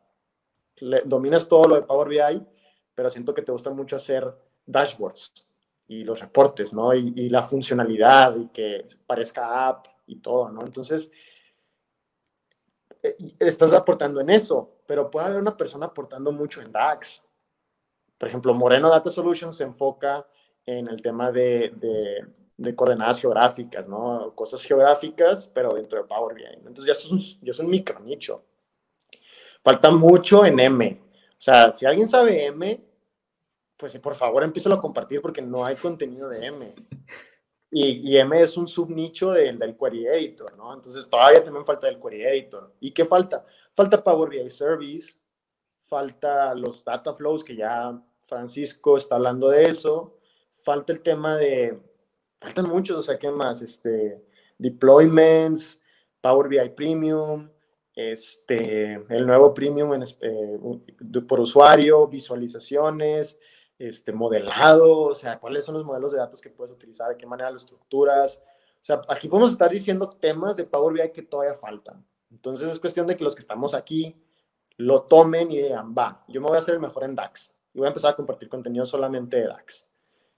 dominas 1.06 1.48
todo 1.48 1.70
lo 1.70 1.76
de 1.76 1.84
Power 1.84 2.10
BI, 2.10 2.46
pero 2.94 3.10
siento 3.10 3.34
que 3.34 3.42
te 3.42 3.52
gusta 3.54 3.70
mucho 3.70 3.96
hacer 3.96 4.30
dashboards 4.66 5.48
y 5.88 6.04
los 6.04 6.20
reportes, 6.20 6.74
¿no? 6.74 6.94
Y, 6.94 7.14
y 7.16 7.30
la 7.30 7.44
funcionalidad 7.44 8.36
y 8.36 8.50
que 8.50 8.86
parezca 9.08 9.70
app 9.70 9.88
y 10.06 10.18
todo, 10.18 10.50
¿no? 10.50 10.62
Entonces, 10.66 11.10
eh, 13.04 13.16
estás 13.40 13.74
aportando 13.74 14.20
en 14.20 14.30
eso, 14.30 14.82
pero 14.86 15.10
puede 15.10 15.28
haber 15.28 15.40
una 15.40 15.56
persona 15.56 15.88
aportando 15.88 16.32
mucho 16.32 16.62
en 16.62 16.72
DAX. 16.72 17.26
Por 18.18 18.28
ejemplo, 18.28 18.54
Moreno 18.54 18.90
Data 18.90 19.10
Solutions 19.10 19.56
se 19.56 19.64
enfoca 19.64 20.28
en 20.66 20.88
el 20.88 21.02
tema 21.02 21.32
de, 21.32 21.72
de, 21.78 22.28
coordenadas 22.76 23.20
geográficas, 23.20 23.88
¿no? 23.88 24.34
Cosas 24.36 24.64
geográficas, 24.64 25.48
pero 25.48 25.74
dentro 25.74 26.02
de 26.02 26.08
Power 26.08 26.36
BI. 26.36 26.44
Entonces 26.66 26.86
ya 26.86 26.94
es 26.94 27.12
un, 27.12 27.20
ya 27.42 27.52
es 27.52 27.60
un 27.60 27.70
micro 27.70 28.00
nicho. 28.00 28.44
Falta 29.62 29.92
mucho 29.92 30.46
en 30.46 30.60
M. 30.60 31.02
O 31.30 31.42
sea, 31.42 31.74
si 31.74 31.86
alguien 31.86 32.08
sabe 32.08 32.46
M, 32.46 32.84
pues 33.78 33.98
por 34.00 34.16
favor 34.16 34.44
empieza 34.44 34.74
a 34.74 34.80
compartir 34.80 35.22
porque 35.22 35.42
no 35.42 35.66
hay 35.66 35.76
contenido 35.76 36.30
de 36.30 36.46
M. 36.46 36.76
Y, 37.74 38.18
M 38.18 38.42
es 38.42 38.58
un 38.58 38.68
subnicho 38.68 39.32
del, 39.32 39.58
del 39.58 39.78
Query 39.78 40.06
Editor, 40.08 40.58
¿no? 40.58 40.74
Entonces 40.74 41.10
todavía 41.10 41.44
también 41.44 41.66
falta 41.66 41.88
el 41.88 42.00
Query 42.00 42.24
Editor. 42.24 42.74
¿Y 42.82 42.92
qué 42.92 43.06
falta? 43.06 43.46
Falta 43.72 44.04
Power 44.04 44.30
BI 44.30 44.50
Service, 44.50 45.16
falta 45.84 46.54
los 46.54 46.84
data 46.84 47.14
flows, 47.14 47.44
que 47.44 47.56
ya 47.56 47.98
Francisco 48.22 48.98
está 48.98 49.16
hablando 49.16 49.50
de 49.50 49.66
eso, 49.66 50.18
falta 50.64 50.92
el 50.94 51.02
tema 51.02 51.38
de, 51.38 51.80
faltan 52.42 52.68
muchos, 52.68 52.98
o 52.98 53.02
sea, 53.02 53.20
¿qué 53.20 53.30
más? 53.30 53.62
Este, 53.62 54.22
deployments, 54.58 55.80
Power 56.20 56.50
BI 56.50 56.70
Premium, 56.70 57.50
este, 57.96 58.94
el 59.10 59.28
nuevo 59.28 59.54
Premium 59.54 60.04
eh, 60.04 60.60
por 61.28 61.40
usuario, 61.40 62.08
visualizaciones, 62.08 63.38
este, 63.78 64.12
modelado, 64.12 65.02
o 65.04 65.16
sea, 65.16 65.40
cuáles 65.40 65.66
son 65.66 65.76
los 65.76 65.86
modelos 65.86 66.12
de 66.12 66.18
datos 66.18 66.42
que 66.42 66.50
puedes 66.50 66.74
utilizar, 66.74 67.10
de 67.10 67.18
qué 67.18 67.28
manera 67.28 67.52
lo 67.52 67.58
estructuras. 67.58 68.42
O 68.76 68.84
sea, 68.84 69.02
aquí 69.08 69.28
podemos 69.28 69.52
estar 69.52 69.70
diciendo 69.70 70.10
temas 70.10 70.58
de 70.58 70.64
Power 70.64 70.94
BI 70.94 71.12
que 71.12 71.22
todavía 71.22 71.54
faltan. 71.54 72.04
Entonces 72.32 72.72
es 72.72 72.80
cuestión 72.80 73.06
de 73.06 73.16
que 73.16 73.24
los 73.24 73.36
que 73.36 73.42
estamos 73.42 73.74
aquí 73.74 74.20
lo 74.78 75.04
tomen 75.04 75.52
y 75.52 75.58
digan, 75.58 75.94
va, 75.96 76.24
yo 76.28 76.42
me 76.42 76.48
voy 76.48 76.56
a 76.56 76.60
hacer 76.60 76.76
el 76.76 76.80
mejor 76.80 77.04
en 77.04 77.16
DAX 77.16 77.54
y 77.74 77.80
voy 77.80 77.86
a 77.86 77.90
empezar 77.90 78.14
a 78.14 78.16
compartir 78.16 78.50
contenido 78.50 78.86
solamente 78.86 79.38
de 79.38 79.48
DAX. 79.48 79.88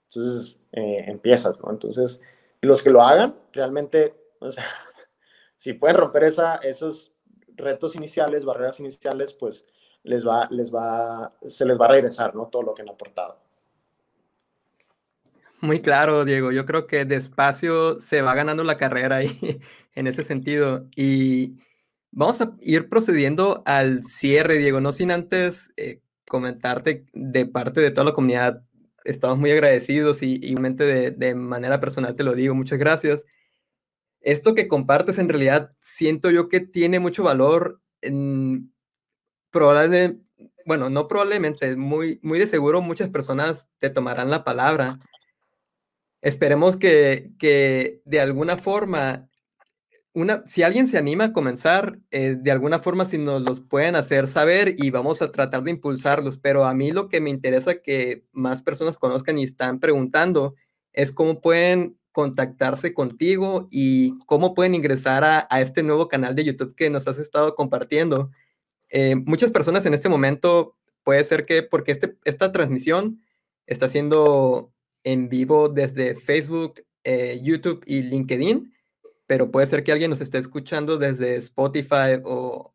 Entonces 0.08 0.58
eh, 0.72 1.04
empiezas, 1.06 1.58
¿no? 1.60 1.70
Entonces, 1.70 2.20
los 2.60 2.82
que 2.82 2.90
lo 2.90 3.02
hagan, 3.02 3.36
realmente, 3.52 4.14
o 4.40 4.50
sea, 4.50 4.64
si 5.56 5.72
pueden 5.74 5.96
romper 5.96 6.24
esa, 6.24 6.56
esos 6.56 7.12
retos 7.56 7.94
iniciales, 7.96 8.44
barreras 8.44 8.80
iniciales, 8.80 9.32
pues 9.32 9.64
les 10.02 10.26
va, 10.26 10.48
les 10.50 10.72
va, 10.72 11.32
se 11.48 11.64
les 11.64 11.80
va 11.80 11.86
a 11.86 11.90
regresar, 11.90 12.34
¿no? 12.34 12.46
Todo 12.46 12.62
lo 12.62 12.74
que 12.74 12.82
han 12.82 12.90
aportado. 12.90 13.38
Muy 15.60 15.80
claro, 15.80 16.26
Diego. 16.26 16.52
Yo 16.52 16.66
creo 16.66 16.86
que 16.86 17.06
despacio 17.06 17.98
se 17.98 18.20
va 18.20 18.34
ganando 18.34 18.64
la 18.64 18.76
carrera 18.76 19.16
ahí 19.16 19.60
en 19.94 20.06
ese 20.06 20.22
sentido. 20.22 20.86
Y 20.94 21.54
vamos 22.10 22.40
a 22.42 22.52
ir 22.60 22.90
procediendo 22.90 23.62
al 23.64 24.04
cierre, 24.04 24.58
Diego, 24.58 24.82
no 24.82 24.92
sin 24.92 25.10
antes 25.10 25.70
eh, 25.78 26.00
comentarte 26.28 27.06
de 27.14 27.46
parte 27.46 27.80
de 27.80 27.90
toda 27.90 28.04
la 28.04 28.12
comunidad. 28.12 28.62
Estamos 29.04 29.38
muy 29.38 29.52
agradecidos 29.52 30.22
y 30.22 30.40
igualmente 30.42 30.84
de, 30.84 31.10
de 31.12 31.34
manera 31.34 31.80
personal 31.80 32.14
te 32.14 32.24
lo 32.24 32.34
digo. 32.34 32.54
Muchas 32.54 32.78
gracias. 32.78 33.24
Esto 34.20 34.54
que 34.54 34.68
compartes 34.68 35.18
en 35.18 35.28
realidad 35.28 35.72
siento 35.82 36.30
yo 36.30 36.48
que 36.48 36.60
tiene 36.60 36.98
mucho 36.98 37.22
valor. 37.22 37.80
En, 38.00 38.72
probablemente, 39.50 40.20
bueno, 40.66 40.90
no 40.90 41.08
probablemente, 41.08 41.76
muy, 41.76 42.18
muy 42.22 42.38
de 42.38 42.46
seguro 42.46 42.82
muchas 42.82 43.10
personas 43.10 43.68
te 43.78 43.90
tomarán 43.90 44.30
la 44.30 44.44
palabra 44.44 45.00
esperemos 46.24 46.78
que, 46.78 47.32
que 47.38 48.00
de 48.06 48.18
alguna 48.18 48.56
forma, 48.56 49.28
una, 50.14 50.44
si 50.46 50.62
alguien 50.62 50.86
se 50.86 50.96
anima 50.96 51.24
a 51.24 51.32
comenzar, 51.32 51.98
eh, 52.10 52.36
de 52.38 52.50
alguna 52.50 52.78
forma 52.78 53.04
si 53.04 53.18
nos 53.18 53.42
los 53.42 53.60
pueden 53.60 53.96
hacer 53.96 54.28
saber 54.28 54.74
y 54.78 54.90
vamos 54.90 55.20
a 55.20 55.32
tratar 55.32 55.62
de 55.64 55.72
impulsarlos, 55.72 56.38
pero 56.38 56.64
a 56.64 56.74
mí 56.74 56.92
lo 56.92 57.08
que 57.08 57.20
me 57.20 57.30
interesa 57.30 57.82
que 57.82 58.24
más 58.32 58.62
personas 58.62 58.96
conozcan 58.96 59.38
y 59.38 59.44
están 59.44 59.80
preguntando 59.80 60.54
es 60.92 61.12
cómo 61.12 61.40
pueden 61.40 61.96
contactarse 62.12 62.94
contigo 62.94 63.66
y 63.72 64.16
cómo 64.26 64.54
pueden 64.54 64.76
ingresar 64.76 65.24
a, 65.24 65.48
a 65.50 65.60
este 65.60 65.82
nuevo 65.82 66.06
canal 66.08 66.34
de 66.36 66.44
YouTube 66.44 66.76
que 66.76 66.90
nos 66.90 67.08
has 67.08 67.18
estado 67.18 67.56
compartiendo. 67.56 68.30
Eh, 68.90 69.16
muchas 69.16 69.50
personas 69.50 69.86
en 69.86 69.94
este 69.94 70.08
momento 70.08 70.76
puede 71.02 71.24
ser 71.24 71.46
que 71.46 71.62
porque 71.62 71.92
este, 71.92 72.16
esta 72.24 72.52
transmisión 72.52 73.20
está 73.66 73.88
siendo 73.88 74.72
en 75.02 75.28
vivo 75.28 75.68
desde 75.68 76.14
Facebook, 76.16 76.84
eh, 77.04 77.40
YouTube 77.42 77.82
y 77.86 78.02
LinkedIn, 78.02 78.73
pero 79.26 79.50
puede 79.50 79.66
ser 79.66 79.84
que 79.84 79.92
alguien 79.92 80.10
nos 80.10 80.20
esté 80.20 80.38
escuchando 80.38 80.96
desde 80.96 81.36
Spotify 81.36 82.20
o, 82.24 82.74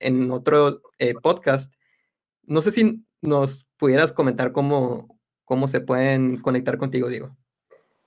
en, 0.00 0.30
otro 0.30 0.82
eh, 0.98 1.14
podcast. 1.14 1.72
No 2.44 2.62
sé 2.62 2.70
si 2.70 3.04
nos 3.20 3.66
pudieras 3.76 4.12
comentar 4.12 4.52
cómo, 4.52 5.20
cómo 5.44 5.68
se 5.68 5.80
pueden 5.80 6.40
conectar 6.40 6.78
contigo, 6.78 7.08
Diego. 7.08 7.36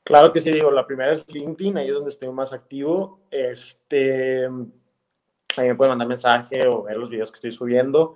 Claro 0.03 0.33
que 0.33 0.39
sí, 0.39 0.51
digo, 0.51 0.71
la 0.71 0.87
primera 0.87 1.11
es 1.11 1.25
LinkedIn, 1.31 1.77
ahí 1.77 1.87
es 1.87 1.93
donde 1.93 2.09
estoy 2.09 2.31
más 2.31 2.53
activo. 2.53 3.21
Este, 3.29 4.45
ahí 4.45 5.67
me 5.67 5.75
pueden 5.75 5.91
mandar 5.91 6.07
mensaje 6.07 6.67
o 6.67 6.83
ver 6.83 6.97
los 6.97 7.09
videos 7.09 7.31
que 7.31 7.35
estoy 7.35 7.51
subiendo. 7.51 8.15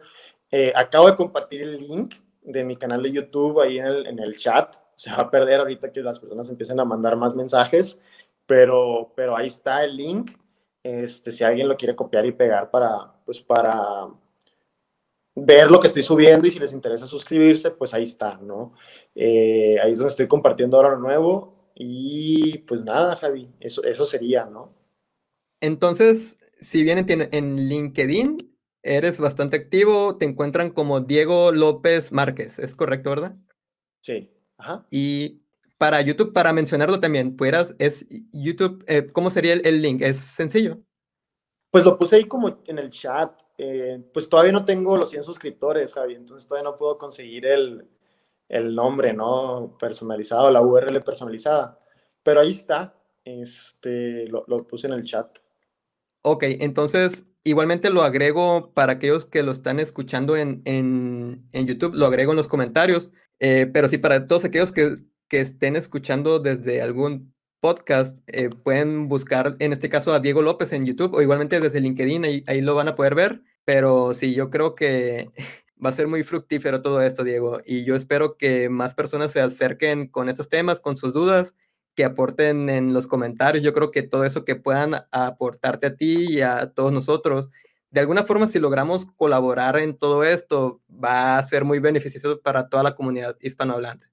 Eh, 0.49 0.73
acabo 0.75 1.07
de 1.07 1.15
compartir 1.15 1.61
el 1.61 1.77
link 1.77 2.15
de 2.41 2.63
mi 2.63 2.75
canal 2.75 3.03
de 3.03 3.11
YouTube 3.11 3.61
ahí 3.61 3.79
en 3.79 3.85
el, 3.85 4.07
en 4.07 4.19
el 4.19 4.37
chat 4.37 4.75
se 4.95 5.11
va 5.11 5.17
a 5.17 5.31
perder 5.31 5.59
ahorita 5.59 5.91
que 5.91 6.01
las 6.01 6.19
personas 6.19 6.49
empiecen 6.49 6.79
a 6.79 6.85
mandar 6.85 7.15
más 7.15 7.35
mensajes, 7.35 8.01
pero, 8.45 9.13
pero 9.15 9.35
ahí 9.35 9.47
está 9.47 9.83
el 9.83 9.95
link. 9.95 10.31
Este, 10.83 11.31
si 11.31 11.43
alguien 11.43 11.67
lo 11.67 11.77
quiere 11.77 11.95
copiar 11.95 12.25
y 12.25 12.31
pegar 12.31 12.69
para, 12.69 13.13
pues 13.25 13.41
para 13.41 14.07
ver 15.35 15.69
lo 15.69 15.79
que 15.79 15.87
estoy 15.87 16.03
subiendo 16.03 16.47
y 16.47 16.51
si 16.51 16.59
les 16.59 16.71
interesa 16.73 17.07
suscribirse, 17.07 17.71
pues 17.71 17.93
ahí 17.93 18.03
está, 18.03 18.37
¿no? 18.37 18.73
Eh, 19.15 19.77
ahí 19.81 19.91
es 19.91 19.97
donde 19.97 20.11
estoy 20.11 20.27
compartiendo 20.27 20.77
ahora 20.77 20.91
lo 20.91 20.99
nuevo 20.99 21.71
y 21.75 22.59
pues 22.59 22.83
nada, 22.83 23.15
Javi, 23.15 23.51
eso, 23.59 23.83
eso 23.83 24.05
sería, 24.05 24.45
¿no? 24.45 24.73
Entonces, 25.59 26.37
si 26.59 26.83
bien 26.83 27.05
en 27.09 27.67
LinkedIn 27.67 28.55
eres 28.83 29.19
bastante 29.19 29.57
activo, 29.57 30.17
te 30.17 30.25
encuentran 30.25 30.69
como 30.69 31.01
Diego 31.01 31.51
López 31.51 32.11
Márquez, 32.11 32.59
¿es 32.59 32.75
correcto, 32.75 33.09
verdad? 33.09 33.35
Sí. 34.01 34.31
Y 34.91 35.41
para 35.77 36.01
YouTube, 36.01 36.33
para 36.33 36.53
mencionarlo 36.53 36.99
también, 36.99 37.35
pudieras, 37.35 37.75
es 37.79 38.05
YouTube, 38.31 38.83
eh, 38.87 39.11
¿cómo 39.11 39.29
sería 39.29 39.53
el, 39.53 39.81
link? 39.81 40.01
¿Es 40.01 40.17
sencillo? 40.17 40.79
Pues 41.71 41.83
lo 41.83 41.97
puse 41.97 42.17
ahí 42.17 42.25
como 42.25 42.61
en 42.65 42.79
el 42.79 42.89
chat. 42.89 43.41
Eh, 43.57 44.01
pues 44.13 44.29
todavía 44.29 44.51
no 44.51 44.65
tengo 44.65 44.97
los 44.97 45.09
100 45.09 45.23
suscriptores, 45.23 45.93
Javi, 45.93 46.15
entonces 46.15 46.47
todavía 46.47 46.69
no 46.69 46.75
puedo 46.75 46.97
conseguir 46.97 47.45
el, 47.45 47.87
nombre, 48.49 49.13
¿no? 49.13 49.75
Personalizado, 49.79 50.51
la 50.51 50.61
URL 50.61 51.01
personalizada. 51.03 51.79
Pero 52.23 52.41
ahí 52.41 52.51
está, 52.51 52.95
este, 53.23 54.27
lo, 54.27 54.67
puse 54.67 54.87
en 54.87 54.93
el 54.93 55.03
chat. 55.03 55.39
Ok, 56.21 56.43
entonces 56.47 57.25
igualmente 57.43 57.89
lo 57.89 58.03
agrego 58.03 58.71
para 58.73 58.93
aquellos 58.93 59.25
que 59.25 59.43
lo 59.43 59.51
están 59.51 59.79
escuchando 59.79 60.35
en, 60.37 60.61
en, 60.65 61.47
en 61.51 61.67
YouTube, 61.67 61.93
lo 61.95 62.05
agrego 62.05 62.31
en 62.31 62.37
los 62.37 62.47
comentarios 62.47 63.11
eh, 63.39 63.69
pero 63.71 63.87
sí, 63.87 63.97
para 63.97 64.27
todos 64.27 64.45
aquellos 64.45 64.71
que, 64.71 64.97
que, 65.29 65.41
estén 65.41 65.75
escuchando 65.75 66.39
desde 66.39 66.81
algún 66.81 67.33
podcast, 67.59 68.19
eh, 68.27 68.49
pueden 68.49 69.09
buscar 69.09 69.55
en 69.59 69.73
este 69.73 69.89
caso 69.89 70.13
a 70.13 70.19
Diego 70.19 70.41
López 70.41 70.71
en 70.71 70.85
YouTube 70.85 71.13
o 71.15 71.21
igualmente 71.21 71.59
desde 71.59 71.79
LinkedIn, 71.81 72.25
ahí, 72.25 72.43
ahí 72.47 72.61
lo 72.61 72.75
van 72.75 72.87
a 72.87 72.95
poder 72.95 73.15
ver. 73.15 73.41
Pero 73.65 74.13
sí, 74.13 74.35
yo 74.35 74.49
creo 74.49 74.75
que 74.75 75.31
va 75.83 75.89
a 75.89 75.93
ser 75.93 76.07
muy 76.07 76.23
fructífero 76.23 76.81
todo 76.81 77.01
esto, 77.01 77.23
Diego. 77.23 77.61
Y 77.65 77.83
yo 77.85 77.95
espero 77.95 78.37
que 78.37 78.69
más 78.69 78.93
personas 78.93 79.31
se 79.31 79.41
acerquen 79.41 80.07
con 80.07 80.29
estos 80.29 80.49
temas, 80.49 80.79
con 80.79 80.97
sus 80.97 81.13
dudas, 81.13 81.55
que 81.95 82.05
aporten 82.05 82.69
en 82.69 82.93
los 82.93 83.07
comentarios. 83.07 83.63
Yo 83.63 83.73
creo 83.73 83.91
que 83.91 84.03
todo 84.03 84.25
eso 84.25 84.45
que 84.45 84.55
puedan 84.55 84.95
aportarte 85.11 85.87
a 85.87 85.95
ti 85.95 86.25
y 86.35 86.41
a 86.41 86.71
todos 86.73 86.91
nosotros 86.91 87.49
de 87.95 88.01
alguna 88.01 88.23
forma, 88.23 88.49
si 88.49 88.59
logramos 88.59 89.05
colaborar 89.15 89.77
en 89.77 89.97
todo 89.97 90.25
esto, 90.25 90.81
va 90.91 91.37
a 91.37 91.43
ser 91.43 91.63
muy 91.63 91.79
beneficioso 91.79 92.41
para 92.41 92.67
toda 92.67 92.83
la 92.83 92.93
comunidad 92.93 93.37
hispanohablante. 93.39 94.07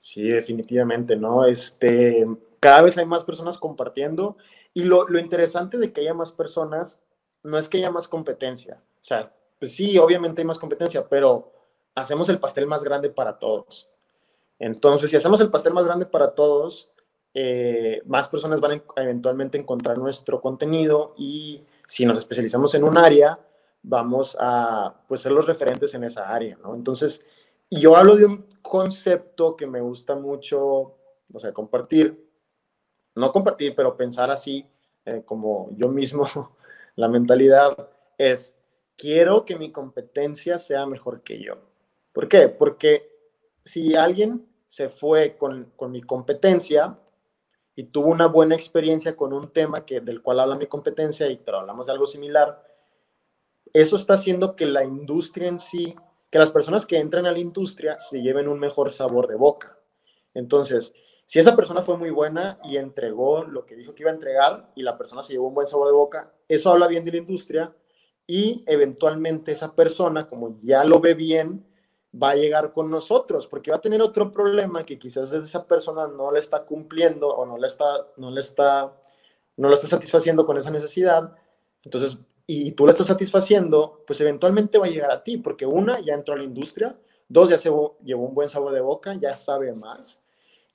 Sí, 0.00 0.22
definitivamente, 0.22 1.14
¿no? 1.14 1.44
Este, 1.44 2.26
cada 2.58 2.82
vez 2.82 2.96
hay 2.96 3.04
más 3.04 3.22
personas 3.22 3.58
compartiendo 3.58 4.38
y 4.72 4.84
lo, 4.84 5.06
lo 5.06 5.18
interesante 5.18 5.76
de 5.76 5.92
que 5.92 6.00
haya 6.00 6.14
más 6.14 6.32
personas 6.32 7.00
no 7.42 7.58
es 7.58 7.68
que 7.68 7.78
haya 7.78 7.90
más 7.90 8.08
competencia. 8.08 8.80
O 9.00 9.04
sea, 9.04 9.32
pues 9.58 9.72
sí, 9.72 9.98
obviamente 9.98 10.40
hay 10.40 10.46
más 10.46 10.58
competencia, 10.58 11.06
pero 11.06 11.52
hacemos 11.94 12.30
el 12.30 12.40
pastel 12.40 12.66
más 12.66 12.82
grande 12.82 13.10
para 13.10 13.38
todos. 13.38 13.90
Entonces, 14.58 15.10
si 15.10 15.16
hacemos 15.16 15.40
el 15.42 15.50
pastel 15.50 15.74
más 15.74 15.84
grande 15.84 16.06
para 16.06 16.32
todos, 16.34 16.90
eh, 17.34 18.00
más 18.06 18.26
personas 18.28 18.58
van 18.60 18.82
a 18.96 19.02
eventualmente 19.02 19.58
encontrar 19.58 19.98
nuestro 19.98 20.40
contenido 20.40 21.14
y 21.18 21.62
si 21.86 22.06
nos 22.06 22.16
especializamos 22.16 22.74
en 22.74 22.84
un 22.84 22.96
área, 22.96 23.38
vamos 23.82 24.36
a 24.40 24.94
pues, 25.08 25.20
ser 25.20 25.32
los 25.32 25.46
referentes 25.46 25.92
en 25.94 26.04
esa 26.04 26.28
área, 26.34 26.56
¿no? 26.62 26.74
Entonces, 26.74 27.22
yo 27.70 27.96
hablo 27.96 28.16
de 28.16 28.26
un 28.26 28.46
concepto 28.62 29.56
que 29.56 29.66
me 29.66 29.80
gusta 29.80 30.14
mucho, 30.14 30.96
o 31.32 31.38
sea, 31.38 31.52
compartir, 31.52 32.28
no 33.14 33.32
compartir, 33.32 33.74
pero 33.74 33.96
pensar 33.96 34.30
así, 34.30 34.66
eh, 35.04 35.22
como 35.24 35.70
yo 35.76 35.88
mismo, 35.88 36.24
la 36.96 37.08
mentalidad 37.08 37.90
es, 38.18 38.56
quiero 38.96 39.44
que 39.44 39.56
mi 39.56 39.72
competencia 39.72 40.58
sea 40.58 40.86
mejor 40.86 41.22
que 41.22 41.42
yo. 41.42 41.58
¿Por 42.12 42.28
qué? 42.28 42.48
Porque 42.48 43.08
si 43.64 43.94
alguien 43.94 44.46
se 44.68 44.88
fue 44.88 45.36
con, 45.36 45.72
con 45.76 45.90
mi 45.90 46.02
competencia, 46.02 46.98
y 47.80 47.84
tuvo 47.84 48.10
una 48.10 48.26
buena 48.26 48.54
experiencia 48.54 49.16
con 49.16 49.32
un 49.32 49.52
tema 49.52 49.86
que, 49.86 50.00
del 50.00 50.20
cual 50.20 50.40
habla 50.40 50.56
mi 50.56 50.66
competencia, 50.66 51.28
y 51.28 51.36
pero 51.36 51.60
hablamos 51.60 51.86
de 51.86 51.92
algo 51.92 52.04
similar, 52.04 52.62
eso 53.72 53.96
está 53.96 54.14
haciendo 54.14 54.54
que 54.54 54.66
la 54.66 54.84
industria 54.84 55.48
en 55.48 55.58
sí, 55.58 55.94
que 56.30 56.38
las 56.38 56.50
personas 56.50 56.86
que 56.86 56.98
entran 56.98 57.26
a 57.26 57.32
la 57.32 57.38
industria 57.38 57.98
se 57.98 58.22
lleven 58.22 58.48
un 58.48 58.58
mejor 58.58 58.90
sabor 58.90 59.26
de 59.26 59.34
boca. 59.34 59.78
Entonces, 60.32 60.94
si 61.26 61.38
esa 61.38 61.56
persona 61.56 61.82
fue 61.82 61.96
muy 61.96 62.10
buena 62.10 62.58
y 62.64 62.76
entregó 62.76 63.44
lo 63.44 63.66
que 63.66 63.76
dijo 63.76 63.94
que 63.94 64.02
iba 64.02 64.10
a 64.10 64.14
entregar 64.14 64.72
y 64.74 64.82
la 64.82 64.96
persona 64.96 65.22
se 65.22 65.32
llevó 65.32 65.48
un 65.48 65.54
buen 65.54 65.66
sabor 65.66 65.88
de 65.88 65.94
boca, 65.94 66.32
eso 66.48 66.70
habla 66.70 66.86
bien 66.86 67.04
de 67.04 67.12
la 67.12 67.18
industria 67.18 67.74
y 68.26 68.64
eventualmente 68.66 69.52
esa 69.52 69.74
persona, 69.74 70.28
como 70.28 70.58
ya 70.60 70.84
lo 70.84 71.00
ve 71.00 71.14
bien, 71.14 71.66
va 72.12 72.30
a 72.30 72.36
llegar 72.36 72.72
con 72.72 72.90
nosotros, 72.90 73.46
porque 73.46 73.70
va 73.70 73.78
a 73.78 73.80
tener 73.80 74.02
otro 74.02 74.32
problema 74.32 74.84
que 74.84 74.98
quizás 74.98 75.32
esa 75.32 75.66
persona 75.66 76.08
no 76.08 76.32
le 76.32 76.40
está 76.40 76.64
cumpliendo 76.64 77.28
o 77.28 77.46
no 77.46 77.58
le 77.58 77.66
está, 77.66 78.08
no 78.16 78.30
le 78.30 78.40
está, 78.40 78.92
no 79.56 79.68
lo 79.68 79.74
está 79.74 79.86
satisfaciendo 79.86 80.44
con 80.46 80.58
esa 80.58 80.70
necesidad. 80.70 81.32
Entonces, 81.82 82.18
y 82.52 82.72
tú 82.72 82.84
le 82.84 82.90
estás 82.90 83.06
satisfaciendo, 83.06 84.02
pues 84.04 84.20
eventualmente 84.20 84.76
va 84.76 84.86
a 84.86 84.90
llegar 84.90 85.12
a 85.12 85.22
ti, 85.22 85.36
porque 85.36 85.66
una, 85.66 86.00
ya 86.00 86.14
entró 86.14 86.34
a 86.34 86.36
la 86.36 86.42
industria, 86.42 86.98
dos, 87.28 87.48
ya 87.48 87.56
se 87.56 87.70
llevó 88.02 88.26
un 88.26 88.34
buen 88.34 88.48
sabor 88.48 88.72
de 88.72 88.80
boca, 88.80 89.14
ya 89.14 89.36
sabe 89.36 89.72
más, 89.72 90.20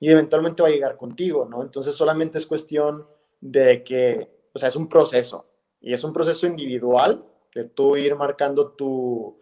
y 0.00 0.08
eventualmente 0.08 0.62
va 0.62 0.68
a 0.68 0.70
llegar 0.70 0.96
contigo, 0.96 1.44
¿no? 1.44 1.60
Entonces 1.60 1.94
solamente 1.94 2.38
es 2.38 2.46
cuestión 2.46 3.06
de 3.42 3.84
que, 3.84 4.30
o 4.54 4.58
sea, 4.58 4.70
es 4.70 4.76
un 4.76 4.88
proceso, 4.88 5.44
y 5.78 5.92
es 5.92 6.02
un 6.02 6.14
proceso 6.14 6.46
individual 6.46 7.22
de 7.54 7.64
tú 7.64 7.94
ir 7.98 8.16
marcando 8.16 8.68
tu, 8.70 9.38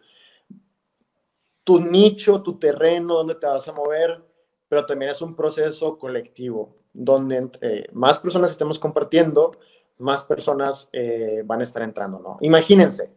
tu 1.63 1.79
nicho, 1.79 2.43
tu 2.43 2.59
terreno, 2.59 3.15
donde 3.15 3.37
te 3.37 3.47
vas 3.47 3.69
a 3.69 3.73
mover, 3.73 4.25
pero 4.67 4.85
también 4.85 5.13
es 5.13 5.23
un 5.23 5.37
proceso 5.37 6.01
colectivo, 6.01 6.75
donde 6.93 7.89
más 7.93 8.19
personas 8.19 8.51
estemos 8.51 8.81
compartiendo, 8.81 9.53
más 9.99 10.25
personas 10.25 10.89
eh, 10.93 11.43
van 11.45 11.61
a 11.61 11.65
estar 11.65 11.83
entrando, 11.83 12.19
¿no? 12.19 12.37
Imagínense, 12.41 13.11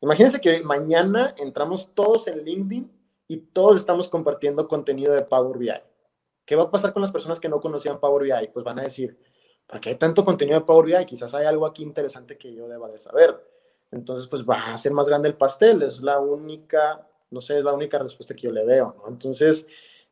Imagínense 0.00 0.40
que 0.40 0.62
mañana 0.62 1.34
entramos 1.38 1.94
todos 1.94 2.28
en 2.28 2.44
LinkedIn 2.44 2.92
y 3.28 3.38
todos 3.38 3.76
estamos 3.76 4.08
compartiendo 4.08 4.68
contenido 4.68 5.12
de 5.12 5.22
Power 5.22 5.58
BI. 5.58 5.72
¿Qué 6.44 6.54
va 6.54 6.64
a 6.64 6.70
pasar 6.70 6.92
con 6.92 7.02
las 7.02 7.10
personas 7.10 7.40
que 7.40 7.48
no 7.48 7.60
conocían 7.60 7.98
Power 7.98 8.22
BI? 8.22 8.48
Pues 8.52 8.64
van 8.64 8.78
a 8.78 8.82
decir, 8.82 9.18
¿para 9.66 9.80
qué 9.80 9.90
hay 9.90 9.94
tanto 9.96 10.24
contenido 10.24 10.60
de 10.60 10.66
Power 10.66 10.86
BI? 10.86 11.06
Quizás 11.06 11.34
hay 11.34 11.46
algo 11.46 11.66
aquí 11.66 11.82
interesante 11.82 12.36
que 12.36 12.54
yo 12.54 12.68
deba 12.68 12.88
de 12.88 12.98
saber. 12.98 13.36
Entonces, 13.90 14.28
pues 14.28 14.44
va 14.44 14.74
a 14.74 14.78
ser 14.78 14.92
más 14.92 15.08
grande 15.08 15.28
el 15.28 15.34
pastel. 15.34 15.82
Es 15.82 16.02
la 16.02 16.20
única, 16.20 17.08
no 17.30 17.40
sé, 17.40 17.58
es 17.58 17.64
la 17.64 17.72
única 17.72 17.98
respuesta 17.98 18.34
que 18.34 18.42
yo 18.42 18.52
le 18.52 18.64
veo, 18.64 18.94
¿no? 18.98 19.08
Entonces, 19.08 19.66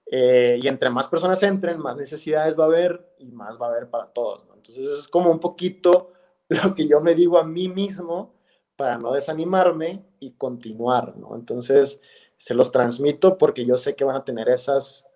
eh, 0.06 0.58
y 0.62 0.68
entre 0.68 0.90
más 0.90 1.08
personas 1.08 1.42
entren, 1.42 1.78
más 1.78 1.96
necesidades 1.96 2.58
va 2.58 2.64
a 2.64 2.68
haber 2.68 3.14
y 3.18 3.32
más 3.32 3.60
va 3.60 3.66
a 3.66 3.70
haber 3.70 3.88
para 3.88 4.06
todos, 4.06 4.46
¿no? 4.46 4.54
Entonces, 4.54 4.86
es 4.86 5.08
como 5.08 5.30
un 5.30 5.40
poquito 5.40 6.12
lo 6.48 6.74
que 6.74 6.86
yo 6.86 7.00
me 7.00 7.14
digo 7.14 7.38
a 7.38 7.44
mí 7.44 7.68
mismo 7.68 8.34
para 8.76 8.98
no 8.98 9.12
desanimarme 9.12 10.04
y 10.20 10.32
continuar, 10.32 11.16
¿no? 11.16 11.34
Entonces, 11.34 12.00
se 12.36 12.54
los 12.54 12.72
transmito 12.72 13.38
porque 13.38 13.64
yo 13.64 13.76
sé 13.76 13.94
que 13.94 14.04
van 14.04 14.16
a 14.16 14.24
tener 14.24 14.48
esas 14.48 15.06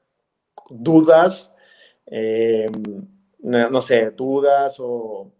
dudas, 0.70 1.54
eh, 2.06 2.70
no, 3.40 3.82
sé, 3.82 4.10
dudas 4.12 4.76
o 4.80 5.30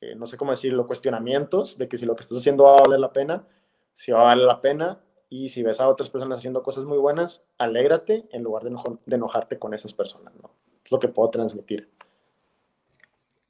eh, 0.00 0.14
no 0.14 0.26
sé 0.26 0.36
cómo 0.36 0.52
decirlo, 0.52 0.86
cuestionamientos 0.86 1.78
de 1.78 1.88
que 1.88 1.96
si 1.96 2.06
lo 2.06 2.14
que 2.14 2.22
estás 2.22 2.38
haciendo 2.38 2.64
va 2.64 2.76
a 2.76 2.82
valer 2.82 3.00
la 3.00 3.12
pena, 3.12 3.46
si 3.94 4.12
va 4.12 4.20
a 4.20 4.24
valer 4.24 4.46
la 4.46 4.60
pena 4.60 5.00
y 5.32 5.48
si 5.48 5.62
ves 5.62 5.80
a 5.80 5.88
otras 5.88 6.10
personas 6.10 6.36
haciendo 6.36 6.62
cosas 6.62 6.84
muy 6.84 6.98
buenas, 6.98 7.42
alégrate 7.56 8.28
en 8.32 8.42
lugar 8.42 8.64
de, 8.64 8.76
de 9.06 9.16
enojarte 9.16 9.58
con 9.58 9.72
esas 9.72 9.94
personas, 9.94 10.34
¿no? 10.36 10.50
Es 10.84 10.92
lo 10.92 10.98
que 10.98 11.08
puedo 11.08 11.30
transmitir. 11.30 11.90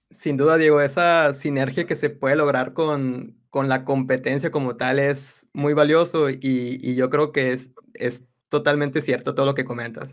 Sin 0.08 0.36
duda, 0.36 0.58
Diego, 0.58 0.80
esa 0.80 1.34
sinergia 1.34 1.84
que 1.84 1.96
se 1.96 2.08
puede 2.08 2.36
lograr 2.36 2.72
con, 2.72 3.36
con 3.50 3.68
la 3.68 3.84
competencia 3.84 4.52
como 4.52 4.76
tal 4.76 5.00
es 5.00 5.48
muy 5.52 5.74
valioso 5.74 6.30
y, 6.30 6.38
y 6.40 6.94
yo 6.94 7.10
creo 7.10 7.32
que 7.32 7.52
es, 7.52 7.72
es 7.94 8.26
totalmente 8.48 9.02
cierto 9.02 9.34
todo 9.34 9.46
lo 9.46 9.54
que 9.54 9.64
comentas. 9.64 10.08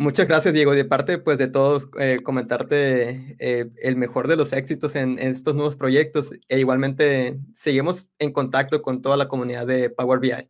Muchas 0.00 0.28
gracias, 0.28 0.54
Diego. 0.54 0.72
De 0.72 0.84
parte 0.84 1.18
pues, 1.18 1.36
de 1.36 1.48
todos, 1.48 1.88
eh, 1.98 2.20
comentarte 2.22 3.36
eh, 3.40 3.68
el 3.82 3.96
mejor 3.96 4.28
de 4.28 4.36
los 4.36 4.52
éxitos 4.52 4.94
en, 4.94 5.18
en, 5.18 5.32
estos 5.32 5.56
nuevos 5.56 5.74
proyectos. 5.74 6.30
E 6.48 6.60
igualmente, 6.60 7.40
seguimos 7.54 8.08
en 8.20 8.32
contacto 8.32 8.80
con 8.82 9.02
toda 9.02 9.16
la 9.16 9.26
comunidad 9.26 9.66
de 9.66 9.90
Power 9.90 10.20
BI. 10.20 10.48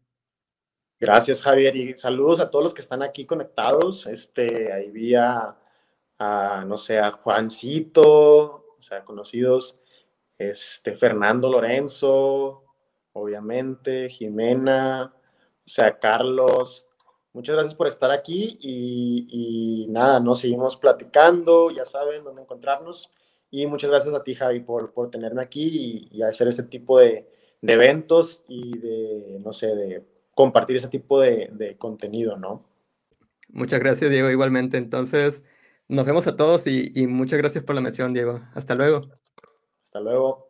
Gracias, 1.00 1.42
Javier. 1.42 1.74
Y 1.76 1.96
saludos 1.96 2.40
a 2.40 2.50
todos 2.50 2.62
los 2.62 2.74
que 2.74 2.82
están 2.82 3.02
aquí 3.02 3.24
conectados. 3.26 4.06
Este, 4.06 4.72
ahí 4.72 4.90
vi 4.90 5.14
a, 5.14 5.56
no 6.66 6.76
sé, 6.76 6.98
a 6.98 7.10
Juancito, 7.10 8.66
o 8.78 8.82
sea, 8.82 9.04
conocidos, 9.04 9.80
este, 10.38 10.96
Fernando 10.96 11.50
Lorenzo, 11.50 12.64
obviamente, 13.12 14.08
Jimena, 14.10 15.14
o 15.14 15.68
sea, 15.68 15.98
Carlos, 15.98 16.86
Muchas 17.32 17.54
gracias 17.54 17.74
por 17.76 17.86
estar 17.86 18.10
aquí 18.10 18.58
y, 18.60 19.86
nada, 19.88 20.18
nos 20.18 20.40
seguimos 20.40 20.76
platicando, 20.76 21.70
ya 21.70 21.84
saben 21.84 22.24
dónde 22.24 22.42
encontrarnos. 22.42 23.12
Y 23.50 23.66
muchas 23.66 23.90
gracias 23.90 24.14
a 24.14 24.22
ti, 24.24 24.34
Javi, 24.34 24.60
por, 24.60 24.92
por 24.92 25.10
tenerme 25.10 25.42
aquí 25.42 26.08
y, 26.10 26.22
hacer 26.22 26.48
este 26.48 26.64
tipo 26.64 26.98
de, 26.98 27.28
eventos 27.62 28.42
y 28.48 28.78
de, 28.78 29.38
no 29.44 29.52
sé, 29.52 29.68
de 29.76 30.04
compartir 30.40 30.76
ese 30.76 30.88
tipo 30.88 31.20
de, 31.20 31.50
de 31.52 31.76
contenido, 31.76 32.36
¿no? 32.36 32.64
Muchas 33.48 33.80
gracias, 33.80 34.10
Diego, 34.10 34.30
igualmente. 34.30 34.76
Entonces, 34.78 35.42
nos 35.88 36.06
vemos 36.06 36.26
a 36.26 36.36
todos 36.36 36.66
y, 36.66 36.92
y 36.94 37.06
muchas 37.06 37.38
gracias 37.38 37.64
por 37.64 37.74
la 37.74 37.80
mención, 37.80 38.14
Diego. 38.14 38.40
Hasta 38.54 38.74
luego. 38.74 39.10
Hasta 39.84 40.00
luego. 40.00 40.49